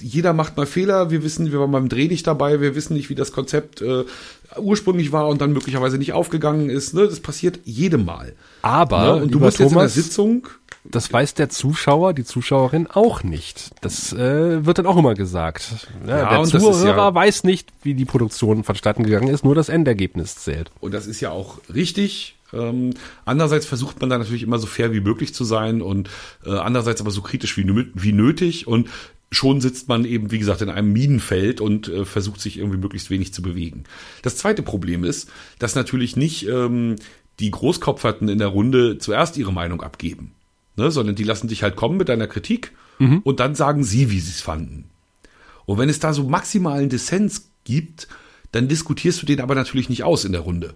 jeder 0.01 0.33
macht 0.33 0.57
mal 0.57 0.65
Fehler, 0.65 1.09
wir 1.11 1.23
wissen, 1.23 1.51
wir 1.51 1.59
waren 1.59 1.71
beim 1.71 1.89
Dreh 1.89 2.07
nicht 2.07 2.27
dabei, 2.27 2.61
wir 2.61 2.75
wissen 2.75 2.93
nicht, 2.93 3.09
wie 3.09 3.15
das 3.15 3.31
Konzept 3.31 3.81
äh, 3.81 4.03
ursprünglich 4.57 5.11
war 5.11 5.27
und 5.27 5.41
dann 5.41 5.53
möglicherweise 5.53 5.97
nicht 5.97 6.13
aufgegangen 6.13 6.69
ist. 6.69 6.93
Ne, 6.93 7.07
das 7.07 7.19
passiert 7.19 7.59
jedem 7.65 8.05
Mal. 8.05 8.33
Aber, 8.61 9.15
ne, 9.15 9.23
und 9.23 9.31
du 9.31 9.39
musst 9.39 9.59
jetzt 9.59 9.71
in 9.71 9.77
der 9.77 9.87
Thomas, 9.87 9.93
Sitzung 9.93 10.47
das 10.89 11.11
weiß 11.11 11.33
der 11.33 11.49
Zuschauer, 11.49 12.13
die 12.13 12.23
Zuschauerin 12.23 12.87
auch 12.87 13.23
nicht. 13.23 13.71
Das 13.81 14.13
äh, 14.13 14.65
wird 14.65 14.77
dann 14.77 14.85
auch 14.85 14.97
immer 14.97 15.15
gesagt. 15.15 15.69
Ja, 16.07 16.17
Ja, 16.19 16.43
der 16.43 16.59
Zuhörer 16.59 16.97
ja- 16.97 17.13
weiß 17.13 17.43
nicht, 17.43 17.69
wie 17.83 17.93
die 17.93 18.05
Produktion 18.05 18.63
vonstatten 18.63 19.03
gegangen 19.03 19.27
ist, 19.27 19.43
nur 19.43 19.55
das 19.55 19.69
Endergebnis 19.69 20.35
zählt. 20.37 20.71
Und 20.79 20.93
das 20.93 21.07
ist 21.07 21.19
ja 21.19 21.31
auch 21.31 21.57
richtig. 21.73 22.36
Ähm, 22.53 22.93
andererseits 23.25 23.65
versucht 23.65 23.99
man 23.99 24.09
da 24.09 24.17
natürlich 24.17 24.43
immer 24.43 24.59
so 24.59 24.67
fair 24.67 24.93
wie 24.93 25.01
möglich 25.01 25.33
zu 25.33 25.43
sein 25.43 25.81
und 25.81 26.09
äh, 26.45 26.51
andererseits 26.51 27.01
aber 27.01 27.11
so 27.11 27.21
kritisch 27.21 27.57
wie, 27.57 27.85
wie 27.93 28.13
nötig 28.13 28.67
und 28.67 28.89
schon 29.31 29.59
sitzt 29.59 29.89
man 29.89 30.05
eben, 30.05 30.31
wie 30.31 30.39
gesagt, 30.39 30.61
in 30.61 30.69
einem 30.69 30.93
Minenfeld 30.93 31.59
und 31.59 31.89
äh, 31.89 32.05
versucht 32.05 32.39
sich 32.39 32.57
irgendwie 32.57 32.77
möglichst 32.77 33.09
wenig 33.09 33.33
zu 33.33 33.41
bewegen. 33.41 33.83
Das 34.21 34.37
zweite 34.37 34.63
Problem 34.63 35.03
ist, 35.03 35.29
dass 35.59 35.75
natürlich 35.75 36.15
nicht 36.15 36.47
ähm, 36.47 36.95
die 37.39 37.51
Großkopferten 37.51 38.29
in 38.29 38.39
der 38.39 38.47
Runde 38.47 38.97
zuerst 38.97 39.37
ihre 39.37 39.51
Meinung 39.51 39.81
abgeben, 39.81 40.31
ne, 40.77 40.91
sondern 40.91 41.15
die 41.15 41.25
lassen 41.25 41.49
dich 41.49 41.63
halt 41.63 41.75
kommen 41.75 41.97
mit 41.97 42.09
deiner 42.09 42.27
Kritik 42.27 42.71
und 43.23 43.39
dann 43.39 43.53
sagen 43.53 43.83
sie, 43.83 44.09
wie 44.09 44.19
sie 44.19 44.31
es 44.31 44.41
fanden. 44.41 44.85
Und 45.65 45.77
wenn 45.77 45.89
es 45.89 45.99
da 45.99 46.13
so 46.13 46.23
maximalen 46.23 46.89
Dissens 46.89 47.51
gibt, 47.63 48.07
dann 48.51 48.67
diskutierst 48.67 49.21
du 49.21 49.25
den 49.25 49.41
aber 49.41 49.53
natürlich 49.53 49.89
nicht 49.89 50.03
aus 50.03 50.25
in 50.25 50.31
der 50.31 50.41
Runde. 50.41 50.75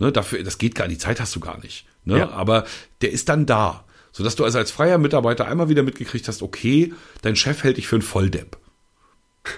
Ne, 0.00 0.10
dafür, 0.10 0.42
das 0.42 0.58
geht 0.58 0.74
gar 0.74 0.88
nicht, 0.88 1.00
die 1.00 1.04
Zeit 1.04 1.20
hast 1.20 1.36
du 1.36 1.40
gar 1.40 1.58
nicht. 1.60 1.86
Ne? 2.04 2.18
Ja. 2.18 2.30
Aber 2.30 2.64
der 3.02 3.12
ist 3.12 3.28
dann 3.28 3.46
da. 3.46 3.84
Sodass 4.12 4.34
du 4.34 4.44
also 4.44 4.58
als 4.58 4.72
freier 4.72 4.98
Mitarbeiter 4.98 5.46
einmal 5.46 5.68
wieder 5.68 5.82
mitgekriegt 5.84 6.26
hast, 6.26 6.42
okay, 6.42 6.92
dein 7.22 7.36
Chef 7.36 7.62
hält 7.62 7.76
dich 7.76 7.86
für 7.86 7.96
einen 7.96 8.02
Volldepp. 8.02 8.56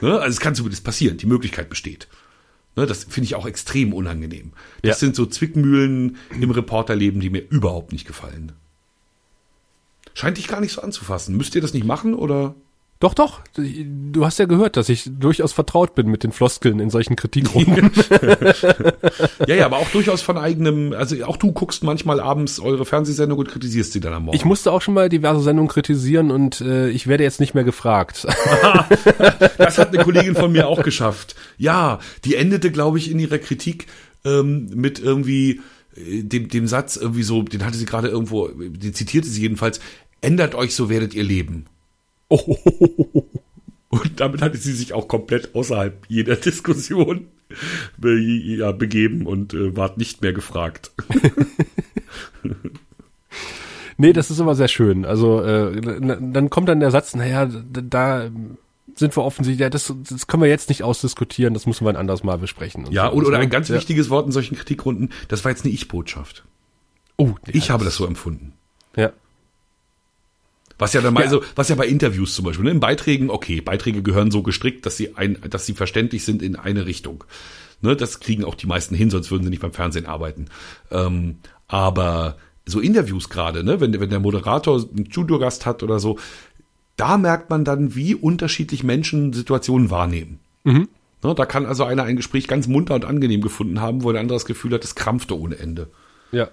Ne? 0.00 0.12
Also 0.18 0.34
es 0.34 0.40
kann 0.40 0.54
zumindest 0.54 0.84
passieren, 0.84 1.16
die 1.16 1.26
Möglichkeit 1.26 1.70
besteht. 1.70 2.08
Ne, 2.74 2.86
das 2.86 3.04
finde 3.04 3.26
ich 3.26 3.34
auch 3.34 3.46
extrem 3.46 3.92
unangenehm. 3.92 4.52
Das 4.82 4.88
Ja. 4.88 4.94
sind 4.96 5.14
so 5.16 5.26
Zwickmühlen 5.26 6.16
im 6.40 6.50
Reporterleben, 6.50 7.20
die 7.20 7.30
mir 7.30 7.46
überhaupt 7.48 7.92
nicht 7.92 8.06
gefallen. 8.06 8.52
Scheint 10.14 10.38
dich 10.38 10.48
gar 10.48 10.60
nicht 10.60 10.72
so 10.72 10.82
anzufassen. 10.82 11.36
Müsst 11.36 11.54
ihr 11.54 11.60
das 11.62 11.74
nicht 11.74 11.84
machen 11.86 12.14
oder? 12.14 12.54
Doch, 13.02 13.14
doch. 13.14 13.40
Du 13.56 14.24
hast 14.24 14.38
ja 14.38 14.44
gehört, 14.44 14.76
dass 14.76 14.88
ich 14.88 15.10
durchaus 15.18 15.52
vertraut 15.52 15.96
bin 15.96 16.06
mit 16.06 16.22
den 16.22 16.30
Floskeln 16.30 16.78
in 16.78 16.88
solchen 16.88 17.16
Kritikrunden. 17.16 17.90
Ja, 19.46 19.56
ja, 19.56 19.66
aber 19.66 19.78
auch 19.78 19.88
durchaus 19.88 20.22
von 20.22 20.38
eigenem, 20.38 20.92
also 20.92 21.16
auch 21.24 21.36
du 21.36 21.50
guckst 21.52 21.82
manchmal 21.82 22.20
abends 22.20 22.60
eure 22.60 22.84
Fernsehsendung 22.84 23.38
und 23.38 23.48
kritisierst 23.48 23.92
sie 23.92 23.98
dann 23.98 24.12
am 24.12 24.24
Morgen. 24.24 24.36
Ich 24.36 24.44
musste 24.44 24.70
auch 24.70 24.80
schon 24.80 24.94
mal 24.94 25.08
diverse 25.08 25.40
Sendungen 25.40 25.68
kritisieren 25.68 26.30
und 26.30 26.60
äh, 26.60 26.90
ich 26.90 27.08
werde 27.08 27.24
jetzt 27.24 27.40
nicht 27.40 27.54
mehr 27.54 27.64
gefragt. 27.64 28.26
Das 29.58 29.78
hat 29.78 29.88
eine 29.94 30.04
Kollegin 30.04 30.34
von 30.34 30.52
mir 30.52 30.68
auch 30.68 30.82
geschafft. 30.82 31.34
Ja, 31.56 31.98
die 32.24 32.36
endete, 32.36 32.70
glaube 32.70 32.98
ich, 32.98 33.10
in 33.10 33.18
ihrer 33.18 33.38
Kritik 33.38 33.86
ähm, 34.24 34.70
mit 34.74 34.98
irgendwie 35.00 35.60
äh, 35.96 36.22
dem, 36.22 36.48
dem 36.48 36.66
Satz 36.66 36.96
irgendwie 36.96 37.22
so, 37.22 37.42
den 37.42 37.64
hatte 37.64 37.76
sie 37.76 37.86
gerade 37.86 38.08
irgendwo, 38.08 38.48
den 38.48 38.94
zitierte 38.94 39.28
sie 39.28 39.40
jedenfalls, 39.40 39.80
ändert 40.20 40.54
euch, 40.54 40.74
so 40.74 40.88
werdet 40.88 41.14
ihr 41.14 41.24
leben. 41.24 41.66
Und 43.92 44.20
damit 44.20 44.40
hatte 44.40 44.56
sie 44.56 44.72
sich 44.72 44.94
auch 44.94 45.06
komplett 45.06 45.54
außerhalb 45.54 46.06
jeder 46.08 46.36
Diskussion 46.36 47.28
be 47.98 48.18
ja, 48.18 48.72
begeben 48.72 49.26
und 49.26 49.52
äh, 49.52 49.76
ward 49.76 49.98
nicht 49.98 50.22
mehr 50.22 50.32
gefragt. 50.32 50.92
nee, 53.98 54.14
das 54.14 54.30
ist 54.30 54.38
immer 54.38 54.54
sehr 54.54 54.68
schön. 54.68 55.04
Also 55.04 55.42
äh, 55.42 55.78
dann 56.00 56.48
kommt 56.48 56.70
dann 56.70 56.80
der 56.80 56.90
Satz, 56.90 57.14
naja, 57.14 57.44
da 57.46 58.30
sind 58.94 59.14
wir 59.14 59.24
offensichtlich, 59.24 59.60
ja, 59.60 59.68
das, 59.68 59.92
das 60.08 60.26
können 60.26 60.42
wir 60.42 60.48
jetzt 60.48 60.70
nicht 60.70 60.82
ausdiskutieren, 60.82 61.52
das 61.52 61.66
müssen 61.66 61.84
wir 61.84 61.90
ein 61.90 61.96
anderes 61.96 62.24
Mal 62.24 62.38
besprechen. 62.38 62.86
Ja, 62.90 63.10
so. 63.10 63.16
oder, 63.16 63.28
oder 63.28 63.36
Also, 63.36 63.46
ein 63.46 63.50
ganz 63.50 63.68
ja. 63.68 63.76
wichtiges 63.76 64.10
Wort 64.10 64.24
in 64.24 64.32
solchen 64.32 64.56
Kritikrunden, 64.56 65.10
das 65.28 65.44
war 65.44 65.50
jetzt 65.50 65.64
eine 65.64 65.72
Ich-Botschaft. 65.74 66.44
Oh, 67.18 67.34
ja, 67.46 67.54
Ich 67.54 67.70
habe 67.70 67.84
das 67.84 67.96
so 67.96 68.06
empfunden. 68.06 68.54
Ja. 68.96 69.12
Was 70.82 70.94
ja 70.94 71.00
dann 71.00 71.14
mal 71.14 71.22
Ja. 71.22 71.30
so, 71.30 71.42
was 71.54 71.68
ja 71.68 71.76
bei 71.76 71.86
Interviews 71.86 72.34
zum 72.34 72.44
Beispiel, 72.44 72.64
ne, 72.64 72.72
in 72.72 72.80
Beiträgen, 72.80 73.30
okay, 73.30 73.60
Beiträge 73.60 74.02
gehören 74.02 74.32
so 74.32 74.42
gestrickt, 74.42 74.84
dass 74.84 74.96
sie 74.96 75.16
ein, 75.16 75.38
dass 75.48 75.64
sie 75.64 75.74
verständlich 75.74 76.24
sind 76.24 76.42
in 76.42 76.56
eine 76.56 76.86
Richtung. 76.86 77.22
Ne, 77.82 77.94
das 77.94 78.18
kriegen 78.18 78.44
auch 78.44 78.56
die 78.56 78.66
meisten 78.66 78.96
hin, 78.96 79.08
sonst 79.08 79.30
würden 79.30 79.44
sie 79.44 79.50
nicht 79.50 79.62
beim 79.62 79.72
Fernsehen 79.72 80.06
arbeiten. 80.06 80.46
Ähm, 80.90 81.36
aber 81.68 82.36
so 82.66 82.80
Interviews 82.80 83.28
gerade, 83.28 83.62
ne, 83.62 83.80
wenn, 83.80 83.98
wenn 84.00 84.10
der 84.10 84.18
Moderator 84.18 84.84
einen 84.92 85.10
Studiogast 85.10 85.66
hat 85.66 85.84
oder 85.84 86.00
so, 86.00 86.18
da 86.96 87.16
merkt 87.16 87.48
man 87.48 87.64
dann, 87.64 87.94
wie 87.94 88.16
unterschiedlich 88.16 88.82
Menschen 88.82 89.32
Situationen 89.32 89.88
wahrnehmen. 89.90 90.40
Ne, 91.22 91.34
da 91.36 91.46
kann 91.46 91.64
also 91.64 91.84
einer 91.84 92.02
ein 92.02 92.16
Gespräch 92.16 92.48
ganz 92.48 92.66
munter 92.66 92.96
und 92.96 93.04
angenehm 93.04 93.40
gefunden 93.40 93.80
haben, 93.80 94.02
wo 94.02 94.10
ein 94.10 94.16
anderes 94.16 94.46
Gefühl 94.46 94.72
hat, 94.74 94.82
es 94.82 94.96
krampfte 94.96 95.38
ohne 95.38 95.58
Ende. 95.58 95.90
Ja. 96.32 96.48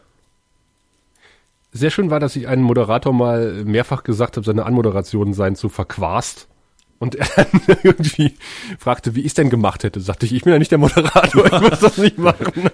Sehr 1.72 1.92
schön 1.92 2.10
war, 2.10 2.20
dass 2.20 2.36
ich 2.36 2.48
einen 2.48 2.64
Moderator 2.64 3.14
mal 3.14 3.64
mehrfach 3.64 4.04
gesagt 4.04 4.38
habe, 4.38 4.46
seine 4.46 4.66
Anmoderationen 4.66 5.34
seien 5.34 5.56
zu 5.56 5.70
verquast. 5.70 6.48
Und 6.98 7.16
er 7.16 7.28
dann 7.38 7.78
irgendwie 7.84 8.34
fragte, 8.78 9.16
wie 9.16 9.22
ich 9.22 9.28
es 9.28 9.34
denn 9.36 9.50
gemacht 9.50 9.84
hätte. 9.86 10.02
Sagte 10.02 10.26
ich, 10.26 10.34
ich 10.34 10.44
bin 10.44 10.52
ja 10.52 10.60
nicht 10.60 10.72
der 10.72 10.80
Moderator, 10.80 11.46
ich 11.46 11.62
muss 11.70 11.80
das 11.80 11.98
nicht 11.98 12.18
machen. 12.18 12.70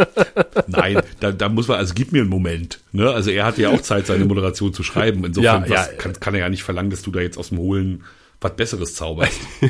Nein, 0.66 1.02
da, 1.20 1.30
da 1.32 1.48
muss 1.50 1.68
man, 1.68 1.76
also 1.76 1.92
gib 1.92 2.10
mir 2.12 2.22
einen 2.22 2.30
Moment. 2.30 2.80
Ne? 2.92 3.10
Also 3.10 3.30
er 3.30 3.44
hatte 3.44 3.60
ja 3.60 3.68
auch 3.68 3.82
Zeit, 3.82 4.06
seine 4.06 4.24
Moderation 4.24 4.72
zu 4.72 4.82
schreiben. 4.82 5.24
Insofern 5.26 5.64
Ja, 5.64 5.68
was, 5.70 5.88
ja. 5.88 5.92
kann, 5.98 6.18
kann 6.18 6.34
er 6.34 6.40
ja 6.40 6.48
nicht 6.48 6.62
verlangen, 6.62 6.88
dass 6.88 7.02
du 7.02 7.10
da 7.10 7.20
jetzt 7.20 7.36
aus 7.36 7.50
dem 7.50 7.58
Hohlen 7.58 8.04
was 8.40 8.56
Besseres 8.56 8.94
zauberst. 8.94 9.40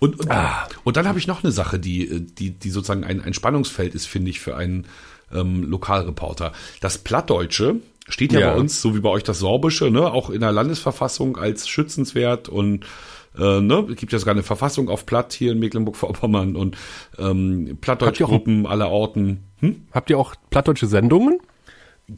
Und, 0.00 0.20
und, 0.20 0.30
Ah. 0.30 0.68
und 0.84 0.96
dann 0.96 1.08
habe 1.08 1.18
ich 1.18 1.26
noch 1.26 1.42
eine 1.42 1.50
Sache, 1.50 1.80
die, 1.80 2.24
die, 2.24 2.50
die 2.52 2.70
sozusagen 2.70 3.02
ein, 3.02 3.20
ein 3.20 3.34
Spannungsfeld 3.34 3.96
ist, 3.96 4.06
finde 4.06 4.30
ich, 4.30 4.38
für 4.38 4.56
einen 4.56 4.86
ähm, 5.34 5.64
Lokalreporter. 5.64 6.52
Das 6.80 6.98
Plattdeutsche 6.98 7.76
steht 8.08 8.32
ja, 8.32 8.40
Ja. 8.40 8.52
bei 8.52 8.60
uns, 8.60 8.80
so 8.80 8.94
wie 8.94 9.00
bei 9.00 9.10
euch 9.10 9.22
das 9.22 9.38
Sorbische, 9.38 9.90
ne, 9.90 10.10
auch 10.10 10.30
in 10.30 10.40
der 10.40 10.52
Landesverfassung 10.52 11.36
als 11.36 11.68
schützenswert 11.68 12.48
und 12.48 12.84
äh, 13.38 13.60
ne, 13.60 13.86
es 13.90 13.96
gibt 13.96 14.12
ja 14.12 14.18
sogar 14.18 14.32
eine 14.34 14.42
Verfassung 14.42 14.88
auf 14.88 15.06
Platt 15.06 15.32
hier 15.32 15.52
in 15.52 15.58
Mecklenburg-Vorpommern 15.58 16.56
und 16.56 16.76
ähm, 17.18 17.78
Plattdeutschgruppen 17.80 18.66
aller 18.66 18.90
Orten. 18.90 19.44
Hm? 19.60 19.86
Habt 19.92 20.10
ihr 20.10 20.18
auch 20.18 20.34
plattdeutsche 20.50 20.86
Sendungen? 20.86 21.38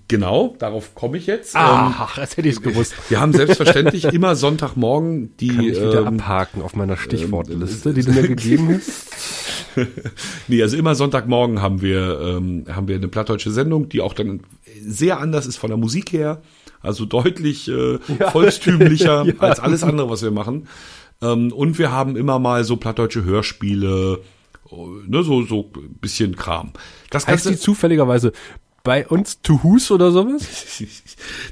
Genau, 0.07 0.55
darauf 0.59 0.95
komme 0.95 1.17
ich 1.19 1.27
jetzt. 1.27 1.57
Ähm, 1.57 1.63
Ach, 1.65 2.17
das 2.17 2.37
hätte 2.37 2.49
ich 2.49 2.57
es 2.57 2.63
gewusst. 2.63 2.95
wir 3.09 3.21
haben 3.21 3.33
selbstverständlich 3.33 4.05
immer 4.05 4.37
Sonntagmorgen 4.37 5.37
die 5.39 5.49
Kann 5.49 5.65
ich 5.65 5.81
wieder 5.81 6.07
ähm, 6.07 6.21
abhaken 6.21 6.63
auf 6.63 6.77
meiner 6.77 6.97
Stichwortliste, 6.97 7.93
die 7.93 8.03
du 8.03 8.13
mir 8.13 8.23
gegeben 8.29 8.77
hast. 8.77 9.09
Nee, 10.49 10.63
also 10.63 10.77
immer 10.77 10.97
Sonntagmorgen 10.97 11.63
haben 11.63 11.81
wir, 11.81 12.21
ähm, 12.21 12.65
haben 12.69 12.89
wir 12.89 12.97
eine 12.97 13.07
plattdeutsche 13.07 13.53
Sendung, 13.53 13.89
die 13.89 14.01
auch 14.01 14.15
dann 14.15 14.41
sehr 14.83 15.21
anders 15.21 15.47
ist 15.47 15.59
von 15.59 15.71
der 15.71 15.77
Musik 15.77 16.13
her. 16.13 16.43
Also 16.83 17.05
deutlich 17.05 17.69
äh, 17.69 17.99
volkstümlicher 18.33 19.25
Ja. 19.25 19.33
als 19.39 19.61
alles 19.61 19.85
andere, 19.85 20.11
was 20.11 20.23
wir 20.23 20.33
machen. 20.33 20.67
Ähm, 21.23 21.53
und 21.53 21.79
wir 21.79 21.93
haben 21.93 22.17
immer 22.17 22.41
mal 22.41 22.65
so 22.65 22.77
plattdeutsche 22.79 23.23
Hörspiele, 23.25 24.19
äh, 24.71 24.75
ne, 25.07 25.23
so, 25.23 25.43
so 25.45 25.71
ein 25.77 25.95
bisschen 26.01 26.35
Kram. 26.35 26.73
Das 27.11 27.29
Heißt 27.29 27.49
die 27.49 27.57
zufälligerweise 27.57 28.33
bei 28.83 29.07
uns 29.07 29.43
to 29.43 29.63
Hus 29.63 29.91
oder 29.91 30.11
sowas? 30.11 30.43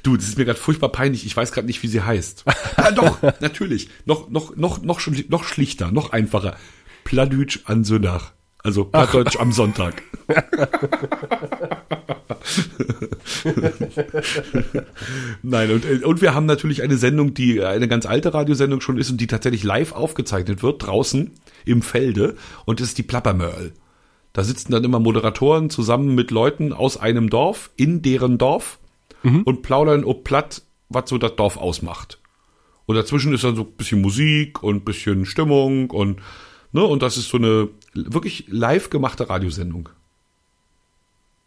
Du, 0.03 0.17
das 0.17 0.29
ist 0.29 0.39
mir 0.39 0.45
gerade 0.47 0.59
furchtbar 0.59 0.89
peinlich. 0.91 1.27
Ich 1.27 1.37
weiß 1.37 1.53
gerade 1.53 1.67
nicht, 1.67 1.83
wie 1.83 1.89
sie 1.89 2.01
heißt. 2.01 2.45
ah, 2.77 2.91
doch, 2.91 3.21
natürlich. 3.41 3.91
Noch, 4.07 4.31
noch, 4.31 4.57
noch, 4.57 4.81
noch, 4.83 5.01
schli- 5.01 5.27
noch 5.29 5.45
schlichter, 5.45 5.91
noch 5.93 6.13
einfacher. 6.13 6.57
Pladütsch 7.05 7.61
an 7.65 7.85
Söndach. 7.85 8.33
Also 8.65 8.85
Plattdeutsch 8.85 9.37
am 9.39 9.53
Sonntag. 9.53 10.03
Nein, 15.43 15.71
und, 15.71 15.85
äh, 15.85 16.05
und 16.05 16.21
wir 16.21 16.35
haben 16.35 16.47
natürlich 16.47 16.83
eine 16.83 16.97
Sendung, 16.97 17.35
die 17.35 17.63
eine 17.63 17.89
ganz 17.89 18.07
alte 18.07 18.35
Radiosendung 18.35 18.81
schon 18.81 18.99
ist 18.99 19.11
und 19.11 19.21
die 19.21 19.27
tatsächlich 19.27 19.65
live 19.65 19.93
aufgezeichnet 19.93 20.63
wird, 20.63 20.85
draußen 20.87 21.31
im 21.65 21.83
Felde. 21.83 22.37
Und 22.65 22.81
das 22.81 22.89
ist 22.89 22.99
die 22.99 23.03
Plappermörl. 23.03 23.73
Da 24.39 24.45
sitzen 24.45 24.71
dann 24.71 24.85
immer 24.85 25.01
Moderatoren 25.01 25.69
zusammen 25.69 26.15
mit 26.15 26.31
Leuten 26.31 26.73
aus 26.73 26.97
einem 26.97 27.29
Dorf, 27.29 27.71
in 27.75 28.03
deren 28.03 28.39
Dorf 28.39 28.79
und 29.25 29.63
plaudern 29.63 30.05
ob 30.05 30.23
platt, 30.23 30.63
was 30.89 31.11
so 31.11 31.19
das 31.19 31.35
Dorf 31.35 31.57
ausmacht. 31.57 32.21
Und 32.87 32.95
dazwischen 32.95 33.35
ist 33.35 33.43
dann 33.43 33.57
so 33.57 33.63
ein 33.63 33.73
bisschen 33.73 34.01
Musik 34.01 34.63
und 34.63 34.77
ein 34.77 34.85
bisschen 34.85 35.27
Stimmung 35.27 35.91
und, 35.91 36.21
ne, 36.71 36.85
und 36.85 37.03
das 37.03 37.17
ist 37.17 37.31
so 37.31 37.37
eine 37.37 37.69
wirklich 37.95 38.45
live 38.47 38.91
gemachte 38.91 39.29
Radiosendung. 39.29 39.89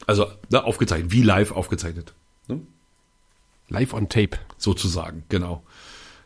Also, 0.05 0.27
ne, 0.49 0.61
aufgezeichnet, 0.61 1.13
wie 1.13 1.21
live 1.21 1.53
aufgezeichnet. 1.53 2.13
Ne? 2.49 2.59
Live 3.69 3.93
on 3.93 4.09
Tape. 4.09 4.37
sozusagen, 4.57 5.23
genau. 5.29 5.63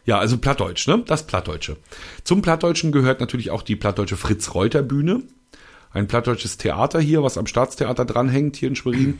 Ja, 0.05 0.17
also 0.17 0.39
Plattdeutsch, 0.39 0.87
ne? 0.87 1.03
Das 1.05 1.27
Plattdeutsche. 1.27 1.77
Zum 2.23 2.41
Plattdeutschen 2.41 2.91
gehört 2.91 3.19
natürlich 3.19 3.51
auch 3.51 3.61
die 3.61 3.75
Plattdeutsche 3.75 4.17
Fritz-Reuter-Bühne. 4.17 5.21
Ein 5.95 6.07
plattdeutsches 6.07 6.57
Theater 6.57 6.99
hier, 6.99 7.23
was 7.23 7.37
am 7.37 7.47
Staatstheater 7.47 8.03
dranhängt 8.03 8.57
hier 8.57 8.67
in 8.67 8.75
Schwerin. 8.75 9.17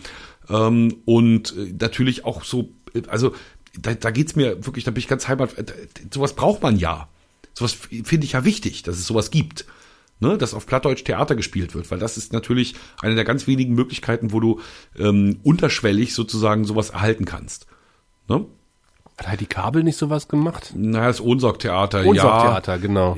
ähm, 0.49 0.97
und 1.05 1.55
äh, 1.55 1.73
natürlich 1.79 2.25
auch 2.25 2.43
so, 2.43 2.69
äh, 2.93 3.03
also 3.07 3.33
da, 3.79 3.93
da 3.93 4.11
geht's 4.11 4.35
mir 4.35 4.65
wirklich, 4.65 4.83
da 4.83 4.91
bin 4.91 4.99
ich 4.99 5.07
ganz 5.07 5.29
heimat. 5.29 5.57
äh, 5.57 5.63
Sowas 6.13 6.35
braucht 6.35 6.61
man 6.61 6.77
ja. 6.77 7.07
Sowas 7.53 7.71
finde 7.71 8.25
ich 8.25 8.33
ja 8.33 8.43
wichtig, 8.43 8.83
dass 8.83 8.97
es 8.97 9.07
sowas 9.07 9.31
gibt. 9.31 9.65
Ne, 10.21 10.37
dass 10.37 10.53
auf 10.53 10.65
Plattdeutsch 10.65 11.03
Theater 11.03 11.35
gespielt 11.35 11.75
wird, 11.75 11.91
weil 11.91 11.99
das 11.99 12.15
ist 12.15 12.31
natürlich 12.31 12.75
eine 13.01 13.15
der 13.15 13.25
ganz 13.25 13.47
wenigen 13.47 13.75
Möglichkeiten, 13.75 14.31
wo 14.31 14.39
du 14.39 14.61
ähm, 14.97 15.39
unterschwellig 15.43 16.13
sozusagen 16.13 16.63
sowas 16.63 16.91
erhalten 16.91 17.25
kannst. 17.25 17.67
Ne? 18.29 18.45
Hat 19.17 19.27
Heidi 19.29 19.45
Kabel 19.45 19.83
nicht 19.83 19.97
sowas 19.97 20.27
gemacht? 20.27 20.73
Naja, 20.75 21.07
das 21.07 21.21
Ohnsorg-Theater, 21.21 22.03
ja. 22.03 22.11
Theater, 22.13 22.77
genau. 22.79 23.15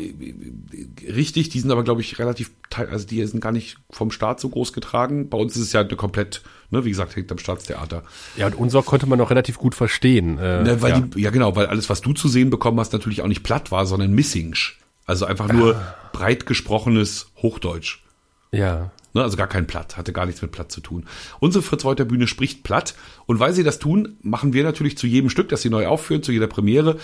Richtig, 1.08 1.50
die 1.50 1.60
sind 1.60 1.72
aber, 1.72 1.84
glaube 1.84 2.02
ich, 2.02 2.20
relativ, 2.20 2.52
teil- 2.70 2.90
also 2.90 3.08
die 3.08 3.26
sind 3.26 3.40
gar 3.40 3.52
nicht 3.52 3.78
vom 3.90 4.12
Staat 4.12 4.40
so 4.40 4.50
groß 4.50 4.74
getragen. 4.74 5.30
Bei 5.30 5.38
uns 5.38 5.56
ist 5.56 5.64
es 5.64 5.74
ja 5.74 5.82
eine 5.82 5.96
komplett, 5.96 6.44
ne, 6.70 6.86
wie 6.86 6.90
gesagt, 6.90 7.16
hängt 7.16 7.32
am 7.32 7.38
Staatstheater. 7.40 8.04
Ja, 8.36 8.48
und 8.48 8.56
unser 8.56 8.84
konnte 8.84 9.08
man 9.08 9.18
noch 9.18 9.30
relativ 9.32 9.58
gut 9.58 9.74
verstehen. 9.76 10.38
Äh, 10.38 10.64
Ne, 10.64 10.82
weil 10.82 10.92
ja. 10.92 11.00
Die, 11.00 11.22
ja, 11.22 11.30
genau, 11.32 11.56
weil 11.56 11.68
alles, 11.68 11.90
was 11.90 12.02
du 12.02 12.14
zu 12.14 12.28
sehen 12.28 12.50
bekommen 12.50 12.80
hast, 12.80 12.94
natürlich 12.94 13.22
auch 13.22 13.28
nicht 13.28 13.44
platt 13.44 13.72
war, 13.72 13.86
sondern 13.86 14.12
Missingsch. 14.14 14.80
Also 15.06 15.26
einfach 15.26 15.52
nur 15.52 15.76
Ah. 15.78 15.96
breit 16.14 16.46
gesprochenes 16.46 17.32
Hochdeutsch. 17.42 18.04
ja. 18.52 18.92
Ne, 19.18 19.24
also 19.24 19.36
gar 19.36 19.48
kein 19.48 19.66
Platt, 19.66 19.98
hatte 19.98 20.14
gar 20.14 20.28
nichts 20.28 20.44
mit 20.44 20.52
Platt 20.52 20.72
zu 20.72 20.80
tun. 20.80 21.08
Unsere 21.40 21.64
Fritz-Reuter 21.64 22.06
Bühne 22.06 22.28
spricht 22.28 22.62
Platt. 22.62 22.94
Und 23.26 23.40
weil 23.40 23.52
sie 23.52 23.64
das 23.64 23.80
tun, 23.80 24.16
machen 24.22 24.54
wir 24.54 24.64
natürlich 24.64 24.96
zu 24.96 25.08
jedem 25.08 25.32
Stück, 25.32 25.50
das 25.50 25.64
sie 25.64 25.72
neu 25.72 25.88
aufführen, 25.88 26.22
zu 26.22 26.32
jeder 26.32 26.46
Premiere, 26.46 27.00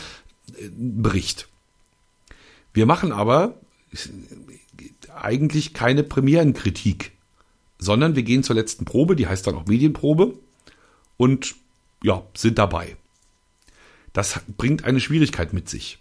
äh, 0.56 0.66
einen 0.66 1.02
Bericht. 1.02 1.48
Wir 2.72 2.86
machen 2.86 3.12
aber 3.12 3.56
äh, 3.92 3.98
eigentlich 5.16 5.74
keine 5.74 6.04
Premierenkritik, 6.04 7.14
sondern 7.80 8.16
wir 8.16 8.22
gehen 8.22 8.44
zur 8.44 8.58
letzten 8.58 8.86
Probe, 8.86 9.16
die 9.16 9.26
heißt 9.26 9.48
dann 9.48 9.56
auch 9.56 9.66
Medienprobe 9.66 10.36
und 11.18 11.56
ja, 12.04 12.24
sind 12.36 12.60
dabei. 12.60 12.96
Das 14.14 14.40
bringt 14.56 14.84
eine 14.84 15.00
Schwierigkeit 15.00 15.52
mit 15.52 15.68
sich. 15.68 15.98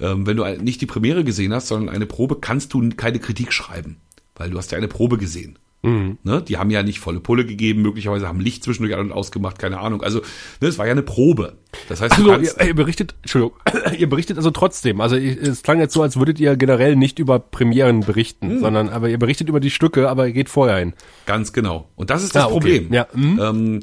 Ähm, 0.00 0.26
wenn 0.26 0.38
du 0.38 0.44
nicht 0.62 0.80
die 0.80 0.86
Premiere 0.86 1.22
gesehen 1.22 1.52
hast, 1.52 1.68
sondern 1.68 1.94
eine 1.94 2.06
Probe, 2.06 2.40
kannst 2.40 2.72
du 2.72 2.88
keine 2.96 3.18
Kritik 3.18 3.52
schreiben, 3.52 3.98
weil 4.36 4.50
du 4.50 4.58
hast 4.58 4.72
ja 4.72 4.78
eine 4.78 4.88
Probe 4.88 5.18
gesehen. 5.18 5.58
Ne? 5.86 6.42
Die 6.48 6.56
haben 6.56 6.70
ja 6.70 6.82
nicht 6.82 6.98
volle 6.98 7.20
Pulle 7.20 7.44
gegeben, 7.44 7.82
möglicherweise 7.82 8.26
haben 8.26 8.40
Licht 8.40 8.64
zwischendurch 8.64 8.94
an 8.98 9.04
und 9.04 9.12
ausgemacht, 9.12 9.58
keine 9.58 9.80
Ahnung. 9.80 10.02
Also, 10.02 10.20
ne, 10.62 10.68
es 10.68 10.78
war 10.78 10.86
ja 10.86 10.92
eine 10.92 11.02
Probe. 11.02 11.58
Das 11.90 12.00
heißt, 12.00 12.12
Also, 12.16 12.32
ihr, 12.36 12.66
ihr 12.68 12.74
berichtet, 12.74 13.14
Entschuldigung, 13.20 13.58
ihr 13.98 14.08
berichtet 14.08 14.38
also 14.38 14.50
trotzdem. 14.50 15.02
Also 15.02 15.16
es 15.16 15.62
klang 15.62 15.80
jetzt 15.80 15.92
so, 15.92 16.00
als 16.00 16.16
würdet 16.16 16.40
ihr 16.40 16.56
generell 16.56 16.96
nicht 16.96 17.18
über 17.18 17.38
Premieren 17.38 18.00
berichten, 18.00 18.48
Hm. 18.48 18.60
sondern 18.60 18.88
aber 18.88 19.10
ihr 19.10 19.18
berichtet 19.18 19.50
über 19.50 19.60
die 19.60 19.68
Stücke, 19.68 20.08
aber 20.08 20.26
ihr 20.26 20.32
geht 20.32 20.48
vorher 20.48 20.78
hin. 20.78 20.94
Ganz 21.26 21.52
genau. 21.52 21.90
Und 21.96 22.08
das 22.08 22.22
ist 22.24 22.34
das 22.34 22.44
Ah, 22.44 22.46
okay. 22.46 22.52
Problem. 22.80 22.92
Ja, 22.94 23.06
mhm. 23.12 23.40
Ähm, 23.42 23.80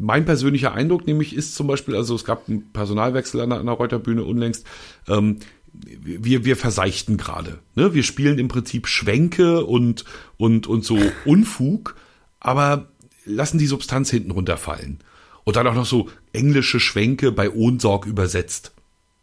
mein 0.00 0.24
persönlicher 0.24 0.72
Eindruck 0.72 1.06
nämlich 1.08 1.34
ist 1.34 1.56
zum 1.56 1.66
Beispiel, 1.66 1.96
also 1.96 2.14
es 2.14 2.24
gab 2.24 2.48
einen 2.48 2.72
Personalwechsel 2.72 3.40
an 3.40 3.50
der, 3.50 3.58
an 3.58 3.66
der 3.66 3.74
Reuterbühne 3.74 4.22
unlängst. 4.22 4.64
Ähm, 5.08 5.38
wir, 5.72 6.44
wir 6.44 6.56
verseichten 6.56 7.16
gerade. 7.16 7.58
Ne? 7.74 7.94
Wir 7.94 8.02
spielen 8.02 8.38
im 8.38 8.48
Prinzip 8.48 8.86
Schwänke 8.86 9.64
und, 9.64 10.04
und, 10.36 10.66
und 10.66 10.84
so 10.84 10.98
Unfug, 11.24 11.96
aber 12.40 12.88
lassen 13.24 13.58
die 13.58 13.66
Substanz 13.66 14.10
hinten 14.10 14.30
runterfallen. 14.30 14.98
Und 15.44 15.56
dann 15.56 15.66
auch 15.66 15.74
noch 15.74 15.86
so 15.86 16.08
englische 16.32 16.80
Schwänke 16.80 17.32
bei 17.32 17.50
Ohnsorg 17.50 18.06
übersetzt. 18.06 18.72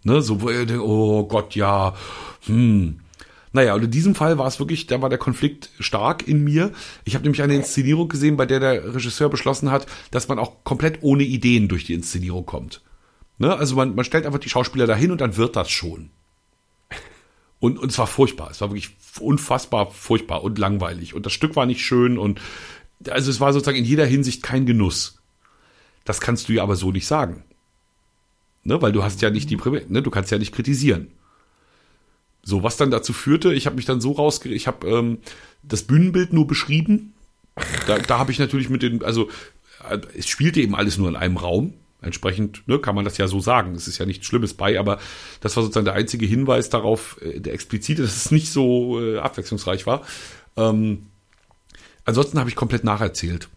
Ne? 0.03 0.21
So, 0.21 0.41
wo 0.41 0.49
ihr 0.49 0.65
denkt, 0.65 0.83
oh 0.83 1.27
Gott, 1.27 1.55
ja, 1.55 1.95
hm. 2.45 2.99
Naja, 3.53 3.73
und 3.73 3.85
in 3.85 3.91
diesem 3.91 4.15
Fall 4.15 4.37
war 4.37 4.47
es 4.47 4.59
wirklich, 4.59 4.85
da 4.85 5.01
war 5.01 5.07
der 5.07 5.17
Konflikt 5.17 5.69
stark 5.79 6.27
in 6.27 6.43
mir. 6.43 6.73
Ich 7.05 7.15
habe 7.15 7.23
nämlich 7.23 7.41
eine 7.41 7.55
Inszenierung 7.55 8.09
gesehen, 8.09 8.35
bei 8.35 8.45
der 8.45 8.59
der 8.59 8.93
Regisseur 8.93 9.29
beschlossen 9.29 9.71
hat, 9.71 9.85
dass 10.11 10.27
man 10.27 10.39
auch 10.39 10.65
komplett 10.65 11.03
ohne 11.03 11.23
Ideen 11.23 11.69
durch 11.69 11.85
die 11.85 11.93
Inszenierung 11.93 12.45
kommt. 12.45 12.81
Ne? 13.37 13.55
Also 13.55 13.75
man, 13.75 13.95
man 13.95 14.03
stellt 14.03 14.25
einfach 14.25 14.39
die 14.39 14.49
Schauspieler 14.49 14.87
dahin 14.87 15.11
und 15.11 15.21
dann 15.21 15.37
wird 15.37 15.55
das 15.55 15.71
schon. 15.71 16.09
Und, 17.59 17.79
und 17.79 17.91
es 17.91 17.97
war 17.97 18.07
furchtbar. 18.07 18.51
Es 18.51 18.61
war 18.61 18.69
wirklich 18.69 18.91
unfassbar 19.19 19.91
furchtbar 19.91 20.43
und 20.43 20.59
langweilig. 20.59 21.13
Und 21.13 21.25
das 21.25 21.33
Stück 21.33 21.55
war 21.55 21.65
nicht 21.65 21.81
schön 21.81 22.17
und 22.17 22.41
also 23.09 23.29
es 23.29 23.39
war 23.39 23.53
sozusagen 23.53 23.77
in 23.77 23.85
jeder 23.85 24.05
Hinsicht 24.05 24.43
kein 24.43 24.65
Genuss. 24.65 25.19
Das 26.05 26.21
kannst 26.21 26.49
du 26.49 26.53
ja 26.53 26.63
aber 26.63 26.75
so 26.75 26.91
nicht 26.91 27.07
sagen. 27.07 27.43
Ne? 28.63 28.81
Weil 28.81 28.91
du 28.91 29.03
hast 29.03 29.21
ja 29.21 29.29
nicht 29.29 29.49
die 29.49 29.57
Prä 29.57 29.85
ne? 29.87 30.01
Du 30.01 30.11
kannst 30.11 30.31
ja 30.31 30.37
nicht 30.37 30.53
kritisieren. 30.53 31.11
So, 32.43 32.61
was 32.61 32.77
dann 32.77 32.91
dazu 32.91 33.11
führte, 33.11 33.53
ich 33.53 33.65
habe 33.65 33.75
mich 33.75 33.85
dann 33.85 34.01
so 34.01 34.11
rausge... 34.11 34.49
Ich 34.49 34.67
habe 34.67 34.87
ähm, 34.87 35.17
das 35.63 35.83
Bühnenbild 35.83 36.31
nur 36.31 36.45
beschrieben. 36.45 37.13
Da, 37.87 37.97
da 37.97 38.19
habe 38.19 38.31
ich 38.31 38.39
natürlich 38.39 38.69
mit 38.69 38.83
den... 38.83 39.03
Also 39.03 39.29
äh, 39.89 39.99
es 40.15 40.27
spielte 40.27 40.61
eben 40.61 40.75
alles 40.75 40.97
nur 40.97 41.09
in 41.09 41.15
einem 41.15 41.37
Raum. 41.37 41.73
Entsprechend 42.05 42.67
ne, 42.67 42.79
kann 42.79 42.95
man 42.95 43.05
das 43.05 43.17
ja 43.17 43.27
so 43.27 43.39
sagen. 43.39 43.75
Es 43.75 43.87
ist 43.87 43.97
ja 43.97 44.05
nichts 44.05 44.25
Schlimmes 44.25 44.53
bei, 44.53 44.79
aber 44.79 44.99
das 45.41 45.55
war 45.55 45.63
sozusagen 45.63 45.85
der 45.85 45.95
einzige 45.95 46.25
Hinweis 46.25 46.69
darauf, 46.69 47.19
äh, 47.21 47.39
der 47.39 47.53
explizite, 47.53 48.01
dass 48.03 48.15
es 48.15 48.31
nicht 48.31 48.51
so 48.51 49.01
äh, 49.01 49.17
abwechslungsreich 49.17 49.85
war. 49.85 50.03
Ähm, 50.57 51.07
ansonsten 52.05 52.39
habe 52.39 52.49
ich 52.49 52.55
komplett 52.55 52.83
nacherzählt. 52.83 53.49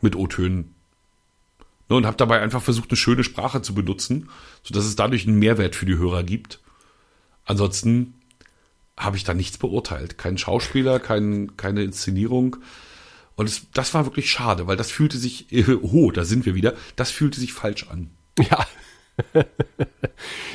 Mit 0.00 0.16
O-Tönen. 0.16 0.74
Ne, 1.88 1.96
und 1.96 2.06
habe 2.06 2.16
dabei 2.16 2.40
einfach 2.40 2.62
versucht, 2.62 2.90
eine 2.90 2.96
schöne 2.96 3.24
Sprache 3.24 3.62
zu 3.62 3.74
benutzen, 3.74 4.28
sodass 4.62 4.84
es 4.84 4.96
dadurch 4.96 5.26
einen 5.26 5.38
Mehrwert 5.38 5.76
für 5.76 5.86
die 5.86 5.98
Hörer 5.98 6.24
gibt. 6.24 6.60
Ansonsten 7.44 8.14
habe 8.96 9.16
ich 9.16 9.24
da 9.24 9.34
nichts 9.34 9.58
beurteilt. 9.58 10.18
Kein 10.18 10.38
Schauspieler, 10.38 10.98
kein, 10.98 11.56
keine 11.56 11.84
Inszenierung. 11.84 12.56
Und 13.36 13.48
es, 13.48 13.66
das 13.72 13.92
war 13.94 14.06
wirklich 14.06 14.30
schade, 14.30 14.66
weil 14.66 14.76
das 14.76 14.90
fühlte 14.90 15.18
sich, 15.18 15.46
oh, 15.82 16.10
da 16.10 16.24
sind 16.24 16.46
wir 16.46 16.54
wieder, 16.54 16.74
das 16.96 17.10
fühlte 17.10 17.38
sich 17.38 17.52
falsch 17.52 17.86
an. 17.90 18.10
Ja. 18.38 18.66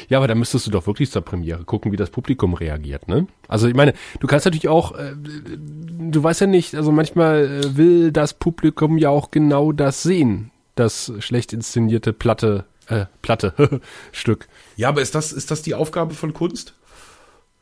ja, 0.09 0.17
aber 0.17 0.27
da 0.27 0.35
müsstest 0.35 0.67
du 0.67 0.71
doch 0.71 0.85
wirklich 0.87 1.11
zur 1.11 1.21
Premiere 1.21 1.63
gucken, 1.63 1.91
wie 1.91 1.97
das 1.97 2.09
Publikum 2.09 2.53
reagiert, 2.53 3.07
ne? 3.07 3.27
Also 3.47 3.67
ich 3.67 3.73
meine, 3.73 3.93
du 4.19 4.27
kannst 4.27 4.45
natürlich 4.45 4.67
auch, 4.67 4.93
äh, 4.93 5.15
du 5.15 6.23
weißt 6.23 6.41
ja 6.41 6.47
nicht, 6.47 6.75
also 6.75 6.91
manchmal 6.91 7.45
äh, 7.45 7.77
will 7.77 8.11
das 8.11 8.33
Publikum 8.33 8.97
ja 8.97 9.09
auch 9.09 9.31
genau 9.31 9.71
das 9.71 10.03
sehen, 10.03 10.51
das 10.75 11.11
schlecht 11.19 11.53
inszenierte 11.53 12.13
Platte, 12.13 12.65
äh, 12.87 13.05
Platte 13.21 13.81
Stück. 14.11 14.47
Ja, 14.75 14.89
aber 14.89 15.01
ist 15.01 15.15
das, 15.15 15.31
ist 15.31 15.49
das 15.49 15.61
die 15.63 15.73
Aufgabe 15.75 16.13
von 16.13 16.33
Kunst? 16.33 16.75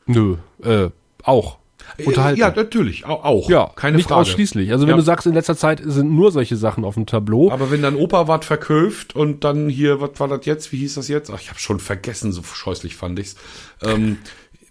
Nö, 0.06 0.36
äh, 0.62 0.90
auch. 1.22 1.59
Unterhalten. 2.04 2.40
Ja, 2.40 2.52
natürlich, 2.54 3.04
auch. 3.04 3.48
Ja, 3.48 3.72
keine 3.74 3.96
nicht 3.96 4.08
Frage. 4.08 4.22
ausschließlich. 4.22 4.72
Also 4.72 4.86
wenn 4.86 4.90
ja. 4.90 4.96
du 4.96 5.02
sagst, 5.02 5.26
in 5.26 5.34
letzter 5.34 5.56
Zeit 5.56 5.82
sind 5.84 6.10
nur 6.12 6.32
solche 6.32 6.56
Sachen 6.56 6.84
auf 6.84 6.94
dem 6.94 7.06
Tableau. 7.06 7.50
Aber 7.50 7.70
wenn 7.70 7.82
dann 7.82 7.96
Opa 7.96 8.28
was 8.28 8.44
verköft 8.44 9.14
und 9.14 9.44
dann 9.44 9.68
hier, 9.68 10.00
was 10.00 10.18
war 10.18 10.28
das 10.28 10.46
jetzt? 10.46 10.72
Wie 10.72 10.78
hieß 10.78 10.94
das 10.94 11.08
jetzt? 11.08 11.30
Ach, 11.30 11.40
ich 11.40 11.48
habe 11.48 11.58
schon 11.58 11.80
vergessen, 11.80 12.32
so 12.32 12.42
scheußlich 12.42 12.96
fand 12.96 13.18
ich's. 13.18 13.36
Ähm, 13.82 14.18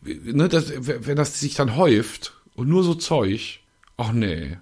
ne, 0.04 0.50
das, 0.50 0.74
wenn 0.78 1.16
das 1.16 1.40
sich 1.40 1.56
dann 1.56 1.76
häuft 1.76 2.34
und 2.56 2.68
nur 2.70 2.84
so 2.84 2.96
Zeug, 2.96 3.62
ach 3.98 4.12
nee, 4.12 4.58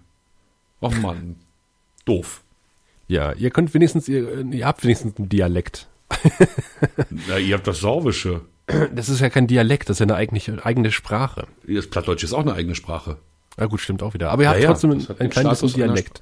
ach 0.81 0.97
Mann, 0.99 1.37
doof. 2.05 2.41
Ja, 3.07 3.33
ihr 3.33 3.51
könnt 3.51 3.73
wenigstens, 3.73 4.07
ihr, 4.07 4.45
ihr 4.51 4.65
habt 4.65 4.83
wenigstens 4.83 5.17
einen 5.17 5.29
Dialekt. 5.29 5.87
Na, 7.27 7.37
ihr 7.37 7.55
habt 7.55 7.67
das 7.67 7.79
Sorbische. 7.79 8.41
Das 8.93 9.07
ist 9.07 9.21
ja 9.21 9.29
kein 9.29 9.47
Dialekt, 9.47 9.89
das 9.89 9.95
ist 9.95 9.99
ja 9.99 10.05
eine 10.05 10.15
eigene, 10.15 10.65
eigene 10.65 10.91
Sprache. 10.91 11.47
Das 11.65 11.87
Plattdeutsch 11.87 12.23
ist 12.23 12.33
auch 12.33 12.41
eine 12.41 12.53
eigene 12.53 12.75
Sprache. 12.75 13.17
Ja 13.57 13.65
gut, 13.65 13.79
stimmt 13.79 14.03
auch 14.03 14.13
wieder. 14.13 14.29
Aber 14.29 14.43
ihr 14.43 14.49
habt 14.49 14.59
ja, 14.59 14.67
trotzdem 14.67 14.91
ein, 14.91 15.07
ein 15.19 15.29
kleines 15.29 15.61
Dialekt. 15.73 16.21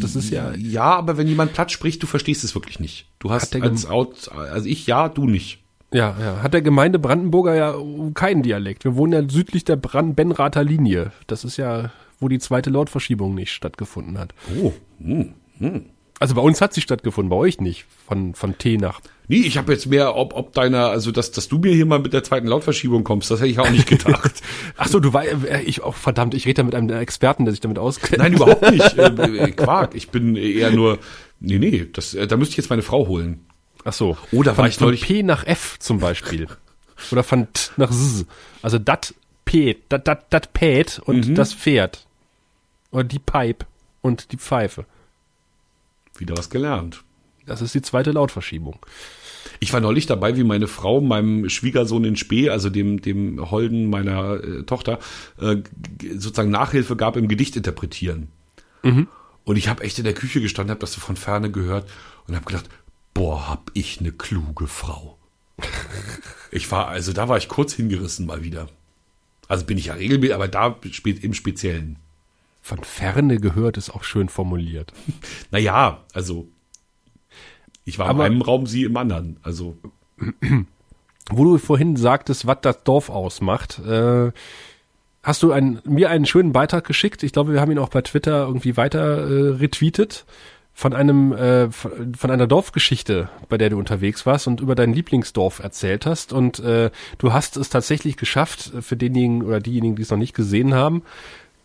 Das 0.00 0.16
ist 0.16 0.30
ja. 0.30 0.52
Ja, 0.54 0.94
aber 0.94 1.16
wenn 1.16 1.28
jemand 1.28 1.52
platt 1.52 1.70
spricht, 1.70 2.02
du 2.02 2.06
verstehst 2.06 2.44
es 2.44 2.54
wirklich 2.54 2.80
nicht. 2.80 3.06
Du 3.18 3.30
hast 3.30 3.54
als 3.54 3.86
Out, 3.86 4.30
also 4.32 4.68
ich 4.68 4.86
ja, 4.86 5.08
du 5.08 5.26
nicht. 5.26 5.60
Ja, 5.92 6.16
ja. 6.20 6.42
Hat 6.42 6.54
der 6.54 6.62
Gemeinde 6.62 6.98
Brandenburger 6.98 7.54
ja 7.54 7.74
keinen 8.14 8.42
Dialekt. 8.42 8.84
Wir 8.84 8.96
wohnen 8.96 9.12
ja 9.12 9.28
südlich 9.28 9.64
der 9.64 9.76
Benrather 9.76 10.64
Linie. 10.64 11.12
Das 11.28 11.44
ist 11.44 11.56
ja, 11.56 11.92
wo 12.18 12.28
die 12.28 12.40
zweite 12.40 12.70
Lautverschiebung 12.70 13.34
nicht 13.34 13.52
stattgefunden 13.52 14.18
hat. 14.18 14.34
Oh, 14.60 14.72
hm, 14.98 15.34
hm. 15.58 15.86
Also 16.20 16.34
bei 16.34 16.40
uns 16.40 16.60
hat 16.60 16.72
sie 16.72 16.80
stattgefunden, 16.80 17.30
bei 17.30 17.36
euch 17.36 17.60
nicht. 17.60 17.86
Von, 18.06 18.34
von 18.34 18.56
T 18.58 18.76
nach 18.76 19.00
Nee, 19.26 19.38
ich 19.38 19.56
habe 19.56 19.72
jetzt 19.72 19.86
mehr, 19.86 20.16
ob, 20.16 20.34
ob 20.34 20.52
deiner, 20.52 20.88
also 20.90 21.10
dass, 21.10 21.30
dass 21.30 21.48
du 21.48 21.58
mir 21.58 21.72
hier 21.72 21.86
mal 21.86 21.98
mit 21.98 22.12
der 22.12 22.22
zweiten 22.22 22.46
Lautverschiebung 22.46 23.04
kommst, 23.04 23.30
das 23.30 23.40
hätte 23.40 23.48
ich 23.48 23.58
auch 23.58 23.70
nicht 23.70 23.86
gedacht. 23.86 24.42
Ach 24.76 24.86
so, 24.86 25.00
du 25.00 25.12
weißt, 25.12 25.46
äh, 25.46 25.62
ich 25.62 25.82
auch, 25.82 25.88
oh, 25.88 25.92
verdammt, 25.92 26.34
ich 26.34 26.44
rede 26.44 26.58
da 26.58 26.62
mit 26.62 26.74
einem 26.74 26.90
Experten, 26.90 27.46
der 27.46 27.52
sich 27.52 27.60
damit 27.60 27.78
auskennt. 27.78 28.18
Nein, 28.18 28.34
überhaupt 28.34 28.70
nicht. 28.70 28.98
äh, 28.98 29.06
äh 29.06 29.50
Quark, 29.52 29.94
ich 29.94 30.10
bin 30.10 30.36
eher 30.36 30.70
nur, 30.72 30.98
nee, 31.40 31.58
nee, 31.58 31.86
das, 31.90 32.10
da 32.28 32.36
müsste 32.36 32.52
ich 32.52 32.56
jetzt 32.58 32.68
meine 32.68 32.82
Frau 32.82 33.08
holen. 33.08 33.46
Ach 33.84 33.94
so. 33.94 34.18
Oder 34.30 34.58
war 34.58 34.68
ich 34.68 34.76
von 34.76 34.94
P 34.94 35.22
nach 35.22 35.46
F 35.46 35.78
zum 35.78 36.00
Beispiel. 36.00 36.46
Oder 37.10 37.22
von 37.22 37.48
T 37.52 37.70
nach 37.76 37.90
S. 37.90 38.26
Also 38.60 38.78
dat 38.78 39.14
P, 39.46 39.76
dat, 39.88 40.06
dat, 40.06 40.26
dat 40.30 40.52
Pät 40.52 41.00
und 41.04 41.28
mhm. 41.28 41.34
das 41.34 41.54
Pferd. 41.54 42.06
Oder 42.90 43.04
die 43.04 43.18
Pipe 43.18 43.66
und 44.02 44.32
die 44.32 44.36
Pfeife. 44.36 44.84
Wieder 46.18 46.36
was 46.36 46.50
gelernt. 46.50 47.02
Das 47.46 47.60
ist 47.60 47.74
die 47.74 47.82
zweite 47.82 48.12
Lautverschiebung. 48.12 48.78
Ich 49.60 49.72
war 49.72 49.80
neulich 49.80 50.06
dabei, 50.06 50.36
wie 50.36 50.44
meine 50.44 50.66
Frau 50.66 51.00
meinem 51.00 51.48
Schwiegersohn 51.48 52.04
in 52.04 52.16
Spee, 52.16 52.48
also 52.50 52.70
dem, 52.70 53.02
dem 53.02 53.50
Holden 53.50 53.90
meiner 53.90 54.42
äh, 54.42 54.62
Tochter, 54.62 54.98
äh, 55.40 55.56
sozusagen 56.16 56.50
Nachhilfe 56.50 56.96
gab 56.96 57.16
im 57.16 57.28
Gedicht 57.28 57.56
interpretieren. 57.56 58.28
Mhm. 58.82 59.08
Und 59.44 59.56
ich 59.56 59.68
habe 59.68 59.84
echt 59.84 59.98
in 59.98 60.04
der 60.04 60.14
Küche 60.14 60.40
gestanden, 60.40 60.70
habe 60.70 60.80
das 60.80 60.92
so 60.92 61.00
von 61.00 61.16
ferne 61.16 61.50
gehört 61.50 61.88
und 62.26 62.34
habe 62.34 62.46
gedacht, 62.46 62.68
boah, 63.12 63.48
hab 63.48 63.70
ich 63.74 64.00
eine 64.00 64.12
kluge 64.12 64.66
Frau. 64.66 65.18
ich 66.50 66.70
war, 66.70 66.88
also 66.88 67.12
da 67.12 67.28
war 67.28 67.36
ich 67.36 67.48
kurz 67.48 67.74
hingerissen 67.74 68.26
mal 68.26 68.42
wieder. 68.42 68.68
Also 69.46 69.66
bin 69.66 69.78
ich 69.78 69.86
ja 69.86 69.94
regelmäßig, 69.94 70.34
aber 70.34 70.48
da 70.48 70.78
im 71.04 71.34
Speziellen. 71.34 71.98
Von 72.64 72.82
ferne 72.82 73.36
gehört 73.36 73.76
ist 73.76 73.90
auch 73.90 74.04
schön 74.04 74.30
formuliert. 74.30 74.94
naja, 75.50 76.02
also 76.14 76.48
ich 77.84 77.98
war 77.98 78.06
Aber 78.06 78.24
in 78.24 78.32
einem 78.32 78.40
Raum, 78.40 78.64
sie 78.64 78.84
im 78.84 78.96
anderen. 78.96 79.36
Also. 79.42 79.76
Wo 81.30 81.44
du 81.44 81.58
vorhin 81.58 81.96
sagtest, 81.96 82.46
was 82.46 82.56
das 82.62 82.82
Dorf 82.82 83.10
ausmacht, 83.10 83.80
äh, 83.80 84.32
hast 85.22 85.42
du 85.42 85.52
ein, 85.52 85.82
mir 85.84 86.08
einen 86.08 86.24
schönen 86.24 86.54
Beitrag 86.54 86.86
geschickt. 86.86 87.22
Ich 87.22 87.32
glaube, 87.32 87.52
wir 87.52 87.60
haben 87.60 87.70
ihn 87.70 87.78
auch 87.78 87.90
bei 87.90 88.00
Twitter 88.00 88.46
irgendwie 88.46 88.78
weiter 88.78 89.28
äh, 89.28 89.50
retweetet 89.56 90.24
von 90.72 90.94
einem 90.94 91.32
äh, 91.32 91.70
von 91.70 92.30
einer 92.30 92.46
Dorfgeschichte, 92.46 93.28
bei 93.50 93.58
der 93.58 93.70
du 93.70 93.78
unterwegs 93.78 94.24
warst 94.24 94.46
und 94.46 94.62
über 94.62 94.74
dein 94.74 94.94
Lieblingsdorf 94.94 95.58
erzählt 95.58 96.06
hast 96.06 96.32
und 96.32 96.60
äh, 96.60 96.90
du 97.18 97.32
hast 97.32 97.58
es 97.58 97.68
tatsächlich 97.68 98.16
geschafft 98.16 98.72
für 98.80 98.96
denjenigen 98.96 99.42
oder 99.42 99.60
diejenigen, 99.60 99.96
die 99.96 100.02
es 100.02 100.10
noch 100.10 100.18
nicht 100.18 100.34
gesehen 100.34 100.72
haben. 100.72 101.02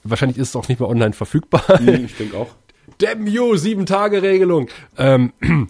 Wahrscheinlich 0.03 0.37
ist 0.37 0.49
es 0.49 0.55
auch 0.55 0.67
nicht 0.67 0.79
mehr 0.79 0.89
online 0.89 1.13
verfügbar. 1.13 1.63
Nee, 1.81 2.05
ich 2.05 2.15
denke 2.15 2.37
auch. 2.37 2.49
Damn 2.97 3.27
you, 3.27 3.55
sieben 3.55 3.85
Tage 3.85 4.21
Regelung. 4.21 4.67
Ähm, 4.97 5.33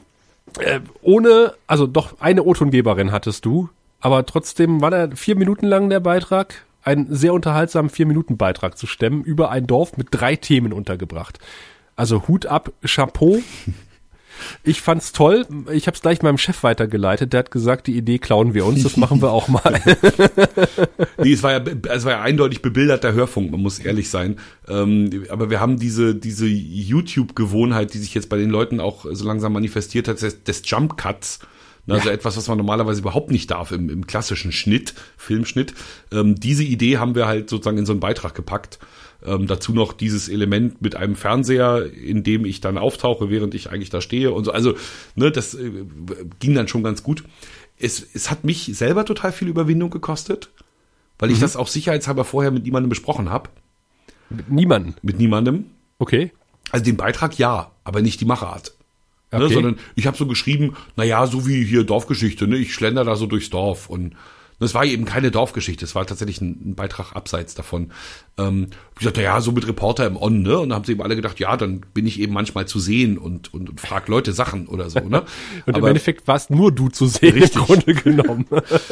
äh, 0.59 0.79
ohne, 1.01 1.53
also 1.67 1.87
doch 1.87 2.19
eine 2.19 2.43
O-Tongeberin 2.43 3.11
hattest 3.11 3.45
du, 3.45 3.69
aber 3.99 4.25
trotzdem 4.25 4.81
war 4.81 4.91
der 4.91 5.15
vier 5.15 5.35
Minuten 5.35 5.65
lang 5.67 5.89
der 5.89 5.99
Beitrag, 5.99 6.65
einen 6.83 7.13
sehr 7.13 7.33
unterhaltsamen 7.33 7.89
vier 7.89 8.05
Minuten 8.05 8.37
Beitrag 8.37 8.77
zu 8.77 8.87
stemmen 8.87 9.23
über 9.23 9.51
ein 9.51 9.67
Dorf 9.67 9.97
mit 9.97 10.07
drei 10.11 10.35
Themen 10.35 10.73
untergebracht. 10.73 11.39
Also 11.95 12.27
Hut 12.27 12.45
ab, 12.45 12.71
Chapeau. 12.85 13.39
Ich 14.63 14.81
fand's 14.81 15.11
toll. 15.11 15.45
Ich 15.71 15.87
habe 15.87 15.95
es 15.95 16.01
gleich 16.01 16.21
meinem 16.21 16.37
Chef 16.37 16.63
weitergeleitet. 16.63 17.33
Der 17.33 17.39
hat 17.39 17.51
gesagt, 17.51 17.87
die 17.87 17.97
Idee 17.97 18.19
klauen 18.19 18.53
wir 18.53 18.65
uns. 18.65 18.83
Das 18.83 18.97
machen 18.97 19.21
wir 19.21 19.31
auch 19.31 19.47
mal. 19.47 19.81
nee, 21.17 21.33
es 21.33 21.43
war 21.43 21.51
ja, 21.51 21.61
es 21.89 22.05
war 22.05 22.11
ja 22.11 22.21
eindeutig 22.21 22.61
bebilderter 22.61 23.13
Hörfunk. 23.13 23.51
Man 23.51 23.61
muss 23.61 23.79
ehrlich 23.79 24.09
sein. 24.09 24.37
Ähm, 24.67 25.25
aber 25.29 25.49
wir 25.49 25.59
haben 25.59 25.79
diese 25.79 26.15
diese 26.15 26.47
YouTube-Gewohnheit, 26.47 27.93
die 27.93 27.99
sich 27.99 28.13
jetzt 28.13 28.29
bei 28.29 28.37
den 28.37 28.49
Leuten 28.49 28.79
auch 28.79 29.05
so 29.11 29.25
langsam 29.25 29.53
manifestiert 29.53 30.07
hat, 30.07 30.21
des, 30.21 30.43
des 30.43 30.61
Jump 30.65 30.97
Cuts. 30.97 31.39
Ne, 31.85 31.95
also 31.95 32.09
ja. 32.09 32.13
etwas, 32.13 32.37
was 32.37 32.47
man 32.47 32.57
normalerweise 32.57 33.01
überhaupt 33.01 33.31
nicht 33.31 33.49
darf 33.49 33.71
im, 33.71 33.89
im 33.89 34.05
klassischen 34.05 34.51
Schnitt, 34.51 34.93
Filmschnitt. 35.17 35.73
Ähm, 36.11 36.35
diese 36.35 36.63
Idee 36.63 36.97
haben 36.97 37.15
wir 37.15 37.25
halt 37.25 37.49
sozusagen 37.49 37.79
in 37.79 37.85
so 37.85 37.93
einen 37.93 37.99
Beitrag 37.99 38.35
gepackt. 38.35 38.79
Ähm, 39.25 39.47
dazu 39.47 39.73
noch 39.73 39.91
dieses 39.91 40.29
Element 40.29 40.81
mit 40.81 40.95
einem 40.95 41.15
Fernseher, 41.15 41.91
in 41.93 42.23
dem 42.23 42.45
ich 42.45 42.61
dann 42.61 42.77
auftauche, 42.77 43.29
während 43.29 43.53
ich 43.53 43.69
eigentlich 43.69 43.89
da 43.89 43.99
stehe 43.99 44.31
und 44.31 44.45
so. 44.45 44.51
Also, 44.51 44.75
ne, 45.15 45.29
das 45.29 45.55
äh, 45.55 45.71
ging 46.39 46.55
dann 46.55 46.69
schon 46.69 46.83
ganz 46.83 47.03
gut. 47.03 47.23
Es, 47.77 48.05
es 48.13 48.31
hat 48.31 48.45
mich 48.45 48.71
selber 48.77 49.03
total 49.05 49.31
viel 49.31 49.49
Überwindung 49.49 49.89
gekostet, 49.89 50.49
weil 51.17 51.29
mhm. 51.29 51.35
ich 51.35 51.41
das 51.41 51.57
auch 51.57 51.67
sicherheitshalber 51.67 52.23
vorher 52.23 52.51
mit 52.51 52.63
niemandem 52.63 52.89
besprochen 52.89 53.29
habe. 53.29 53.49
Mit 54.29 54.49
niemandem? 54.51 54.93
Mit 55.01 55.19
niemandem. 55.19 55.65
Okay. 55.97 56.31
Also 56.71 56.85
den 56.85 56.97
Beitrag 56.97 57.37
ja, 57.37 57.71
aber 57.83 58.01
nicht 58.01 58.21
die 58.21 58.25
Machart. 58.25 58.73
Ne, 59.31 59.39
okay. 59.39 59.47
Ne, 59.47 59.53
sondern 59.53 59.79
ich 59.95 60.07
habe 60.07 60.17
so 60.17 60.27
geschrieben, 60.27 60.75
na 60.95 61.03
ja, 61.03 61.27
so 61.27 61.45
wie 61.45 61.63
hier 61.65 61.83
Dorfgeschichte, 61.83 62.47
ne? 62.47 62.57
Ich 62.57 62.73
schlender 62.73 63.03
da 63.03 63.15
so 63.15 63.25
durchs 63.25 63.49
Dorf 63.49 63.89
und 63.89 64.15
Das 64.59 64.73
war 64.73 64.83
eben 64.83 65.05
keine 65.05 65.31
Dorfgeschichte, 65.31 65.85
es 65.85 65.95
war 65.95 66.05
tatsächlich 66.05 66.41
ein, 66.41 66.71
ein 66.71 66.75
Beitrag 66.75 67.15
abseits 67.15 67.55
davon. 67.55 67.91
Ähm, 68.37 68.67
ich 68.97 69.05
sagte, 69.05 69.21
ja, 69.21 69.39
so 69.39 69.51
mit 69.53 69.67
Reporter 69.67 70.05
im 70.05 70.17
On, 70.17 70.41
ne? 70.41 70.59
Und 70.59 70.69
dann 70.69 70.75
haben 70.75 70.85
sie 70.85 70.91
eben 70.91 71.01
alle 71.01 71.15
gedacht, 71.15 71.39
ja, 71.39 71.55
dann 71.55 71.85
bin 71.93 72.05
ich 72.05 72.19
eben 72.19 72.33
manchmal 72.33 72.67
zu 72.67 72.79
sehen 72.79 73.17
und, 73.17 73.53
und, 73.53 73.69
und 73.69 73.79
frag 73.79 74.07
Leute 74.09 74.33
Sachen 74.33 74.67
oder 74.67 74.89
so, 74.89 74.99
ne? 74.99 75.21
und 75.65 75.75
Aber, 75.75 75.79
im 75.79 75.85
Endeffekt 75.85 76.27
warst 76.27 76.49
nur 76.49 76.73
du 76.73 76.89
zu 76.89 77.07
sehen, 77.07 77.33
richtig. 77.33 77.55
im 77.55 77.65
Grunde 77.65 77.93
genommen. 77.93 78.45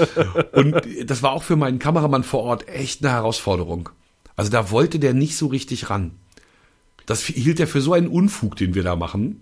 und 0.53 0.81
das 1.05 1.21
war 1.21 1.33
auch 1.33 1.43
für 1.43 1.57
meinen 1.57 1.79
Kameramann 1.79 2.23
vor 2.23 2.43
Ort 2.43 2.69
echt 2.69 3.03
eine 3.03 3.13
Herausforderung. 3.13 3.89
Also 4.37 4.51
da 4.51 4.71
wollte 4.71 4.99
der 4.99 5.13
nicht 5.13 5.35
so 5.35 5.47
richtig 5.47 5.89
ran. 5.89 6.11
Das 7.05 7.23
hielt 7.23 7.59
er 7.59 7.67
für 7.67 7.81
so 7.81 7.93
einen 7.93 8.07
Unfug, 8.07 8.55
den 8.55 8.75
wir 8.75 8.83
da 8.83 8.95
machen. 8.95 9.41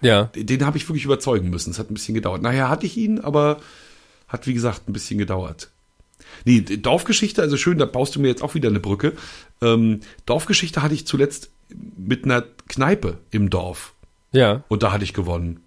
Ja. 0.00 0.24
Den, 0.24 0.46
den 0.46 0.64
habe 0.64 0.76
ich 0.76 0.88
wirklich 0.88 1.04
überzeugen 1.04 1.50
müssen. 1.50 1.70
Es 1.70 1.78
hat 1.78 1.90
ein 1.90 1.94
bisschen 1.94 2.14
gedauert. 2.14 2.42
Nachher 2.42 2.68
hatte 2.68 2.86
ich 2.86 2.96
ihn, 2.96 3.18
aber 3.18 3.58
hat, 4.28 4.46
wie 4.46 4.54
gesagt, 4.54 4.88
ein 4.88 4.92
bisschen 4.92 5.18
gedauert. 5.18 5.70
Nee, 6.44 6.60
Dorfgeschichte, 6.60 7.42
also 7.42 7.56
schön, 7.56 7.78
da 7.78 7.86
baust 7.86 8.16
du 8.16 8.20
mir 8.20 8.28
jetzt 8.28 8.42
auch 8.42 8.54
wieder 8.54 8.68
eine 8.68 8.80
Brücke. 8.80 9.14
Ähm, 9.62 10.00
Dorfgeschichte 10.26 10.82
hatte 10.82 10.94
ich 10.94 11.06
zuletzt 11.06 11.50
mit 11.96 12.24
einer 12.24 12.44
Kneipe 12.68 13.18
im 13.30 13.50
Dorf. 13.50 13.94
Ja. 14.32 14.64
Und 14.68 14.82
da 14.82 14.92
hatte 14.92 15.04
ich 15.04 15.14
gewonnen. 15.14 15.60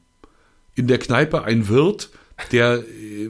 In 0.75 0.87
der 0.87 0.99
Kneipe 0.99 1.43
ein 1.43 1.67
Wirt, 1.67 2.09
der 2.51 2.79
äh, 2.79 3.29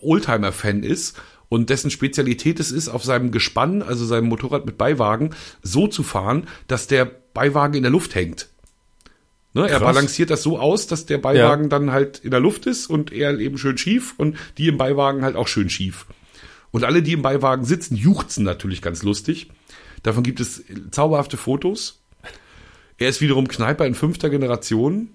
Oldtimer-Fan 0.00 0.82
ist 0.82 1.20
und 1.48 1.70
dessen 1.70 1.90
Spezialität 1.90 2.60
es 2.60 2.70
ist, 2.70 2.88
auf 2.88 3.04
seinem 3.04 3.30
Gespann, 3.30 3.82
also 3.82 4.04
seinem 4.04 4.28
Motorrad 4.28 4.66
mit 4.66 4.78
Beiwagen, 4.78 5.30
so 5.62 5.86
zu 5.86 6.02
fahren, 6.02 6.48
dass 6.66 6.86
der 6.86 7.04
Beiwagen 7.04 7.74
in 7.74 7.82
der 7.82 7.92
Luft 7.92 8.14
hängt. 8.14 8.48
Ne, 9.56 9.70
er 9.70 9.80
balanciert 9.80 10.28
das 10.28 10.42
so 10.42 10.58
aus, 10.58 10.86
dass 10.86 11.06
der 11.06 11.16
Beiwagen 11.16 11.64
ja. 11.64 11.68
dann 11.70 11.90
halt 11.90 12.18
in 12.18 12.30
der 12.30 12.40
Luft 12.40 12.66
ist 12.66 12.88
und 12.88 13.10
er 13.10 13.38
eben 13.38 13.56
schön 13.56 13.78
schief 13.78 14.12
und 14.18 14.36
die 14.58 14.68
im 14.68 14.76
Beiwagen 14.76 15.24
halt 15.24 15.34
auch 15.34 15.48
schön 15.48 15.70
schief. 15.70 16.04
Und 16.72 16.84
alle, 16.84 17.02
die 17.02 17.14
im 17.14 17.22
Beiwagen 17.22 17.64
sitzen, 17.64 17.96
juchzen 17.96 18.44
natürlich 18.44 18.82
ganz 18.82 19.02
lustig. 19.02 19.48
Davon 20.02 20.24
gibt 20.24 20.40
es 20.40 20.62
zauberhafte 20.90 21.38
Fotos. 21.38 22.02
Er 22.98 23.08
ist 23.08 23.22
wiederum 23.22 23.48
Kneiper 23.48 23.86
in 23.86 23.94
fünfter 23.94 24.28
Generation. 24.28 25.08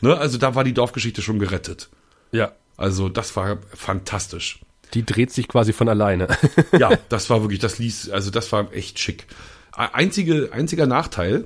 Ne, 0.00 0.16
also 0.16 0.38
da 0.38 0.54
war 0.54 0.64
die 0.64 0.72
Dorfgeschichte 0.72 1.20
schon 1.20 1.38
gerettet. 1.38 1.90
Ja. 2.32 2.52
Also 2.78 3.10
das 3.10 3.36
war 3.36 3.58
fantastisch. 3.74 4.60
Die 4.94 5.04
dreht 5.04 5.32
sich 5.32 5.48
quasi 5.48 5.74
von 5.74 5.90
alleine. 5.90 6.28
ja, 6.78 6.96
das 7.10 7.28
war 7.28 7.42
wirklich, 7.42 7.60
das 7.60 7.78
ließ, 7.78 8.08
also 8.08 8.30
das 8.30 8.50
war 8.52 8.72
echt 8.72 8.98
schick. 8.98 9.26
Einzige, 9.72 10.48
einziger 10.50 10.86
Nachteil, 10.86 11.44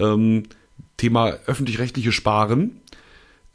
ähm, 0.00 0.48
Thema 0.96 1.38
öffentlich-rechtliche 1.46 2.12
Sparen. 2.12 2.80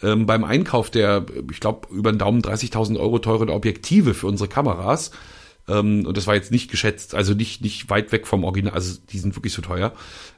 Ähm, 0.01 0.25
beim 0.25 0.43
Einkauf 0.43 0.89
der, 0.91 1.25
ich 1.51 1.59
glaube, 1.59 1.87
über 1.93 2.11
den 2.11 2.19
Daumen 2.19 2.41
30.000 2.41 2.99
Euro 2.99 3.19
teuren 3.19 3.49
Objektive 3.49 4.13
für 4.13 4.27
unsere 4.27 4.47
Kameras, 4.47 5.11
ähm, 5.67 6.05
und 6.05 6.15
das 6.15 6.27
war 6.27 6.35
jetzt 6.35 6.51
nicht 6.51 6.71
geschätzt, 6.71 7.15
also 7.15 7.33
nicht, 7.33 7.61
nicht 7.61 7.89
weit 7.89 8.11
weg 8.11 8.27
vom 8.27 8.43
Original, 8.43 8.73
also 8.73 8.99
die 9.09 9.19
sind 9.19 9.35
wirklich 9.35 9.53
so 9.53 9.61
teuer, 9.61 9.93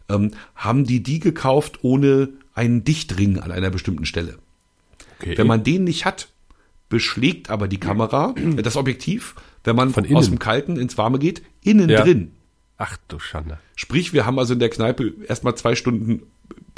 ähm, 0.08 0.32
haben 0.56 0.86
die 0.86 1.04
die 1.04 1.20
gekauft 1.20 1.80
ohne 1.84 2.30
einen 2.54 2.84
Dichtring 2.84 3.40
an 3.40 3.52
einer 3.52 3.70
bestimmten 3.70 4.06
Stelle. 4.06 4.38
Okay. 5.20 5.38
Wenn 5.38 5.48
man 5.48 5.64
den 5.64 5.84
nicht 5.84 6.06
hat, 6.06 6.30
beschlägt 6.88 7.50
aber 7.50 7.68
die 7.68 7.80
Kamera, 7.80 8.34
das 8.64 8.76
Objektiv, 8.76 9.36
wenn 9.64 9.76
man 9.76 9.92
Von 9.92 10.14
aus 10.16 10.30
dem 10.30 10.40
Kalten 10.40 10.78
ins 10.78 10.98
Warme 10.98 11.20
geht, 11.20 11.44
innen 11.62 11.90
ja. 11.90 12.04
drin. 12.04 12.32
Ach 12.78 12.98
du 13.08 13.20
Schande. 13.20 13.60
Sprich, 13.76 14.14
wir 14.14 14.26
haben 14.26 14.40
also 14.40 14.54
in 14.54 14.60
der 14.60 14.70
Kneipe 14.70 15.14
erstmal 15.28 15.56
zwei 15.56 15.76
Stunden 15.76 16.24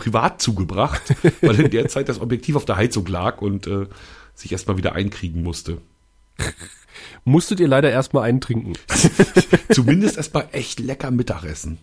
privat 0.02 0.42
zugebracht, 0.42 1.02
weil 1.42 1.60
in 1.60 1.70
der 1.70 1.88
Zeit 1.88 2.10
das 2.10 2.20
Objektiv 2.20 2.56
auf 2.56 2.66
der 2.66 2.76
Heizung 2.76 3.06
lag 3.06 3.40
und 3.40 3.68
äh, 3.68 3.86
sich 4.34 4.52
erstmal 4.52 4.78
wieder 4.78 4.94
einkriegen 4.94 5.44
musste. 5.44 5.78
Musstet 7.24 7.60
ihr 7.60 7.68
leider 7.68 7.92
erstmal 7.92 8.24
eintrinken. 8.24 8.74
Zumindest 9.72 10.18
erstmal 10.18 10.48
echt 10.54 10.80
lecker 10.80 11.12
Mittagessen. 11.12 11.78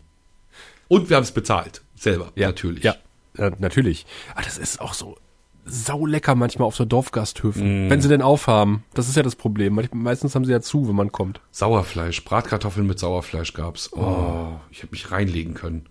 Und 0.89 1.09
wir 1.09 1.17
haben 1.17 1.23
es 1.23 1.33
bezahlt. 1.33 1.83
Selber, 1.95 2.33
ja, 2.35 2.49
natürlich. 2.49 2.83
Ja, 2.83 2.97
ja 3.37 3.53
natürlich. 3.59 4.05
Aber 4.33 4.41
ah, 4.41 4.43
das 4.43 4.59
ist 4.59 4.81
auch 4.81 4.95
so 4.95 5.17
sau 5.65 6.07
lecker 6.07 6.35
manchmal 6.35 6.67
auf 6.67 6.75
so 6.75 6.87
Dorfgasthöfen. 6.87 7.87
Mm. 7.87 7.91
Wenn 7.91 8.01
sie 8.01 8.09
denn 8.09 8.23
aufhaben. 8.23 8.85
Das 8.95 9.09
ist 9.09 9.17
ja 9.17 9.23
das 9.23 9.37
Problem. 9.37 9.79
Meistens 9.93 10.35
haben 10.35 10.45
sie 10.45 10.53
ja 10.53 10.61
zu, 10.61 10.89
wenn 10.89 10.97
man 10.97 11.13
kommt. 11.13 11.41
Sauerfleisch, 11.51 12.25
Bratkartoffeln 12.25 12.87
mit 12.87 12.99
Sauerfleisch 12.99 13.53
gab's. 13.53 13.93
Oh, 13.93 14.01
oh. 14.01 14.61
ich 14.71 14.79
habe 14.83 14.91
mich 14.93 15.11
reinlegen 15.13 15.55
können. 15.55 15.87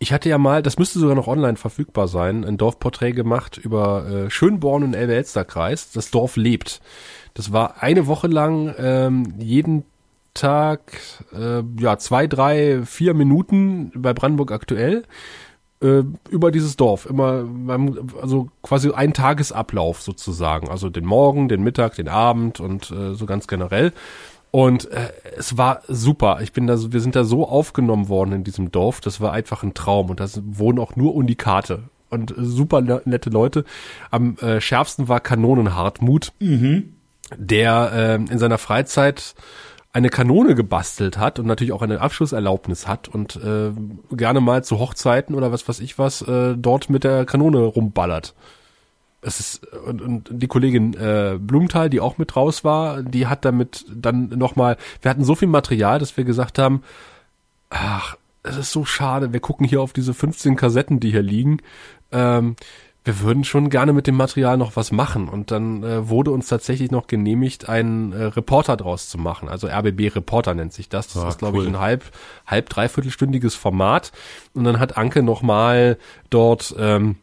Ich 0.00 0.12
hatte 0.12 0.28
ja 0.28 0.38
mal, 0.38 0.62
das 0.62 0.78
müsste 0.78 1.00
sogar 1.00 1.16
noch 1.16 1.26
online 1.26 1.56
verfügbar 1.56 2.06
sein, 2.06 2.44
ein 2.44 2.56
Dorfporträt 2.56 3.12
gemacht 3.12 3.58
über 3.58 4.06
äh, 4.06 4.30
Schönborn 4.30 4.84
und 4.84 4.94
Elbe-Elster-Kreis. 4.94 5.90
Das 5.92 6.10
Dorf 6.10 6.36
lebt. 6.36 6.80
Das 7.34 7.52
war 7.52 7.82
eine 7.82 8.06
Woche 8.06 8.28
lang 8.28 8.74
ähm, 8.78 9.34
jeden 9.38 9.84
Tag 10.34 11.00
äh, 11.32 11.62
ja 11.80 11.98
zwei, 11.98 12.28
drei, 12.28 12.82
vier 12.84 13.14
Minuten 13.14 13.90
bei 13.94 14.12
Brandenburg 14.12 14.52
aktuell 14.52 15.02
äh, 15.82 16.02
über 16.30 16.50
dieses 16.52 16.76
Dorf. 16.76 17.06
Immer, 17.06 17.44
also 18.20 18.48
quasi 18.62 18.92
ein 18.92 19.14
Tagesablauf 19.14 20.00
sozusagen. 20.00 20.68
Also 20.68 20.90
den 20.90 21.04
Morgen, 21.04 21.48
den 21.48 21.62
Mittag, 21.62 21.96
den 21.96 22.08
Abend 22.08 22.60
und 22.60 22.90
äh, 22.90 23.14
so 23.14 23.26
ganz 23.26 23.48
generell. 23.48 23.92
Und 24.50 24.90
äh, 24.90 25.12
es 25.36 25.56
war 25.58 25.82
super. 25.88 26.38
Ich 26.42 26.52
bin 26.52 26.66
da, 26.66 26.76
wir 26.92 27.00
sind 27.00 27.16
da 27.16 27.24
so 27.24 27.46
aufgenommen 27.46 28.08
worden 28.08 28.32
in 28.32 28.44
diesem 28.44 28.70
Dorf. 28.70 29.00
Das 29.00 29.20
war 29.20 29.32
einfach 29.32 29.62
ein 29.62 29.74
Traum. 29.74 30.10
Und 30.10 30.20
da 30.20 30.26
wohnen 30.42 30.78
auch 30.78 30.96
nur 30.96 31.14
Unikate 31.14 31.84
und 32.10 32.34
super 32.36 32.80
nette 32.80 33.30
Leute. 33.30 33.64
Am 34.10 34.36
äh, 34.38 34.60
schärfsten 34.60 35.08
war 35.08 35.20
Kanonenhartmut, 35.20 36.32
mhm. 36.38 36.94
der 37.36 37.92
äh, 37.92 38.14
in 38.14 38.38
seiner 38.38 38.58
Freizeit 38.58 39.34
eine 39.92 40.10
Kanone 40.10 40.54
gebastelt 40.54 41.18
hat 41.18 41.38
und 41.38 41.46
natürlich 41.46 41.72
auch 41.72 41.82
eine 41.82 42.00
Abschlusserlaubnis 42.00 42.86
hat 42.86 43.08
und 43.08 43.36
äh, 43.36 43.72
gerne 44.14 44.40
mal 44.40 44.62
zu 44.62 44.78
Hochzeiten 44.78 45.34
oder 45.34 45.50
was 45.50 45.66
weiß 45.66 45.80
ich 45.80 45.98
was 45.98 46.20
äh, 46.22 46.54
dort 46.56 46.90
mit 46.90 47.04
der 47.04 47.24
Kanone 47.24 47.60
rumballert 47.60 48.34
es 49.20 49.40
ist 49.40 49.66
und, 49.66 50.00
und 50.00 50.28
die 50.30 50.46
Kollegin 50.46 50.94
äh, 50.94 51.38
Blumenthal, 51.40 51.90
die 51.90 52.00
auch 52.00 52.18
mit 52.18 52.36
raus 52.36 52.64
war, 52.64 53.02
die 53.02 53.26
hat 53.26 53.44
damit 53.44 53.84
dann 53.92 54.28
nochmal, 54.28 54.76
wir 55.02 55.10
hatten 55.10 55.24
so 55.24 55.34
viel 55.34 55.48
Material, 55.48 55.98
dass 55.98 56.16
wir 56.16 56.24
gesagt 56.24 56.58
haben, 56.58 56.82
ach, 57.70 58.16
es 58.42 58.56
ist 58.56 58.72
so 58.72 58.84
schade, 58.84 59.32
wir 59.32 59.40
gucken 59.40 59.66
hier 59.66 59.82
auf 59.82 59.92
diese 59.92 60.14
15 60.14 60.56
Kassetten, 60.56 61.00
die 61.00 61.10
hier 61.10 61.22
liegen. 61.22 61.58
Ähm, 62.12 62.56
wir 63.04 63.20
würden 63.20 63.44
schon 63.44 63.70
gerne 63.70 63.94
mit 63.94 64.06
dem 64.06 64.16
Material 64.16 64.58
noch 64.58 64.76
was 64.76 64.92
machen. 64.92 65.28
Und 65.28 65.50
dann 65.50 65.82
äh, 65.82 66.08
wurde 66.08 66.30
uns 66.30 66.48
tatsächlich 66.48 66.90
noch 66.90 67.06
genehmigt, 67.06 67.68
einen 67.68 68.12
äh, 68.12 68.24
Reporter 68.24 68.76
draus 68.76 69.08
zu 69.08 69.16
machen. 69.16 69.48
Also 69.48 69.66
RBB 69.66 70.14
Reporter 70.14 70.54
nennt 70.54 70.74
sich 70.74 70.88
das. 70.88 71.08
Das 71.08 71.24
ah, 71.24 71.28
ist, 71.28 71.38
glaube 71.38 71.58
cool. 71.58 71.64
ich, 71.64 71.70
ein 71.70 71.80
halb, 71.80 72.04
halb, 72.46 72.68
dreiviertelstündiges 72.68 73.54
Format. 73.54 74.12
Und 74.52 74.64
dann 74.64 74.78
hat 74.78 74.98
Anke 74.98 75.22
nochmal 75.22 75.96
dort 76.28 76.74
ähm, 76.78 77.16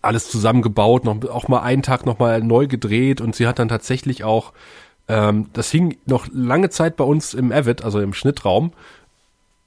alles 0.00 0.30
zusammengebaut, 0.30 1.04
noch 1.04 1.24
auch 1.28 1.48
mal 1.48 1.60
einen 1.60 1.82
Tag 1.82 2.06
noch 2.06 2.18
mal 2.18 2.42
neu 2.42 2.66
gedreht 2.66 3.20
und 3.20 3.34
sie 3.34 3.46
hat 3.46 3.58
dann 3.58 3.68
tatsächlich 3.68 4.24
auch, 4.24 4.52
ähm, 5.08 5.48
das 5.52 5.70
hing 5.70 5.96
noch 6.06 6.26
lange 6.32 6.70
Zeit 6.70 6.96
bei 6.96 7.04
uns 7.04 7.34
im 7.34 7.52
Avid, 7.52 7.82
also 7.82 8.00
im 8.00 8.14
Schnittraum, 8.14 8.72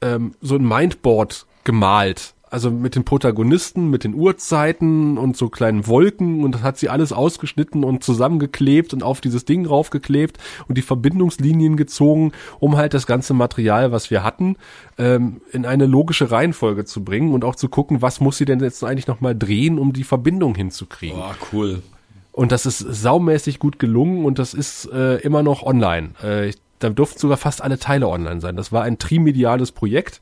ähm, 0.02 0.36
so 0.42 0.56
ein 0.56 0.68
Mindboard 0.68 1.46
gemalt 1.64 2.35
also 2.56 2.72
mit 2.72 2.96
den 2.96 3.04
Protagonisten, 3.04 3.90
mit 3.90 4.06
den 4.06 4.14
Uhrzeiten 4.14 5.18
und 5.18 5.36
so 5.36 5.50
kleinen 5.50 5.88
Wolken 5.88 6.46
und 6.46 6.56
das 6.56 6.62
hat 6.62 6.78
sie 6.78 6.88
alles 6.88 7.12
ausgeschnitten 7.12 7.84
und 7.84 8.02
zusammengeklebt 8.02 8.94
und 8.94 9.04
auf 9.04 9.20
dieses 9.20 9.44
Ding 9.44 9.66
raufgeklebt 9.66 10.38
und 10.70 10.78
die 10.78 10.82
Verbindungslinien 10.82 11.76
gezogen, 11.76 12.32
um 12.62 12.78
halt 12.78 12.94
das 12.94 13.08
ganze 13.08 13.34
Material, 13.34 13.92
was 13.92 14.10
wir 14.10 14.24
hatten, 14.24 14.56
ähm, 14.98 15.42
in 15.52 15.66
eine 15.66 15.86
logische 15.86 16.32
Reihenfolge 16.32 16.86
zu 16.86 17.04
bringen 17.04 17.34
und 17.34 17.44
auch 17.44 17.56
zu 17.56 17.68
gucken, 17.68 18.02
was 18.02 18.22
muss 18.22 18.38
sie 18.38 18.46
denn 18.46 18.62
jetzt 18.62 18.82
eigentlich 18.86 19.08
nochmal 19.08 19.36
drehen, 19.36 19.78
um 19.78 19.92
die 19.92 20.06
Verbindung 20.06 20.56
hinzukriegen. 20.56 21.20
Oh, 21.20 21.34
cool. 21.52 21.84
Und 22.32 22.54
das 22.54 22.66
ist 22.66 22.80
saumäßig 22.80 23.60
gut 23.60 23.80
gelungen 23.80 24.24
und 24.24 24.40
das 24.40 24.54
ist 24.54 24.90
äh, 24.94 25.18
immer 25.18 25.44
noch 25.44 25.62
online. 25.62 26.12
Äh, 26.24 26.54
da 26.80 26.90
durften 26.90 27.20
sogar 27.20 27.36
fast 27.36 27.62
alle 27.62 27.80
Teile 27.80 28.08
online 28.08 28.40
sein. 28.40 28.56
Das 28.56 28.72
war 28.72 28.84
ein 28.84 28.98
trimediales 28.98 29.74
Projekt 29.74 30.22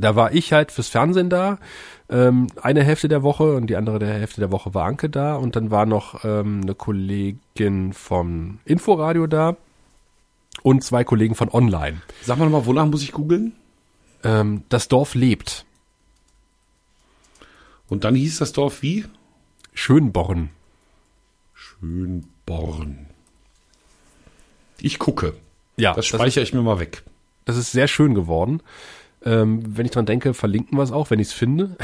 da 0.00 0.16
war 0.16 0.32
ich 0.32 0.52
halt 0.52 0.72
fürs 0.72 0.88
Fernsehen 0.88 1.30
da, 1.30 1.58
ähm, 2.08 2.48
eine 2.60 2.84
Hälfte 2.84 3.08
der 3.08 3.22
Woche 3.22 3.56
und 3.56 3.68
die 3.68 3.76
andere 3.76 3.98
der 3.98 4.12
Hälfte 4.14 4.40
der 4.40 4.52
Woche 4.52 4.74
war 4.74 4.84
Anke 4.86 5.10
da 5.10 5.36
und 5.36 5.56
dann 5.56 5.70
war 5.70 5.86
noch 5.86 6.24
ähm, 6.24 6.60
eine 6.62 6.74
Kollegin 6.74 7.92
vom 7.92 8.60
Inforadio 8.64 9.26
da 9.26 9.56
und 10.62 10.84
zwei 10.84 11.04
Kollegen 11.04 11.34
von 11.34 11.50
Online. 11.50 12.00
Sag 12.22 12.38
mal 12.38 12.44
nochmal, 12.44 12.66
wonach 12.66 12.86
muss 12.86 13.02
ich 13.02 13.12
googeln? 13.12 13.52
Ähm, 14.22 14.62
das 14.68 14.88
Dorf 14.88 15.14
lebt. 15.14 15.64
Und 17.88 18.04
dann 18.04 18.14
hieß 18.14 18.38
das 18.38 18.52
Dorf 18.52 18.82
wie? 18.82 19.04
Schönborn. 19.74 20.50
Schönborn. 21.54 23.06
Ich 24.80 24.98
gucke. 24.98 25.34
Ja. 25.76 25.94
Das 25.94 26.06
speichere 26.06 26.42
ich 26.42 26.54
mir 26.54 26.62
mal 26.62 26.80
weg. 26.80 27.04
Das 27.44 27.56
ist 27.56 27.72
sehr 27.72 27.88
schön 27.88 28.14
geworden. 28.14 28.60
Ähm, 29.24 29.62
wenn 29.76 29.86
ich 29.86 29.92
dran 29.92 30.06
denke, 30.06 30.34
verlinken 30.34 30.78
wir 30.78 30.82
es 30.82 30.92
auch, 30.92 31.10
wenn 31.10 31.18
ich 31.20 31.28
es 31.28 31.32
finde. 31.32 31.76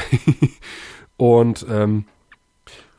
und 1.17 1.65
ähm, 1.69 2.05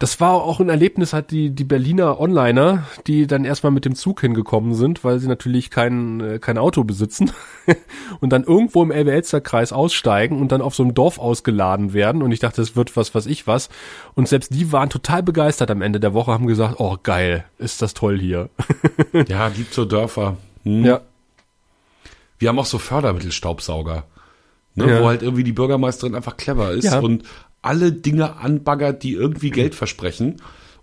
Das 0.00 0.20
war 0.20 0.34
auch 0.34 0.60
ein 0.60 0.68
Erlebnis, 0.68 1.12
hat 1.12 1.30
die, 1.30 1.50
die 1.50 1.64
Berliner 1.64 2.20
Onliner, 2.20 2.84
die 3.06 3.26
dann 3.26 3.44
erstmal 3.44 3.70
mit 3.70 3.84
dem 3.84 3.94
Zug 3.94 4.20
hingekommen 4.20 4.74
sind, 4.74 5.04
weil 5.04 5.18
sie 5.18 5.28
natürlich 5.28 5.70
kein, 5.70 6.20
äh, 6.20 6.38
kein 6.40 6.58
Auto 6.58 6.84
besitzen 6.84 7.30
und 8.20 8.30
dann 8.30 8.42
irgendwo 8.44 8.82
im 8.82 8.90
Elbe-Elster-Kreis 8.90 9.72
aussteigen 9.72 10.40
und 10.40 10.52
dann 10.52 10.60
auf 10.60 10.74
so 10.74 10.82
einem 10.82 10.94
Dorf 10.94 11.18
ausgeladen 11.18 11.94
werden. 11.94 12.22
Und 12.22 12.32
ich 12.32 12.40
dachte, 12.40 12.60
das 12.60 12.76
wird 12.76 12.96
was, 12.96 13.14
was 13.14 13.24
ich 13.26 13.46
was. 13.46 13.70
Und 14.14 14.28
selbst 14.28 14.52
die 14.52 14.72
waren 14.72 14.90
total 14.90 15.22
begeistert 15.22 15.70
am 15.70 15.80
Ende 15.80 16.00
der 16.00 16.12
Woche, 16.12 16.32
haben 16.32 16.48
gesagt, 16.48 16.80
oh 16.80 16.98
geil, 17.02 17.44
ist 17.58 17.80
das 17.80 17.94
toll 17.94 18.18
hier. 18.18 18.50
ja, 19.28 19.48
gibt 19.48 19.72
so 19.72 19.84
Dörfer. 19.84 20.36
Hm. 20.64 20.84
Ja. 20.84 21.00
Wir 22.38 22.48
haben 22.48 22.58
auch 22.58 22.66
so 22.66 22.78
Fördermittelstaubsauger. 22.78 24.04
Ne, 24.74 24.88
ja. 24.88 25.00
Wo 25.00 25.06
halt 25.06 25.22
irgendwie 25.22 25.44
die 25.44 25.52
Bürgermeisterin 25.52 26.14
einfach 26.14 26.36
clever 26.36 26.72
ist 26.72 26.84
ja. 26.84 26.98
und 26.98 27.22
alle 27.62 27.92
Dinge 27.92 28.36
anbaggert, 28.36 29.02
die 29.02 29.12
irgendwie 29.12 29.50
Geld 29.50 29.74
versprechen. 29.74 30.36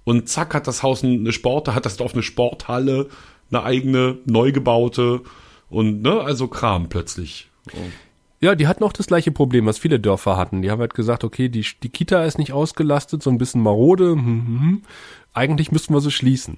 Und 0.04 0.30
zack, 0.30 0.54
hat 0.54 0.68
das 0.68 0.82
Haus 0.82 1.04
eine 1.04 1.32
Sport, 1.32 1.68
hat 1.68 1.86
das 1.86 1.98
Dorf 1.98 2.14
eine 2.14 2.24
Sporthalle, 2.24 3.10
eine 3.52 3.64
eigene, 3.64 4.18
neu 4.26 4.52
gebaute 4.52 5.22
und 5.70 6.02
ne, 6.02 6.22
also 6.22 6.48
Kram 6.48 6.90
plötzlich. 6.90 7.50
Oh. 7.74 7.78
Ja, 8.40 8.56
die 8.56 8.68
hatten 8.68 8.84
auch 8.84 8.94
das 8.94 9.06
gleiche 9.06 9.32
Problem, 9.32 9.68
was 9.68 9.78
viele 9.78 10.00
Dörfer 10.00 10.36
hatten. 10.36 10.64
Die 10.64 10.72
haben 10.72 10.80
halt 10.80 10.96
gesagt, 10.96 11.24
okay, 11.24 11.48
die, 11.48 11.64
die 11.84 11.90
Kita 11.90 12.24
ist 12.24 12.40
nicht 12.40 12.54
ausgelastet, 12.54 13.22
so 13.22 13.30
ein 13.30 13.38
bisschen 13.38 13.62
marode. 13.62 14.14
Hm, 14.14 14.26
hm, 14.26 14.60
hm. 14.60 14.82
Eigentlich 15.34 15.72
müssten 15.72 15.94
wir 15.94 16.02
sie 16.02 16.10
schließen. 16.10 16.58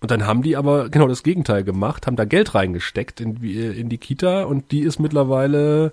Und 0.00 0.10
dann 0.10 0.26
haben 0.26 0.42
die 0.42 0.56
aber 0.56 0.88
genau 0.88 1.06
das 1.06 1.22
Gegenteil 1.22 1.62
gemacht, 1.62 2.08
haben 2.08 2.16
da 2.16 2.24
Geld 2.24 2.56
reingesteckt 2.56 3.20
in, 3.20 3.36
in 3.36 3.88
die 3.88 3.98
Kita 3.98 4.42
und 4.42 4.72
die 4.72 4.80
ist 4.80 4.98
mittlerweile 4.98 5.92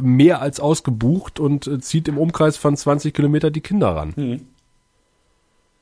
mehr 0.00 0.40
als 0.40 0.60
ausgebucht 0.60 1.40
und 1.40 1.66
äh, 1.66 1.80
zieht 1.80 2.08
im 2.08 2.18
Umkreis 2.18 2.56
von 2.56 2.76
20 2.76 3.14
Kilometer 3.14 3.50
die 3.50 3.60
Kinder 3.60 3.88
ran. 3.88 4.12
Mhm. 4.16 4.40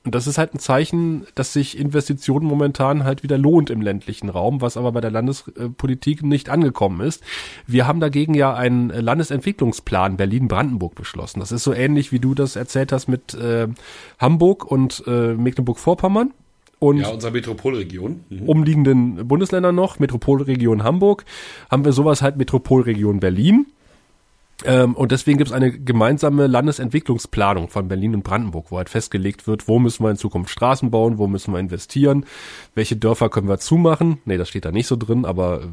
Und 0.04 0.16
das 0.16 0.26
ist 0.26 0.36
halt 0.36 0.52
ein 0.52 0.58
Zeichen, 0.58 1.26
dass 1.36 1.52
sich 1.52 1.78
Investitionen 1.78 2.44
momentan 2.44 3.04
halt 3.04 3.22
wieder 3.22 3.38
lohnt 3.38 3.70
im 3.70 3.80
ländlichen 3.80 4.28
Raum, 4.28 4.60
was 4.60 4.76
aber 4.76 4.90
bei 4.90 5.00
der 5.00 5.12
Landespolitik 5.12 6.24
nicht 6.24 6.50
angekommen 6.50 7.00
ist. 7.06 7.22
Wir 7.68 7.86
haben 7.86 8.00
dagegen 8.00 8.34
ja 8.34 8.52
einen 8.52 8.88
Landesentwicklungsplan 8.88 10.16
Berlin-Brandenburg 10.16 10.96
beschlossen. 10.96 11.38
Das 11.38 11.52
ist 11.52 11.62
so 11.62 11.72
ähnlich, 11.72 12.10
wie 12.10 12.18
du 12.18 12.34
das 12.34 12.56
erzählt 12.56 12.90
hast 12.90 13.06
mit 13.06 13.34
äh, 13.34 13.68
Hamburg 14.18 14.68
und 14.68 15.04
äh, 15.06 15.34
Mecklenburg-Vorpommern. 15.34 16.32
Und 16.80 16.98
ja, 16.98 17.10
unserer 17.10 17.30
Metropolregion. 17.30 18.24
Mhm. 18.28 18.48
Umliegenden 18.48 19.28
Bundesländern 19.28 19.76
noch, 19.76 20.00
Metropolregion 20.00 20.82
Hamburg, 20.82 21.24
haben 21.70 21.84
wir 21.84 21.92
sowas 21.92 22.22
halt 22.22 22.36
Metropolregion 22.36 23.20
Berlin. 23.20 23.66
Ähm, 24.64 24.94
und 24.94 25.12
deswegen 25.12 25.38
gibt 25.38 25.50
es 25.50 25.54
eine 25.54 25.72
gemeinsame 25.72 26.46
Landesentwicklungsplanung 26.46 27.68
von 27.68 27.88
Berlin 27.88 28.14
und 28.14 28.22
Brandenburg, 28.22 28.66
wo 28.70 28.78
halt 28.78 28.88
festgelegt 28.88 29.46
wird, 29.46 29.68
wo 29.68 29.78
müssen 29.78 30.04
wir 30.04 30.10
in 30.10 30.16
Zukunft 30.16 30.50
Straßen 30.50 30.90
bauen, 30.90 31.18
wo 31.18 31.26
müssen 31.26 31.52
wir 31.52 31.60
investieren, 31.60 32.24
welche 32.74 32.96
Dörfer 32.96 33.28
können 33.28 33.48
wir 33.48 33.58
zumachen. 33.58 34.18
Nee, 34.24 34.36
das 34.36 34.48
steht 34.48 34.64
da 34.64 34.72
nicht 34.72 34.86
so 34.86 34.96
drin, 34.96 35.24
aber 35.24 35.62
äh, 35.62 35.66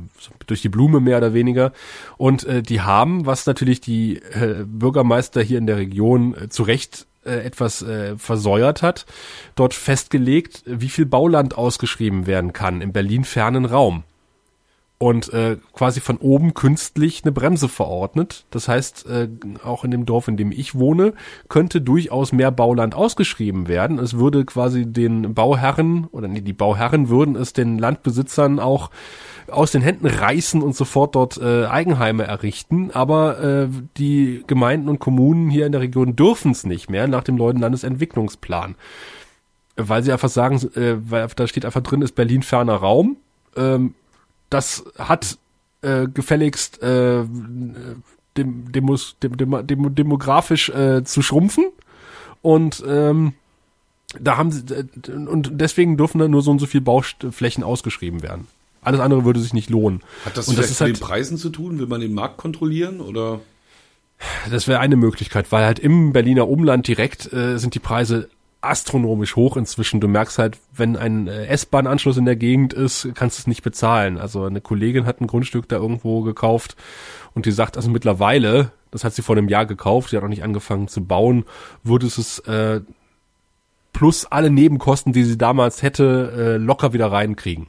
durch 0.48 0.61
die 0.61 0.70
Blume 0.70 0.99
mehr 0.99 1.18
oder 1.18 1.34
weniger. 1.34 1.72
Und 2.18 2.44
äh, 2.45 2.61
die 2.61 2.82
haben, 2.82 3.26
was 3.26 3.45
natürlich 3.45 3.82
die 3.82 4.18
äh, 4.18 4.66
Bürgermeister 4.66 5.41
hier 5.41 5.57
in 5.57 5.68
der 5.68 5.78
Region 5.78 6.36
äh, 6.36 6.49
zu 6.49 6.64
Recht 6.64 7.07
äh, 7.26 7.45
etwas 7.45 7.82
äh, 7.82 8.18
versäuert 8.18 8.82
hat, 8.82 9.06
dort 9.56 9.74
festgelegt, 9.74 10.64
wie 10.66 10.90
viel 10.90 11.06
Bauland 11.06 11.57
ausgeschrieben 11.57 12.28
werden 12.28 12.53
kann 12.53 12.82
im 12.82 12.94
Berlin 12.94 13.24
fernen 13.24 13.66
Raum 13.66 14.03
und 15.01 15.31
äh, 15.31 15.55
quasi 15.73 16.01
von 16.01 16.17
oben 16.17 16.53
künstlich 16.53 17.23
eine 17.23 17.31
Bremse 17.31 17.69
verordnet. 17.69 18.43
Das 18.51 18.67
heißt, 18.67 19.05
äh, 19.07 19.30
auch 19.63 19.85
in 19.85 19.91
dem 19.91 20.05
Dorf, 20.05 20.27
in 20.27 20.35
dem 20.35 20.51
ich 20.51 20.76
wohne, 20.76 21.13
könnte 21.47 21.80
durchaus 21.80 22.34
mehr 22.34 22.51
Bauland 22.51 22.95
ausgeschrieben 22.95 23.69
werden. 23.69 23.97
Es 23.97 24.17
würde 24.17 24.43
quasi 24.43 24.85
den 24.85 25.34
Bauherren 25.34 26.07
oder 26.11 26.27
nee, 26.27 26.41
die 26.41 26.51
Bauherren 26.51 27.07
würden 27.07 27.38
es 27.38 27.53
den 27.53 27.80
Landbesitzern 27.80 28.59
auch 28.59 28.91
aus 29.47 29.71
den 29.71 29.81
Händen 29.81 30.05
reißen 30.05 30.61
und 30.61 30.76
sofort 30.76 31.15
dort 31.15 31.38
äh, 31.38 31.65
Eigenheime 31.65 32.26
errichten. 32.26 32.91
Aber 32.91 33.41
äh, 33.41 33.67
die 33.95 34.43
Gemeinden 34.47 34.89
und 34.89 34.99
Kommunen 34.99 35.49
hier 35.49 35.65
in 35.65 35.71
der 35.71 35.80
Region 35.80 36.17
dürfen 36.17 36.51
es 36.51 36.65
nicht 36.65 36.89
mehr 36.89 37.07
nach 37.07 37.23
dem 37.23 37.35
neuen 37.35 37.57
Landesentwicklungsplan. 37.57 38.76
Weil 39.77 40.03
sie 40.03 40.11
einfach 40.11 40.27
sagen, 40.27 40.57
äh, 40.76 40.97
weil 41.09 41.26
da 41.38 41.47
steht 41.47 41.63
einfach 41.63 41.84
drin, 41.84 42.01
ist 42.01 42.15
Berlin 42.15 42.43
ferner 42.43 42.76
Raum. 42.76 43.15
Ähm, 43.55 43.93
das 44.49 44.84
hat 44.97 45.38
äh, 45.81 46.07
gefälligst 46.07 46.81
äh, 46.81 47.23
dem, 48.38 48.71
demos, 48.71 49.15
dem, 49.21 49.38
dem, 49.38 49.67
dem, 49.67 49.95
demografisch 49.95 50.69
äh, 50.69 51.03
zu 51.03 51.21
schrumpfen 51.21 51.65
und 52.41 52.84
ähm, 52.88 53.34
da 54.19 54.38
haben 54.38 54.51
sie 54.51 54.63
äh, 54.73 55.11
und 55.11 55.51
deswegen 55.53 55.97
dürfen 55.97 56.19
da 56.19 56.27
nur 56.27 56.41
so 56.41 56.51
und 56.51 56.59
so 56.59 56.65
viel 56.65 56.81
Bauflächen 56.81 57.63
ausgeschrieben 57.63 58.23
werden. 58.23 58.47
Alles 58.81 59.01
andere 59.01 59.26
würde 59.26 59.39
sich 59.41 59.53
nicht 59.53 59.69
lohnen. 59.69 60.01
Hat 60.26 60.38
das, 60.38 60.47
und 60.47 60.57
das 60.57 60.69
mit 60.69 60.80
halt, 60.80 60.95
den 60.95 61.01
Preisen 61.01 61.38
zu 61.38 61.49
tun? 61.49 61.80
Will 61.80 61.88
man 61.88 61.99
den 61.99 62.13
Markt 62.13 62.38
kontrollieren 62.38 63.01
oder? 63.01 63.41
Das 64.49 64.67
wäre 64.67 64.80
eine 64.80 64.95
Möglichkeit, 64.95 65.51
weil 65.51 65.65
halt 65.65 65.80
im 65.80 66.13
Berliner 66.13 66.47
Umland 66.47 66.88
direkt 66.88 67.31
äh, 67.31 67.57
sind 67.57 67.76
die 67.76 67.80
Preise 67.80 68.30
astronomisch 68.61 69.36
hoch 69.36 69.56
inzwischen. 69.56 70.02
Du 70.02 70.07
merkst 70.07 70.38
halt, 70.38 70.57
wenn 70.73 70.98
ein 70.98 71.27
äh, 71.27 71.45
S-Bahn-Anschluss 71.48 72.18
in 72.18 72.26
der 72.26 72.36
Gegend 72.36 72.73
ist, 72.73 73.07
kannst 73.15 73.38
du 73.38 73.41
es 73.41 73.48
nicht 73.48 73.64
bezahlen. 73.64 74.18
Also 74.18 74.44
eine 74.44 74.61
Kollegin 74.61 75.06
hat 75.06 75.22
ein 75.22 75.27
Grundstück 75.27 75.68
da 75.69 75.77
irgendwo 75.77 76.22
gekauft 76.22 76.76
und 77.34 77.45
die 77.45 77.52
sagt, 77.52 77.77
also 77.77 77.90
mittlerweile, 77.90 78.72
das 78.91 79.03
hat 79.03 79.14
sie 79.14 79.22
vor 79.22 79.38
einem 79.38 79.48
Jahr 79.48 79.65
gekauft, 79.65 80.10
sie 80.10 80.18
hat 80.18 80.23
noch 80.23 80.30
nicht 80.30 80.44
angefangen 80.44 80.88
zu 80.88 81.06
bauen, 81.06 81.45
würde 81.84 82.07
es 82.07 82.40
äh, 82.40 82.81
plus 83.94 84.26
alle 84.26 84.49
Nebenkosten, 84.49 85.14
die 85.14 85.23
sie 85.23 85.38
damals 85.38 85.81
hätte, 85.81 86.34
äh, 86.36 86.57
locker 86.57 86.91
wieder 86.91 87.11
reinkriegen. 87.11 87.68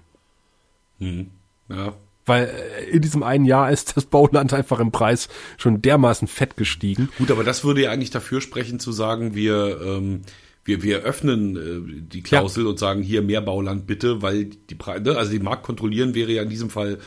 Hm. 0.98 1.30
Ja. 1.68 1.92
Weil 2.26 2.46
äh, 2.46 2.90
in 2.90 3.00
diesem 3.00 3.22
einen 3.22 3.44
Jahr 3.44 3.70
ist 3.70 3.96
das 3.96 4.06
Bauland 4.06 4.52
einfach 4.52 4.80
im 4.80 4.90
Preis 4.90 5.28
schon 5.56 5.82
dermaßen 5.82 6.26
fett 6.26 6.56
gestiegen. 6.56 7.08
Gut, 7.16 7.30
aber 7.30 7.44
das 7.44 7.62
würde 7.62 7.82
ja 7.82 7.90
eigentlich 7.90 8.10
dafür 8.10 8.40
sprechen 8.40 8.80
zu 8.80 8.90
sagen, 8.90 9.34
wir 9.34 9.80
ähm, 9.80 10.22
wir, 10.64 10.82
wir 10.82 11.00
öffnen 11.00 11.56
äh, 11.56 12.02
die 12.02 12.22
Klausel 12.22 12.64
ja. 12.64 12.70
und 12.70 12.78
sagen 12.78 13.02
hier 13.02 13.22
mehr 13.22 13.40
Bauland 13.40 13.86
bitte, 13.86 14.22
weil 14.22 14.46
die 14.46 14.74
Preise, 14.74 15.02
ne, 15.02 15.16
also 15.16 15.32
die 15.32 15.40
Markt 15.40 15.62
kontrollieren 15.62 16.14
wäre 16.14 16.32
ja 16.32 16.42
in 16.42 16.50
diesem 16.50 16.70
Fall 16.70 16.98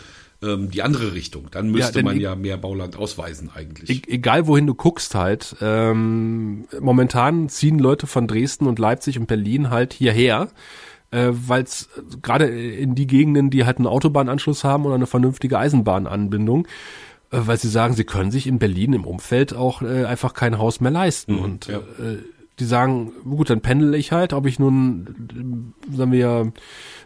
ähm, 0.41 0.71
die 0.71 0.81
andere 0.81 1.13
Richtung. 1.13 1.47
Dann 1.51 1.69
müsste 1.69 1.99
ja, 1.99 2.05
man 2.05 2.17
e 2.17 2.21
ja 2.21 2.35
mehr 2.35 2.57
Bauland 2.57 2.97
ausweisen 2.97 3.49
eigentlich. 3.53 3.89
E 3.89 4.13
egal 4.13 4.47
wohin 4.47 4.67
du 4.67 4.73
guckst 4.73 5.15
halt. 5.15 5.55
Ähm, 5.61 6.65
momentan 6.79 7.49
ziehen 7.49 7.79
Leute 7.79 8.07
von 8.07 8.27
Dresden 8.27 8.67
und 8.67 8.79
Leipzig 8.79 9.17
und 9.19 9.27
Berlin 9.27 9.69
halt 9.69 9.93
hierher 9.93 10.49
äh, 11.13 11.29
weil 11.31 11.63
es 11.63 11.89
gerade 12.21 12.45
in 12.45 12.95
die 12.95 13.07
Gegenden, 13.07 13.49
die 13.51 13.65
halt 13.65 13.77
einen 13.77 13.87
Autobahnanschluss 13.87 14.63
haben 14.63 14.85
oder 14.85 14.95
eine 14.95 15.05
vernünftige 15.05 15.59
Eisenbahnanbindung, 15.59 16.67
äh, 17.31 17.39
weil 17.45 17.57
sie 17.57 17.69
sagen, 17.69 17.93
sie 17.93 18.03
können 18.03 18.31
sich 18.31 18.47
in 18.47 18.59
Berlin 18.59 18.93
im 18.93 19.05
Umfeld 19.05 19.53
auch 19.53 19.81
äh, 19.81 20.05
einfach 20.05 20.33
kein 20.33 20.57
Haus 20.57 20.81
mehr 20.81 20.91
leisten. 20.91 21.35
Mhm, 21.35 21.39
und 21.39 21.67
ja. 21.67 21.77
äh, 21.77 22.17
die 22.59 22.65
sagen, 22.65 23.11
gut, 23.23 23.49
dann 23.49 23.61
pendel 23.61 23.95
ich 23.95 24.11
halt, 24.11 24.33
ob 24.33 24.45
ich 24.45 24.59
nun, 24.59 25.73
sagen 25.91 26.11
wir, 26.11 26.51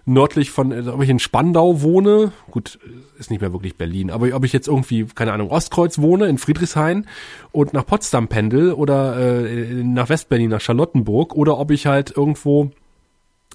nördlich 0.06 0.52
von, 0.52 0.90
ob 0.90 1.02
ich 1.02 1.10
in 1.10 1.20
Spandau 1.20 1.82
wohne, 1.82 2.32
gut, 2.52 2.80
ist 3.18 3.32
nicht 3.32 3.42
mehr 3.42 3.54
wirklich 3.54 3.78
Berlin, 3.78 4.12
aber 4.12 4.34
ob 4.36 4.44
ich 4.44 4.54
jetzt 4.54 4.68
irgendwie, 4.68 5.06
keine 5.06 5.34
Ahnung, 5.34 5.50
Ostkreuz 5.50 6.00
wohne, 6.00 6.28
in 6.28 6.38
Friedrichshain 6.38 7.08
und 7.52 7.74
nach 7.74 7.86
Potsdam 7.86 8.28
pendel 8.28 8.74
oder 8.74 9.18
äh, 9.18 9.84
nach 9.84 10.10
Westberlin, 10.10 10.50
nach 10.50 10.62
Charlottenburg 10.62 11.34
oder 11.34 11.58
ob 11.58 11.72
ich 11.72 11.86
halt 11.86 12.16
irgendwo 12.16 12.72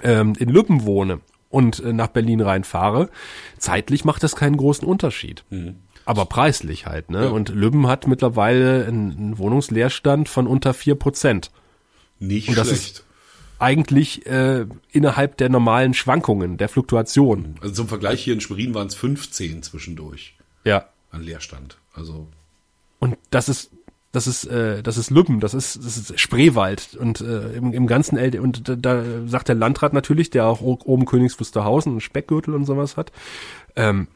ähm, 0.02 0.34
in 0.38 0.48
Lübben 0.48 0.84
wohne 0.84 1.20
und 1.50 1.80
äh, 1.80 1.92
nach 1.92 2.08
Berlin 2.08 2.40
reinfahre, 2.40 3.10
zeitlich 3.58 4.04
macht 4.04 4.22
das 4.22 4.34
keinen 4.34 4.56
großen 4.56 4.88
Unterschied. 4.88 5.44
Mhm. 5.50 5.76
Aber 6.04 6.26
preislich 6.26 6.86
halt, 6.86 7.10
ne? 7.10 7.24
Ja. 7.24 7.30
Und 7.30 7.50
Lübben 7.50 7.86
hat 7.86 8.08
mittlerweile 8.08 8.86
einen, 8.86 9.12
einen 9.12 9.38
Wohnungsleerstand 9.38 10.28
von 10.28 10.46
unter 10.46 10.74
vier 10.74 10.96
Prozent. 10.96 11.50
Nicht 12.22 12.48
und 12.48 12.56
das 12.56 12.68
schlecht. 12.68 12.82
Ist 12.82 13.04
eigentlich 13.58 14.26
äh, 14.26 14.66
innerhalb 14.90 15.36
der 15.36 15.48
normalen 15.48 15.94
Schwankungen, 15.94 16.56
der 16.56 16.68
Fluktuation. 16.68 17.56
Also 17.60 17.74
zum 17.74 17.88
Vergleich 17.88 18.22
hier 18.22 18.34
in 18.34 18.40
Schwerin 18.40 18.74
waren 18.74 18.88
es 18.88 18.94
15 18.94 19.62
zwischendurch. 19.62 20.34
Ja. 20.64 20.88
An 21.10 21.22
Leerstand. 21.22 21.78
Also. 21.94 22.28
Und 22.98 23.16
das 23.30 23.48
ist 23.48 23.70
das 24.12 24.26
ist 24.26 24.44
äh, 24.44 24.82
das 24.82 24.98
ist 24.98 25.10
Lübben, 25.10 25.40
das 25.40 25.54
ist 25.54 25.84
das 25.84 25.96
ist 25.96 26.20
Spreewald 26.20 26.94
und 26.96 27.22
äh, 27.22 27.54
im, 27.54 27.72
im 27.72 27.86
ganzen 27.86 28.18
L 28.18 28.38
und 28.40 28.68
da, 28.68 28.76
da 28.76 29.04
sagt 29.26 29.48
der 29.48 29.54
Landrat 29.54 29.94
natürlich, 29.94 30.28
der 30.28 30.46
auch 30.46 30.60
oben 30.60 31.06
Königs 31.06 31.40
Wusterhausen 31.40 31.94
und 31.94 32.00
Speckgürtel 32.02 32.54
und 32.54 32.66
sowas 32.66 32.98
hat, 32.98 33.10
ähm, 33.74 34.08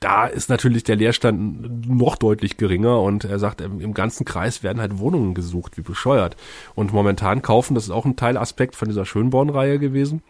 da 0.00 0.26
ist 0.26 0.50
natürlich 0.50 0.84
der 0.84 0.96
Leerstand 0.96 1.88
noch 1.88 2.16
deutlich 2.16 2.58
geringer 2.58 3.00
und 3.00 3.24
er 3.24 3.38
sagt, 3.38 3.62
im, 3.62 3.94
ganzen 3.94 4.26
Kreis 4.26 4.62
werden 4.62 4.80
halt 4.80 4.98
Wohnungen 4.98 5.34
gesucht, 5.34 5.78
wie 5.78 5.82
bescheuert. 5.82 6.36
Und 6.74 6.92
momentan 6.92 7.40
kaufen, 7.40 7.74
das 7.74 7.84
ist 7.84 7.90
auch 7.90 8.04
ein 8.04 8.16
Teilaspekt 8.16 8.76
von 8.76 8.88
dieser 8.88 9.06
Schönborn-Reihe 9.06 9.78
gewesen, 9.78 10.22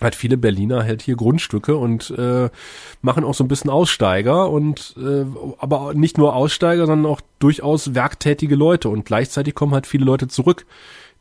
halt 0.00 0.14
viele 0.14 0.38
Berliner 0.38 0.84
halt 0.84 1.02
hier 1.02 1.16
Grundstücke 1.16 1.76
und 1.76 2.10
äh, 2.16 2.48
machen 3.02 3.24
auch 3.24 3.34
so 3.34 3.44
ein 3.44 3.48
bisschen 3.48 3.70
Aussteiger 3.70 4.50
und 4.50 4.94
äh, 4.98 5.26
aber 5.58 5.92
nicht 5.92 6.16
nur 6.16 6.34
Aussteiger, 6.34 6.86
sondern 6.86 7.10
auch 7.10 7.20
durchaus 7.38 7.94
werktätige 7.94 8.56
Leute 8.56 8.88
und 8.88 9.04
gleichzeitig 9.04 9.54
kommen 9.54 9.74
halt 9.74 9.86
viele 9.86 10.06
Leute 10.06 10.26
zurück, 10.26 10.64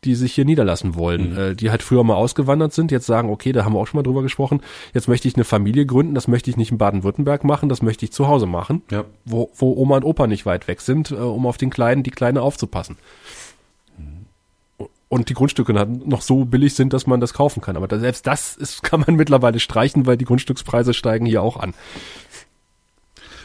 die 0.06 0.16
sich 0.16 0.34
hier 0.34 0.46
niederlassen 0.46 0.96
wollen, 0.96 1.32
mhm. 1.32 1.38
äh, 1.38 1.56
die 1.56 1.72
halt 1.72 1.84
früher 1.84 2.04
mal 2.04 2.16
ausgewandert 2.16 2.74
sind, 2.74 2.92
jetzt 2.92 3.06
sagen, 3.06 3.30
okay, 3.30 3.52
da 3.52 3.66
haben 3.66 3.74
wir 3.74 3.80
auch 3.80 3.88
schon 3.88 3.98
mal 3.98 4.04
drüber 4.04 4.22
gesprochen, 4.22 4.62
jetzt 4.94 5.08
möchte 5.08 5.28
ich 5.28 5.36
eine 5.36 5.44
Familie 5.44 5.86
gründen, 5.86 6.16
das 6.16 6.28
möchte 6.28 6.50
ich 6.50 6.58
nicht 6.58 6.72
in 6.72 6.78
Baden-Württemberg 6.78 7.44
machen, 7.44 7.70
das 7.70 7.82
möchte 7.82 8.06
ich 8.06 8.12
zu 8.12 8.28
Hause 8.28 8.46
machen, 8.46 8.82
ja. 8.92 9.06
wo, 9.26 9.52
wo 9.56 9.74
Oma 9.74 9.98
und 9.98 10.04
Opa 10.04 10.28
nicht 10.28 10.46
weit 10.46 10.68
weg 10.68 10.82
sind, 10.82 11.12
äh, 11.12 11.16
um 11.16 11.46
auf 11.46 11.58
den 11.58 11.70
Kleinen, 11.70 12.04
die 12.04 12.12
Kleine 12.12 12.42
aufzupassen. 12.42 12.98
Mhm. 13.98 14.88
Und 15.10 15.30
die 15.30 15.36
Grundstücke 15.36 15.74
noch 15.74 16.22
so 16.22 16.46
billig 16.46 16.74
sind, 16.74 16.92
dass 16.92 17.06
man 17.06 17.20
das 17.20 17.36
kaufen 17.36 17.62
kann. 17.62 17.78
Aber 17.78 18.00
selbst 18.00 18.26
das 18.26 18.56
ist, 18.58 18.82
kann 18.82 19.02
man 19.02 19.16
mittlerweile 19.18 19.60
streichen, 19.60 20.08
weil 20.08 20.18
die 20.18 20.26
Grundstückspreise 20.26 20.94
steigen 20.96 21.28
hier 21.28 21.44
auch 21.44 21.58
an. 21.58 21.76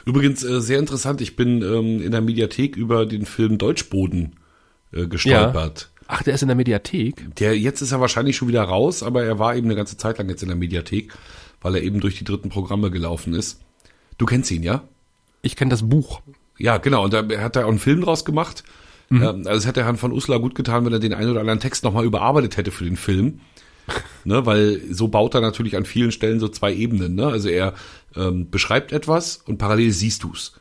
Übrigens 0.07 0.43
äh, 0.43 0.63
sehr 0.63 0.79
interessant, 0.79 1.21
ich 1.21 1.37
bin 1.37 1.61
ähm, 1.61 2.01
in 2.01 2.11
der 2.13 2.23
Mediathek 2.23 2.77
über 2.77 3.05
den 3.05 3.27
Film 3.27 3.59
Deutschboden 3.59 4.37
äh, 4.91 5.07
gestolpert. 5.07 5.91
Ja. 5.93 5.98
Ach, 6.11 6.23
der 6.23 6.35
ist 6.35 6.43
in 6.43 6.49
der 6.49 6.57
Mediathek? 6.57 7.37
Der, 7.37 7.57
jetzt 7.57 7.83
ist 7.83 7.93
er 7.93 8.01
wahrscheinlich 8.01 8.35
schon 8.35 8.49
wieder 8.49 8.63
raus, 8.63 9.03
aber 9.03 9.25
er 9.25 9.39
war 9.39 9.55
eben 9.55 9.67
eine 9.67 9.77
ganze 9.77 9.99
Zeit 9.99 10.17
lang 10.17 10.29
jetzt 10.31 10.43
in 10.43 10.49
der 10.49 10.57
Mediathek, 10.57 11.13
weil 11.61 11.77
er 11.77 11.83
eben 11.83 12.01
durch 12.01 12.19
die 12.19 12.25
dritten 12.25 12.49
Programme 12.49 12.91
gelaufen 12.91 13.35
ist. 13.35 13.61
Du 14.17 14.25
kennst 14.25 14.51
ihn, 14.51 14.63
ja? 14.63 14.83
Ich 15.43 15.55
kenne 15.55 15.71
das 15.71 15.87
Buch. 15.87 16.23
Ja, 16.57 16.79
genau. 16.79 17.05
Und 17.05 17.13
da 17.13 17.29
hat 17.41 17.57
er 17.57 17.67
auch 17.67 17.71
einen 17.71 17.79
Film 17.79 18.01
draus 18.01 18.25
gemacht. 18.25 18.65
Mhm. 19.11 19.23
Ähm, 19.23 19.37
also 19.47 19.59
es 19.59 19.67
hätte 19.67 19.85
Herrn 19.85 19.99
von 19.99 20.13
Uslar 20.13 20.41
gut 20.41 20.55
getan, 20.55 20.87
wenn 20.87 20.93
er 20.93 20.99
den 20.99 21.13
einen 21.13 21.31
oder 21.31 21.41
anderen 21.41 21.61
Text 21.61 21.85
nochmal 21.85 22.07
überarbeitet 22.07 22.57
hätte 22.57 22.71
für 22.71 22.85
den 22.85 22.97
Film. 22.97 23.41
ne, 24.25 24.45
weil 24.47 24.83
so 24.91 25.09
baut 25.09 25.35
er 25.35 25.41
natürlich 25.43 25.77
an 25.77 25.85
vielen 25.85 26.11
Stellen 26.11 26.41
so 26.41 26.49
zwei 26.49 26.75
Ebenen. 26.75 27.15
Ne? 27.15 27.27
Also 27.27 27.51
er 27.51 27.75
ähm, 28.17 28.51
beschreibt 28.51 28.93
etwas 28.93 29.37
und 29.37 29.59
parallel 29.59 29.93
siehst 29.93 30.25
du's. 30.25 30.55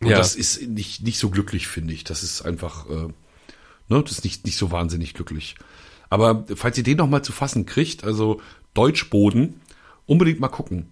Und 0.00 0.08
ja. 0.10 0.18
das 0.18 0.36
ist 0.36 0.68
nicht, 0.68 1.02
nicht 1.02 1.18
so 1.18 1.30
glücklich, 1.30 1.66
finde 1.66 1.92
ich. 1.92 2.04
Das 2.04 2.22
ist 2.22 2.42
einfach, 2.42 2.88
äh, 2.88 3.08
ne, 3.88 4.02
das 4.02 4.12
ist 4.12 4.24
nicht, 4.24 4.44
nicht 4.46 4.56
so 4.56 4.70
wahnsinnig 4.70 5.14
glücklich. 5.14 5.56
Aber 6.10 6.44
falls 6.54 6.78
ihr 6.78 6.84
den 6.84 6.98
noch 6.98 7.08
mal 7.08 7.22
zu 7.22 7.32
fassen 7.32 7.66
kriegt, 7.66 8.04
also 8.04 8.40
Deutschboden, 8.74 9.60
unbedingt 10.06 10.40
mal 10.40 10.48
gucken. 10.48 10.88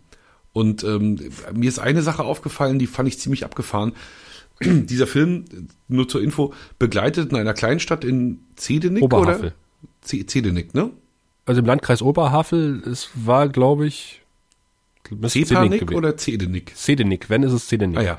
Und 0.52 0.84
ähm, 0.84 1.18
mir 1.54 1.68
ist 1.68 1.78
eine 1.78 2.02
Sache 2.02 2.24
aufgefallen, 2.24 2.78
die 2.78 2.86
fand 2.86 3.08
ich 3.08 3.18
ziemlich 3.18 3.44
abgefahren. 3.44 3.92
Dieser 4.62 5.06
Film, 5.06 5.44
nur 5.88 6.08
zur 6.08 6.22
Info, 6.22 6.54
begleitet 6.78 7.30
in 7.30 7.36
einer 7.36 7.54
Kleinstadt 7.54 8.04
in 8.04 8.40
Zedenick 8.56 9.02
Oberhavel. 9.02 9.38
oder? 9.38 9.52
Zedenick, 10.00 10.74
ne? 10.74 10.90
Also 11.44 11.60
im 11.60 11.66
Landkreis 11.66 12.02
Oberhavel, 12.02 12.82
es 12.86 13.10
war, 13.14 13.48
glaube 13.48 13.86
ich, 13.86 14.22
Zepanik 15.28 15.92
oder 15.92 16.16
Zedenick? 16.16 16.76
Zedenick, 16.76 17.30
wenn 17.30 17.42
ist 17.42 17.52
es 17.52 17.68
Zedenick. 17.68 17.98
Ah 17.98 18.02
ja. 18.02 18.18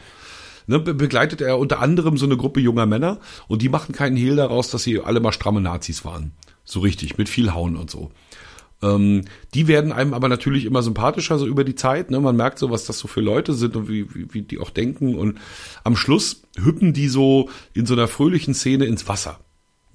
Ne, 0.69 0.80
begleitet 0.80 1.39
er 1.39 1.60
unter 1.60 1.80
anderem 1.80 2.18
so 2.18 2.26
eine 2.26 2.35
Gruppe 2.35 2.60
junger 2.60 2.85
Männer 2.85 3.19
und 3.48 3.61
die 3.61 3.69
machen 3.69 3.95
keinen 3.95 4.18
Hehl 4.18 4.35
daraus, 4.35 4.69
dass 4.69 4.84
sie 4.84 4.99
alle 4.99 5.22
mal 5.22 5.31
stramme 5.31 5.61
Nazis 5.61 6.03
waren. 6.03 6.34
So 6.65 6.81
richtig, 6.81 7.18
mit 7.18 7.30
viel 7.30 7.53
Hauen 7.53 7.77
und 7.77 7.89
so. 7.89 8.11
Ähm, 8.81 9.23
die 9.53 9.68
werden 9.68 9.91
einem 9.91 10.14
aber 10.14 10.27
natürlich 10.27 10.65
immer 10.65 10.84
sympathischer 10.84 11.39
so 11.39 11.48
über 11.48 11.64
die 11.64 11.76
Zeit. 11.76 12.11
Ne? 12.11 12.19
Man 12.19 12.35
merkt 12.35 12.60
so, 12.60 12.69
was 12.69 12.85
das 12.85 12.99
so 12.99 13.07
für 13.07 13.22
Leute 13.22 13.53
sind 13.53 13.76
und 13.76 13.88
wie, 13.88 14.14
wie, 14.14 14.34
wie 14.34 14.41
die 14.41 14.60
auch 14.60 14.69
denken. 14.69 15.15
Und 15.15 15.39
am 15.84 15.95
Schluss 15.95 16.44
hüppen 16.57 16.94
die 16.94 17.07
so 17.07 17.49
in 17.73 17.85
so 17.85 17.94
einer 17.94 18.07
fröhlichen 18.07 18.53
Szene 18.53 18.85
ins 18.85 19.07
Wasser. 19.07 19.39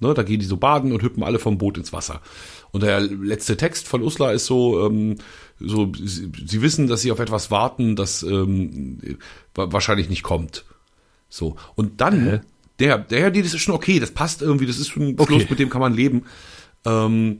Ne? 0.03 0.13
Da 0.13 0.21
gehen 0.21 0.39
die 0.39 0.45
so 0.45 0.57
baden 0.57 0.91
und 0.91 1.01
hüppen 1.01 1.23
alle 1.23 1.39
vom 1.39 1.57
Boot 1.57 1.77
ins 1.77 1.93
Wasser. 1.93 2.21
Und 2.71 2.83
der 2.83 2.99
letzte 3.01 3.57
Text 3.57 3.87
von 3.87 4.03
Usla 4.03 4.31
ist 4.31 4.45
so, 4.45 4.85
ähm, 4.85 5.15
so 5.59 5.91
sie, 5.95 6.31
sie, 6.45 6.61
wissen, 6.61 6.87
dass 6.87 7.01
sie 7.01 7.11
auf 7.11 7.19
etwas 7.19 7.49
warten, 7.49 7.95
das 7.95 8.21
ähm, 8.23 9.17
wahrscheinlich 9.55 10.09
nicht 10.09 10.23
kommt. 10.23 10.65
So. 11.29 11.55
Und 11.75 12.01
dann, 12.01 12.27
äh. 12.27 12.41
der, 12.79 12.99
der, 12.99 13.31
die, 13.31 13.41
das 13.41 13.53
ist 13.53 13.61
schon 13.61 13.75
okay, 13.75 13.99
das 13.99 14.11
passt 14.11 14.41
irgendwie, 14.41 14.67
das 14.67 14.77
ist 14.77 14.89
schon 14.89 15.09
ein 15.09 15.15
okay. 15.17 15.33
Schluss, 15.33 15.49
mit 15.49 15.59
dem 15.59 15.69
kann 15.69 15.81
man 15.81 15.93
leben. 15.93 16.25
Ähm, 16.85 17.39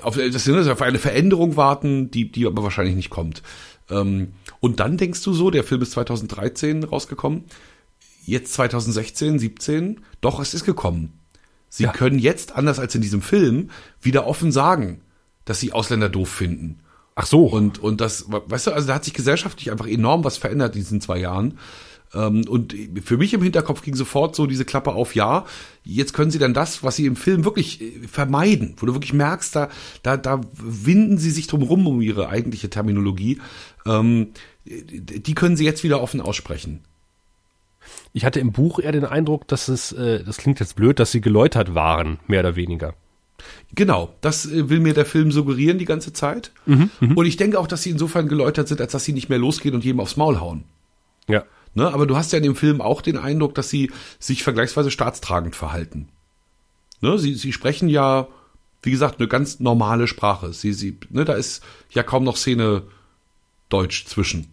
auf, 0.00 0.16
das 0.16 0.44
sind 0.44 0.68
auf 0.68 0.82
eine 0.82 0.98
Veränderung 0.98 1.56
warten, 1.56 2.10
die, 2.10 2.30
die 2.30 2.46
aber 2.46 2.62
wahrscheinlich 2.62 2.94
nicht 2.94 3.10
kommt. 3.10 3.42
Ähm, 3.90 4.32
und 4.60 4.80
dann 4.80 4.96
denkst 4.96 5.22
du 5.22 5.32
so, 5.32 5.50
der 5.50 5.64
Film 5.64 5.82
ist 5.82 5.92
2013 5.92 6.84
rausgekommen, 6.84 7.44
jetzt 8.24 8.54
2016, 8.54 9.38
17, 9.38 10.00
doch, 10.20 10.40
es 10.40 10.54
ist 10.54 10.64
gekommen. 10.64 11.12
Sie 11.74 11.84
ja. 11.84 11.92
können 11.92 12.18
jetzt, 12.18 12.54
anders 12.54 12.78
als 12.78 12.94
in 12.94 13.00
diesem 13.00 13.22
Film, 13.22 13.70
wieder 13.98 14.26
offen 14.26 14.52
sagen, 14.52 15.00
dass 15.46 15.58
sie 15.58 15.72
Ausländer 15.72 16.10
doof 16.10 16.28
finden. 16.28 16.80
Ach 17.14 17.24
so. 17.24 17.46
Und, 17.46 17.78
und 17.78 18.02
das, 18.02 18.26
weißt 18.28 18.66
du, 18.66 18.72
also 18.72 18.88
da 18.88 18.96
hat 18.96 19.04
sich 19.04 19.14
gesellschaftlich 19.14 19.70
einfach 19.70 19.86
enorm 19.86 20.22
was 20.22 20.36
verändert 20.36 20.74
in 20.74 20.82
diesen 20.82 21.00
zwei 21.00 21.16
Jahren. 21.16 21.58
Ähm, 22.12 22.44
und 22.46 22.74
für 23.02 23.16
mich 23.16 23.32
im 23.32 23.40
Hinterkopf 23.40 23.80
ging 23.80 23.94
sofort 23.94 24.36
so 24.36 24.46
diese 24.46 24.66
Klappe 24.66 24.92
auf, 24.92 25.14
ja, 25.14 25.46
jetzt 25.82 26.12
können 26.12 26.30
sie 26.30 26.38
dann 26.38 26.52
das, 26.52 26.82
was 26.82 26.96
sie 26.96 27.06
im 27.06 27.16
Film 27.16 27.46
wirklich 27.46 27.80
äh, 27.80 28.06
vermeiden, 28.06 28.74
wo 28.76 28.84
du 28.84 28.92
wirklich 28.92 29.14
merkst, 29.14 29.56
da, 29.56 29.70
da, 30.02 30.18
da 30.18 30.42
winden 30.52 31.16
sie 31.16 31.30
sich 31.30 31.46
drum 31.46 31.62
rum 31.62 31.86
um 31.86 32.02
ihre 32.02 32.28
eigentliche 32.28 32.68
Terminologie, 32.68 33.40
ähm, 33.86 34.32
die 34.66 35.34
können 35.34 35.56
sie 35.56 35.64
jetzt 35.64 35.84
wieder 35.84 36.02
offen 36.02 36.20
aussprechen. 36.20 36.84
Ich 38.12 38.24
hatte 38.24 38.40
im 38.40 38.52
Buch 38.52 38.78
eher 38.78 38.92
den 38.92 39.04
Eindruck, 39.04 39.48
dass 39.48 39.68
es, 39.68 39.92
äh, 39.92 40.22
das 40.22 40.36
klingt 40.36 40.60
jetzt 40.60 40.76
blöd, 40.76 40.98
dass 40.98 41.12
sie 41.12 41.20
geläutert 41.20 41.74
waren, 41.74 42.18
mehr 42.26 42.40
oder 42.40 42.56
weniger. 42.56 42.94
Genau, 43.74 44.14
das 44.20 44.46
äh, 44.46 44.68
will 44.68 44.80
mir 44.80 44.94
der 44.94 45.06
Film 45.06 45.32
suggerieren 45.32 45.78
die 45.78 45.84
ganze 45.84 46.12
Zeit. 46.12 46.52
Mhm, 46.66 46.90
mh. 47.00 47.14
Und 47.14 47.26
ich 47.26 47.36
denke 47.36 47.58
auch, 47.58 47.66
dass 47.66 47.82
sie 47.82 47.90
insofern 47.90 48.28
geläutert 48.28 48.68
sind, 48.68 48.80
als 48.80 48.92
dass 48.92 49.04
sie 49.04 49.12
nicht 49.12 49.28
mehr 49.28 49.38
losgehen 49.38 49.74
und 49.74 49.84
jedem 49.84 50.00
aufs 50.00 50.16
Maul 50.16 50.40
hauen. 50.40 50.64
Ja. 51.28 51.44
Ne, 51.74 51.90
aber 51.90 52.06
du 52.06 52.16
hast 52.16 52.32
ja 52.32 52.36
in 52.36 52.42
dem 52.42 52.56
Film 52.56 52.82
auch 52.82 53.00
den 53.00 53.16
Eindruck, 53.16 53.54
dass 53.54 53.70
sie 53.70 53.90
sich 54.18 54.42
vergleichsweise 54.42 54.90
staatstragend 54.90 55.56
verhalten. 55.56 56.08
Ne, 57.00 57.18
sie, 57.18 57.34
sie 57.34 57.52
sprechen 57.52 57.88
ja, 57.88 58.28
wie 58.82 58.90
gesagt, 58.90 59.18
eine 59.18 59.28
ganz 59.28 59.58
normale 59.58 60.06
Sprache. 60.06 60.52
Sie, 60.52 60.74
sie, 60.74 60.98
ne, 61.08 61.24
da 61.24 61.32
ist 61.32 61.64
ja 61.90 62.02
kaum 62.02 62.24
noch 62.24 62.36
Szene 62.36 62.82
Deutsch 63.70 64.04
zwischen. 64.04 64.48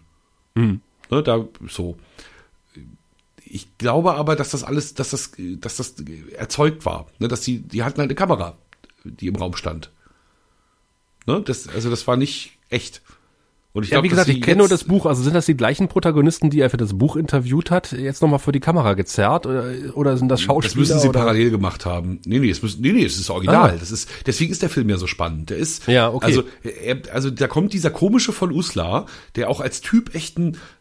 Mhm. 0.55 0.79
Ne, 1.11 1.23
da 1.23 1.45
so. 1.67 1.97
Ich 3.49 3.77
glaube 3.77 4.13
aber, 4.13 4.35
dass 4.35 4.51
das 4.51 4.63
alles, 4.63 4.93
dass 4.93 5.09
das, 5.09 5.31
dass 5.37 5.77
das 5.77 5.95
erzeugt 6.37 6.85
war. 6.85 7.07
Ne, 7.17 7.27
dass 7.27 7.41
die, 7.41 7.59
die 7.59 7.83
hatten 7.83 7.99
halt 7.99 8.09
eine 8.09 8.15
Kamera, 8.15 8.57
die 9.03 9.27
im 9.27 9.35
Raum 9.35 9.55
stand. 9.55 9.91
Ne, 11.25 11.41
das, 11.41 11.67
also 11.67 11.89
das 11.89 12.07
war 12.07 12.15
nicht 12.15 12.57
echt. 12.69 13.01
Und 13.71 13.83
ich 13.83 13.91
ja, 13.91 13.95
glaub, 13.95 14.03
wie 14.05 14.09
gesagt, 14.09 14.29
ich 14.29 14.41
kenne 14.41 14.57
nur 14.57 14.67
das 14.67 14.83
Buch. 14.83 15.05
Also 15.05 15.21
sind 15.21 15.35
das 15.35 15.45
die 15.45 15.55
gleichen 15.55 15.87
Protagonisten, 15.87 16.49
die 16.49 16.59
er 16.59 16.71
für 16.71 16.77
das 16.77 16.97
Buch 16.97 17.15
interviewt 17.15 17.69
hat, 17.69 17.91
jetzt 17.91 18.21
nochmal 18.21 18.39
vor 18.39 18.51
die 18.51 18.59
Kamera 18.59 18.95
gezerrt? 18.95 19.45
Oder, 19.45 19.71
oder 19.93 20.17
sind 20.17 20.27
das 20.27 20.41
Schauspieler? 20.41 20.69
Das 20.69 20.75
müssen 20.75 20.99
sie 20.99 21.09
oder? 21.09 21.19
parallel 21.19 21.51
gemacht 21.51 21.85
haben. 21.85 22.19
Nee, 22.25 22.39
nee, 22.39 22.49
es 22.49 22.63
müssen, 22.63 22.81
nee, 22.81 22.93
nee, 22.93 23.05
es 23.05 23.19
ist 23.19 23.29
original. 23.29 23.71
Ah. 23.71 23.77
Das 23.79 23.91
ist, 23.91 24.09
deswegen 24.25 24.51
ist 24.51 24.63
der 24.63 24.69
Film 24.69 24.89
ja 24.89 24.97
so 24.97 25.05
spannend. 25.05 25.51
Der 25.51 25.57
ist, 25.57 25.85
ja, 25.87 26.11
okay. 26.11 26.25
also, 26.25 26.43
er, 26.63 27.01
also 27.13 27.29
da 27.29 27.47
kommt 27.47 27.73
dieser 27.73 27.91
komische 27.91 28.31
von 28.31 28.51
Uslar, 28.51 29.05
der 29.35 29.51
auch 29.51 29.59
als 29.59 29.81
Typ 29.81 30.15
echt 30.15 30.39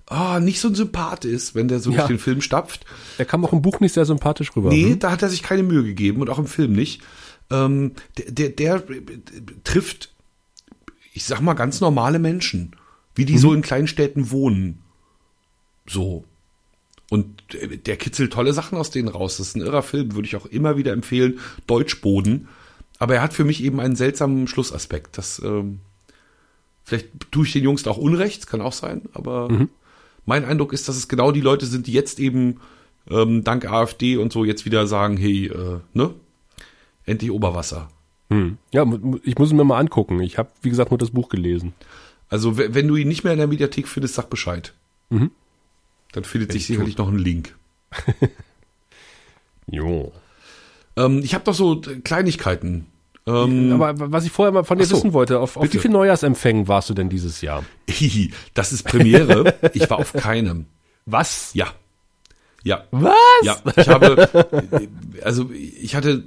ah, 0.08 0.40
nicht 0.40 0.60
so 0.60 0.68
ein 0.68 0.74
Sympath 0.74 1.24
ist, 1.24 1.54
wenn 1.54 1.68
der 1.68 1.80
so 1.80 1.90
ja. 1.90 1.98
durch 1.98 2.08
den 2.08 2.18
Film 2.18 2.40
stapft. 2.40 2.84
Er 3.18 3.24
kam 3.24 3.44
auch 3.44 3.52
im 3.52 3.62
Buch 3.62 3.80
nicht 3.80 3.94
sehr 3.94 4.04
sympathisch 4.04 4.54
rüber. 4.56 4.70
Nee, 4.70 4.90
hm? 4.90 4.98
da 4.98 5.10
hat 5.10 5.22
er 5.22 5.28
sich 5.28 5.42
keine 5.42 5.62
Mühe 5.62 5.84
gegeben 5.84 6.20
und 6.20 6.30
auch 6.30 6.38
im 6.38 6.46
Film 6.46 6.72
nicht. 6.72 7.02
Ähm, 7.50 7.92
der, 8.16 8.50
der, 8.50 8.80
der 8.80 8.84
trifft, 9.64 10.12
ich 11.12 11.24
sag 11.24 11.40
mal, 11.40 11.54
ganz 11.54 11.80
normale 11.80 12.18
Menschen 12.18 12.72
wie 13.18 13.24
die 13.24 13.34
mhm. 13.34 13.38
so 13.38 13.52
in 13.52 13.62
Kleinstädten 13.62 14.30
wohnen. 14.30 14.78
So. 15.88 16.24
Und 17.10 17.42
der 17.52 17.96
kitzelt 17.96 18.32
tolle 18.32 18.52
Sachen 18.52 18.78
aus 18.78 18.92
denen 18.92 19.08
raus. 19.08 19.38
Das 19.38 19.48
ist 19.48 19.56
ein 19.56 19.62
irrer 19.62 19.82
Film, 19.82 20.14
würde 20.14 20.28
ich 20.28 20.36
auch 20.36 20.46
immer 20.46 20.76
wieder 20.76 20.92
empfehlen. 20.92 21.40
Deutschboden. 21.66 22.46
Aber 23.00 23.16
er 23.16 23.22
hat 23.22 23.34
für 23.34 23.44
mich 23.44 23.64
eben 23.64 23.80
einen 23.80 23.96
seltsamen 23.96 24.46
Schlussaspekt. 24.46 25.18
Das, 25.18 25.42
ähm, 25.44 25.80
vielleicht 26.84 27.08
tue 27.32 27.44
ich 27.44 27.52
den 27.52 27.64
Jungs 27.64 27.82
da 27.82 27.90
auch 27.90 27.98
Unrecht, 27.98 28.46
kann 28.46 28.60
auch 28.60 28.72
sein, 28.72 29.02
aber 29.14 29.48
mhm. 29.48 29.68
Mein 30.28 30.44
Eindruck 30.44 30.74
ist, 30.74 30.88
dass 30.88 30.96
es 30.96 31.08
genau 31.08 31.32
die 31.32 31.40
Leute 31.40 31.64
sind, 31.64 31.86
die 31.86 31.92
jetzt 31.92 32.20
eben 32.20 32.60
ähm, 33.10 33.44
dank 33.44 33.64
AfD 33.64 34.18
und 34.18 34.30
so 34.30 34.44
jetzt 34.44 34.66
wieder 34.66 34.86
sagen, 34.86 35.16
hey, 35.16 35.46
äh, 35.46 35.80
ne? 35.94 36.14
Endlich 37.06 37.30
Oberwasser. 37.30 37.88
Hm. 38.28 38.58
Ja, 38.70 38.84
ich 39.24 39.38
muss 39.38 39.50
ihn 39.50 39.56
mir 39.56 39.64
mal 39.64 39.78
angucken. 39.78 40.20
Ich 40.20 40.36
habe, 40.36 40.50
wie 40.60 40.68
gesagt, 40.68 40.90
nur 40.90 40.98
das 40.98 41.12
Buch 41.12 41.30
gelesen. 41.30 41.72
Also 42.28 42.58
wenn 42.58 42.86
du 42.86 42.96
ihn 42.96 43.08
nicht 43.08 43.24
mehr 43.24 43.32
in 43.32 43.38
der 43.38 43.48
Mediathek 43.48 43.88
findest, 43.88 44.16
sag 44.16 44.28
Bescheid. 44.28 44.74
Mhm. 45.08 45.30
Dann 46.12 46.24
findet 46.24 46.52
sich 46.52 46.66
sicherlich 46.66 46.96
tun. 46.96 47.06
noch 47.06 47.12
ein 47.12 47.18
Link. 47.18 47.56
jo. 49.66 50.12
Ähm, 50.96 51.22
ich 51.24 51.32
habe 51.32 51.44
doch 51.44 51.54
so 51.54 51.80
Kleinigkeiten. 52.04 52.84
Ähm, 53.28 53.80
Aber 53.80 54.10
was 54.10 54.24
ich 54.24 54.32
vorher 54.32 54.52
mal 54.52 54.64
von 54.64 54.78
dir 54.78 54.86
so, 54.86 54.96
wissen 54.96 55.12
wollte, 55.12 55.38
auf, 55.38 55.58
auf 55.58 55.70
wie 55.70 55.78
viele 55.78 55.92
Neujahrsempfängen 55.92 56.66
warst 56.66 56.88
du 56.88 56.94
denn 56.94 57.10
dieses 57.10 57.42
Jahr? 57.42 57.62
das 58.54 58.72
ist 58.72 58.84
Premiere. 58.84 59.54
ich 59.74 59.90
war 59.90 59.98
auf 59.98 60.14
keinem. 60.14 60.64
Was? 61.04 61.50
Ja. 61.52 61.66
Ja. 62.64 62.84
Was? 62.90 63.14
Ja, 63.42 63.56
ich 63.76 63.88
habe, 63.88 64.88
also 65.22 65.50
ich 65.52 65.94
hatte 65.94 66.24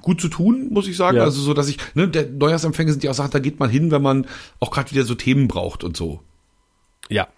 gut 0.00 0.20
zu 0.20 0.28
tun, 0.28 0.68
muss 0.70 0.88
ich 0.88 0.96
sagen. 0.96 1.18
Ja. 1.18 1.22
Also 1.22 1.40
so, 1.40 1.54
dass 1.54 1.68
ich, 1.68 1.78
ne, 1.94 2.08
der 2.08 2.28
Neujahrsempfänge 2.28 2.90
sind 2.90 3.04
ja 3.04 3.12
auch 3.12 3.14
Sachen, 3.14 3.30
da 3.30 3.38
geht 3.38 3.60
man 3.60 3.70
hin, 3.70 3.92
wenn 3.92 4.02
man 4.02 4.26
auch 4.58 4.72
gerade 4.72 4.90
wieder 4.90 5.04
so 5.04 5.14
Themen 5.14 5.46
braucht 5.46 5.84
und 5.84 5.96
so. 5.96 6.20
Ja. 7.08 7.28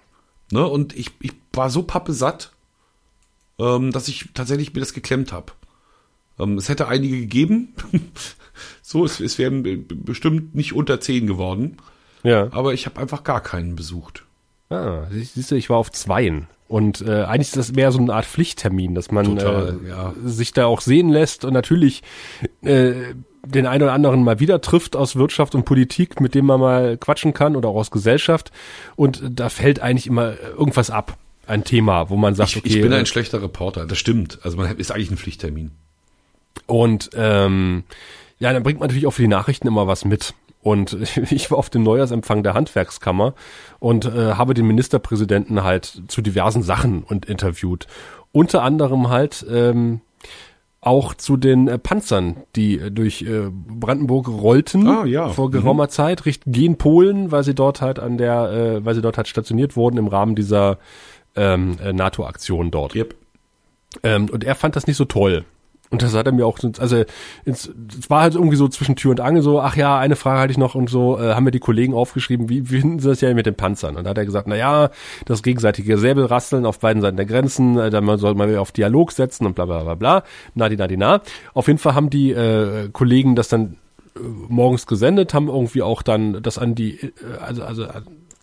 Ne, 0.51 0.67
und 0.67 0.97
ich, 0.97 1.11
ich 1.21 1.33
war 1.53 1.69
so 1.69 1.83
pappesatt, 1.83 2.53
ähm, 3.59 3.93
dass 3.93 4.09
ich 4.09 4.31
tatsächlich 4.33 4.73
mir 4.73 4.81
das 4.81 4.95
geklemmt 4.95 5.33
habe. 5.33 5.53
Ähm, 6.39 6.57
es 6.57 6.69
hätte 6.69 6.89
einige 6.89 7.19
gegeben, 7.19 7.75
So, 8.87 9.03
es, 9.03 9.19
es 9.19 9.39
wären 9.39 9.87
bestimmt 9.89 10.55
nicht 10.55 10.75
unter 10.75 11.01
zehn 11.01 11.27
geworden. 11.27 11.79
Ja. 12.23 12.49
Aber 12.53 12.75
ich 12.75 12.85
habe 12.85 13.01
einfach 13.01 13.25
gar 13.25 13.43
keinen 13.43 13.77
besucht. 13.77 14.25
Ah, 14.69 15.05
siehst 15.11 15.51
du, 15.51 15.55
ich 15.55 15.71
war 15.71 15.79
auf 15.79 15.91
zweien. 15.91 16.49
Und 16.69 17.01
äh, 17.01 17.23
eigentlich 17.23 17.49
ist 17.49 17.57
das 17.57 17.73
mehr 17.73 17.93
so 17.93 17.99
eine 17.99 18.13
Art 18.13 18.27
Pflichttermin, 18.27 18.95
dass 18.95 19.11
man 19.11 19.39
Total, 19.39 19.81
äh, 19.83 19.89
ja. 19.89 20.15
sich 20.23 20.53
da 20.53 20.67
auch 20.67 20.83
sehen 20.83 21.09
lässt 21.09 21.47
und 21.47 21.55
natürlich 21.55 22.03
äh, 22.61 22.93
den 23.47 23.67
einen 23.67 23.85
oder 23.85 23.95
anderen 23.95 24.23
mal 24.23 24.39
wieder 24.39 24.61
trifft 24.61 24.97
aus 24.97 25.17
Wirtschaft 25.17 25.55
und 25.55 25.65
Politik, 25.65 26.21
mit 26.21 26.35
dem 26.35 26.45
man 26.45 26.61
mal 26.61 26.99
quatschen 26.99 27.33
kann 27.33 27.57
oder 27.57 27.71
auch 27.71 27.77
aus 27.77 27.91
Gesellschaft. 27.91 28.53
Und 28.97 29.23
da 29.31 29.49
fällt 29.49 29.81
eigentlich 29.81 30.09
immer 30.09 30.39
irgendwas 30.59 30.91
ab. 30.91 31.17
Ein 31.47 31.65
Thema, 31.65 32.11
wo 32.11 32.17
man 32.17 32.35
sagt, 32.35 32.51
Ich, 32.51 32.57
okay. 32.59 32.69
ich 32.69 32.83
bin 32.83 32.93
äh, 32.93 32.97
ein 32.97 33.07
schlechter 33.07 33.41
Reporter, 33.41 33.87
das 33.87 33.97
stimmt. 33.97 34.41
Also 34.43 34.59
man 34.59 34.77
ist 34.77 34.91
eigentlich 34.91 35.11
ein 35.11 35.17
Pflichttermin. 35.17 35.71
Und 36.67 37.11
ähm, 37.15 37.85
ja, 38.45 38.53
dann 38.53 38.63
bringt 38.63 38.79
man 38.79 38.89
natürlich 38.89 39.07
auch 39.07 39.13
für 39.13 39.23
die 39.23 39.29
Nachrichten 39.29 39.67
immer 39.67 39.87
was 39.87 40.05
mit. 40.05 40.35
Und 40.61 40.99
ich 41.31 41.51
war 41.51 41.57
auf 41.57 41.71
dem 41.71 41.83
Neujahrsempfang 41.83 42.43
der 42.43 42.53
Handwerkskammer 42.53 43.33
und 43.79 44.05
äh, 44.05 44.35
habe 44.35 44.53
den 44.53 44.67
Ministerpräsidenten 44.67 45.65
halt 45.65 46.03
zu 46.09 46.21
diversen 46.21 46.63
Sachen 46.63 47.05
und 47.05 47.25
interviewt. 47.25 47.87
Unter 48.33 48.63
anderem 48.63 49.09
halt 49.09 49.47
ähm, 49.51 50.03
auch 50.83 51.15
zu 51.15 51.39
den 51.39 51.69
äh, 51.69 51.79
Panzern, 51.79 52.37
die 52.55 52.79
äh, 52.79 52.91
durch 52.91 53.23
äh, 53.23 53.49
Brandenburg 53.51 54.29
rollten 54.29 54.87
Ah, 54.87 55.07
ja. 55.07 55.31
vor 55.31 55.51
geraumer 55.51 55.89
Zeit, 55.89 56.27
Richtung 56.27 56.53
gehen 56.53 56.77
Polen, 56.77 57.33
weil 57.33 57.45
sie 57.45 57.55
dort 57.55 57.81
halt 57.81 57.99
an 57.99 58.19
der, 58.19 58.51
äh, 58.51 58.85
weil 58.85 58.95
sie 58.95 59.01
dort 59.01 59.17
halt 59.17 59.27
stationiert 59.29 59.75
wurden 59.75 59.97
im 59.97 60.09
Rahmen 60.09 60.35
dieser 60.35 60.77
ähm, 61.35 61.79
äh, 61.83 61.95
NATO-Aktion 61.95 62.71
dort. 62.71 62.95
Yep. 62.95 63.15
Ähm, 64.03 64.29
und 64.29 64.45
er 64.45 64.55
fand 64.55 64.77
das 64.77 64.87
nicht 64.87 64.99
so 64.99 65.07
toll. 65.07 65.47
Und 65.95 66.03
das 66.03 66.13
hat 66.15 66.27
er 66.27 66.33
mir 66.33 66.45
auch, 66.45 66.59
so- 66.59 66.73
also 66.79 67.05
es, 67.45 67.71
war 68.09 68.23
halt 68.23 68.35
irgendwie 68.35 68.57
so 68.57 68.67
zwischen 68.67 68.97
Tür 68.97 69.13
und 69.13 69.21
Angel 69.21 69.43
so, 69.43 69.61
ach 69.61 69.77
ja, 69.77 69.97
eine 69.97 70.17
Frage 70.17 70.41
hatte 70.41 70.51
ich 70.51 70.59
noch 70.59 70.75
und 70.75 70.91
so, 70.91 71.19
äh, 71.21 71.35
haben 71.35 71.45
mir 71.45 71.53
die 71.53 71.61
Kollegen 71.61 71.95
aufgeschrieben, 71.95 72.49
wie, 72.49 72.69
wie 72.69 72.81
finden 72.81 72.99
sie 72.99 73.09
das 73.09 73.21
ja 73.21 73.33
mit 73.33 73.47
den 73.47 73.55
Panzern? 73.55 73.97
Und 73.97 74.03
da 74.05 74.11
hat 74.11 74.19
er 74.19 74.25
gesagt, 74.25 74.49
na 74.49 74.57
ja, 74.57 74.91
das 75.25 75.45
gegenseitige 75.45 75.97
Säbelrasseln 75.97 76.67
auf 76.67 76.81
beiden 76.81 77.01
Seiten 77.01 77.17
der 77.17 77.27
Grenzen, 77.27 77.79
äh, 77.79 77.91
dann 77.91 78.19
soll 78.19 78.35
man 78.35 78.57
auf 78.57 78.73
Dialog 78.73 79.13
setzen 79.13 79.47
und 79.47 79.55
bla 79.55 79.67
bla 79.67 79.85
bla 79.85 79.95
bla, 79.95 80.23
na 80.55 80.69
di 80.69 80.77
na 80.77 80.89
di 80.89 80.97
na. 80.97 81.21
Auf 81.55 81.69
jeden 81.69 81.79
Fall 81.79 81.95
haben 81.95 82.11
die 82.11 82.33
äh, 82.33 82.89
Kollegen 82.93 83.37
das 83.37 83.49
dann 83.49 83.77
äh, 84.17 84.21
morgens 84.49 84.87
gesendet, 84.87 85.33
haben 85.33 85.47
irgendwie 85.49 85.83
auch 85.83 86.03
dann 86.03 86.43
das 86.43 86.59
an 86.59 86.75
die, 86.75 86.99
äh, 87.01 87.13
also, 87.41 87.63
also 87.63 87.87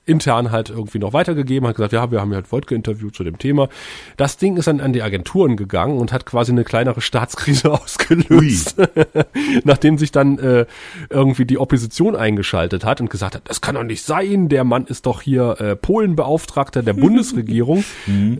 intern 0.05 0.51
halt 0.51 0.69
irgendwie 0.69 0.97
noch 0.97 1.13
weitergegeben, 1.13 1.67
hat 1.67 1.75
gesagt, 1.75 1.93
ja, 1.93 2.09
wir 2.11 2.21
haben 2.21 2.31
ja 2.31 2.37
halt 2.37 2.51
Wojtke 2.51 2.73
interviewt 2.73 3.15
zu 3.15 3.23
dem 3.23 3.37
Thema. 3.37 3.69
Das 4.17 4.37
Ding 4.37 4.57
ist 4.57 4.67
dann 4.67 4.81
an 4.81 4.93
die 4.93 5.03
Agenturen 5.03 5.57
gegangen 5.57 5.97
und 5.97 6.11
hat 6.11 6.25
quasi 6.25 6.51
eine 6.51 6.63
kleinere 6.63 7.01
Staatskrise 7.01 7.71
ausgelöst. 7.81 8.77
Nachdem 9.63 9.99
sich 9.99 10.11
dann 10.11 10.39
äh, 10.39 10.65
irgendwie 11.09 11.45
die 11.45 11.59
Opposition 11.59 12.15
eingeschaltet 12.15 12.83
hat 12.83 12.99
und 12.99 13.09
gesagt 13.09 13.35
hat, 13.35 13.43
das 13.45 13.61
kann 13.61 13.75
doch 13.75 13.83
nicht 13.83 14.03
sein, 14.03 14.49
der 14.49 14.63
Mann 14.63 14.85
ist 14.85 15.05
doch 15.05 15.21
hier 15.21 15.61
äh, 15.61 15.75
Polenbeauftragter 15.75 16.81
der 16.81 16.93
Bundesregierung 17.01 17.83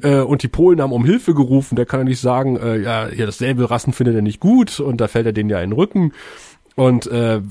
äh, 0.02 0.20
und 0.20 0.42
die 0.42 0.48
Polen 0.48 0.82
haben 0.82 0.92
um 0.92 1.06
Hilfe 1.06 1.36
gerufen, 1.36 1.76
der 1.76 1.86
kann 1.86 2.02
ja 2.02 2.04
nicht 2.06 2.22
sagen, 2.22 2.58
äh, 2.58 2.78
ja, 2.82 3.08
hier 3.08 3.28
das 3.28 3.38
Säbelrassen 3.38 3.94
findet 3.94 4.16
er 4.16 4.22
nicht 4.22 4.40
gut 4.40 4.80
und 4.80 5.00
da 5.00 5.08
fällt 5.08 5.28
er 5.28 5.34
denen 5.34 5.50
ja 5.50 5.62
in 5.62 5.70
den 5.70 5.76
Rücken. 5.76 6.14
Und 6.76 7.06
äh, 7.08 7.42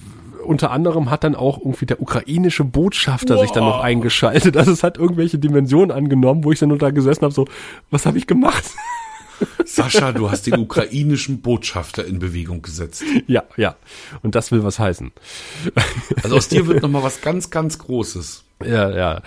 unter 0.44 0.70
anderem 0.70 1.10
hat 1.10 1.24
dann 1.24 1.34
auch 1.34 1.58
irgendwie 1.58 1.86
der 1.86 2.00
ukrainische 2.00 2.64
Botschafter 2.64 3.38
sich 3.38 3.50
dann 3.50 3.64
noch 3.64 3.78
Wow. 3.78 3.84
eingeschaltet. 3.84 4.56
Also 4.56 4.72
es 4.72 4.82
hat 4.82 4.98
irgendwelche 4.98 5.38
Dimensionen 5.38 5.90
angenommen, 5.90 6.44
wo 6.44 6.52
ich 6.52 6.58
dann 6.58 6.68
nur 6.70 6.78
da 6.78 6.90
gesessen 6.90 7.22
habe, 7.22 7.32
so, 7.34 7.46
was 7.90 8.06
habe 8.06 8.18
ich 8.18 8.26
gemacht? 8.26 8.64
Sascha, 9.64 10.12
du 10.12 10.30
hast 10.30 10.46
den 10.46 10.58
ukrainischen 10.58 11.40
Botschafter 11.40 12.04
in 12.04 12.18
Bewegung 12.18 12.62
gesetzt. 12.62 13.02
ja, 13.26 13.44
ja. 13.56 13.76
Und 14.22 14.34
das 14.34 14.52
will 14.52 14.64
was 14.64 14.78
heißen. 14.78 15.12
Also 16.22 16.36
aus 16.36 16.48
dir 16.48 16.66
wird 16.66 16.82
noch 16.82 16.90
mal 16.90 17.02
was 17.02 17.20
ganz, 17.20 17.50
ganz 17.50 17.78
Großes. 17.78 18.44
Ja, 18.64 18.90
ja. 18.90 19.22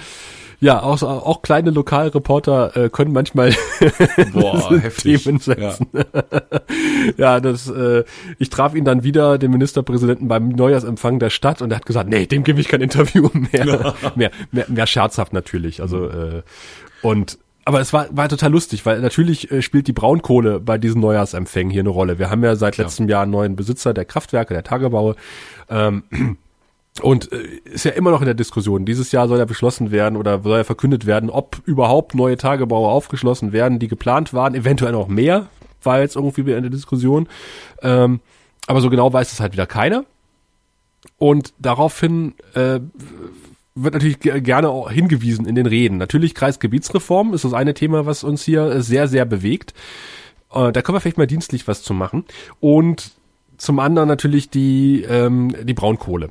Ja, 0.64 0.81
auch, 0.81 1.03
auch 1.03 1.41
kleine 1.41 1.72
Lokalreporter 1.72 2.77
äh, 2.77 2.90
können 2.90 3.11
manchmal 3.11 3.53
Boah, 4.34 4.72
heftig. 4.81 5.23
Themen 5.23 5.40
setzen. 5.40 5.88
Ja, 7.18 7.41
das, 7.41 7.69
äh, 7.69 8.06
ich 8.40 8.49
traf 8.49 8.73
ihn 8.73 8.85
dann 8.85 9.03
wieder, 9.03 9.38
den 9.38 9.52
Ministerpräsidenten, 9.52 10.30
beim 10.30 10.48
Neujahrsempfang 10.48 11.19
der 11.19 11.30
Stadt 11.30 11.61
und 11.61 11.72
er 11.72 11.77
hat 11.77 11.85
gesagt, 11.85 12.10
nee, 12.10 12.26
dem 12.26 12.45
gebe 12.45 12.61
ich 12.61 12.69
kein 12.69 12.80
Interview 12.80 13.30
mehr. 13.34 13.94
mehr, 14.15 14.31
mehr. 14.52 14.65
Mehr 14.69 14.88
scherzhaft 14.88 15.34
natürlich. 15.34 15.81
Also, 15.81 16.07
äh, 16.07 16.44
und 17.02 17.38
aber 17.65 17.81
es 17.81 17.91
war, 17.91 18.07
war 18.11 18.30
total 18.30 18.52
lustig, 18.52 18.85
weil 18.85 19.02
natürlich 19.02 19.52
äh, 19.52 19.61
spielt 19.61 19.88
die 19.88 19.94
Braunkohle 19.94 20.61
bei 20.61 20.77
diesen 20.77 21.02
Neujahrsempfängen 21.02 21.72
hier 21.72 21.81
eine 21.81 21.90
Rolle. 21.90 22.19
Wir 22.19 22.30
haben 22.30 22.44
ja 22.44 22.56
seit 22.56 22.77
letztem 22.77 23.10
Jahr 23.10 23.23
einen 23.23 23.31
neuen 23.31 23.57
Besitzer 23.57 23.94
der 23.94 24.06
Kraftwerke, 24.06 24.53
der 24.53 24.64
Tagebaue. 24.64 25.15
Ähm, 25.69 26.03
und 27.01 27.31
äh, 27.31 27.37
ist 27.65 27.85
ja 27.85 27.91
immer 27.91 28.11
noch 28.11 28.21
in 28.21 28.25
der 28.25 28.35
Diskussion. 28.35 28.85
Dieses 28.85 29.11
Jahr 29.11 29.27
soll 29.27 29.39
ja 29.39 29.45
beschlossen 29.45 29.91
werden 29.91 30.17
oder 30.17 30.41
soll 30.43 30.59
ja 30.59 30.63
verkündet 30.63 31.05
werden, 31.05 31.29
ob 31.29 31.61
überhaupt 31.65 32.13
neue 32.13 32.37
Tagebaue 32.37 32.87
aufgeschlossen 32.89 33.51
werden, 33.51 33.79
die 33.79 33.87
geplant 33.87 34.33
waren, 34.33 34.53
eventuell 34.55 34.91
noch 34.91 35.07
mehr, 35.07 35.47
war 35.81 35.99
jetzt 35.99 36.15
irgendwie 36.15 36.45
wieder 36.45 36.57
in 36.57 36.63
der 36.63 36.71
Diskussion. 36.71 37.27
Ähm, 37.81 38.19
aber 38.67 38.79
so 38.79 38.89
genau 38.89 39.11
weiß 39.11 39.33
es 39.33 39.39
halt 39.39 39.53
wieder 39.53 39.65
keiner. 39.65 40.05
Und 41.17 41.53
daraufhin 41.59 42.35
äh, 42.53 42.79
wird 43.75 43.93
natürlich 43.93 44.19
ge- 44.19 44.39
gerne 44.41 44.69
auch 44.69 44.91
hingewiesen 44.91 45.45
in 45.45 45.55
den 45.55 45.65
Reden. 45.65 45.97
Natürlich 45.97 46.35
Kreisgebietsreform 46.35 47.33
ist 47.33 47.43
das 47.43 47.53
eine 47.53 47.73
Thema, 47.73 48.05
was 48.05 48.23
uns 48.23 48.43
hier 48.43 48.67
äh, 48.67 48.81
sehr, 48.81 49.07
sehr 49.07 49.25
bewegt. 49.25 49.73
Äh, 50.53 50.71
da 50.71 50.81
können 50.81 50.95
wir 50.95 51.01
vielleicht 51.01 51.17
mal 51.17 51.27
dienstlich 51.27 51.67
was 51.67 51.81
zu 51.81 51.93
machen. 51.93 52.23
Und 52.59 53.11
zum 53.64 53.80
anderen 53.80 54.10
natürlich 54.10 54.49
die, 54.49 55.03
ähm, 55.03 55.56
die 55.64 55.73
Braunkohle. 55.73 56.30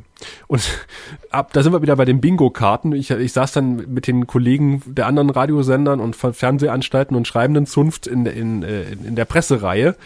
Und 0.49 0.69
ab, 1.31 1.53
da 1.55 1.63
sind 1.63 1.73
wir 1.73 1.81
wieder 1.81 1.97
bei 1.97 2.05
den 2.05 2.21
Bingo-Karten. 2.21 2.93
Ich, 2.93 3.11
ich 3.11 3.33
saß 3.33 3.53
dann 3.53 3.93
mit 3.93 4.07
den 4.07 4.27
Kollegen 4.27 4.83
der 4.87 5.07
anderen 5.07 5.31
Radiosendern 5.31 5.99
und 5.99 6.15
von 6.15 6.35
Fernsehanstalten 6.35 7.17
und 7.17 7.27
schreibenden 7.27 7.67
Zunft 7.67 8.07
in, 8.07 8.27
in, 8.27 8.63
äh, 8.63 8.93
in 8.93 9.17
der 9.17 9.25
Pressereihe. 9.25 9.97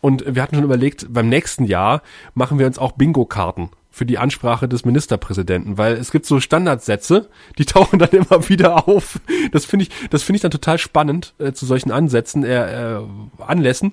Und 0.00 0.24
wir 0.34 0.42
hatten 0.42 0.56
schon 0.56 0.64
überlegt, 0.64 1.12
beim 1.12 1.28
nächsten 1.28 1.64
Jahr 1.64 2.02
machen 2.34 2.58
wir 2.58 2.66
uns 2.66 2.78
auch 2.78 2.92
Bingo-Karten 2.92 3.68
für 3.90 4.06
die 4.06 4.16
Ansprache 4.16 4.66
des 4.66 4.86
Ministerpräsidenten, 4.86 5.76
weil 5.76 5.92
es 5.94 6.10
gibt 6.10 6.24
so 6.24 6.40
Standardsätze, 6.40 7.28
die 7.58 7.64
tauchen 7.66 7.98
dann 7.98 8.10
immer 8.10 8.48
wieder 8.48 8.88
auf. 8.88 9.20
Das 9.52 9.66
finde 9.66 9.84
ich, 9.84 10.08
das 10.08 10.22
finde 10.22 10.36
ich 10.36 10.42
dann 10.42 10.50
total 10.50 10.78
spannend 10.78 11.34
äh, 11.38 11.52
zu 11.52 11.66
solchen 11.66 11.92
Ansätzen, 11.92 12.44
äh, 12.44 12.96
äh, 12.96 13.02
Anlässen. 13.38 13.92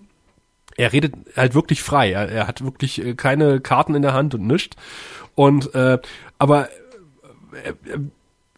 Er 0.80 0.94
redet 0.94 1.14
halt 1.36 1.56
wirklich 1.56 1.84
frei. 1.84 2.12
Er, 2.12 2.30
er 2.30 2.48
hat 2.48 2.64
wirklich 2.64 3.04
äh, 3.04 3.14
keine 3.14 3.60
Karten 3.60 3.96
in 3.96 4.02
der 4.02 4.14
Hand 4.14 4.34
und 4.34 4.48
nischt. 4.48 4.76
Und 5.36 5.76
äh, 5.76 6.00
aber 6.38 6.70
er, 7.64 7.76
er, 7.86 8.00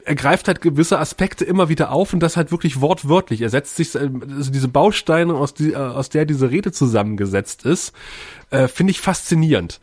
er 0.03 0.15
greift 0.15 0.47
halt 0.47 0.61
gewisse 0.61 0.99
Aspekte 0.99 1.45
immer 1.45 1.69
wieder 1.69 1.91
auf 1.91 2.13
und 2.13 2.19
das 2.19 2.37
halt 2.37 2.51
wirklich 2.51 2.79
wortwörtlich. 2.79 3.41
Er 3.41 3.49
setzt 3.49 3.75
sich 3.75 3.95
äh, 3.95 4.09
also 4.29 4.51
diese 4.51 4.67
Bausteine 4.67 5.33
aus 5.33 5.53
die, 5.53 5.73
äh, 5.73 5.77
aus 5.77 6.09
der 6.09 6.25
diese 6.25 6.51
Rede 6.51 6.71
zusammengesetzt 6.71 7.65
ist, 7.65 7.93
äh, 8.51 8.67
finde 8.67 8.91
ich 8.91 9.01
faszinierend 9.01 9.79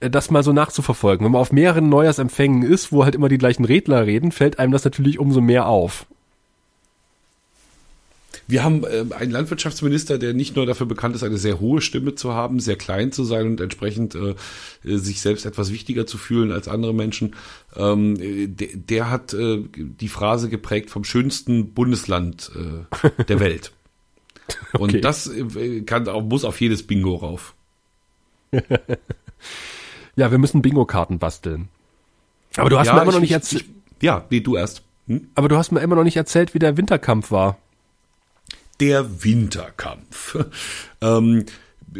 äh, 0.00 0.10
das 0.10 0.30
mal 0.30 0.42
so 0.42 0.52
nachzuverfolgen. 0.52 1.24
Wenn 1.24 1.32
man 1.32 1.40
auf 1.40 1.52
mehreren 1.52 1.88
Neujahrsempfängen 1.88 2.62
ist, 2.62 2.92
wo 2.92 3.04
halt 3.04 3.14
immer 3.14 3.28
die 3.28 3.38
gleichen 3.38 3.64
Redler 3.64 4.06
reden, 4.06 4.30
fällt 4.30 4.58
einem 4.58 4.72
das 4.72 4.84
natürlich 4.84 5.18
umso 5.18 5.40
mehr 5.40 5.66
auf. 5.66 6.06
Wir 8.48 8.64
haben 8.64 8.84
äh, 8.84 9.04
einen 9.14 9.30
Landwirtschaftsminister, 9.30 10.18
der 10.18 10.34
nicht 10.34 10.56
nur 10.56 10.66
dafür 10.66 10.86
bekannt 10.86 11.14
ist, 11.14 11.22
eine 11.22 11.38
sehr 11.38 11.60
hohe 11.60 11.80
Stimme 11.80 12.14
zu 12.14 12.32
haben, 12.34 12.60
sehr 12.60 12.76
klein 12.76 13.12
zu 13.12 13.24
sein 13.24 13.46
und 13.46 13.60
entsprechend 13.60 14.14
äh, 14.14 14.34
äh, 14.84 14.96
sich 14.96 15.20
selbst 15.20 15.46
etwas 15.46 15.72
wichtiger 15.72 16.06
zu 16.06 16.18
fühlen 16.18 16.52
als 16.52 16.68
andere 16.68 16.92
Menschen. 16.94 17.34
Ähm, 17.76 18.16
äh, 18.20 18.46
der, 18.48 18.68
der 18.74 19.10
hat 19.10 19.32
äh, 19.32 19.62
die 19.76 20.08
Phrase 20.08 20.48
geprägt 20.48 20.90
vom 20.90 21.04
schönsten 21.04 21.72
Bundesland 21.72 22.50
äh, 22.56 23.24
der 23.24 23.40
Welt. 23.40 23.72
Und 24.72 24.90
Okay. 24.90 25.00
das 25.00 25.28
äh, 25.28 25.82
kann, 25.82 26.04
muss 26.28 26.44
auf 26.44 26.60
jedes 26.60 26.82
Bingo 26.86 27.14
rauf. 27.16 27.54
Ja, 30.14 30.30
wir 30.30 30.38
müssen 30.38 30.60
Bingo-Karten 30.62 31.18
basteln. 31.18 31.68
Aber 32.56 32.68
du 32.68 32.78
hast 32.78 32.92
mir 32.92 33.00
immer 33.00 33.12
noch 33.12 33.14
ich- 33.14 33.20
nicht 33.22 33.30
ich- 33.30 33.34
erzählt, 33.34 33.64
Ja, 34.02 34.26
nee, 34.30 34.40
du 34.40 34.56
erst. 34.56 34.82
Hm? 35.08 35.28
aber 35.34 35.48
du 35.48 35.56
hast 35.56 35.72
mir 35.72 35.80
immer 35.80 35.96
noch 35.96 36.04
nicht 36.04 36.16
erzählt, 36.16 36.54
wie 36.54 36.58
der 36.58 36.76
Winterkampf 36.76 37.30
war. 37.30 37.56
Der 38.80 39.24
Winterkampf. 39.24 40.38
ähm, 41.00 41.46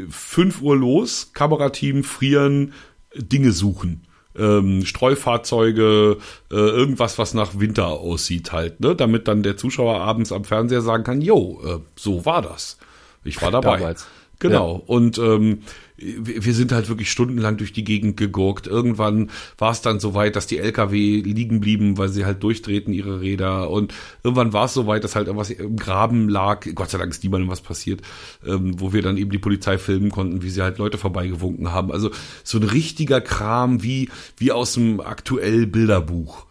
5 0.09 0.63
Uhr 0.63 0.77
los, 0.77 1.33
Kamerateam 1.35 2.05
frieren, 2.05 2.73
Dinge 3.15 3.53
suchen. 3.53 4.07
Ähm, 4.35 4.87
Streufahrzeuge, 4.87 6.17
äh, 6.51 6.55
irgendwas, 6.55 7.19
was 7.19 7.35
nach 7.35 7.59
Winter 7.59 7.89
aussieht 7.89 8.53
halt, 8.53 8.81
ne? 8.81 8.97
Damit 8.97 9.29
dann 9.29 9.43
der 9.43 9.59
Zuschauer 9.59 10.01
abends 10.01 10.33
am 10.33 10.45
Fernseher 10.45 10.81
sagen 10.81 11.05
kann, 11.05 11.21
jo, 11.21 11.61
äh, 11.63 11.81
so 11.97 12.25
war 12.25 12.41
das. 12.41 12.79
Ich 13.25 13.43
war 13.43 13.51
dabei. 13.51 13.77
Damals. 13.79 14.07
Genau. 14.43 14.79
Ja. 14.79 14.83
Und 14.87 15.19
ähm, 15.19 15.61
wir 15.97 16.53
sind 16.53 16.73
halt 16.73 16.89
wirklich 16.89 17.13
stundenlang 17.13 17.59
durch 17.59 17.73
die 17.73 17.85
Gegend 17.85 18.17
gegurkt. 18.17 18.67
Irgendwann 18.67 19.31
war 19.57 19.71
es 19.71 19.83
dann 19.83 20.01
so 20.01 20.15
weit, 20.15 20.35
dass 20.35 20.49
die 20.49 20.59
LKW 20.59 21.21
liegen 21.21 21.61
blieben, 21.61 21.97
weil 21.97 22.09
sie 22.09 22.25
halt 22.25 22.43
durchdrehten 22.43 22.93
ihre 22.93 23.21
Räder. 23.21 23.71
Und 23.71 23.95
irgendwann 24.25 24.53
war 24.53 24.65
es 24.65 24.75
so 24.75 24.89
weit, 24.89 25.05
dass 25.05 25.15
halt 25.15 25.29
irgendwas 25.29 25.51
im 25.51 25.77
Graben 25.77 26.29
lag. 26.29 26.67
Gott 26.75 26.91
sei 26.91 26.99
Dank 26.99 27.13
ist 27.13 27.23
niemandem 27.23 27.49
was 27.49 27.61
passiert, 27.61 28.03
ähm, 28.45 28.81
wo 28.81 28.93
wir 28.93 29.03
dann 29.03 29.17
eben 29.17 29.31
die 29.31 29.39
Polizei 29.39 29.79
filmen 29.79 30.11
konnten, 30.11 30.43
wie 30.43 30.51
sie 30.51 30.63
halt 30.63 30.79
Leute 30.79 30.99
vorbeigewunken 30.99 31.71
haben. 31.71 31.93
Also 31.93 32.11
so 32.43 32.59
ein 32.59 32.65
richtiger 32.65 33.21
Kram 33.21 33.85
wie, 33.85 34.11
wie 34.39 34.51
aus 34.51 34.73
dem 34.73 35.01
aktuell 35.01 35.69
Bilderbuch. 35.69 36.47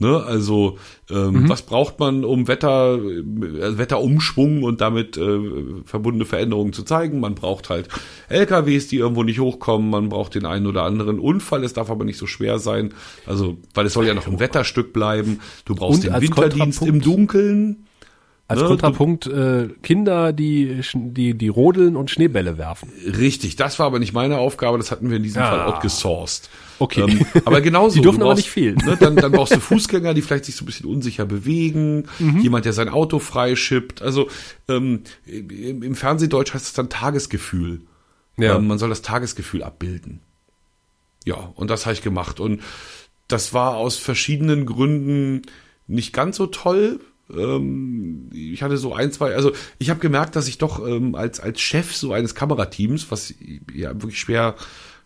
Ne? 0.00 0.22
Also 0.22 0.78
ähm, 1.10 1.42
mhm. 1.42 1.48
was 1.48 1.62
braucht 1.62 1.98
man, 1.98 2.24
um 2.24 2.46
Wetter, 2.46 2.98
äh, 2.98 3.78
Wetterumschwung 3.78 4.62
und 4.62 4.80
damit 4.80 5.16
äh, 5.16 5.40
verbundene 5.84 6.24
Veränderungen 6.24 6.72
zu 6.72 6.84
zeigen? 6.84 7.18
Man 7.18 7.34
braucht 7.34 7.68
halt 7.68 7.88
LKWs, 8.28 8.86
die 8.86 8.96
irgendwo 8.96 9.24
nicht 9.24 9.40
hochkommen. 9.40 9.90
Man 9.90 10.08
braucht 10.08 10.36
den 10.36 10.46
einen 10.46 10.66
oder 10.66 10.84
anderen 10.84 11.18
Unfall. 11.18 11.64
Es 11.64 11.72
darf 11.72 11.90
aber 11.90 12.04
nicht 12.04 12.18
so 12.18 12.26
schwer 12.26 12.60
sein. 12.60 12.94
Also, 13.26 13.58
weil 13.74 13.86
es 13.86 13.94
soll 13.94 14.06
ja 14.06 14.14
noch 14.14 14.28
ein 14.28 14.38
Wetterstück 14.38 14.92
bleiben. 14.92 15.40
Du 15.64 15.74
brauchst 15.74 16.04
und 16.04 16.14
den 16.14 16.20
Winterdienst 16.22 16.82
im 16.82 17.00
Dunkeln. 17.00 17.87
Als 18.48 18.62
ne? 18.62 18.66
Kontrapunkt 18.66 19.26
äh, 19.26 19.68
Kinder, 19.82 20.32
die, 20.32 20.80
die, 20.94 21.34
die 21.34 21.48
rodeln 21.48 21.96
und 21.96 22.10
Schneebälle 22.10 22.56
werfen. 22.56 22.90
Richtig, 23.04 23.56
das 23.56 23.78
war 23.78 23.84
aber 23.84 23.98
nicht 23.98 24.14
meine 24.14 24.38
Aufgabe, 24.38 24.78
das 24.78 24.90
hatten 24.90 25.10
wir 25.10 25.18
in 25.18 25.22
diesem 25.22 25.42
ah. 25.42 25.50
Fall 25.50 25.66
outgesourced. 25.66 26.48
Okay. 26.78 27.02
Ähm, 27.02 27.26
aber 27.44 27.60
genauso. 27.60 27.96
Die 27.96 28.00
dürfen 28.00 28.20
brauchst, 28.20 28.30
aber 28.30 28.34
nicht 28.36 28.50
fehlen. 28.50 28.78
Ne, 28.86 28.96
dann, 28.98 29.16
dann 29.16 29.32
brauchst 29.32 29.54
du 29.54 29.60
Fußgänger, 29.60 30.14
die 30.14 30.22
vielleicht 30.22 30.46
sich 30.46 30.56
so 30.56 30.64
ein 30.64 30.66
bisschen 30.66 30.86
unsicher 30.86 31.26
bewegen, 31.26 32.08
mhm. 32.18 32.40
jemand, 32.40 32.64
der 32.64 32.72
sein 32.72 32.88
Auto 32.88 33.18
freischippt. 33.18 34.00
Also 34.00 34.28
ähm, 34.66 35.02
im, 35.26 35.82
im 35.82 35.94
Fernsehdeutsch 35.94 36.54
heißt 36.54 36.66
es 36.66 36.72
dann 36.72 36.88
Tagesgefühl. 36.88 37.82
Ja. 38.38 38.56
Ähm, 38.56 38.66
man 38.66 38.78
soll 38.78 38.88
das 38.88 39.02
Tagesgefühl 39.02 39.62
abbilden. 39.62 40.20
Ja, 41.26 41.52
und 41.54 41.68
das 41.68 41.84
habe 41.84 41.92
ich 41.92 42.02
gemacht. 42.02 42.40
Und 42.40 42.62
das 43.26 43.52
war 43.52 43.76
aus 43.76 43.98
verschiedenen 43.98 44.64
Gründen 44.64 45.42
nicht 45.86 46.14
ganz 46.14 46.36
so 46.36 46.46
toll. 46.46 47.00
Ähm, 47.34 48.30
ich 48.32 48.62
hatte 48.62 48.76
so 48.76 48.94
ein, 48.94 49.12
zwei, 49.12 49.34
also 49.34 49.52
ich 49.78 49.90
habe 49.90 50.00
gemerkt, 50.00 50.36
dass 50.36 50.48
ich 50.48 50.58
doch 50.58 50.86
ähm, 50.86 51.14
als, 51.14 51.40
als 51.40 51.60
Chef 51.60 51.94
so 51.94 52.12
eines 52.12 52.34
Kamerateams, 52.34 53.10
was 53.10 53.34
ja 53.72 53.90
wirklich 53.94 54.20
schwer 54.20 54.54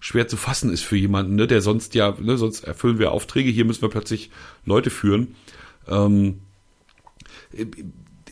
schwer 0.03 0.27
zu 0.27 0.37
fassen 0.37 0.73
ist 0.73 0.83
für 0.83 0.97
jemanden, 0.97 1.37
ne, 1.37 1.47
der 1.47 1.61
sonst 1.61 1.95
ja, 1.95 2.17
ne, 2.21 2.37
sonst 2.37 2.65
erfüllen 2.65 2.99
wir 2.99 3.13
Aufträge, 3.13 3.51
hier 3.51 3.65
müssen 3.65 3.83
wir 3.83 3.89
plötzlich 3.89 4.31
Leute 4.65 4.91
führen. 4.91 5.37
Ähm, 5.87 6.41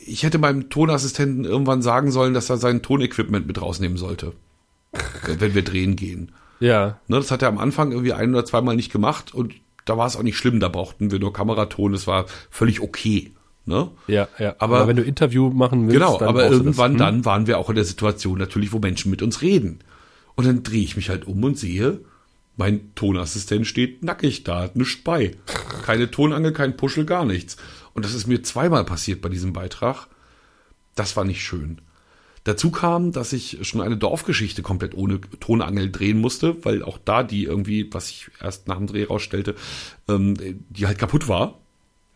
ich 0.05 0.25
hätte 0.25 0.39
meinem 0.39 0.69
Tonassistenten 0.69 1.45
irgendwann 1.45 1.81
sagen 1.81 2.11
sollen, 2.11 2.35
dass 2.35 2.51
er 2.51 2.57
sein 2.57 2.83
Tonequipment 2.83 3.47
mit 3.47 3.63
rausnehmen 3.63 3.99
sollte, 3.99 4.33
wenn 5.25 5.55
wir 5.55 5.63
drehen 5.63 5.95
gehen. 5.95 6.33
Ja. 6.59 6.99
Ne, 7.07 7.17
das 7.19 7.31
hat 7.31 7.43
er 7.43 7.49
am 7.49 7.59
Anfang 7.59 7.93
irgendwie 7.93 8.15
ein 8.15 8.35
oder 8.35 8.45
zweimal 8.45 8.75
nicht 8.75 8.91
gemacht 8.91 9.33
und 9.33 9.55
da 9.85 9.97
war 9.97 10.09
es 10.09 10.17
auch 10.17 10.25
nicht 10.25 10.37
schlimm, 10.37 10.59
da 10.59 10.69
brauchten 10.69 11.13
wir 11.13 11.21
nur 11.21 11.33
Kameraton, 11.33 11.93
das 11.93 12.09
war 12.09 12.27
völlig 12.51 12.81
okay. 12.81 13.33
Ne? 13.71 13.91
Ja, 14.09 14.29
ja. 14.39 14.57
Aber, 14.59 14.79
aber 14.79 14.89
wenn 14.89 14.97
du 14.97 15.03
Interview 15.03 15.49
machen 15.51 15.87
willst, 15.87 15.95
genau, 15.95 16.21
aber 16.21 16.51
irgendwann 16.51 16.93
hm? 16.93 16.99
dann 16.99 17.25
waren 17.25 17.47
wir 17.47 17.59
auch 17.59 17.71
in 17.71 17.77
der 17.77 17.85
Situation 17.85 18.37
natürlich, 18.37 18.73
wo 18.73 18.79
Menschen 18.79 19.11
mit 19.11 19.23
uns 19.23 19.41
reden. 19.41 19.79
Und 20.35 20.47
dann 20.47 20.63
drehe 20.63 20.83
ich 20.83 20.97
mich 20.97 21.09
halt 21.09 21.27
um 21.27 21.43
und 21.45 21.57
sehe, 21.59 22.01
mein 22.57 22.95
Tonassistent 22.95 23.67
steht 23.67 24.03
nackig 24.05 24.45
da, 24.45 24.63
hat 24.63 24.77
nichts 24.77 25.03
bei. 25.03 25.37
Keine 25.85 26.11
Tonangel, 26.11 26.53
kein 26.53 26.77
Puschel, 26.77 27.07
gar 27.07 27.25
nichts. 27.25 27.57
Und 27.95 28.05
das 28.05 28.13
ist 28.13 28.27
mir 28.27 28.43
zweimal 28.43 28.85
passiert 28.85 29.23
bei 29.23 29.29
diesem 29.29 29.53
Beitrag. 29.53 30.09
Das 30.95 31.17
war 31.17 31.25
nicht 31.25 31.43
schön. 31.43 31.81
Dazu 32.45 32.71
kam, 32.71 33.13
dass 33.13 33.33
ich 33.33 33.59
schon 33.63 33.81
eine 33.81 33.97
Dorfgeschichte 33.97 34.63
komplett 34.63 34.95
ohne 34.95 35.21
Tonangel 35.21 35.91
drehen 35.91 36.19
musste, 36.19 36.65
weil 36.65 36.83
auch 36.83 36.99
da 36.99 37.23
die 37.23 37.45
irgendwie, 37.45 37.93
was 37.93 38.11
ich 38.11 38.31
erst 38.41 38.67
nach 38.67 38.79
dem 38.79 38.87
Dreh 38.87 39.05
rausstellte, 39.05 39.55
ähm, 40.09 40.35
die 40.71 40.87
halt 40.87 40.99
kaputt 40.99 41.29
war. 41.29 41.60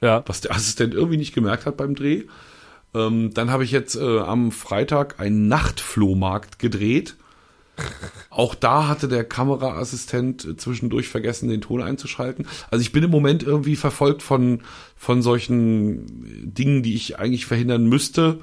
Ja. 0.04 0.22
Was 0.26 0.40
der 0.40 0.52
Assistent 0.52 0.94
irgendwie 0.94 1.16
nicht 1.16 1.34
gemerkt 1.34 1.66
hat 1.66 1.76
beim 1.76 1.94
Dreh. 1.94 2.24
Ähm, 2.94 3.34
dann 3.34 3.50
habe 3.50 3.64
ich 3.64 3.70
jetzt 3.70 3.96
äh, 3.96 4.18
am 4.20 4.52
Freitag 4.52 5.18
einen 5.18 5.48
Nachtflohmarkt 5.48 6.58
gedreht 6.58 7.16
auch 8.30 8.54
da 8.54 8.88
hatte 8.88 9.08
der 9.08 9.24
Kameraassistent 9.24 10.60
zwischendurch 10.60 11.08
vergessen, 11.08 11.48
den 11.48 11.60
Ton 11.60 11.82
einzuschalten. 11.82 12.46
Also 12.70 12.82
ich 12.82 12.92
bin 12.92 13.02
im 13.02 13.10
Moment 13.10 13.42
irgendwie 13.42 13.76
verfolgt 13.76 14.22
von, 14.22 14.60
von 14.96 15.22
solchen 15.22 16.52
Dingen, 16.54 16.82
die 16.82 16.94
ich 16.94 17.18
eigentlich 17.18 17.46
verhindern 17.46 17.86
müsste, 17.86 18.40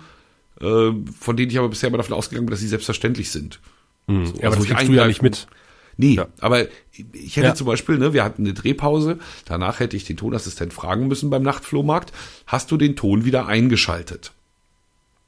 äh, 0.60 0.92
von 1.20 1.38
denen 1.38 1.52
ich 1.52 1.58
aber 1.58 1.70
bisher 1.70 1.88
immer 1.88 1.98
davon 1.98 2.16
ausgegangen 2.16 2.46
bin, 2.46 2.52
dass 2.52 2.60
sie 2.60 2.68
selbstverständlich 2.68 3.32
sind. 3.32 3.60
Mhm. 4.08 4.26
So, 4.26 4.34
ja, 4.34 4.48
aber 4.48 4.58
also 4.58 4.68
das 4.68 4.76
kriegst 4.76 4.90
du 4.90 4.94
ja 4.94 5.08
nicht 5.08 5.22
mit. 5.22 5.48
Nee, 5.98 6.16
ja. 6.16 6.28
aber 6.40 6.68
ich 7.14 7.38
hätte 7.38 7.48
ja. 7.48 7.56
zum 7.56 7.68
Beispiel, 7.68 7.98
ne, 7.98 8.14
wir 8.14 8.24
hatten 8.24 8.44
eine 8.44 8.54
Drehpause, 8.54 9.20
danach 9.46 9.80
hätte 9.80 9.98
ich 9.98 10.06
den 10.06 10.18
Tonassistent 10.18 10.74
fragen 10.74 11.08
müssen 11.08 11.30
beim 11.30 11.44
Nachtflohmarkt, 11.44 12.12
hast 12.48 12.72
du 12.72 12.78
den 12.78 12.96
Ton 12.96 13.26
wieder 13.26 13.48
eingeschaltet? 13.48 14.34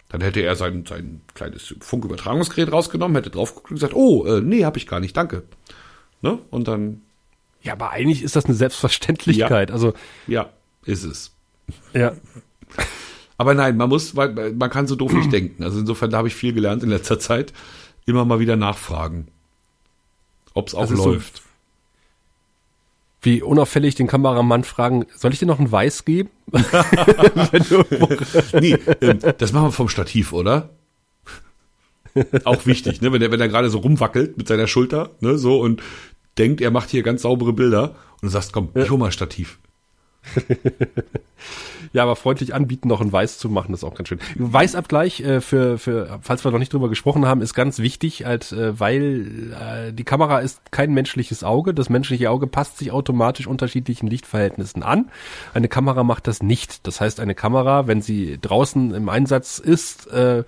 Dann 0.10 0.22
hätte 0.22 0.42
er 0.42 0.56
sein, 0.56 0.86
sein 0.88 1.22
kleines 1.34 1.74
Funkübertragungsgerät 1.80 2.72
rausgenommen, 2.72 3.16
hätte 3.16 3.32
drauf 3.32 3.56
geguckt 3.56 3.72
und 3.72 3.76
gesagt, 3.78 3.96
oh, 3.96 4.26
äh, 4.26 4.42
nee, 4.42 4.64
hab 4.64 4.78
ich 4.78 4.86
gar 4.86 5.00
nicht, 5.00 5.18
danke. 5.18 5.44
Ne? 6.22 6.38
Und 6.52 6.68
dann. 6.68 7.02
Ja, 7.64 7.74
aber 7.74 7.92
eigentlich 7.92 8.22
ist 8.22 8.36
das 8.36 8.46
eine 8.46 8.54
Selbstverständlichkeit. 8.54 9.70
Ja, 9.70 9.74
also 9.74 9.94
ja, 10.28 10.50
ist 10.86 11.04
es. 11.04 11.32
Ja. 11.94 12.14
Aber 13.38 13.56
nein, 13.56 13.78
man 13.78 13.90
muss, 13.90 14.14
man 14.14 14.70
kann 14.70 14.86
so 14.86 14.96
doof 14.96 15.14
nicht 15.14 15.32
denken. 15.34 15.64
Also 15.64 15.80
insofern, 15.80 16.12
da 16.12 16.18
habe 16.18 16.28
ich 16.28 16.36
viel 16.36 16.54
gelernt 16.54 16.84
in 16.84 16.90
letzter 16.90 17.20
Zeit. 17.20 17.52
Immer 18.06 18.26
mal 18.26 18.40
wieder 18.40 18.56
nachfragen, 18.56 19.28
ob 20.54 20.68
es 20.68 20.76
auch 20.76 20.90
läuft. 20.90 21.38
So 21.38 21.44
wie 23.24 23.42
unauffällig 23.42 23.96
den 23.96 24.08
Kameramann 24.08 24.64
fragen, 24.66 25.06
soll 25.16 25.32
ich 25.34 25.40
dir 25.40 25.46
noch 25.46 25.60
ein 25.60 25.72
Weiß 25.72 26.04
geben? 26.06 26.30
nee, 28.60 28.78
ähm, 29.02 29.20
das 29.38 29.54
machen 29.54 29.68
wir 29.68 29.72
vom 29.72 29.88
Stativ, 29.90 30.34
oder? 30.34 30.72
Auch 32.44 32.66
wichtig, 32.66 33.02
ne? 33.02 33.12
Wenn 33.12 33.22
er, 33.22 33.32
wenn 33.32 33.42
er 33.42 33.48
gerade 33.48 33.70
so 33.70 33.80
rumwackelt 33.80 34.38
mit 34.38 34.48
seiner 34.48 34.68
Schulter, 34.68 35.12
ne, 35.22 35.38
so 35.38 35.60
und 35.60 35.82
denkt, 36.38 36.62
er 36.62 36.72
macht 36.72 36.90
hier 36.90 37.02
ganz 37.02 37.22
saubere 37.24 37.54
Bilder 37.54 37.96
und 38.16 38.24
du 38.24 38.30
sagst, 38.30 38.52
komm, 38.54 38.70
ich 38.76 38.90
hol 38.90 38.98
mal 38.98 39.12
Stativ. 39.12 39.58
ja, 41.94 42.02
aber 42.02 42.16
freundlich 42.16 42.56
anbieten, 42.56 42.88
noch 42.88 43.02
ein 43.02 43.14
Weiß 43.14 43.38
zu 43.38 43.50
machen, 43.50 43.74
ist 43.74 43.84
auch 43.84 43.94
ganz 43.94 44.10
schön. 44.10 44.20
Weißabgleich 44.36 45.22
äh, 45.22 45.42
für, 45.42 45.78
für, 45.78 46.20
falls 46.22 46.44
wir 46.44 46.52
noch 46.52 46.58
nicht 46.58 46.74
drüber 46.74 46.90
gesprochen 46.90 47.28
haben, 47.28 47.42
ist 47.42 47.54
ganz 47.54 47.78
wichtig, 47.78 48.26
halt, 48.26 48.52
äh, 48.52 48.80
weil 48.80 49.54
äh, 49.54 49.94
die 49.94 50.04
Kamera 50.04 50.40
ist 50.40 50.72
kein 50.72 50.92
menschliches 50.94 51.44
Auge. 51.44 51.76
Das 51.76 51.90
menschliche 51.90 52.32
Auge 52.32 52.48
passt 52.48 52.80
sich 52.80 52.92
automatisch 52.92 53.46
unterschiedlichen 53.46 54.08
Lichtverhältnissen 54.08 54.82
an. 54.82 55.12
Eine 55.54 55.68
Kamera 55.68 56.04
macht 56.04 56.26
das 56.26 56.42
nicht. 56.42 56.88
Das 56.88 57.00
heißt, 57.00 57.20
eine 57.20 57.36
Kamera, 57.36 57.86
wenn 57.86 58.02
sie 58.02 58.40
draußen 58.42 58.96
im 58.96 59.08
Einsatz 59.08 59.60
ist, 59.60 60.08
äh, 60.08 60.44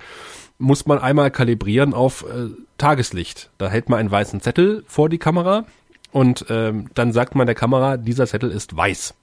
muss 0.57 0.87
man 0.87 0.97
einmal 0.97 1.29
kalibrieren 1.29 1.93
auf 1.93 2.23
äh, 2.23 2.49
Tageslicht. 2.79 3.51
Da 3.59 3.69
hält 3.69 3.89
man 3.89 3.99
einen 3.99 4.09
weißen 4.09 4.41
Zettel 4.41 4.83
vor 4.87 5.09
die 5.09 5.19
Kamera 5.19 5.65
und 6.11 6.45
ähm, 6.49 6.89
dann 6.95 7.11
sagt 7.11 7.35
man 7.35 7.45
der 7.45 7.55
Kamera, 7.55 7.97
dieser 7.97 8.25
Zettel 8.25 8.49
ist 8.49 8.75
weiß. 8.75 9.13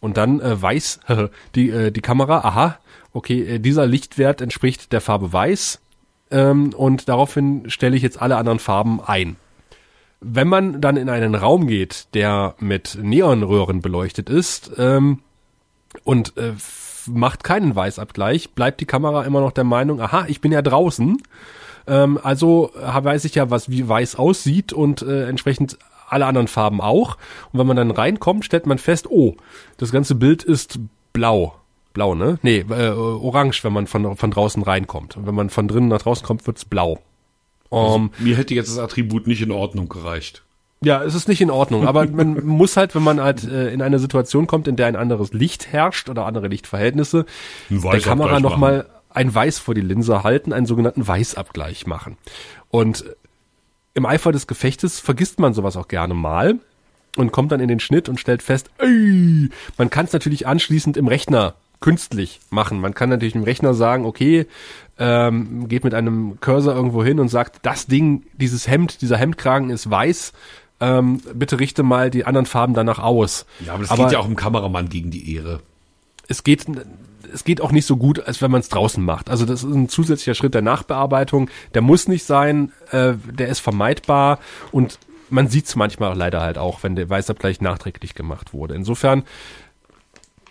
Und 0.00 0.16
dann 0.16 0.40
äh, 0.40 0.60
weiß 0.60 1.00
die, 1.54 1.70
äh, 1.70 1.90
die 1.90 2.00
Kamera, 2.00 2.38
aha, 2.38 2.78
okay, 3.12 3.42
äh, 3.42 3.58
dieser 3.58 3.86
Lichtwert 3.86 4.40
entspricht 4.40 4.92
der 4.92 5.00
Farbe 5.00 5.32
weiß 5.32 5.80
ähm, 6.30 6.72
und 6.74 7.08
daraufhin 7.08 7.68
stelle 7.70 7.96
ich 7.96 8.02
jetzt 8.02 8.20
alle 8.20 8.36
anderen 8.36 8.58
Farben 8.58 9.00
ein. 9.04 9.36
Wenn 10.20 10.48
man 10.48 10.80
dann 10.80 10.96
in 10.96 11.08
einen 11.08 11.34
Raum 11.34 11.68
geht, 11.68 12.08
der 12.14 12.54
mit 12.58 12.98
Neonröhren 13.00 13.82
beleuchtet 13.82 14.28
ist 14.28 14.72
ähm, 14.76 15.20
und 16.04 16.36
äh, 16.36 16.54
macht 17.06 17.44
keinen 17.44 17.74
Weißabgleich, 17.74 18.50
bleibt 18.50 18.80
die 18.80 18.86
Kamera 18.86 19.24
immer 19.24 19.40
noch 19.40 19.52
der 19.52 19.64
Meinung, 19.64 20.00
aha, 20.00 20.26
ich 20.28 20.40
bin 20.40 20.52
ja 20.52 20.60
draußen, 20.60 21.22
ähm, 21.86 22.18
also 22.22 22.72
weiß 22.74 23.24
ich 23.24 23.36
ja, 23.36 23.50
was 23.50 23.70
wie 23.70 23.88
weiß 23.88 24.16
aussieht 24.16 24.72
und 24.72 25.02
äh, 25.02 25.28
entsprechend 25.28 25.78
alle 26.08 26.26
anderen 26.26 26.48
Farben 26.48 26.80
auch. 26.80 27.16
Und 27.52 27.60
wenn 27.60 27.66
man 27.66 27.76
dann 27.76 27.90
reinkommt, 27.90 28.44
stellt 28.44 28.66
man 28.66 28.78
fest, 28.78 29.10
oh, 29.10 29.36
das 29.76 29.92
ganze 29.92 30.14
Bild 30.14 30.42
ist 30.42 30.78
blau. 31.12 31.54
Blau, 31.94 32.14
ne? 32.14 32.38
Nee, 32.42 32.64
äh, 32.68 32.90
orange, 32.90 33.64
wenn 33.64 33.72
man 33.72 33.86
von, 33.86 34.16
von 34.16 34.30
draußen 34.30 34.62
reinkommt. 34.62 35.16
Und 35.16 35.26
wenn 35.26 35.34
man 35.34 35.50
von 35.50 35.68
drinnen 35.68 35.88
nach 35.88 36.02
draußen 36.02 36.26
kommt, 36.26 36.46
wird's 36.46 36.64
blau. 36.64 37.00
Also, 37.70 37.94
um, 37.94 38.10
mir 38.18 38.36
hätte 38.36 38.54
jetzt 38.54 38.70
das 38.70 38.78
Attribut 38.78 39.26
nicht 39.26 39.42
in 39.42 39.50
Ordnung 39.50 39.88
gereicht. 39.88 40.42
Ja, 40.80 41.02
es 41.02 41.14
ist 41.14 41.28
nicht 41.28 41.40
in 41.40 41.50
Ordnung, 41.50 41.86
aber 41.86 42.06
man 42.06 42.34
muss 42.46 42.76
halt, 42.76 42.94
wenn 42.94 43.02
man 43.02 43.20
halt 43.20 43.44
äh, 43.44 43.72
in 43.72 43.82
eine 43.82 43.98
Situation 43.98 44.46
kommt, 44.46 44.68
in 44.68 44.76
der 44.76 44.86
ein 44.86 44.96
anderes 44.96 45.32
Licht 45.32 45.72
herrscht 45.72 46.08
oder 46.08 46.24
andere 46.24 46.48
Lichtverhältnisse, 46.48 47.26
der 47.68 48.00
Kamera 48.00 48.38
nochmal 48.38 48.86
ein 49.10 49.34
Weiß 49.34 49.58
vor 49.58 49.74
die 49.74 49.80
Linse 49.80 50.22
halten, 50.22 50.52
einen 50.52 50.66
sogenannten 50.66 51.06
Weißabgleich 51.06 51.86
machen. 51.86 52.16
Und 52.70 53.04
im 53.98 54.06
Eifer 54.06 54.32
des 54.32 54.46
Gefechtes 54.46 55.00
vergisst 55.00 55.38
man 55.38 55.52
sowas 55.52 55.76
auch 55.76 55.88
gerne 55.88 56.14
mal 56.14 56.58
und 57.16 57.32
kommt 57.32 57.52
dann 57.52 57.60
in 57.60 57.68
den 57.68 57.80
Schnitt 57.80 58.08
und 58.08 58.18
stellt 58.18 58.42
fest, 58.42 58.70
ey, 58.78 59.50
man 59.76 59.90
kann 59.90 60.06
es 60.06 60.12
natürlich 60.12 60.46
anschließend 60.46 60.96
im 60.96 61.08
Rechner 61.08 61.54
künstlich 61.80 62.40
machen. 62.50 62.80
Man 62.80 62.94
kann 62.94 63.08
natürlich 63.08 63.34
dem 63.34 63.44
Rechner 63.44 63.74
sagen, 63.74 64.04
okay, 64.04 64.46
ähm, 64.98 65.68
geht 65.68 65.84
mit 65.84 65.94
einem 65.94 66.40
Cursor 66.40 66.74
irgendwo 66.74 67.04
hin 67.04 67.20
und 67.20 67.28
sagt, 67.28 67.60
das 67.62 67.86
Ding, 67.86 68.22
dieses 68.34 68.66
Hemd, 68.66 69.00
dieser 69.02 69.16
Hemdkragen 69.16 69.70
ist 69.70 69.90
weiß, 69.90 70.32
ähm, 70.80 71.20
bitte 71.34 71.60
richte 71.60 71.82
mal 71.82 72.10
die 72.10 72.24
anderen 72.24 72.46
Farben 72.46 72.74
danach 72.74 72.98
aus. 72.98 73.46
Ja, 73.64 73.74
aber 73.74 73.82
das 73.82 73.90
aber 73.90 74.04
geht 74.04 74.12
ja 74.12 74.18
auch 74.20 74.28
im 74.28 74.36
Kameramann 74.36 74.88
gegen 74.88 75.10
die 75.10 75.34
Ehre. 75.34 75.60
Es 76.28 76.44
geht, 76.44 76.66
es 77.32 77.44
geht 77.44 77.60
auch 77.60 77.72
nicht 77.72 77.86
so 77.86 77.96
gut, 77.96 78.20
als 78.20 78.42
wenn 78.42 78.50
man 78.50 78.60
es 78.60 78.68
draußen 78.68 79.04
macht. 79.04 79.30
Also 79.30 79.44
das 79.44 79.64
ist 79.64 79.72
ein 79.72 79.88
zusätzlicher 79.88 80.34
Schritt 80.34 80.54
der 80.54 80.62
Nachbearbeitung. 80.62 81.50
Der 81.74 81.82
muss 81.82 82.08
nicht 82.08 82.24
sein, 82.24 82.72
äh, 82.90 83.14
der 83.30 83.48
ist 83.48 83.60
vermeidbar 83.60 84.38
und 84.72 84.98
man 85.30 85.48
sieht 85.48 85.66
es 85.66 85.76
manchmal 85.76 86.16
leider 86.16 86.40
halt 86.40 86.58
auch, 86.58 86.82
wenn 86.82 86.96
der 86.96 87.08
Weißabgleich 87.08 87.60
nachträglich 87.60 88.14
gemacht 88.14 88.52
wurde. 88.52 88.74
Insofern 88.74 89.24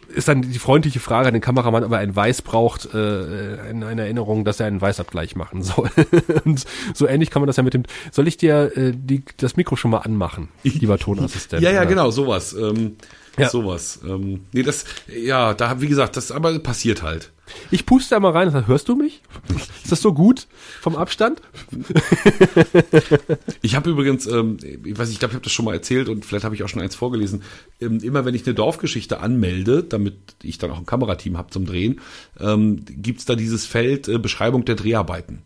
ist 0.08 0.28
dann 0.28 0.41
die 0.41 0.60
freundliche 0.60 0.99
Frage 0.99 1.28
an 1.28 1.34
den 1.34 1.41
Kameramann, 1.41 1.84
ob 1.84 1.91
er 1.91 1.98
ein 1.98 2.16
Weiß 2.16 2.41
braucht, 2.41 2.94
äh, 2.94 3.70
in 3.70 3.84
einer 3.84 4.04
Erinnerung, 4.04 4.45
dass 4.45 4.60
er 4.60 4.68
einen 4.68 4.80
Weißabgleich 4.80 5.36
machen 5.36 5.64
soll. 5.64 5.90
und 6.45 6.66
so 6.94 7.08
ähnlich 7.08 7.30
kann 7.30 7.41
man 7.41 7.48
das 7.48 7.58
ja 7.58 7.64
mit 7.64 7.74
dem. 7.74 7.84
Soll 8.12 8.28
ich 8.28 8.38
dir 8.38 8.72
äh, 8.78 8.94
die, 8.95 9.24
das 9.38 9.58
Mikro 9.58 9.76
schon 9.76 9.91
mal 9.91 9.99
anmachen, 9.99 10.49
lieber 10.64 10.98
Tonassistent? 10.99 11.62
ja, 11.62 11.72
ja, 11.72 11.82
oder? 11.82 11.88
genau, 11.88 12.12
sowas. 12.12 12.54
Ähm, 12.54 12.95
ja. 13.38 13.50
Sowas. 13.50 14.00
Ähm, 14.04 14.42
nee, 14.52 14.64
das, 14.64 14.86
ja, 15.08 15.54
da, 15.54 15.82
wie 15.82 15.88
gesagt, 15.88 16.18
das 16.18 16.32
aber 16.32 16.58
passiert 16.60 17.04
halt. 17.04 17.32
Ich 17.72 17.86
puste 17.86 18.16
da 18.16 18.20
mal 18.20 18.32
rein. 18.32 18.68
Hörst 18.68 18.90
du 18.90 18.96
mich? 18.96 19.22
Ist 19.84 19.92
das 19.92 20.02
so 20.02 20.14
gut 20.14 20.48
vom 20.82 20.96
Abstand? 20.96 21.42
ich 23.62 23.76
habe 23.76 23.90
übrigens, 23.90 24.26
ähm, 24.28 24.58
ich 24.62 24.98
weiß 24.98 25.08
nicht, 25.08 25.16
ich 25.16 25.20
glaube, 25.20 25.32
ich 25.32 25.36
habe 25.36 25.44
das 25.44 25.54
schon 25.54 25.66
mal 25.66 25.74
erzählt 25.74 26.10
und 26.10 26.26
vielleicht 26.26 26.46
habe 26.46 26.56
ich 26.56 26.64
auch 26.64 26.70
schon 26.70 26.82
eins 26.82 26.96
vorgelesen. 26.96 27.44
Ähm, 27.80 28.00
immer 28.02 28.26
wenn 28.26 28.36
ich 28.36 28.46
eine 28.46 28.56
Dorfgeschichte 28.56 29.20
anmelde, 29.20 29.84
damit 29.84 30.18
ich 30.44 30.58
dann 30.58 30.72
auch 30.72 30.80
ein 30.80 30.86
Kamerateam 30.86 31.38
habe 31.38 31.52
zum 31.52 31.66
Drehen, 31.66 32.02
ähm, 32.40 32.84
gibt's 32.86 33.26
da 33.26 33.36
dieses 33.36 33.66
Feld 33.66 34.08
äh, 34.08 34.18
Beschreibung 34.18 34.66
der 34.66 34.76
Dreharbeiten 34.76 35.44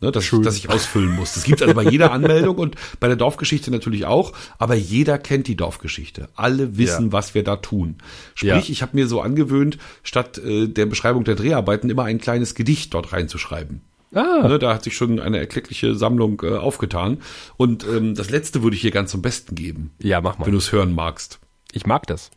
ne, 0.00 0.12
dass, 0.12 0.24
ich, 0.24 0.40
dass 0.40 0.56
ich 0.56 0.68
ausfüllen 0.68 1.14
muss. 1.14 1.34
Das 1.34 1.44
gibt 1.44 1.60
es 1.60 1.62
also 1.62 1.74
bei 1.74 1.88
jeder 1.88 2.12
Anmeldung 2.16 2.56
und 2.56 2.76
bei 3.00 3.08
der 3.08 3.16
Dorfgeschichte 3.16 3.70
natürlich 3.70 4.06
auch, 4.06 4.32
aber 4.58 4.74
jeder 4.74 5.18
kennt 5.18 5.46
die 5.46 5.56
Dorfgeschichte. 5.56 6.28
Alle 6.34 6.76
wissen, 6.76 7.06
ja. 7.06 7.12
was 7.12 7.34
wir 7.34 7.44
da 7.44 7.56
tun. 7.56 7.96
Sprich, 8.34 8.68
ja. 8.68 8.72
ich 8.72 8.82
habe 8.82 8.96
mir 8.96 9.06
so 9.06 9.20
angewöhnt, 9.20 9.78
statt 10.02 10.38
äh, 10.38 10.68
der 10.68 10.86
Beschreibung 10.86 11.24
der 11.24 11.34
Dreharbeiten 11.34 11.90
immer 11.90 12.04
ein 12.04 12.18
kleines 12.18 12.54
Gedicht 12.54 12.94
dort 12.94 13.12
reinzuschreiben. 13.12 13.82
Ah. 14.14 14.46
Ne, 14.48 14.58
da 14.58 14.72
hat 14.72 14.84
sich 14.84 14.96
schon 14.96 15.18
eine 15.20 15.38
erkleckliche 15.38 15.94
Sammlung 15.94 16.40
äh, 16.42 16.56
aufgetan. 16.56 17.18
Und 17.56 17.84
ähm, 17.84 18.14
das 18.14 18.30
letzte 18.30 18.62
würde 18.62 18.76
ich 18.76 18.82
hier 18.82 18.92
ganz 18.92 19.10
zum 19.10 19.20
Besten 19.20 19.54
geben. 19.54 19.90
Ja, 19.98 20.20
mach 20.20 20.38
mal. 20.38 20.46
Wenn 20.46 20.52
du 20.52 20.58
es 20.58 20.72
hören 20.72 20.94
magst. 20.94 21.40
Ich 21.72 21.86
mag 21.86 22.06
das. 22.06 22.30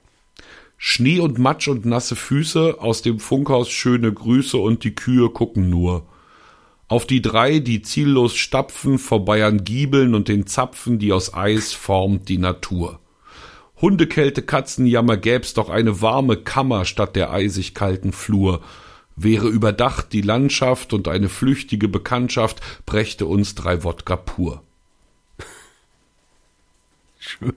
Schnee 0.77 1.19
und 1.19 1.37
Matsch 1.37 1.67
und 1.67 1.85
nasse 1.85 2.15
Füße, 2.15 2.77
aus 2.79 3.01
dem 3.01 3.19
Funkhaus 3.19 3.69
schöne 3.69 4.11
Grüße 4.11 4.57
und 4.57 4.83
die 4.83 4.95
Kühe 4.95 5.29
gucken 5.29 5.69
nur. 5.69 6.07
Auf 6.89 7.05
die 7.05 7.21
drei, 7.21 7.59
die 7.59 7.83
ziellos 7.83 8.35
stapfen, 8.35 8.97
vorbei 8.97 9.45
an 9.45 9.63
Giebeln 9.63 10.15
und 10.15 10.27
den 10.27 10.47
Zapfen, 10.47 10.97
die 10.97 11.13
aus 11.13 11.35
Eis 11.35 11.71
formt 11.71 12.29
die 12.29 12.39
Natur. 12.39 12.99
Hundekälte, 13.79 14.41
Katzenjammer 14.41 15.15
gäb's 15.15 15.53
doch 15.53 15.69
eine 15.69 16.01
warme 16.01 16.35
Kammer 16.35 16.85
statt 16.85 17.15
der 17.15 17.31
eisig 17.31 17.75
kalten 17.75 18.11
Flur. 18.11 18.61
Wäre 19.15 19.47
überdacht 19.47 20.11
die 20.13 20.21
Landschaft 20.21 20.91
und 20.91 21.07
eine 21.07 21.29
flüchtige 21.29 21.87
Bekanntschaft 21.87 22.59
brächte 22.87 23.27
uns 23.27 23.53
drei 23.53 23.83
Wodka 23.83 24.15
pur. 24.15 24.63
Schön. 27.19 27.53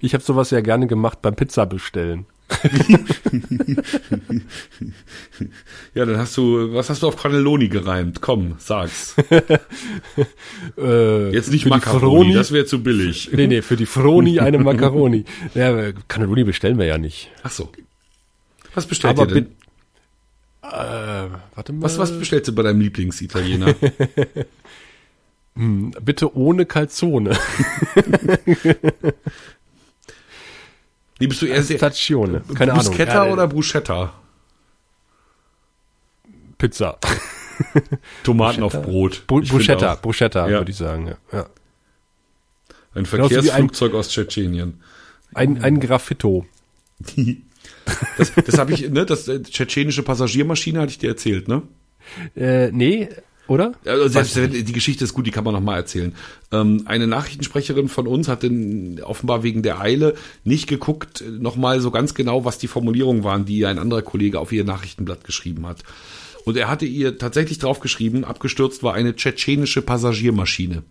Ich 0.00 0.14
habe 0.14 0.22
sowas 0.22 0.52
ja 0.52 0.60
gerne 0.60 0.86
gemacht 0.86 1.20
beim 1.22 1.34
Pizza 1.34 1.66
bestellen. 1.66 2.26
ja, 5.94 6.04
dann 6.04 6.18
hast 6.18 6.36
du, 6.36 6.74
was 6.74 6.90
hast 6.90 7.02
du 7.02 7.08
auf 7.08 7.16
Cannelloni 7.16 7.68
gereimt? 7.68 8.20
Komm, 8.20 8.56
sag's. 8.58 9.14
äh, 10.78 11.30
Jetzt 11.30 11.52
nicht 11.52 11.66
Macaroni, 11.66 12.32
das 12.32 12.50
wäre 12.52 12.66
zu 12.66 12.82
billig. 12.82 13.30
Nee, 13.32 13.46
nee, 13.46 13.62
für 13.62 13.76
die 13.76 13.86
Froni 13.86 14.40
eine 14.40 14.58
Macaroni. 14.58 15.24
ja, 15.54 15.92
Cannelloni 16.08 16.42
bestellen 16.44 16.78
wir 16.78 16.86
ja 16.86 16.98
nicht. 16.98 17.30
Ach 17.42 17.50
so. 17.50 17.70
Was 18.74 18.86
bestellt 18.86 19.18
Aber 19.18 19.28
ihr 19.28 19.42
denn? 19.42 19.46
Äh, 20.62 21.28
warte 21.54 21.72
mal. 21.72 21.82
Was, 21.82 21.98
was 21.98 22.18
bestellst 22.18 22.48
du 22.48 22.54
bei 22.54 22.62
deinem 22.62 22.80
Lieblingsitaliener? 22.80 23.74
hm, 25.54 25.92
bitte 26.02 26.34
ohne 26.36 26.66
Calzone. 26.66 27.38
Nee, 31.18 31.26
bist 31.26 31.42
du 31.42 31.46
eher 31.46 31.62
sehr. 31.62 31.78
Stazione. 31.78 32.42
Keine 32.54 32.72
Bruschetta 32.74 33.22
Ahnung. 33.22 33.32
oder 33.32 33.48
Bruschetta? 33.48 34.12
Pizza. 36.56 36.98
Tomaten 38.22 38.62
auf 38.62 38.80
Brot. 38.82 39.26
Br 39.26 39.40
Bruschetta, 39.42 39.96
Bruschetta, 39.96 40.48
ja. 40.48 40.58
würde 40.58 40.70
ich 40.70 40.76
sagen. 40.76 41.16
Ja. 41.32 41.46
Ein 42.94 43.06
Verkehrsflugzeug 43.06 43.92
ein, 43.92 43.98
aus 43.98 44.10
Tschetschenien. 44.10 44.80
Ein, 45.34 45.62
ein 45.62 45.80
Graffito. 45.80 46.46
das 48.16 48.32
das 48.34 48.58
habe 48.58 48.72
ich, 48.72 48.88
ne, 48.90 49.06
das 49.06 49.28
äh, 49.28 49.42
tschetschenische 49.42 50.02
Passagiermaschine 50.02 50.80
hatte 50.80 50.90
ich 50.90 50.98
dir 50.98 51.10
erzählt, 51.10 51.48
ne? 51.48 51.62
Äh, 52.34 52.70
nee, 52.72 53.08
oder? 53.48 53.72
Also 53.84 54.08
selbst, 54.08 54.36
die 54.36 54.72
Geschichte 54.72 55.04
ist 55.04 55.14
gut, 55.14 55.26
die 55.26 55.30
kann 55.30 55.42
man 55.42 55.54
noch 55.54 55.60
mal 55.60 55.76
erzählen. 55.76 56.14
Ähm, 56.52 56.82
eine 56.84 57.06
Nachrichtensprecherin 57.06 57.88
von 57.88 58.06
uns 58.06 58.28
hat 58.28 58.42
denn 58.42 59.00
offenbar 59.02 59.42
wegen 59.42 59.62
der 59.62 59.80
Eile 59.80 60.14
nicht 60.44 60.68
geguckt, 60.68 61.24
noch 61.26 61.56
mal 61.56 61.80
so 61.80 61.90
ganz 61.90 62.14
genau, 62.14 62.44
was 62.44 62.58
die 62.58 62.68
Formulierungen 62.68 63.24
waren, 63.24 63.46
die 63.46 63.64
ein 63.66 63.78
anderer 63.78 64.02
Kollege 64.02 64.38
auf 64.38 64.52
ihr 64.52 64.64
Nachrichtenblatt 64.64 65.24
geschrieben 65.24 65.66
hat. 65.66 65.82
Und 66.44 66.56
er 66.56 66.68
hatte 66.68 66.84
ihr 66.84 67.18
tatsächlich 67.18 67.58
draufgeschrieben, 67.58 68.24
abgestürzt 68.24 68.82
war 68.82 68.94
eine 68.94 69.16
tschetschenische 69.16 69.82
Passagiermaschine. 69.82 70.82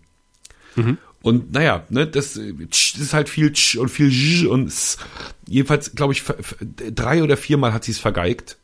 Mhm. 0.76 0.98
Und 1.22 1.52
naja, 1.54 1.84
ne, 1.90 2.08
das, 2.08 2.34
das 2.34 2.96
ist 3.00 3.14
halt 3.14 3.30
viel 3.30 3.52
tsch 3.52 3.76
und 3.78 3.90
viel 3.90 4.10
j 4.10 4.50
und 4.50 4.68
s. 4.68 4.98
Jedenfalls, 5.48 5.94
glaube 5.94 6.14
ich, 6.14 6.24
drei 6.96 7.24
oder 7.24 7.38
viermal 7.38 7.74
hat 7.74 7.84
sie 7.84 7.92
es 7.92 8.00
vergeigt. 8.00 8.58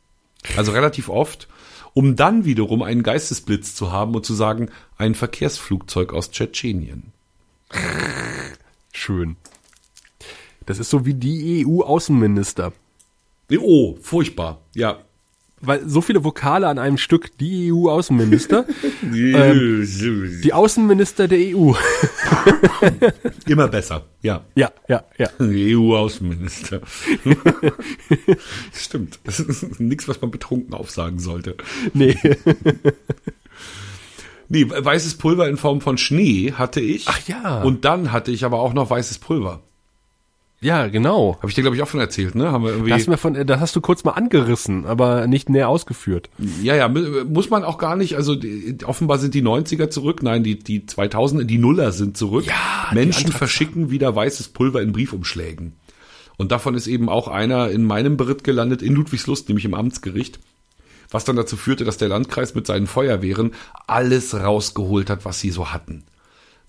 Also 0.55 0.71
relativ 0.71 1.09
oft 1.09 1.47
um 1.93 2.15
dann 2.15 2.45
wiederum 2.45 2.81
einen 2.81 3.03
Geistesblitz 3.03 3.75
zu 3.75 3.91
haben 3.91 4.15
und 4.15 4.25
zu 4.25 4.33
sagen, 4.33 4.69
ein 4.97 5.15
Verkehrsflugzeug 5.15 6.13
aus 6.13 6.31
Tschetschenien. 6.31 7.11
Schön. 8.91 9.35
Das 10.65 10.79
ist 10.79 10.89
so 10.89 11.05
wie 11.05 11.13
die 11.13 11.65
EU-Außenminister. 11.65 12.73
Oh, 13.59 13.97
furchtbar. 14.01 14.61
Ja, 14.73 14.99
weil 15.65 15.87
so 15.87 16.01
viele 16.01 16.23
Vokale 16.23 16.67
an 16.67 16.77
einem 16.77 16.97
Stück, 16.97 17.37
die 17.37 17.71
EU-Außenminister, 17.71 18.65
ähm, 19.01 19.87
die 20.43 20.53
Außenminister 20.53 21.27
der 21.27 21.39
EU. 21.55 21.73
Immer 23.47 23.67
besser, 23.69 24.05
ja. 24.21 24.43
Ja, 24.55 24.71
ja, 24.87 25.03
ja. 25.17 25.29
EU-Außenminister. 25.39 26.81
Stimmt. 28.73 29.19
Das 29.23 29.39
ist 29.39 29.79
nichts, 29.79 30.07
was 30.07 30.21
man 30.21 30.31
betrunken 30.31 30.73
aufsagen 30.73 31.19
sollte. 31.19 31.55
Nee. 31.93 32.17
Nee, 34.49 34.69
weißes 34.69 35.15
Pulver 35.15 35.47
in 35.47 35.57
Form 35.57 35.81
von 35.81 35.97
Schnee 35.97 36.51
hatte 36.51 36.81
ich. 36.81 37.07
Ach 37.07 37.27
ja. 37.27 37.63
Und 37.63 37.85
dann 37.85 38.11
hatte 38.11 38.31
ich 38.31 38.43
aber 38.45 38.59
auch 38.59 38.73
noch 38.73 38.89
weißes 38.89 39.19
Pulver. 39.19 39.63
Ja, 40.63 40.87
genau. 40.87 41.35
Habe 41.37 41.49
ich 41.49 41.55
dir, 41.55 41.61
glaube 41.61 41.75
ich, 41.75 41.83
auch 41.83 41.87
von 41.87 41.99
erzählt, 41.99 42.35
ne? 42.35 42.51
Haben 42.51 42.63
wir 42.63 42.71
irgendwie. 42.71 42.91
Das, 42.91 43.19
von, 43.19 43.33
das 43.45 43.59
hast 43.59 43.75
du 43.75 43.81
kurz 43.81 44.03
mal 44.05 44.11
angerissen, 44.11 44.85
aber 44.85 45.27
nicht 45.27 45.49
näher 45.49 45.67
ausgeführt. 45.67 46.29
Ja, 46.61 46.75
ja, 46.75 46.87
muss 46.87 47.49
man 47.49 47.63
auch 47.63 47.77
gar 47.77 47.97
nicht. 47.97 48.15
Also 48.15 48.35
die, 48.35 48.77
offenbar 48.85 49.17
sind 49.19 49.33
die 49.33 49.43
90er 49.43 49.89
zurück. 49.89 50.23
Nein, 50.23 50.43
die, 50.43 50.57
die 50.57 50.81
2000er, 50.81 51.43
die 51.43 51.57
Nuller 51.57 51.91
sind 51.91 52.17
zurück. 52.17 52.45
Ja, 52.45 52.89
Menschen 52.93 53.31
verschicken 53.31 53.91
wieder 53.91 54.15
weißes 54.15 54.49
Pulver 54.49 54.81
in 54.81 54.93
Briefumschlägen. 54.93 55.73
Und 56.37 56.51
davon 56.51 56.75
ist 56.75 56.87
eben 56.87 57.09
auch 57.09 57.27
einer 57.27 57.69
in 57.69 57.83
meinem 57.83 58.17
Beritt 58.17 58.43
gelandet, 58.43 58.81
in 58.81 58.93
Ludwigslust, 58.93 59.49
nämlich 59.49 59.65
im 59.65 59.73
Amtsgericht. 59.73 60.39
Was 61.11 61.25
dann 61.25 61.35
dazu 61.35 61.57
führte, 61.57 61.83
dass 61.83 61.97
der 61.97 62.07
Landkreis 62.07 62.55
mit 62.55 62.65
seinen 62.65 62.87
Feuerwehren 62.87 63.53
alles 63.85 64.33
rausgeholt 64.33 65.09
hat, 65.09 65.25
was 65.25 65.39
sie 65.39 65.51
so 65.51 65.71
hatten. 65.71 66.05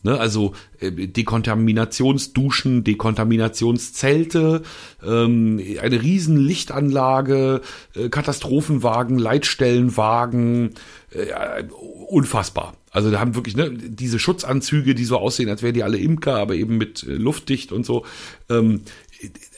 Ne, 0.05 0.21
also 0.21 0.53
äh, 0.81 0.91
Dekontaminationsduschen, 0.91 2.85
Dekontaminationszelte, 2.85 4.61
ähm, 5.03 5.63
eine 5.81 6.03
riesen 6.03 6.37
Lichtanlage, 6.37 7.63
äh, 7.95 8.11
Katastrophenwagen, 8.11 9.19
Leitstellenwagen, 9.19 10.75
äh, 11.11 11.65
unfassbar. 12.07 12.75
Also 12.91 13.11
da 13.11 13.19
haben 13.19 13.35
wirklich 13.35 13.57
ne, 13.57 13.71
diese 13.73 14.19
Schutzanzüge, 14.19 14.95
die 14.95 15.07
so 15.07 15.17
aussehen, 15.17 15.49
als 15.49 15.63
wären 15.63 15.73
die 15.73 15.83
alle 15.83 15.97
Imker, 15.97 16.37
aber 16.37 16.55
eben 16.55 16.77
mit 16.77 17.03
äh, 17.05 17.13
luftdicht 17.13 17.73
und 17.73 17.87
so. 17.87 18.05
Ähm, 18.51 18.83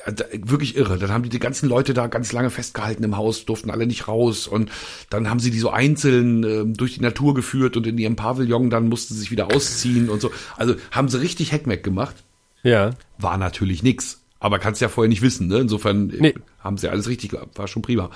wirklich 0.07 0.77
irre. 0.77 0.99
Dann 0.99 1.11
haben 1.11 1.23
die 1.23 1.29
die 1.29 1.39
ganzen 1.39 1.69
Leute 1.69 1.95
da 1.95 2.07
ganz 2.07 2.33
lange 2.33 2.51
festgehalten 2.51 3.03
im 3.05 3.17
Haus, 3.17 3.45
durften 3.45 3.71
alle 3.71 3.87
nicht 3.87 4.09
raus 4.09 4.47
und 4.47 4.71
dann 5.11 5.29
haben 5.29 5.41
sie 5.41 5.51
die 5.51 5.59
so 5.59 5.71
einzeln 5.71 6.45
äh, 6.45 6.65
durch 6.67 6.95
die 6.95 7.01
Natur 7.01 7.35
geführt 7.35 7.77
und 7.77 7.87
in 7.87 7.99
ihrem 7.99 8.17
Pavillon 8.17 8.71
dann 8.71 8.89
mussten 8.89 9.15
sie 9.15 9.21
sich 9.21 9.31
wieder 9.31 9.53
ausziehen 9.55 10.09
und 10.09 10.21
so. 10.21 10.31
Also 10.57 10.75
haben 10.91 11.09
sie 11.09 11.21
richtig 11.21 11.53
Heckmeck 11.53 11.83
gemacht. 11.83 12.17
Ja. 12.63 12.91
War 13.19 13.39
natürlich 13.39 13.83
nix. 13.83 14.23
Aber 14.39 14.59
kannst 14.59 14.83
ja 14.83 14.89
vorher 14.89 15.09
nicht 15.09 15.23
wissen, 15.23 15.49
ne? 15.49 15.59
Insofern 15.59 16.09
nee. 16.09 16.35
haben 16.61 16.77
sie 16.77 16.89
alles 16.89 17.09
richtig 17.09 17.31
gehabt, 17.31 17.59
war 17.59 17.69
schon 17.69 17.83
prima. 17.83 18.11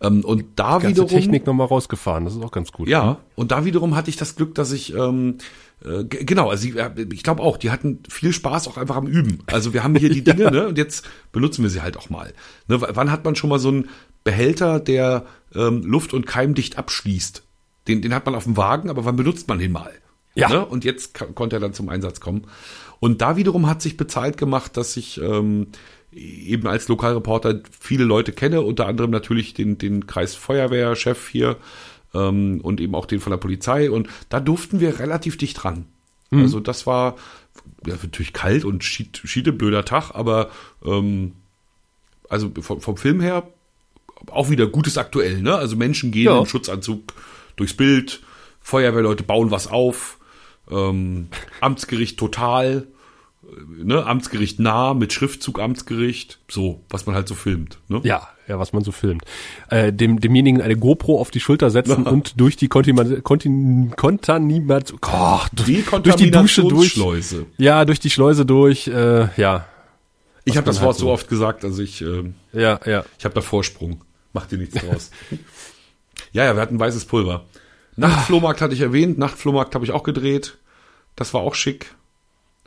Ähm, 0.00 0.24
und 0.24 0.44
da 0.56 0.78
die 0.78 0.88
wiederum 0.88 1.08
Technik 1.08 1.46
nochmal 1.46 1.66
rausgefahren, 1.66 2.24
das 2.24 2.36
ist 2.36 2.42
auch 2.42 2.52
ganz 2.52 2.70
gut. 2.70 2.88
Ja, 2.88 3.04
ne? 3.04 3.16
und 3.34 3.50
da 3.50 3.64
wiederum 3.64 3.96
hatte 3.96 4.08
ich 4.08 4.16
das 4.16 4.36
Glück, 4.36 4.54
dass 4.54 4.70
ich 4.70 4.94
ähm, 4.94 5.38
äh, 5.84 6.04
genau, 6.04 6.50
also 6.50 6.66
ich, 6.66 6.74
ich 7.12 7.22
glaube 7.22 7.42
auch, 7.42 7.56
die 7.56 7.70
hatten 7.70 8.00
viel 8.08 8.32
Spaß 8.32 8.68
auch 8.68 8.78
einfach 8.78 8.96
am 8.96 9.06
Üben. 9.06 9.40
Also 9.46 9.74
wir 9.74 9.84
haben 9.84 9.94
hier 9.96 10.10
die 10.10 10.24
Dinge, 10.24 10.44
ja. 10.44 10.50
ne? 10.50 10.68
Und 10.68 10.78
jetzt 10.78 11.06
benutzen 11.32 11.62
wir 11.62 11.70
sie 11.70 11.82
halt 11.82 11.96
auch 11.96 12.10
mal. 12.10 12.32
Ne? 12.68 12.80
Wann 12.80 13.10
hat 13.10 13.24
man 13.24 13.36
schon 13.36 13.50
mal 13.50 13.58
so 13.58 13.68
einen 13.68 13.88
Behälter, 14.24 14.80
der 14.80 15.26
ähm, 15.54 15.82
Luft 15.82 16.14
und 16.14 16.26
keimdicht 16.26 16.78
abschließt? 16.78 17.42
Den, 17.86 18.00
den 18.00 18.14
hat 18.14 18.24
man 18.24 18.34
auf 18.34 18.44
dem 18.44 18.56
Wagen, 18.56 18.88
aber 18.88 19.04
wann 19.04 19.16
benutzt 19.16 19.46
man 19.48 19.58
den 19.58 19.72
mal? 19.72 19.92
Ja. 20.34 20.48
Ne? 20.48 20.64
Und 20.64 20.84
jetzt 20.84 21.14
konnte 21.34 21.56
er 21.56 21.60
dann 21.60 21.74
zum 21.74 21.88
Einsatz 21.88 22.20
kommen. 22.20 22.46
Und 22.98 23.20
da 23.20 23.36
wiederum 23.36 23.68
hat 23.68 23.82
sich 23.82 23.96
bezahlt 23.96 24.38
gemacht, 24.38 24.76
dass 24.76 24.96
ich 24.96 25.20
ähm, 25.20 25.68
eben 26.10 26.66
als 26.66 26.88
Lokalreporter 26.88 27.60
viele 27.78 28.04
Leute 28.04 28.32
kenne, 28.32 28.62
unter 28.62 28.86
anderem 28.86 29.10
natürlich 29.10 29.52
den, 29.52 29.78
den 29.78 30.06
Kreisfeuerwehrchef 30.06 31.28
hier 31.28 31.56
ähm, 32.14 32.60
und 32.62 32.80
eben 32.80 32.94
auch 32.94 33.06
den 33.06 33.20
von 33.20 33.30
der 33.30 33.38
Polizei. 33.38 33.90
Und 33.90 34.08
da 34.28 34.40
durften 34.40 34.80
wir 34.80 34.98
relativ 34.98 35.36
dicht 35.36 35.64
ran. 35.64 35.86
Mhm. 36.30 36.42
Also 36.42 36.60
das 36.60 36.86
war 36.86 37.16
ja, 37.86 37.94
natürlich 37.94 38.32
kalt 38.32 38.64
und 38.64 38.84
schied, 38.84 39.20
schiede 39.24 39.52
blöder 39.52 39.84
Tag, 39.84 40.12
aber 40.12 40.50
ähm, 40.84 41.32
also 42.28 42.50
vom, 42.60 42.80
vom 42.80 42.96
Film 42.96 43.20
her 43.20 43.46
auch 44.30 44.48
wieder 44.48 44.66
gutes 44.66 44.96
aktuell, 44.96 45.42
ne? 45.42 45.54
Also 45.54 45.76
Menschen 45.76 46.10
gehen 46.10 46.26
ja. 46.26 46.38
im 46.38 46.46
Schutzanzug 46.46 47.12
durchs 47.56 47.74
Bild, 47.74 48.22
Feuerwehrleute 48.60 49.22
bauen 49.22 49.50
was 49.50 49.66
auf, 49.66 50.18
ähm, 50.70 51.28
Amtsgericht 51.60 52.18
total, 52.18 52.86
ne, 53.68 54.06
Amtsgericht 54.06 54.60
nah 54.60 54.94
mit 54.94 55.12
Schriftzug 55.12 55.60
Amtsgericht, 55.60 56.38
so, 56.48 56.82
was 56.88 57.06
man 57.06 57.14
halt 57.14 57.28
so 57.28 57.34
filmt. 57.34 57.78
Ne? 57.88 58.00
Ja, 58.04 58.28
ja, 58.48 58.58
was 58.58 58.72
man 58.72 58.84
so 58.84 58.92
filmt. 58.92 59.22
Äh, 59.68 59.92
dem, 59.92 60.20
demjenigen 60.20 60.60
eine 60.60 60.76
GoPro 60.76 61.20
auf 61.20 61.30
die 61.30 61.40
Schulter 61.40 61.70
setzen 61.70 62.06
und 62.06 62.40
durch 62.40 62.56
die 62.56 62.68
Kontaminat, 62.68 63.24
Kontaminat, 63.24 64.94
oh, 65.02 65.40
durch, 65.52 65.84
durch 66.02 66.16
die 66.16 66.30
Dusche 66.30 66.62
durch. 66.62 66.92
Schleuse. 66.92 67.46
Ja, 67.56 67.84
durch 67.84 68.00
die 68.00 68.10
Schleuse 68.10 68.44
durch, 68.46 68.88
äh, 68.88 69.28
ja. 69.36 69.66
Ich 70.44 70.56
habe 70.56 70.66
das 70.66 70.80
Wort 70.80 70.88
halt 70.88 70.98
so 70.98 71.10
oft 71.10 71.28
gesagt, 71.28 71.64
also 71.64 71.82
ich, 71.82 72.02
äh, 72.02 72.32
ja, 72.52 72.78
ja. 72.84 73.04
ich 73.18 73.24
habe 73.24 73.34
da 73.34 73.40
Vorsprung. 73.40 74.02
Macht 74.34 74.50
dir 74.50 74.58
nichts 74.58 74.74
draus. 74.74 75.10
ja, 76.32 76.44
ja, 76.44 76.54
wir 76.54 76.60
hatten 76.60 76.78
weißes 76.78 77.06
Pulver. 77.06 77.44
Nachtflohmarkt 77.96 78.60
hatte 78.60 78.74
ich 78.74 78.80
erwähnt, 78.80 79.16
Nachtflohmarkt 79.16 79.74
habe 79.74 79.84
ich 79.84 79.92
auch 79.92 80.02
gedreht. 80.02 80.58
Das 81.16 81.32
war 81.32 81.42
auch 81.42 81.54
schick. 81.54 81.94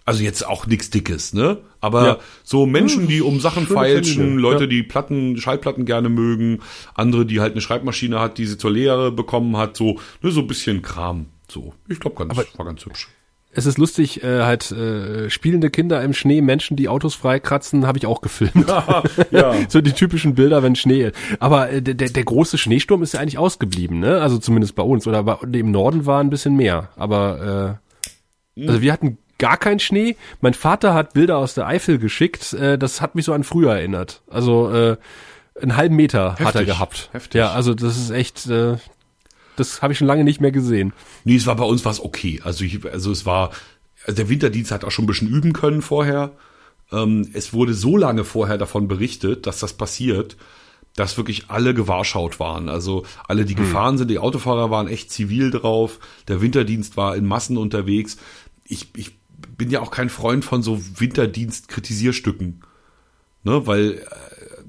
Also 0.07 0.23
jetzt 0.23 0.47
auch 0.47 0.67
nichts 0.67 0.89
Dickes, 0.89 1.34
ne? 1.34 1.57
Aber 1.81 2.05
ja. 2.05 2.17
so 2.41 2.65
Menschen, 2.65 3.09
die 3.09 3.21
um 3.21 3.41
Sachen 3.41 3.67
feilschen, 3.67 4.15
Termine. 4.15 4.39
Leute, 4.39 4.63
ja. 4.63 4.67
die 4.67 4.81
Platten, 4.81 5.35
Schallplatten 5.35 5.84
gerne 5.84 6.07
mögen, 6.07 6.61
andere, 6.93 7.25
die 7.25 7.41
halt 7.41 7.51
eine 7.51 7.59
Schreibmaschine 7.59 8.17
hat, 8.17 8.38
die 8.38 8.45
sie 8.45 8.57
zur 8.57 8.71
Lehre 8.71 9.11
bekommen 9.11 9.57
hat, 9.57 9.75
so, 9.75 9.99
ne, 10.21 10.31
so 10.31 10.39
ein 10.39 10.47
bisschen 10.47 10.81
Kram. 10.81 11.25
So, 11.51 11.73
ich 11.89 11.99
glaube, 11.99 12.25
ganz, 12.25 12.38
war 12.38 12.65
ganz 12.65 12.85
hübsch. 12.85 13.09
Es 13.51 13.65
ist 13.65 13.77
lustig, 13.77 14.23
äh, 14.23 14.43
halt 14.43 14.71
äh, 14.71 15.29
spielende 15.29 15.69
Kinder 15.69 16.01
im 16.01 16.13
Schnee, 16.13 16.39
Menschen, 16.39 16.77
die 16.77 16.88
Autos 16.88 17.13
freikratzen, 17.13 17.85
habe 17.85 17.97
ich 17.97 18.05
auch 18.05 18.21
gefilmt. 18.21 18.69
ja. 19.31 19.55
so 19.67 19.81
die 19.81 19.91
typischen 19.91 20.35
Bilder, 20.35 20.63
wenn 20.63 20.77
Schnee. 20.77 21.11
Aber 21.41 21.69
äh, 21.69 21.81
der, 21.81 21.95
der 21.95 22.23
große 22.23 22.57
Schneesturm 22.57 23.03
ist 23.03 23.13
ja 23.13 23.19
eigentlich 23.19 23.39
ausgeblieben, 23.39 23.99
ne? 23.99 24.21
Also 24.21 24.38
zumindest 24.38 24.75
bei 24.75 24.84
uns. 24.84 25.05
Oder 25.05 25.23
bei, 25.23 25.38
im 25.51 25.71
Norden 25.71 26.05
war 26.05 26.21
ein 26.21 26.29
bisschen 26.29 26.55
mehr. 26.55 26.91
Aber 26.95 27.81
äh, 28.55 28.67
also 28.67 28.81
wir 28.81 28.93
hatten 28.93 29.17
gar 29.38 29.57
kein 29.57 29.80
Schnee. 29.80 30.15
Mein 30.41 30.53
Vater 30.53 30.93
hat 30.93 31.14
Bilder 31.14 31.38
aus 31.38 31.53
der 31.53 31.68
Eifel 31.68 31.97
geschickt. 31.97 32.53
Äh, 32.53 32.77
das 32.77 33.01
hat 33.01 33.15
mich 33.15 33.26
so 33.26 33.34
an 33.34 33.43
früher 33.43 33.76
erinnert. 33.76 34.22
Also 34.30 34.72
äh, 34.72 34.97
einen 35.61 35.76
halben 35.76 35.95
Meter 35.95 36.31
heftig, 36.31 36.45
hat 36.45 36.55
er 36.55 36.65
gehabt. 36.65 37.09
Heftig. 37.11 37.39
Ja, 37.39 37.51
also 37.51 37.73
das 37.73 37.97
ist 37.97 38.11
echt, 38.11 38.47
äh, 38.47 38.77
das 39.55 39.81
habe 39.81 39.93
ich 39.93 39.99
schon 39.99 40.07
lange 40.07 40.23
nicht 40.23 40.41
mehr 40.41 40.51
gesehen. 40.51 40.93
Nee, 41.23 41.35
es 41.35 41.47
war 41.47 41.55
bei 41.55 41.64
uns 41.65 41.85
was 41.85 41.99
okay. 41.99 42.41
Also 42.43 42.64
ich, 42.64 42.85
also 42.85 43.11
es 43.11 43.26
war, 43.26 43.51
also 44.05 44.15
der 44.15 44.30
Winterdienst 44.30 44.72
hat 44.72 44.84
auch 44.84 44.91
schon 44.91 45.05
ein 45.05 45.07
bisschen 45.07 45.27
üben 45.27 45.53
können 45.53 45.81
vorher. 45.81 46.31
Ähm, 46.91 47.30
es 47.34 47.53
wurde 47.53 47.73
so 47.73 47.97
lange 47.97 48.23
vorher 48.23 48.57
davon 48.57 48.88
berichtet, 48.88 49.47
dass 49.47 49.59
das 49.59 49.73
passiert, 49.73 50.38
dass 50.95 51.18
wirklich 51.18 51.49
alle 51.49 51.73
gewahrschaut 51.73 52.39
waren. 52.39 52.69
Also 52.69 53.05
alle, 53.27 53.45
die 53.45 53.55
hm. 53.55 53.64
gefahren 53.64 53.97
sind, 53.97 54.09
die 54.09 54.19
Autofahrer 54.19 54.72
waren 54.72 54.88
echt 54.88 55.11
zivil 55.11 55.51
drauf. 55.51 55.99
Der 56.27 56.41
Winterdienst 56.41 56.97
war 56.97 57.15
in 57.15 57.26
Massen 57.26 57.57
unterwegs. 57.57 58.18
Ich, 58.64 58.88
ich 58.95 59.16
bin 59.57 59.69
ja 59.69 59.81
auch 59.81 59.91
kein 59.91 60.09
Freund 60.09 60.45
von 60.45 60.63
so 60.63 60.79
Winterdienst-Kritisierstücken. 60.97 62.61
Ne, 63.43 63.65
weil, 63.65 63.93
äh, 63.93 64.05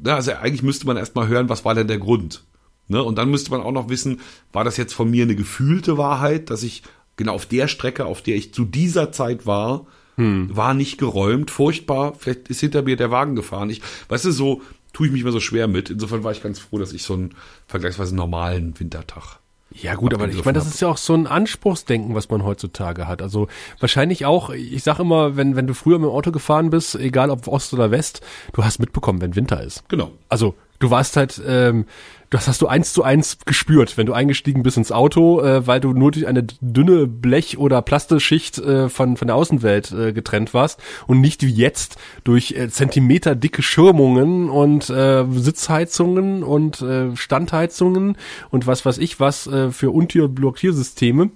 na, 0.02 0.16
also 0.16 0.32
eigentlich 0.32 0.62
müsste 0.62 0.86
man 0.86 0.96
erstmal 0.96 1.28
hören, 1.28 1.48
was 1.48 1.64
war 1.64 1.74
denn 1.74 1.88
der 1.88 1.98
Grund? 1.98 2.44
Ne, 2.88 3.02
und 3.02 3.16
dann 3.16 3.30
müsste 3.30 3.50
man 3.50 3.60
auch 3.60 3.72
noch 3.72 3.88
wissen, 3.88 4.20
war 4.52 4.64
das 4.64 4.76
jetzt 4.76 4.94
von 4.94 5.10
mir 5.10 5.24
eine 5.24 5.36
gefühlte 5.36 5.98
Wahrheit, 5.98 6.50
dass 6.50 6.62
ich 6.62 6.82
genau 7.16 7.34
auf 7.34 7.46
der 7.46 7.68
Strecke, 7.68 8.06
auf 8.06 8.22
der 8.22 8.36
ich 8.36 8.54
zu 8.54 8.64
dieser 8.64 9.12
Zeit 9.12 9.46
war, 9.46 9.86
hm. 10.16 10.56
war 10.56 10.74
nicht 10.74 10.98
geräumt, 10.98 11.50
furchtbar, 11.50 12.14
vielleicht 12.18 12.48
ist 12.48 12.60
hinter 12.60 12.82
mir 12.82 12.96
der 12.96 13.10
Wagen 13.10 13.36
gefahren. 13.36 13.70
Ich, 13.70 13.82
weißt 14.08 14.24
du, 14.24 14.32
so 14.32 14.62
tue 14.92 15.06
ich 15.06 15.12
mich 15.12 15.22
immer 15.22 15.32
so 15.32 15.40
schwer 15.40 15.68
mit. 15.68 15.90
Insofern 15.90 16.24
war 16.24 16.32
ich 16.32 16.42
ganz 16.42 16.58
froh, 16.58 16.78
dass 16.78 16.92
ich 16.92 17.02
so 17.02 17.14
einen 17.14 17.34
vergleichsweise 17.66 18.16
normalen 18.16 18.78
Wintertag 18.80 19.38
ja 19.70 19.94
gut, 19.94 20.14
aber 20.14 20.28
ich 20.28 20.44
meine, 20.44 20.58
das 20.58 20.66
ist 20.66 20.80
ja 20.80 20.88
auch 20.88 20.96
so 20.96 21.14
ein 21.14 21.26
Anspruchsdenken, 21.26 22.14
was 22.14 22.28
man 22.30 22.42
heutzutage 22.42 23.06
hat. 23.06 23.22
Also 23.22 23.48
wahrscheinlich 23.80 24.24
auch, 24.24 24.50
ich 24.50 24.82
sag 24.82 24.98
immer, 24.98 25.36
wenn, 25.36 25.56
wenn 25.56 25.66
du 25.66 25.74
früher 25.74 25.98
mit 25.98 26.08
dem 26.08 26.12
Auto 26.12 26.32
gefahren 26.32 26.70
bist, 26.70 26.94
egal 26.94 27.30
ob 27.30 27.46
Ost 27.46 27.74
oder 27.74 27.90
West, 27.90 28.22
du 28.54 28.64
hast 28.64 28.78
mitbekommen, 28.78 29.20
wenn 29.20 29.36
Winter 29.36 29.62
ist. 29.62 29.88
Genau. 29.88 30.12
Also 30.28 30.54
du 30.78 30.90
warst 30.90 31.16
halt, 31.16 31.40
ähm, 31.46 31.86
das 32.30 32.46
hast 32.46 32.60
du 32.60 32.66
eins 32.66 32.92
zu 32.92 33.02
eins 33.02 33.38
gespürt, 33.46 33.96
wenn 33.96 34.06
du 34.06 34.12
eingestiegen 34.12 34.62
bist 34.62 34.76
ins 34.76 34.92
Auto, 34.92 35.40
äh, 35.40 35.66
weil 35.66 35.80
du 35.80 35.92
nur 35.92 36.10
durch 36.10 36.26
eine 36.26 36.44
dünne 36.60 37.06
Blech- 37.06 37.56
oder 37.56 37.80
Plastischicht 37.80 38.58
äh, 38.58 38.88
von, 38.88 39.16
von 39.16 39.28
der 39.28 39.36
Außenwelt 39.36 39.92
äh, 39.92 40.12
getrennt 40.12 40.52
warst 40.52 40.80
und 41.06 41.20
nicht 41.20 41.42
wie 41.42 41.52
jetzt 41.52 41.96
durch 42.24 42.52
äh, 42.52 42.68
Zentimeter 42.68 43.34
dicke 43.34 43.62
Schirmungen 43.62 44.50
und 44.50 44.90
äh, 44.90 45.24
Sitzheizungen 45.30 46.42
und 46.42 46.82
äh, 46.82 47.16
Standheizungen 47.16 48.16
und 48.50 48.66
was 48.66 48.84
weiß 48.84 48.98
ich 48.98 49.20
was 49.20 49.46
äh, 49.46 49.70
für 49.70 49.90
Untierblockiersysteme 49.90 51.30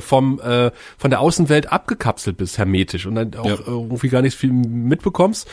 vom 0.00 0.40
äh, 0.40 0.70
von 0.98 1.10
der 1.10 1.20
Außenwelt 1.20 1.72
abgekapselt 1.72 2.36
bist 2.36 2.58
hermetisch 2.58 3.06
und 3.06 3.16
dann 3.16 3.34
auch 3.34 3.46
ja. 3.46 3.56
irgendwie 3.66 4.08
gar 4.08 4.22
nicht 4.22 4.36
viel 4.36 4.52
mitbekommst 4.52 5.48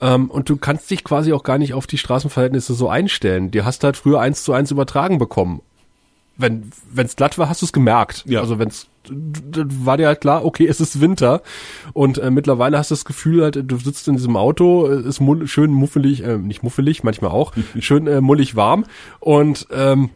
ähm, 0.00 0.30
und 0.30 0.48
du 0.48 0.56
kannst 0.56 0.90
dich 0.90 1.04
quasi 1.04 1.32
auch 1.32 1.42
gar 1.42 1.58
nicht 1.58 1.74
auf 1.74 1.86
die 1.86 1.98
Straßenverhältnisse 1.98 2.74
so 2.74 2.88
einstellen. 2.88 3.50
Die 3.50 3.62
hast 3.62 3.84
halt 3.84 3.96
früher 3.96 4.20
eins 4.20 4.44
zu 4.44 4.52
eins 4.52 4.70
übertragen 4.70 5.18
bekommen. 5.18 5.62
Wenn 6.36 6.70
wenn's 6.92 7.16
glatt 7.16 7.38
war, 7.38 7.48
hast 7.48 7.62
du 7.62 7.66
es 7.66 7.72
gemerkt. 7.72 8.24
Ja. 8.26 8.40
Also 8.40 8.58
wenn's 8.58 8.88
war 9.08 9.96
dir 9.96 10.06
halt 10.06 10.20
klar, 10.20 10.44
okay, 10.44 10.66
es 10.66 10.80
ist 10.80 11.00
Winter 11.00 11.42
und 11.92 12.18
äh, 12.18 12.30
mittlerweile 12.30 12.78
hast 12.78 12.90
du 12.90 12.94
das 12.94 13.04
Gefühl 13.04 13.42
halt, 13.42 13.58
du 13.62 13.76
sitzt 13.76 14.08
in 14.08 14.16
diesem 14.16 14.36
Auto, 14.36 14.86
äh, 14.86 15.06
ist 15.06 15.20
schön 15.44 15.72
muffelig, 15.72 16.24
äh, 16.24 16.38
nicht 16.38 16.62
muffelig, 16.62 17.04
manchmal 17.04 17.30
auch, 17.30 17.52
schön 17.80 18.06
äh, 18.06 18.22
mullig 18.22 18.56
warm 18.56 18.86
und 19.20 19.66
ähm, 19.70 20.10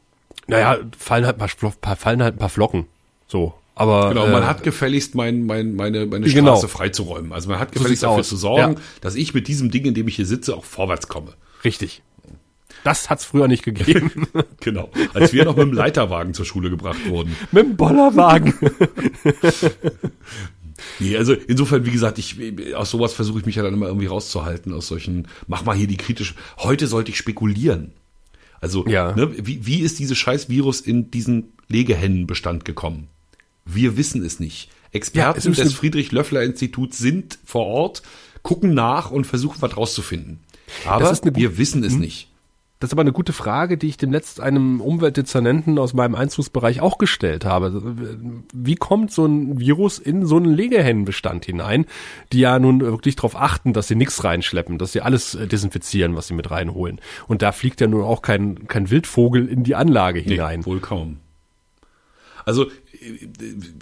naja, 0.47 0.78
fallen 0.97 1.26
halt 1.26 1.36
paar, 1.36 1.97
fallen 1.97 2.22
halt 2.22 2.36
ein 2.36 2.39
paar 2.39 2.48
Flocken. 2.48 2.86
So. 3.29 3.55
Aber, 3.75 4.09
genau, 4.09 4.27
man 4.27 4.43
äh, 4.43 4.47
hat 4.47 4.65
gefälligst 4.65 5.15
mein, 5.15 5.47
mein, 5.47 5.77
meine, 5.77 6.07
meine 6.07 6.27
genau. 6.27 6.57
Straße 6.57 6.67
genau. 6.67 6.79
freizuräumen. 6.79 7.33
Also 7.33 7.49
man 7.49 7.61
hat 7.61 7.71
gefälligst 7.71 8.01
so 8.01 8.09
dafür 8.09 8.21
aus. 8.21 8.29
zu 8.29 8.37
sorgen, 8.37 8.73
ja. 8.73 8.81
dass 9.01 9.15
ich 9.15 9.35
mit 9.35 9.47
diesem 9.47 9.71
Ding, 9.71 9.85
in 9.85 9.95
dem 9.95 10.09
ich 10.09 10.17
hier 10.17 10.27
sitze, 10.27 10.57
auch 10.57 10.65
vorwärts 10.65 11.07
komme. 11.07 11.35
Richtig. 11.65 12.03
Das 12.83 13.09
hat's 13.09 13.25
früher 13.25 13.47
nicht 13.47 13.63
gegeben. 13.63 14.27
genau. 14.61 14.91
Als 15.15 15.33
wir 15.33 15.45
noch 15.45 15.57
mit 15.57 15.67
dem 15.67 15.73
Leiterwagen 15.73 16.35
zur 16.35 16.45
Schule 16.45 16.71
gebracht 16.71 17.09
wurden. 17.09 17.37
mit 17.53 17.65
dem 17.65 17.77
Bollerwagen. 17.77 18.55
nee, 20.99 21.17
also 21.17 21.35
insofern, 21.35 21.87
wie 21.87 21.91
gesagt, 21.91 22.19
ich, 22.19 22.37
aus 22.75 22.91
sowas 22.91 23.13
versuche 23.13 23.41
ich 23.41 23.47
mich 23.47 23.57
ja 23.57 23.63
dann 23.63 23.75
immer 23.75 23.87
irgendwie 23.87 24.07
rauszuhalten, 24.07 24.73
aus 24.73 24.89
solchen, 24.89 25.29
mach 25.47 25.65
mal 25.65 25.77
hier 25.77 25.87
die 25.87 25.97
kritische, 25.97 26.35
heute 26.59 26.89
sollte 26.89 27.11
ich 27.11 27.19
spekulieren. 27.19 27.93
Also, 28.61 28.85
ja. 28.89 29.15
ne, 29.15 29.31
wie, 29.47 29.67
wie 29.67 29.81
ist 29.81 30.01
dieses 30.01 30.19
scheiß 30.19 30.49
Virus 30.49 30.81
in 30.81 31.13
diesen 31.13 31.53
Legehennenbestand 31.69 32.65
gekommen? 32.65 33.09
Wir 33.69 33.97
wissen 33.97 34.24
es 34.24 34.40
nicht. 34.40 34.70
Experten 34.93 35.53
ja, 35.53 35.62
des 35.62 35.74
Friedrich-Löffler-Instituts 35.74 36.97
sind 36.97 37.39
vor 37.45 37.66
Ort, 37.66 38.03
gucken 38.43 38.73
nach 38.73 39.11
und 39.11 39.27
versuchen 39.27 39.61
was 39.61 39.77
rauszufinden. 39.77 40.40
Aber 40.86 41.15
wir 41.35 41.59
wissen 41.59 41.85
es 41.85 41.93
hm? 41.93 42.01
nicht. 42.01 42.28
Das 42.81 42.89
ist 42.89 42.93
aber 42.93 43.03
eine 43.03 43.12
gute 43.12 43.32
Frage, 43.32 43.77
die 43.77 43.89
ich 43.89 43.97
dem 43.97 44.12
letzten 44.12 44.40
einem 44.40 44.81
Umweltdezernenten 44.81 45.81
aus 45.81 45.95
meinem 45.95 46.15
Einzugsbereich 46.15 46.81
auch 46.81 46.99
gestellt 46.99 47.45
habe. 47.45 47.82
Wie 48.55 48.77
kommt 48.77 49.11
so 49.11 49.27
ein 49.27 49.59
Virus 49.59 49.99
in 49.99 50.24
so 50.27 50.36
einen 50.36 50.55
Legehennenbestand 50.55 51.45
hinein, 51.45 51.86
die 52.32 52.39
ja 52.39 52.61
nun 52.61 52.81
wirklich 52.81 53.16
darauf 53.16 53.35
achten, 53.35 53.73
dass 53.73 53.89
sie 53.89 53.97
nichts 53.97 54.23
reinschleppen, 54.23 54.78
dass 54.78 54.93
sie 54.93 55.01
alles 55.01 55.35
äh, 55.35 55.49
desinfizieren, 55.49 56.15
was 56.15 56.28
sie 56.28 56.35
mit 56.35 56.53
reinholen. 56.53 57.01
Und 57.27 57.43
da 57.43 57.51
fliegt 57.51 57.81
ja 57.81 57.89
nun 57.89 58.05
auch 58.05 58.23
kein, 58.23 58.69
kein 58.69 58.90
Wildvogel 58.90 59.49
in 59.49 59.65
die 59.65 59.74
Anlage 59.74 60.20
hinein. 60.20 60.61
Nee, 60.61 60.66
wohl 60.66 60.78
kaum. 60.78 61.16
Also 62.45 62.70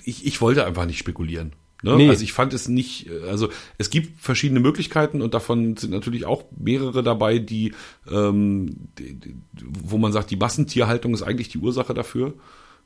ich, 0.04 0.26
ich 0.26 0.40
wollte 0.40 0.64
einfach 0.66 0.86
nicht 0.86 0.98
spekulieren. 0.98 1.52
Ne? 1.82 1.96
Nee. 1.96 2.08
Also 2.08 2.24
ich 2.24 2.32
fand 2.32 2.54
es 2.54 2.68
nicht, 2.68 3.10
also 3.28 3.50
es 3.78 3.90
gibt 3.90 4.20
verschiedene 4.20 4.60
Möglichkeiten 4.60 5.20
und 5.20 5.34
davon 5.34 5.76
sind 5.76 5.90
natürlich 5.90 6.24
auch 6.24 6.44
mehrere 6.56 7.02
dabei, 7.02 7.38
die, 7.38 7.74
ähm, 8.10 8.88
die, 8.98 9.36
wo 9.60 9.98
man 9.98 10.12
sagt, 10.12 10.30
die 10.30 10.36
Massentierhaltung 10.36 11.12
ist 11.12 11.22
eigentlich 11.22 11.48
die 11.48 11.58
Ursache 11.58 11.92
dafür 11.92 12.34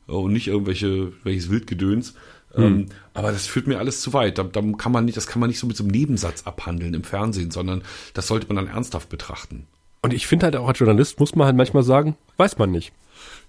äh, 0.08 0.12
und 0.12 0.32
nicht 0.32 0.48
irgendwelche 0.48 1.12
welches 1.22 1.50
Wildgedöns. 1.50 2.14
Ähm, 2.52 2.86
aber 3.14 3.30
das 3.30 3.46
führt 3.46 3.68
mir 3.68 3.78
alles 3.78 4.00
zu 4.00 4.12
weit. 4.12 4.38
Da, 4.38 4.42
da 4.42 4.60
kann 4.76 4.90
man 4.90 5.04
nicht, 5.04 5.16
das 5.16 5.28
kann 5.28 5.38
man 5.38 5.48
nicht 5.48 5.60
so 5.60 5.68
mit 5.68 5.76
so 5.76 5.84
einem 5.84 5.92
Nebensatz 5.92 6.42
abhandeln 6.42 6.94
im 6.94 7.04
Fernsehen, 7.04 7.52
sondern 7.52 7.82
das 8.12 8.26
sollte 8.26 8.48
man 8.48 8.56
dann 8.56 8.74
ernsthaft 8.74 9.08
betrachten. 9.08 9.68
Und 10.02 10.12
ich 10.12 10.26
finde 10.26 10.46
halt 10.46 10.56
auch 10.56 10.66
als 10.66 10.78
Journalist 10.78 11.20
muss 11.20 11.36
man 11.36 11.46
halt 11.46 11.56
manchmal 11.56 11.84
sagen, 11.84 12.16
weiß 12.38 12.58
man 12.58 12.72
nicht. 12.72 12.92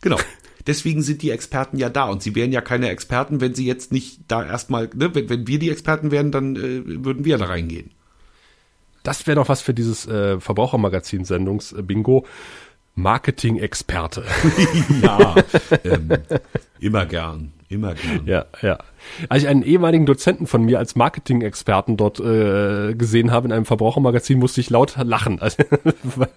Genau. 0.02 0.18
Deswegen 0.68 1.02
sind 1.02 1.22
die 1.22 1.32
Experten 1.32 1.78
ja 1.78 1.90
da 1.90 2.06
und 2.06 2.22
sie 2.22 2.36
wären 2.36 2.52
ja 2.52 2.62
keine 2.62 2.90
Experten, 2.90 3.42
wenn 3.42 3.56
sie 3.56 3.66
jetzt 3.66 3.92
nicht 3.92 4.22
da 4.28 4.46
erstmal, 4.46 4.90
ne, 4.96 5.14
wenn, 5.16 5.30
wenn 5.30 5.48
wir 5.48 5.60
die 5.60 5.70
Experten 5.70 6.12
wären, 6.12 6.32
dann 6.32 6.56
äh, 6.56 7.04
würden 7.06 7.26
wir 7.26 7.38
da 7.38 7.46
reingehen. 7.46 7.92
Das 9.04 9.26
wäre 9.26 9.36
doch 9.36 9.50
was 9.50 9.62
für 9.62 9.74
dieses 9.74 10.08
äh, 10.08 10.40
Verbrauchermagazin-Sendungs-Bingo. 10.40 12.26
Marketing-Experte. 12.96 14.26
Ja, 15.02 15.36
ähm, 15.84 16.10
immer 16.80 17.06
gern, 17.06 17.54
immer 17.72 17.96
gern. 17.96 18.22
Ja, 18.26 18.46
ja. 18.62 18.80
Als 19.30 19.44
ich 19.44 19.50
einen 19.50 19.64
ehemaligen 19.64 20.06
Dozenten 20.06 20.46
von 20.48 20.64
mir 20.64 20.78
als 20.80 20.96
Marketing-Experten 20.96 21.98
dort 21.98 22.20
äh, 22.20 22.94
gesehen 22.94 23.32
habe 23.32 23.48
in 23.48 23.52
einem 23.52 23.66
Verbrauchermagazin, 23.66 24.38
musste 24.40 24.62
ich 24.62 24.70
laut 24.70 24.96
lachen, 25.02 25.40
also, 25.42 25.64
weil, 26.04 26.30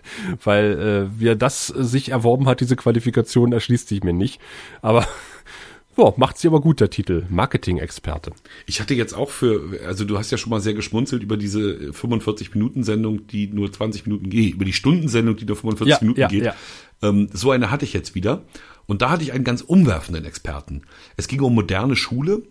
weil 0.43 1.09
äh, 1.12 1.20
wie 1.20 1.28
er 1.28 1.36
das 1.36 1.66
sich 1.66 2.11
erworben 2.11 2.47
hat, 2.47 2.61
diese 2.61 2.77
Qualifikation, 2.77 3.52
erschließt 3.52 3.89
sich 3.89 4.02
mir 4.02 4.12
nicht. 4.15 4.40
Aber 4.81 5.06
ja, 5.98 6.12
macht 6.16 6.39
sie 6.39 6.48
aber 6.48 6.61
gut, 6.61 6.81
der 6.81 6.90
Titel. 6.90 7.24
Marketing-Experte. 7.28 8.32
Ich 8.66 8.81
hatte 8.81 8.94
jetzt 8.94 9.12
auch 9.12 9.31
für, 9.31 9.81
also 9.86 10.05
du 10.05 10.16
hast 10.19 10.31
ja 10.31 10.39
schon 10.39 10.51
mal 10.51 10.61
sehr 10.61 10.74
geschmunzelt 10.74 11.23
über 11.23 11.36
diese 11.36 11.90
45-Minuten-Sendung, 11.93 13.27
die 13.27 13.48
nur 13.48 13.73
20 13.73 14.06
Minuten 14.06 14.31
geht, 14.31 14.55
über 14.55 14.65
die 14.65 14.73
Stundensendung, 14.73 15.36
die 15.36 15.44
nur 15.44 15.56
45 15.56 15.90
Ja, 15.90 15.98
Minuten 16.01 16.20
ja, 16.20 16.28
geht. 16.28 16.44
ja. 16.44 16.55
Ähm, 17.02 17.28
so 17.32 17.51
eine 17.51 17.70
hatte 17.70 17.85
ich 17.85 17.93
jetzt 17.93 18.15
wieder. 18.15 18.43
Und 18.86 19.02
da 19.02 19.11
hatte 19.11 19.23
ich 19.23 19.32
einen 19.32 19.44
ganz 19.44 19.61
umwerfenden 19.62 20.24
Experten. 20.24 20.82
Es 21.16 21.28
ging 21.28 21.40
um 21.40 21.55
moderne 21.55 21.97
Schule. 21.97 22.43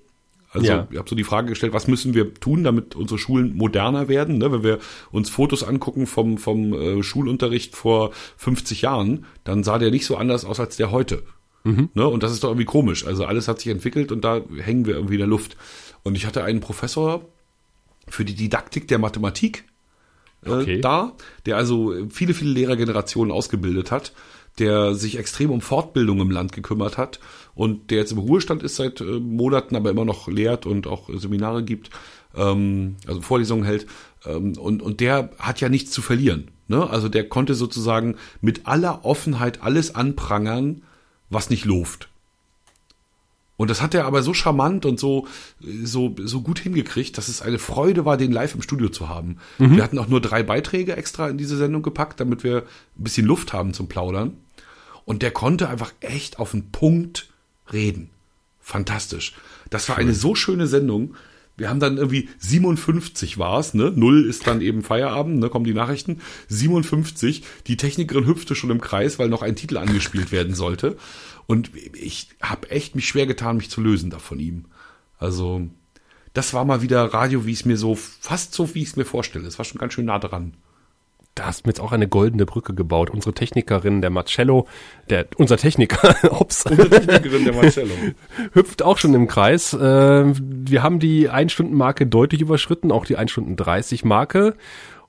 Also 0.51 0.68
Ja. 0.68 0.88
ich 0.91 0.97
habe 0.97 1.10
so 1.10 1.15
die 1.15 1.23
Frage 1.23 1.47
gestellt, 1.49 1.73
was 1.73 1.88
müssen 1.88 2.14
wir 2.14 2.34
tun, 2.35 2.64
damit 2.64 2.95
unsere 2.95 3.18
Schulen 3.18 3.55
moderner 3.55 4.07
werden? 4.07 4.38
Ne? 4.38 4.51
Wenn 4.51 4.64
wir 4.64 4.80
uns 5.11 5.30
Fotos 5.30 5.64
angucken 5.64 6.05
vom, 6.05 6.38
vom 6.38 6.73
äh, 6.73 7.03
Schulunterricht 7.03 7.76
vor 7.76 8.11
50 8.38 8.81
Jahren, 8.84 9.26
dann 9.43 9.64
sah 9.64 9.80
der 9.80 9.89
nicht 9.91 10.05
so 10.05 10.15
anders 10.18 10.45
aus 10.45 10.60
als 10.60 10.77
der 10.77 10.91
heute. 10.91 11.23
Ne? 11.65 12.05
Und 12.07 12.23
das 12.23 12.34
ist 12.34 12.43
doch 12.43 12.49
irgendwie 12.49 12.65
komisch. 12.65 13.05
Also 13.07 13.26
alles 13.26 13.47
hat 13.47 13.60
sich 13.61 13.72
entwickelt 13.72 14.11
und 14.11 14.23
da 14.26 14.41
hängen 14.60 14.85
wir 14.85 14.95
irgendwie 14.95 15.14
in 15.15 15.19
der 15.19 15.27
Luft. 15.27 15.55
Und 16.03 16.15
ich 16.15 16.26
hatte 16.26 16.43
einen 16.43 16.60
Professor 16.60 17.26
für 18.10 18.26
die 18.26 18.35
Didaktik 18.35 18.88
der 18.89 18.99
Mathematik 18.99 19.64
äh, 20.45 20.49
Okay. 20.49 20.81
da, 20.81 21.14
der 21.45 21.55
also 21.55 21.95
viele, 22.10 22.34
viele 22.34 22.51
Lehrergenerationen 22.51 23.31
ausgebildet 23.31 23.91
hat, 23.91 24.11
der 24.59 24.93
sich 24.95 25.17
extrem 25.17 25.49
um 25.49 25.61
Fortbildung 25.61 26.21
im 26.21 26.31
Land 26.31 26.51
gekümmert 26.51 26.97
hat 26.97 27.19
und 27.55 27.91
der 27.91 27.99
jetzt 27.99 28.11
im 28.11 28.19
Ruhestand 28.19 28.63
ist 28.63 28.75
seit 28.75 29.01
äh, 29.01 29.19
Monaten, 29.19 29.75
aber 29.75 29.89
immer 29.89 30.05
noch 30.05 30.27
lehrt 30.27 30.65
und 30.65 30.88
auch 30.88 31.09
Seminare 31.13 31.63
gibt, 31.63 31.89
ähm, 32.35 32.95
also 33.07 33.21
Vorlesungen 33.21 33.63
hält. 33.63 33.88
Ähm, 34.25 34.57
und, 34.57 34.81
und 34.81 34.99
der 34.99 35.31
hat 35.39 35.61
ja 35.61 35.69
nichts 35.69 35.91
zu 35.91 36.01
verlieren. 36.01 36.49
Ne? 36.67 36.89
Also 36.89 37.09
der 37.09 37.27
konnte 37.27 37.55
sozusagen 37.55 38.15
mit 38.41 38.67
aller 38.67 39.05
Offenheit 39.05 39.61
alles 39.61 39.95
anprangern, 39.95 40.84
was 41.30 41.49
nicht 41.49 41.65
loft. 41.65 42.09
Und 43.55 43.69
das 43.69 43.81
hat 43.81 43.93
er 43.93 44.05
aber 44.05 44.23
so 44.23 44.34
charmant 44.34 44.85
und 44.85 44.99
so, 44.99 45.27
so, 45.61 46.15
so 46.19 46.41
gut 46.41 46.59
hingekriegt, 46.59 47.17
dass 47.17 47.27
es 47.27 47.41
eine 47.41 47.59
Freude 47.59 48.03
war, 48.03 48.17
den 48.17 48.31
live 48.31 48.55
im 48.55 48.61
Studio 48.63 48.89
zu 48.89 49.09
haben. 49.09 49.38
Wir 49.59 49.84
hatten 49.84 49.99
auch 49.99 50.07
nur 50.07 50.21
drei 50.21 50.41
Beiträge 50.41 50.95
extra 50.97 51.30
in 51.30 51.38
diese 51.38 51.55
Sendung 51.55 51.84
gepackt, 51.84 52.19
damit 52.19 52.43
wir 52.43 52.63
ein 52.97 53.03
bisschen 53.03 53.27
Luft 53.27 53.53
haben 53.53 53.73
zum 53.73 53.88
Plaudern. 53.88 54.38
Und 55.05 55.21
der 55.21 55.31
konnte 55.31 55.69
einfach 55.69 55.93
echt 55.99 56.39
auf 56.39 56.51
den 56.51 56.71
Punkt 56.71 57.30
reden. 57.71 58.09
Fantastisch. 58.59 59.34
Das 59.69 59.88
war 59.89 59.97
eine 59.97 60.13
so 60.13 60.35
schöne 60.35 60.67
Sendung. 60.67 61.15
Wir 61.55 61.69
haben 61.69 61.80
dann 61.80 61.97
irgendwie 61.97 62.30
57 62.39 63.38
war's, 63.38 63.75
ne? 63.75 63.91
Null 63.95 64.25
ist 64.27 64.47
dann 64.47 64.61
eben 64.61 64.81
Feierabend, 64.81 65.39
ne? 65.39 65.49
Kommen 65.49 65.65
die 65.65 65.73
Nachrichten. 65.73 66.21
57. 66.47 67.43
Die 67.67 67.77
Technikerin 67.77 68.25
hüpfte 68.25 68.55
schon 68.55 68.71
im 68.71 68.81
Kreis, 68.81 69.19
weil 69.19 69.30
noch 69.30 69.43
ein 69.43 69.55
Titel 69.55 69.77
angespielt 69.77 70.31
werden 70.31 70.55
sollte. 70.55 70.97
Und 71.48 71.72
ich 71.94 72.30
habe 72.41 72.70
echt 72.72 72.95
mich 72.95 73.07
schwer 73.07 73.26
getan, 73.28 73.57
mich 73.57 73.70
zu 73.70 73.82
lösen 73.82 74.10
da 74.10 74.20
von 74.20 74.40
ihm. 74.40 74.65
Also, 75.18 75.61
das 76.34 76.53
war 76.53 76.65
mal 76.65 76.82
wieder 76.82 77.03
Radio, 77.14 77.45
wie 77.45 77.52
ich 77.52 77.60
es 77.60 77.65
mir 77.65 77.78
so, 77.78 77.95
fast 77.95 78.53
so, 78.53 78.74
wie 78.76 78.82
ich 78.82 78.90
es 78.90 78.95
mir 78.95 79.06
vorstelle. 79.06 79.48
Es 79.48 79.57
war 79.57 79.65
schon 79.65 79.80
ganz 79.80 79.94
schön 79.94 80.06
nah 80.06 80.20
dran. 80.20 80.53
Da 81.36 81.45
hast 81.48 81.61
du 81.61 81.68
mir 81.68 81.72
jetzt 81.72 81.80
auch 81.80 81.91
eine 81.91 82.07
goldene 82.07 82.45
Brücke 82.45 82.76
gebaut. 82.76 83.10
Unsere 83.10 83.34
Technikerin, 83.34 84.02
der 84.02 84.11
Marcello, 84.11 84.68
der, 85.10 85.26
unser 85.38 85.57
Techniker, 85.57 86.15
ups, 86.40 86.65
Unsere 86.65 86.90
Technikerin, 86.90 87.44
der 87.44 87.53
Marcello. 87.53 87.94
hüpft 88.53 88.84
auch 88.84 88.99
schon 88.99 89.15
im 89.15 89.28
Kreis. 89.28 89.74
Äh, 89.74 89.80
wir 89.80 90.84
haben 90.84 90.99
die 90.99 91.32
1-Stunden-Marke 91.32 92.06
deutlich 92.06 92.41
überschritten, 92.41 92.91
auch 92.91 93.06
die 93.06 93.18
1-Stunden-30-Marke. 93.18 94.56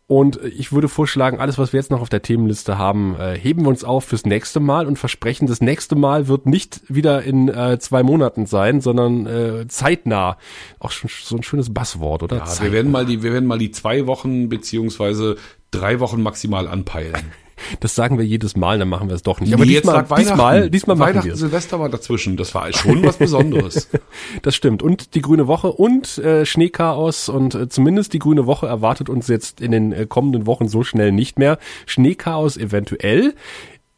Und 0.07 0.39
ich 0.45 0.71
würde 0.73 0.89
vorschlagen, 0.89 1.41
alles, 1.41 1.57
was 1.57 1.73
wir 1.73 1.81
jetzt 1.81 1.91
noch 1.91 2.03
auf 2.03 2.11
der 2.11 2.21
Themenliste 2.21 2.77
haben, 2.77 3.17
äh, 3.19 3.39
heben 3.39 3.63
wir 3.63 3.69
uns 3.69 3.85
auf 3.85 4.05
fürs 4.05 4.27
nächste 4.27 4.61
Mal 4.61 4.87
und 4.87 4.99
versprechen, 4.99 5.47
das 5.47 5.63
nächste 5.63 5.97
Mal 5.97 6.29
wird 6.29 6.45
nicht 6.45 6.83
wieder 6.89 7.23
in 7.23 7.49
äh, 7.49 7.79
zwei 7.79 8.03
Monaten 8.03 8.45
sein, 8.45 8.83
sondern 8.83 9.27
äh, 9.27 9.67
zeitnah. 9.69 10.37
Auch 10.79 10.91
schon 10.91 11.09
so 11.11 11.37
ein 11.37 11.43
schönes 11.43 11.73
Basswort, 11.73 12.23
oder? 12.23 12.37
Ja, 12.37 12.63
wir 12.63 12.73
werden 12.73 12.93
mal 12.93 13.07
die, 13.07 13.23
wir 13.23 13.33
werden 13.33 13.47
mal 13.47 13.59
die 13.59 13.71
zwei 13.71 14.07
Wochen 14.07 14.51
beziehungsweise 14.51 15.37
drei 15.71 16.01
Wochen 16.01 16.23
maximal 16.23 16.69
anpeilen. 16.69 17.33
Das 17.81 17.95
sagen 17.95 18.19
wir 18.19 18.25
jedes 18.25 18.57
Mal, 18.57 18.79
dann 18.79 18.89
machen 18.89 19.09
wir 19.09 19.15
es 19.15 19.23
doch 19.23 19.41
nicht. 19.41 19.53
Aber 19.55 19.65
Nee, 19.65 19.73
jetzt 19.73 19.85
diesmal, 19.85 20.05
diesmal, 20.17 20.71
diesmal 20.71 20.97
machen 20.97 21.09
Weihnachten, 21.09 21.27
wir 21.27 21.35
es. 21.35 21.41
Silvester 21.41 21.81
war 21.81 21.89
dazwischen. 21.89 22.37
Das 22.37 22.55
war 22.55 22.73
schon 22.73 23.03
was 23.03 23.17
Besonderes. 23.17 23.89
Das 24.43 24.55
stimmt. 24.55 24.83
Und 24.83 25.15
die 25.15 25.23
Grüne 25.23 25.47
Woche 25.47 25.73
und 25.73 26.19
äh, 26.19 26.47
Schneechaos 26.47 27.29
und 27.29 27.55
äh, 27.55 27.69
zumindest 27.69 28.13
die 28.13 28.19
Grüne 28.19 28.47
Woche 28.47 28.67
erwartet 28.67 29.09
uns 29.09 29.29
jetzt 29.29 29.61
in 29.61 29.71
den 29.71 29.93
äh, 29.93 30.07
kommenden 30.07 30.47
Wochen 30.47 30.69
so 30.69 30.83
schnell 30.83 31.13
nicht 31.13 31.39
mehr. 31.39 31.59
Schneechaos 31.87 32.57
eventuell. 32.57 33.35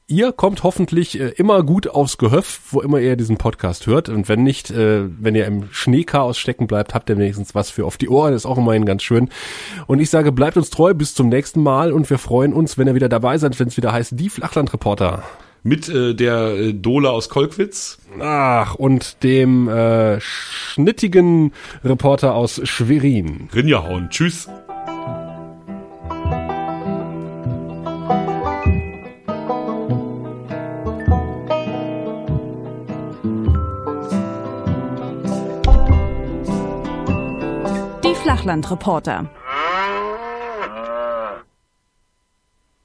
Ihr 0.09 0.31
kommt 0.31 0.63
hoffentlich 0.63 1.19
äh, 1.19 1.31
immer 1.31 1.65
gut 1.65 1.89
aufs 1.89 2.17
Gehöft, 2.17 2.61
wo 2.71 2.81
immer 2.81 3.01
ihr 3.01 3.17
diesen 3.17 3.39
Podcast 3.39 3.89
hört. 3.89 4.09
Und 4.09 4.29
wenn 4.29 4.45
nicht, 4.45 4.71
äh, 4.71 5.09
wenn 5.21 5.35
ihr 5.35 5.47
im 5.47 5.65
Schneechaos 5.73 6.39
stecken 6.39 6.69
bleibt, 6.69 6.95
habt 6.95 7.11
ihr 7.11 7.19
wenigstens 7.19 7.57
was 7.57 7.71
für 7.71 7.85
auf 7.85 7.97
die 7.97 8.09
Ohren. 8.09 8.33
Das 8.33 8.43
ist 8.43 8.47
auch 8.47 8.57
immerhin 8.59 8.85
ganz 8.85 9.03
schön. 9.03 9.31
Und 9.89 9.99
ich 9.99 10.09
sage, 10.09 10.31
bleibt 10.31 10.57
uns 10.57 10.71
treu 10.71 10.95
bis 10.95 11.15
zum 11.15 11.29
nächsten 11.29 11.61
Mal 11.61 11.93
und 11.93 12.09
wir 12.09 12.19
freuen 12.19 12.53
uns, 12.53 12.79
wenn 12.79 12.87
ihr 12.87 12.95
wieder 12.95 13.09
dabei 13.09 13.37
seid, 13.39 13.59
wenn 13.59 13.67
es 13.67 13.77
wieder 13.77 13.91
heißt, 13.91 14.13
die 14.15 14.29
Flachlandreporter. 14.29 15.25
Mit 15.65 15.89
äh, 15.89 16.15
der 16.15 16.55
äh, 16.55 16.73
Dola 16.73 17.11
aus 17.11 17.29
Kolkwitz. 17.29 17.99
Ach, 18.21 18.77
und 18.77 19.25
dem 19.25 19.69
äh, 19.69 20.21
schnittigen 20.21 21.53
Reporter 21.85 22.37
aus 22.37 22.61
Schwerin. 22.63 23.49
Rinjahauen. 23.53 24.09
Tschüss. 24.11 24.49
Deutschland 38.47 38.71
Reporter. 38.71 39.27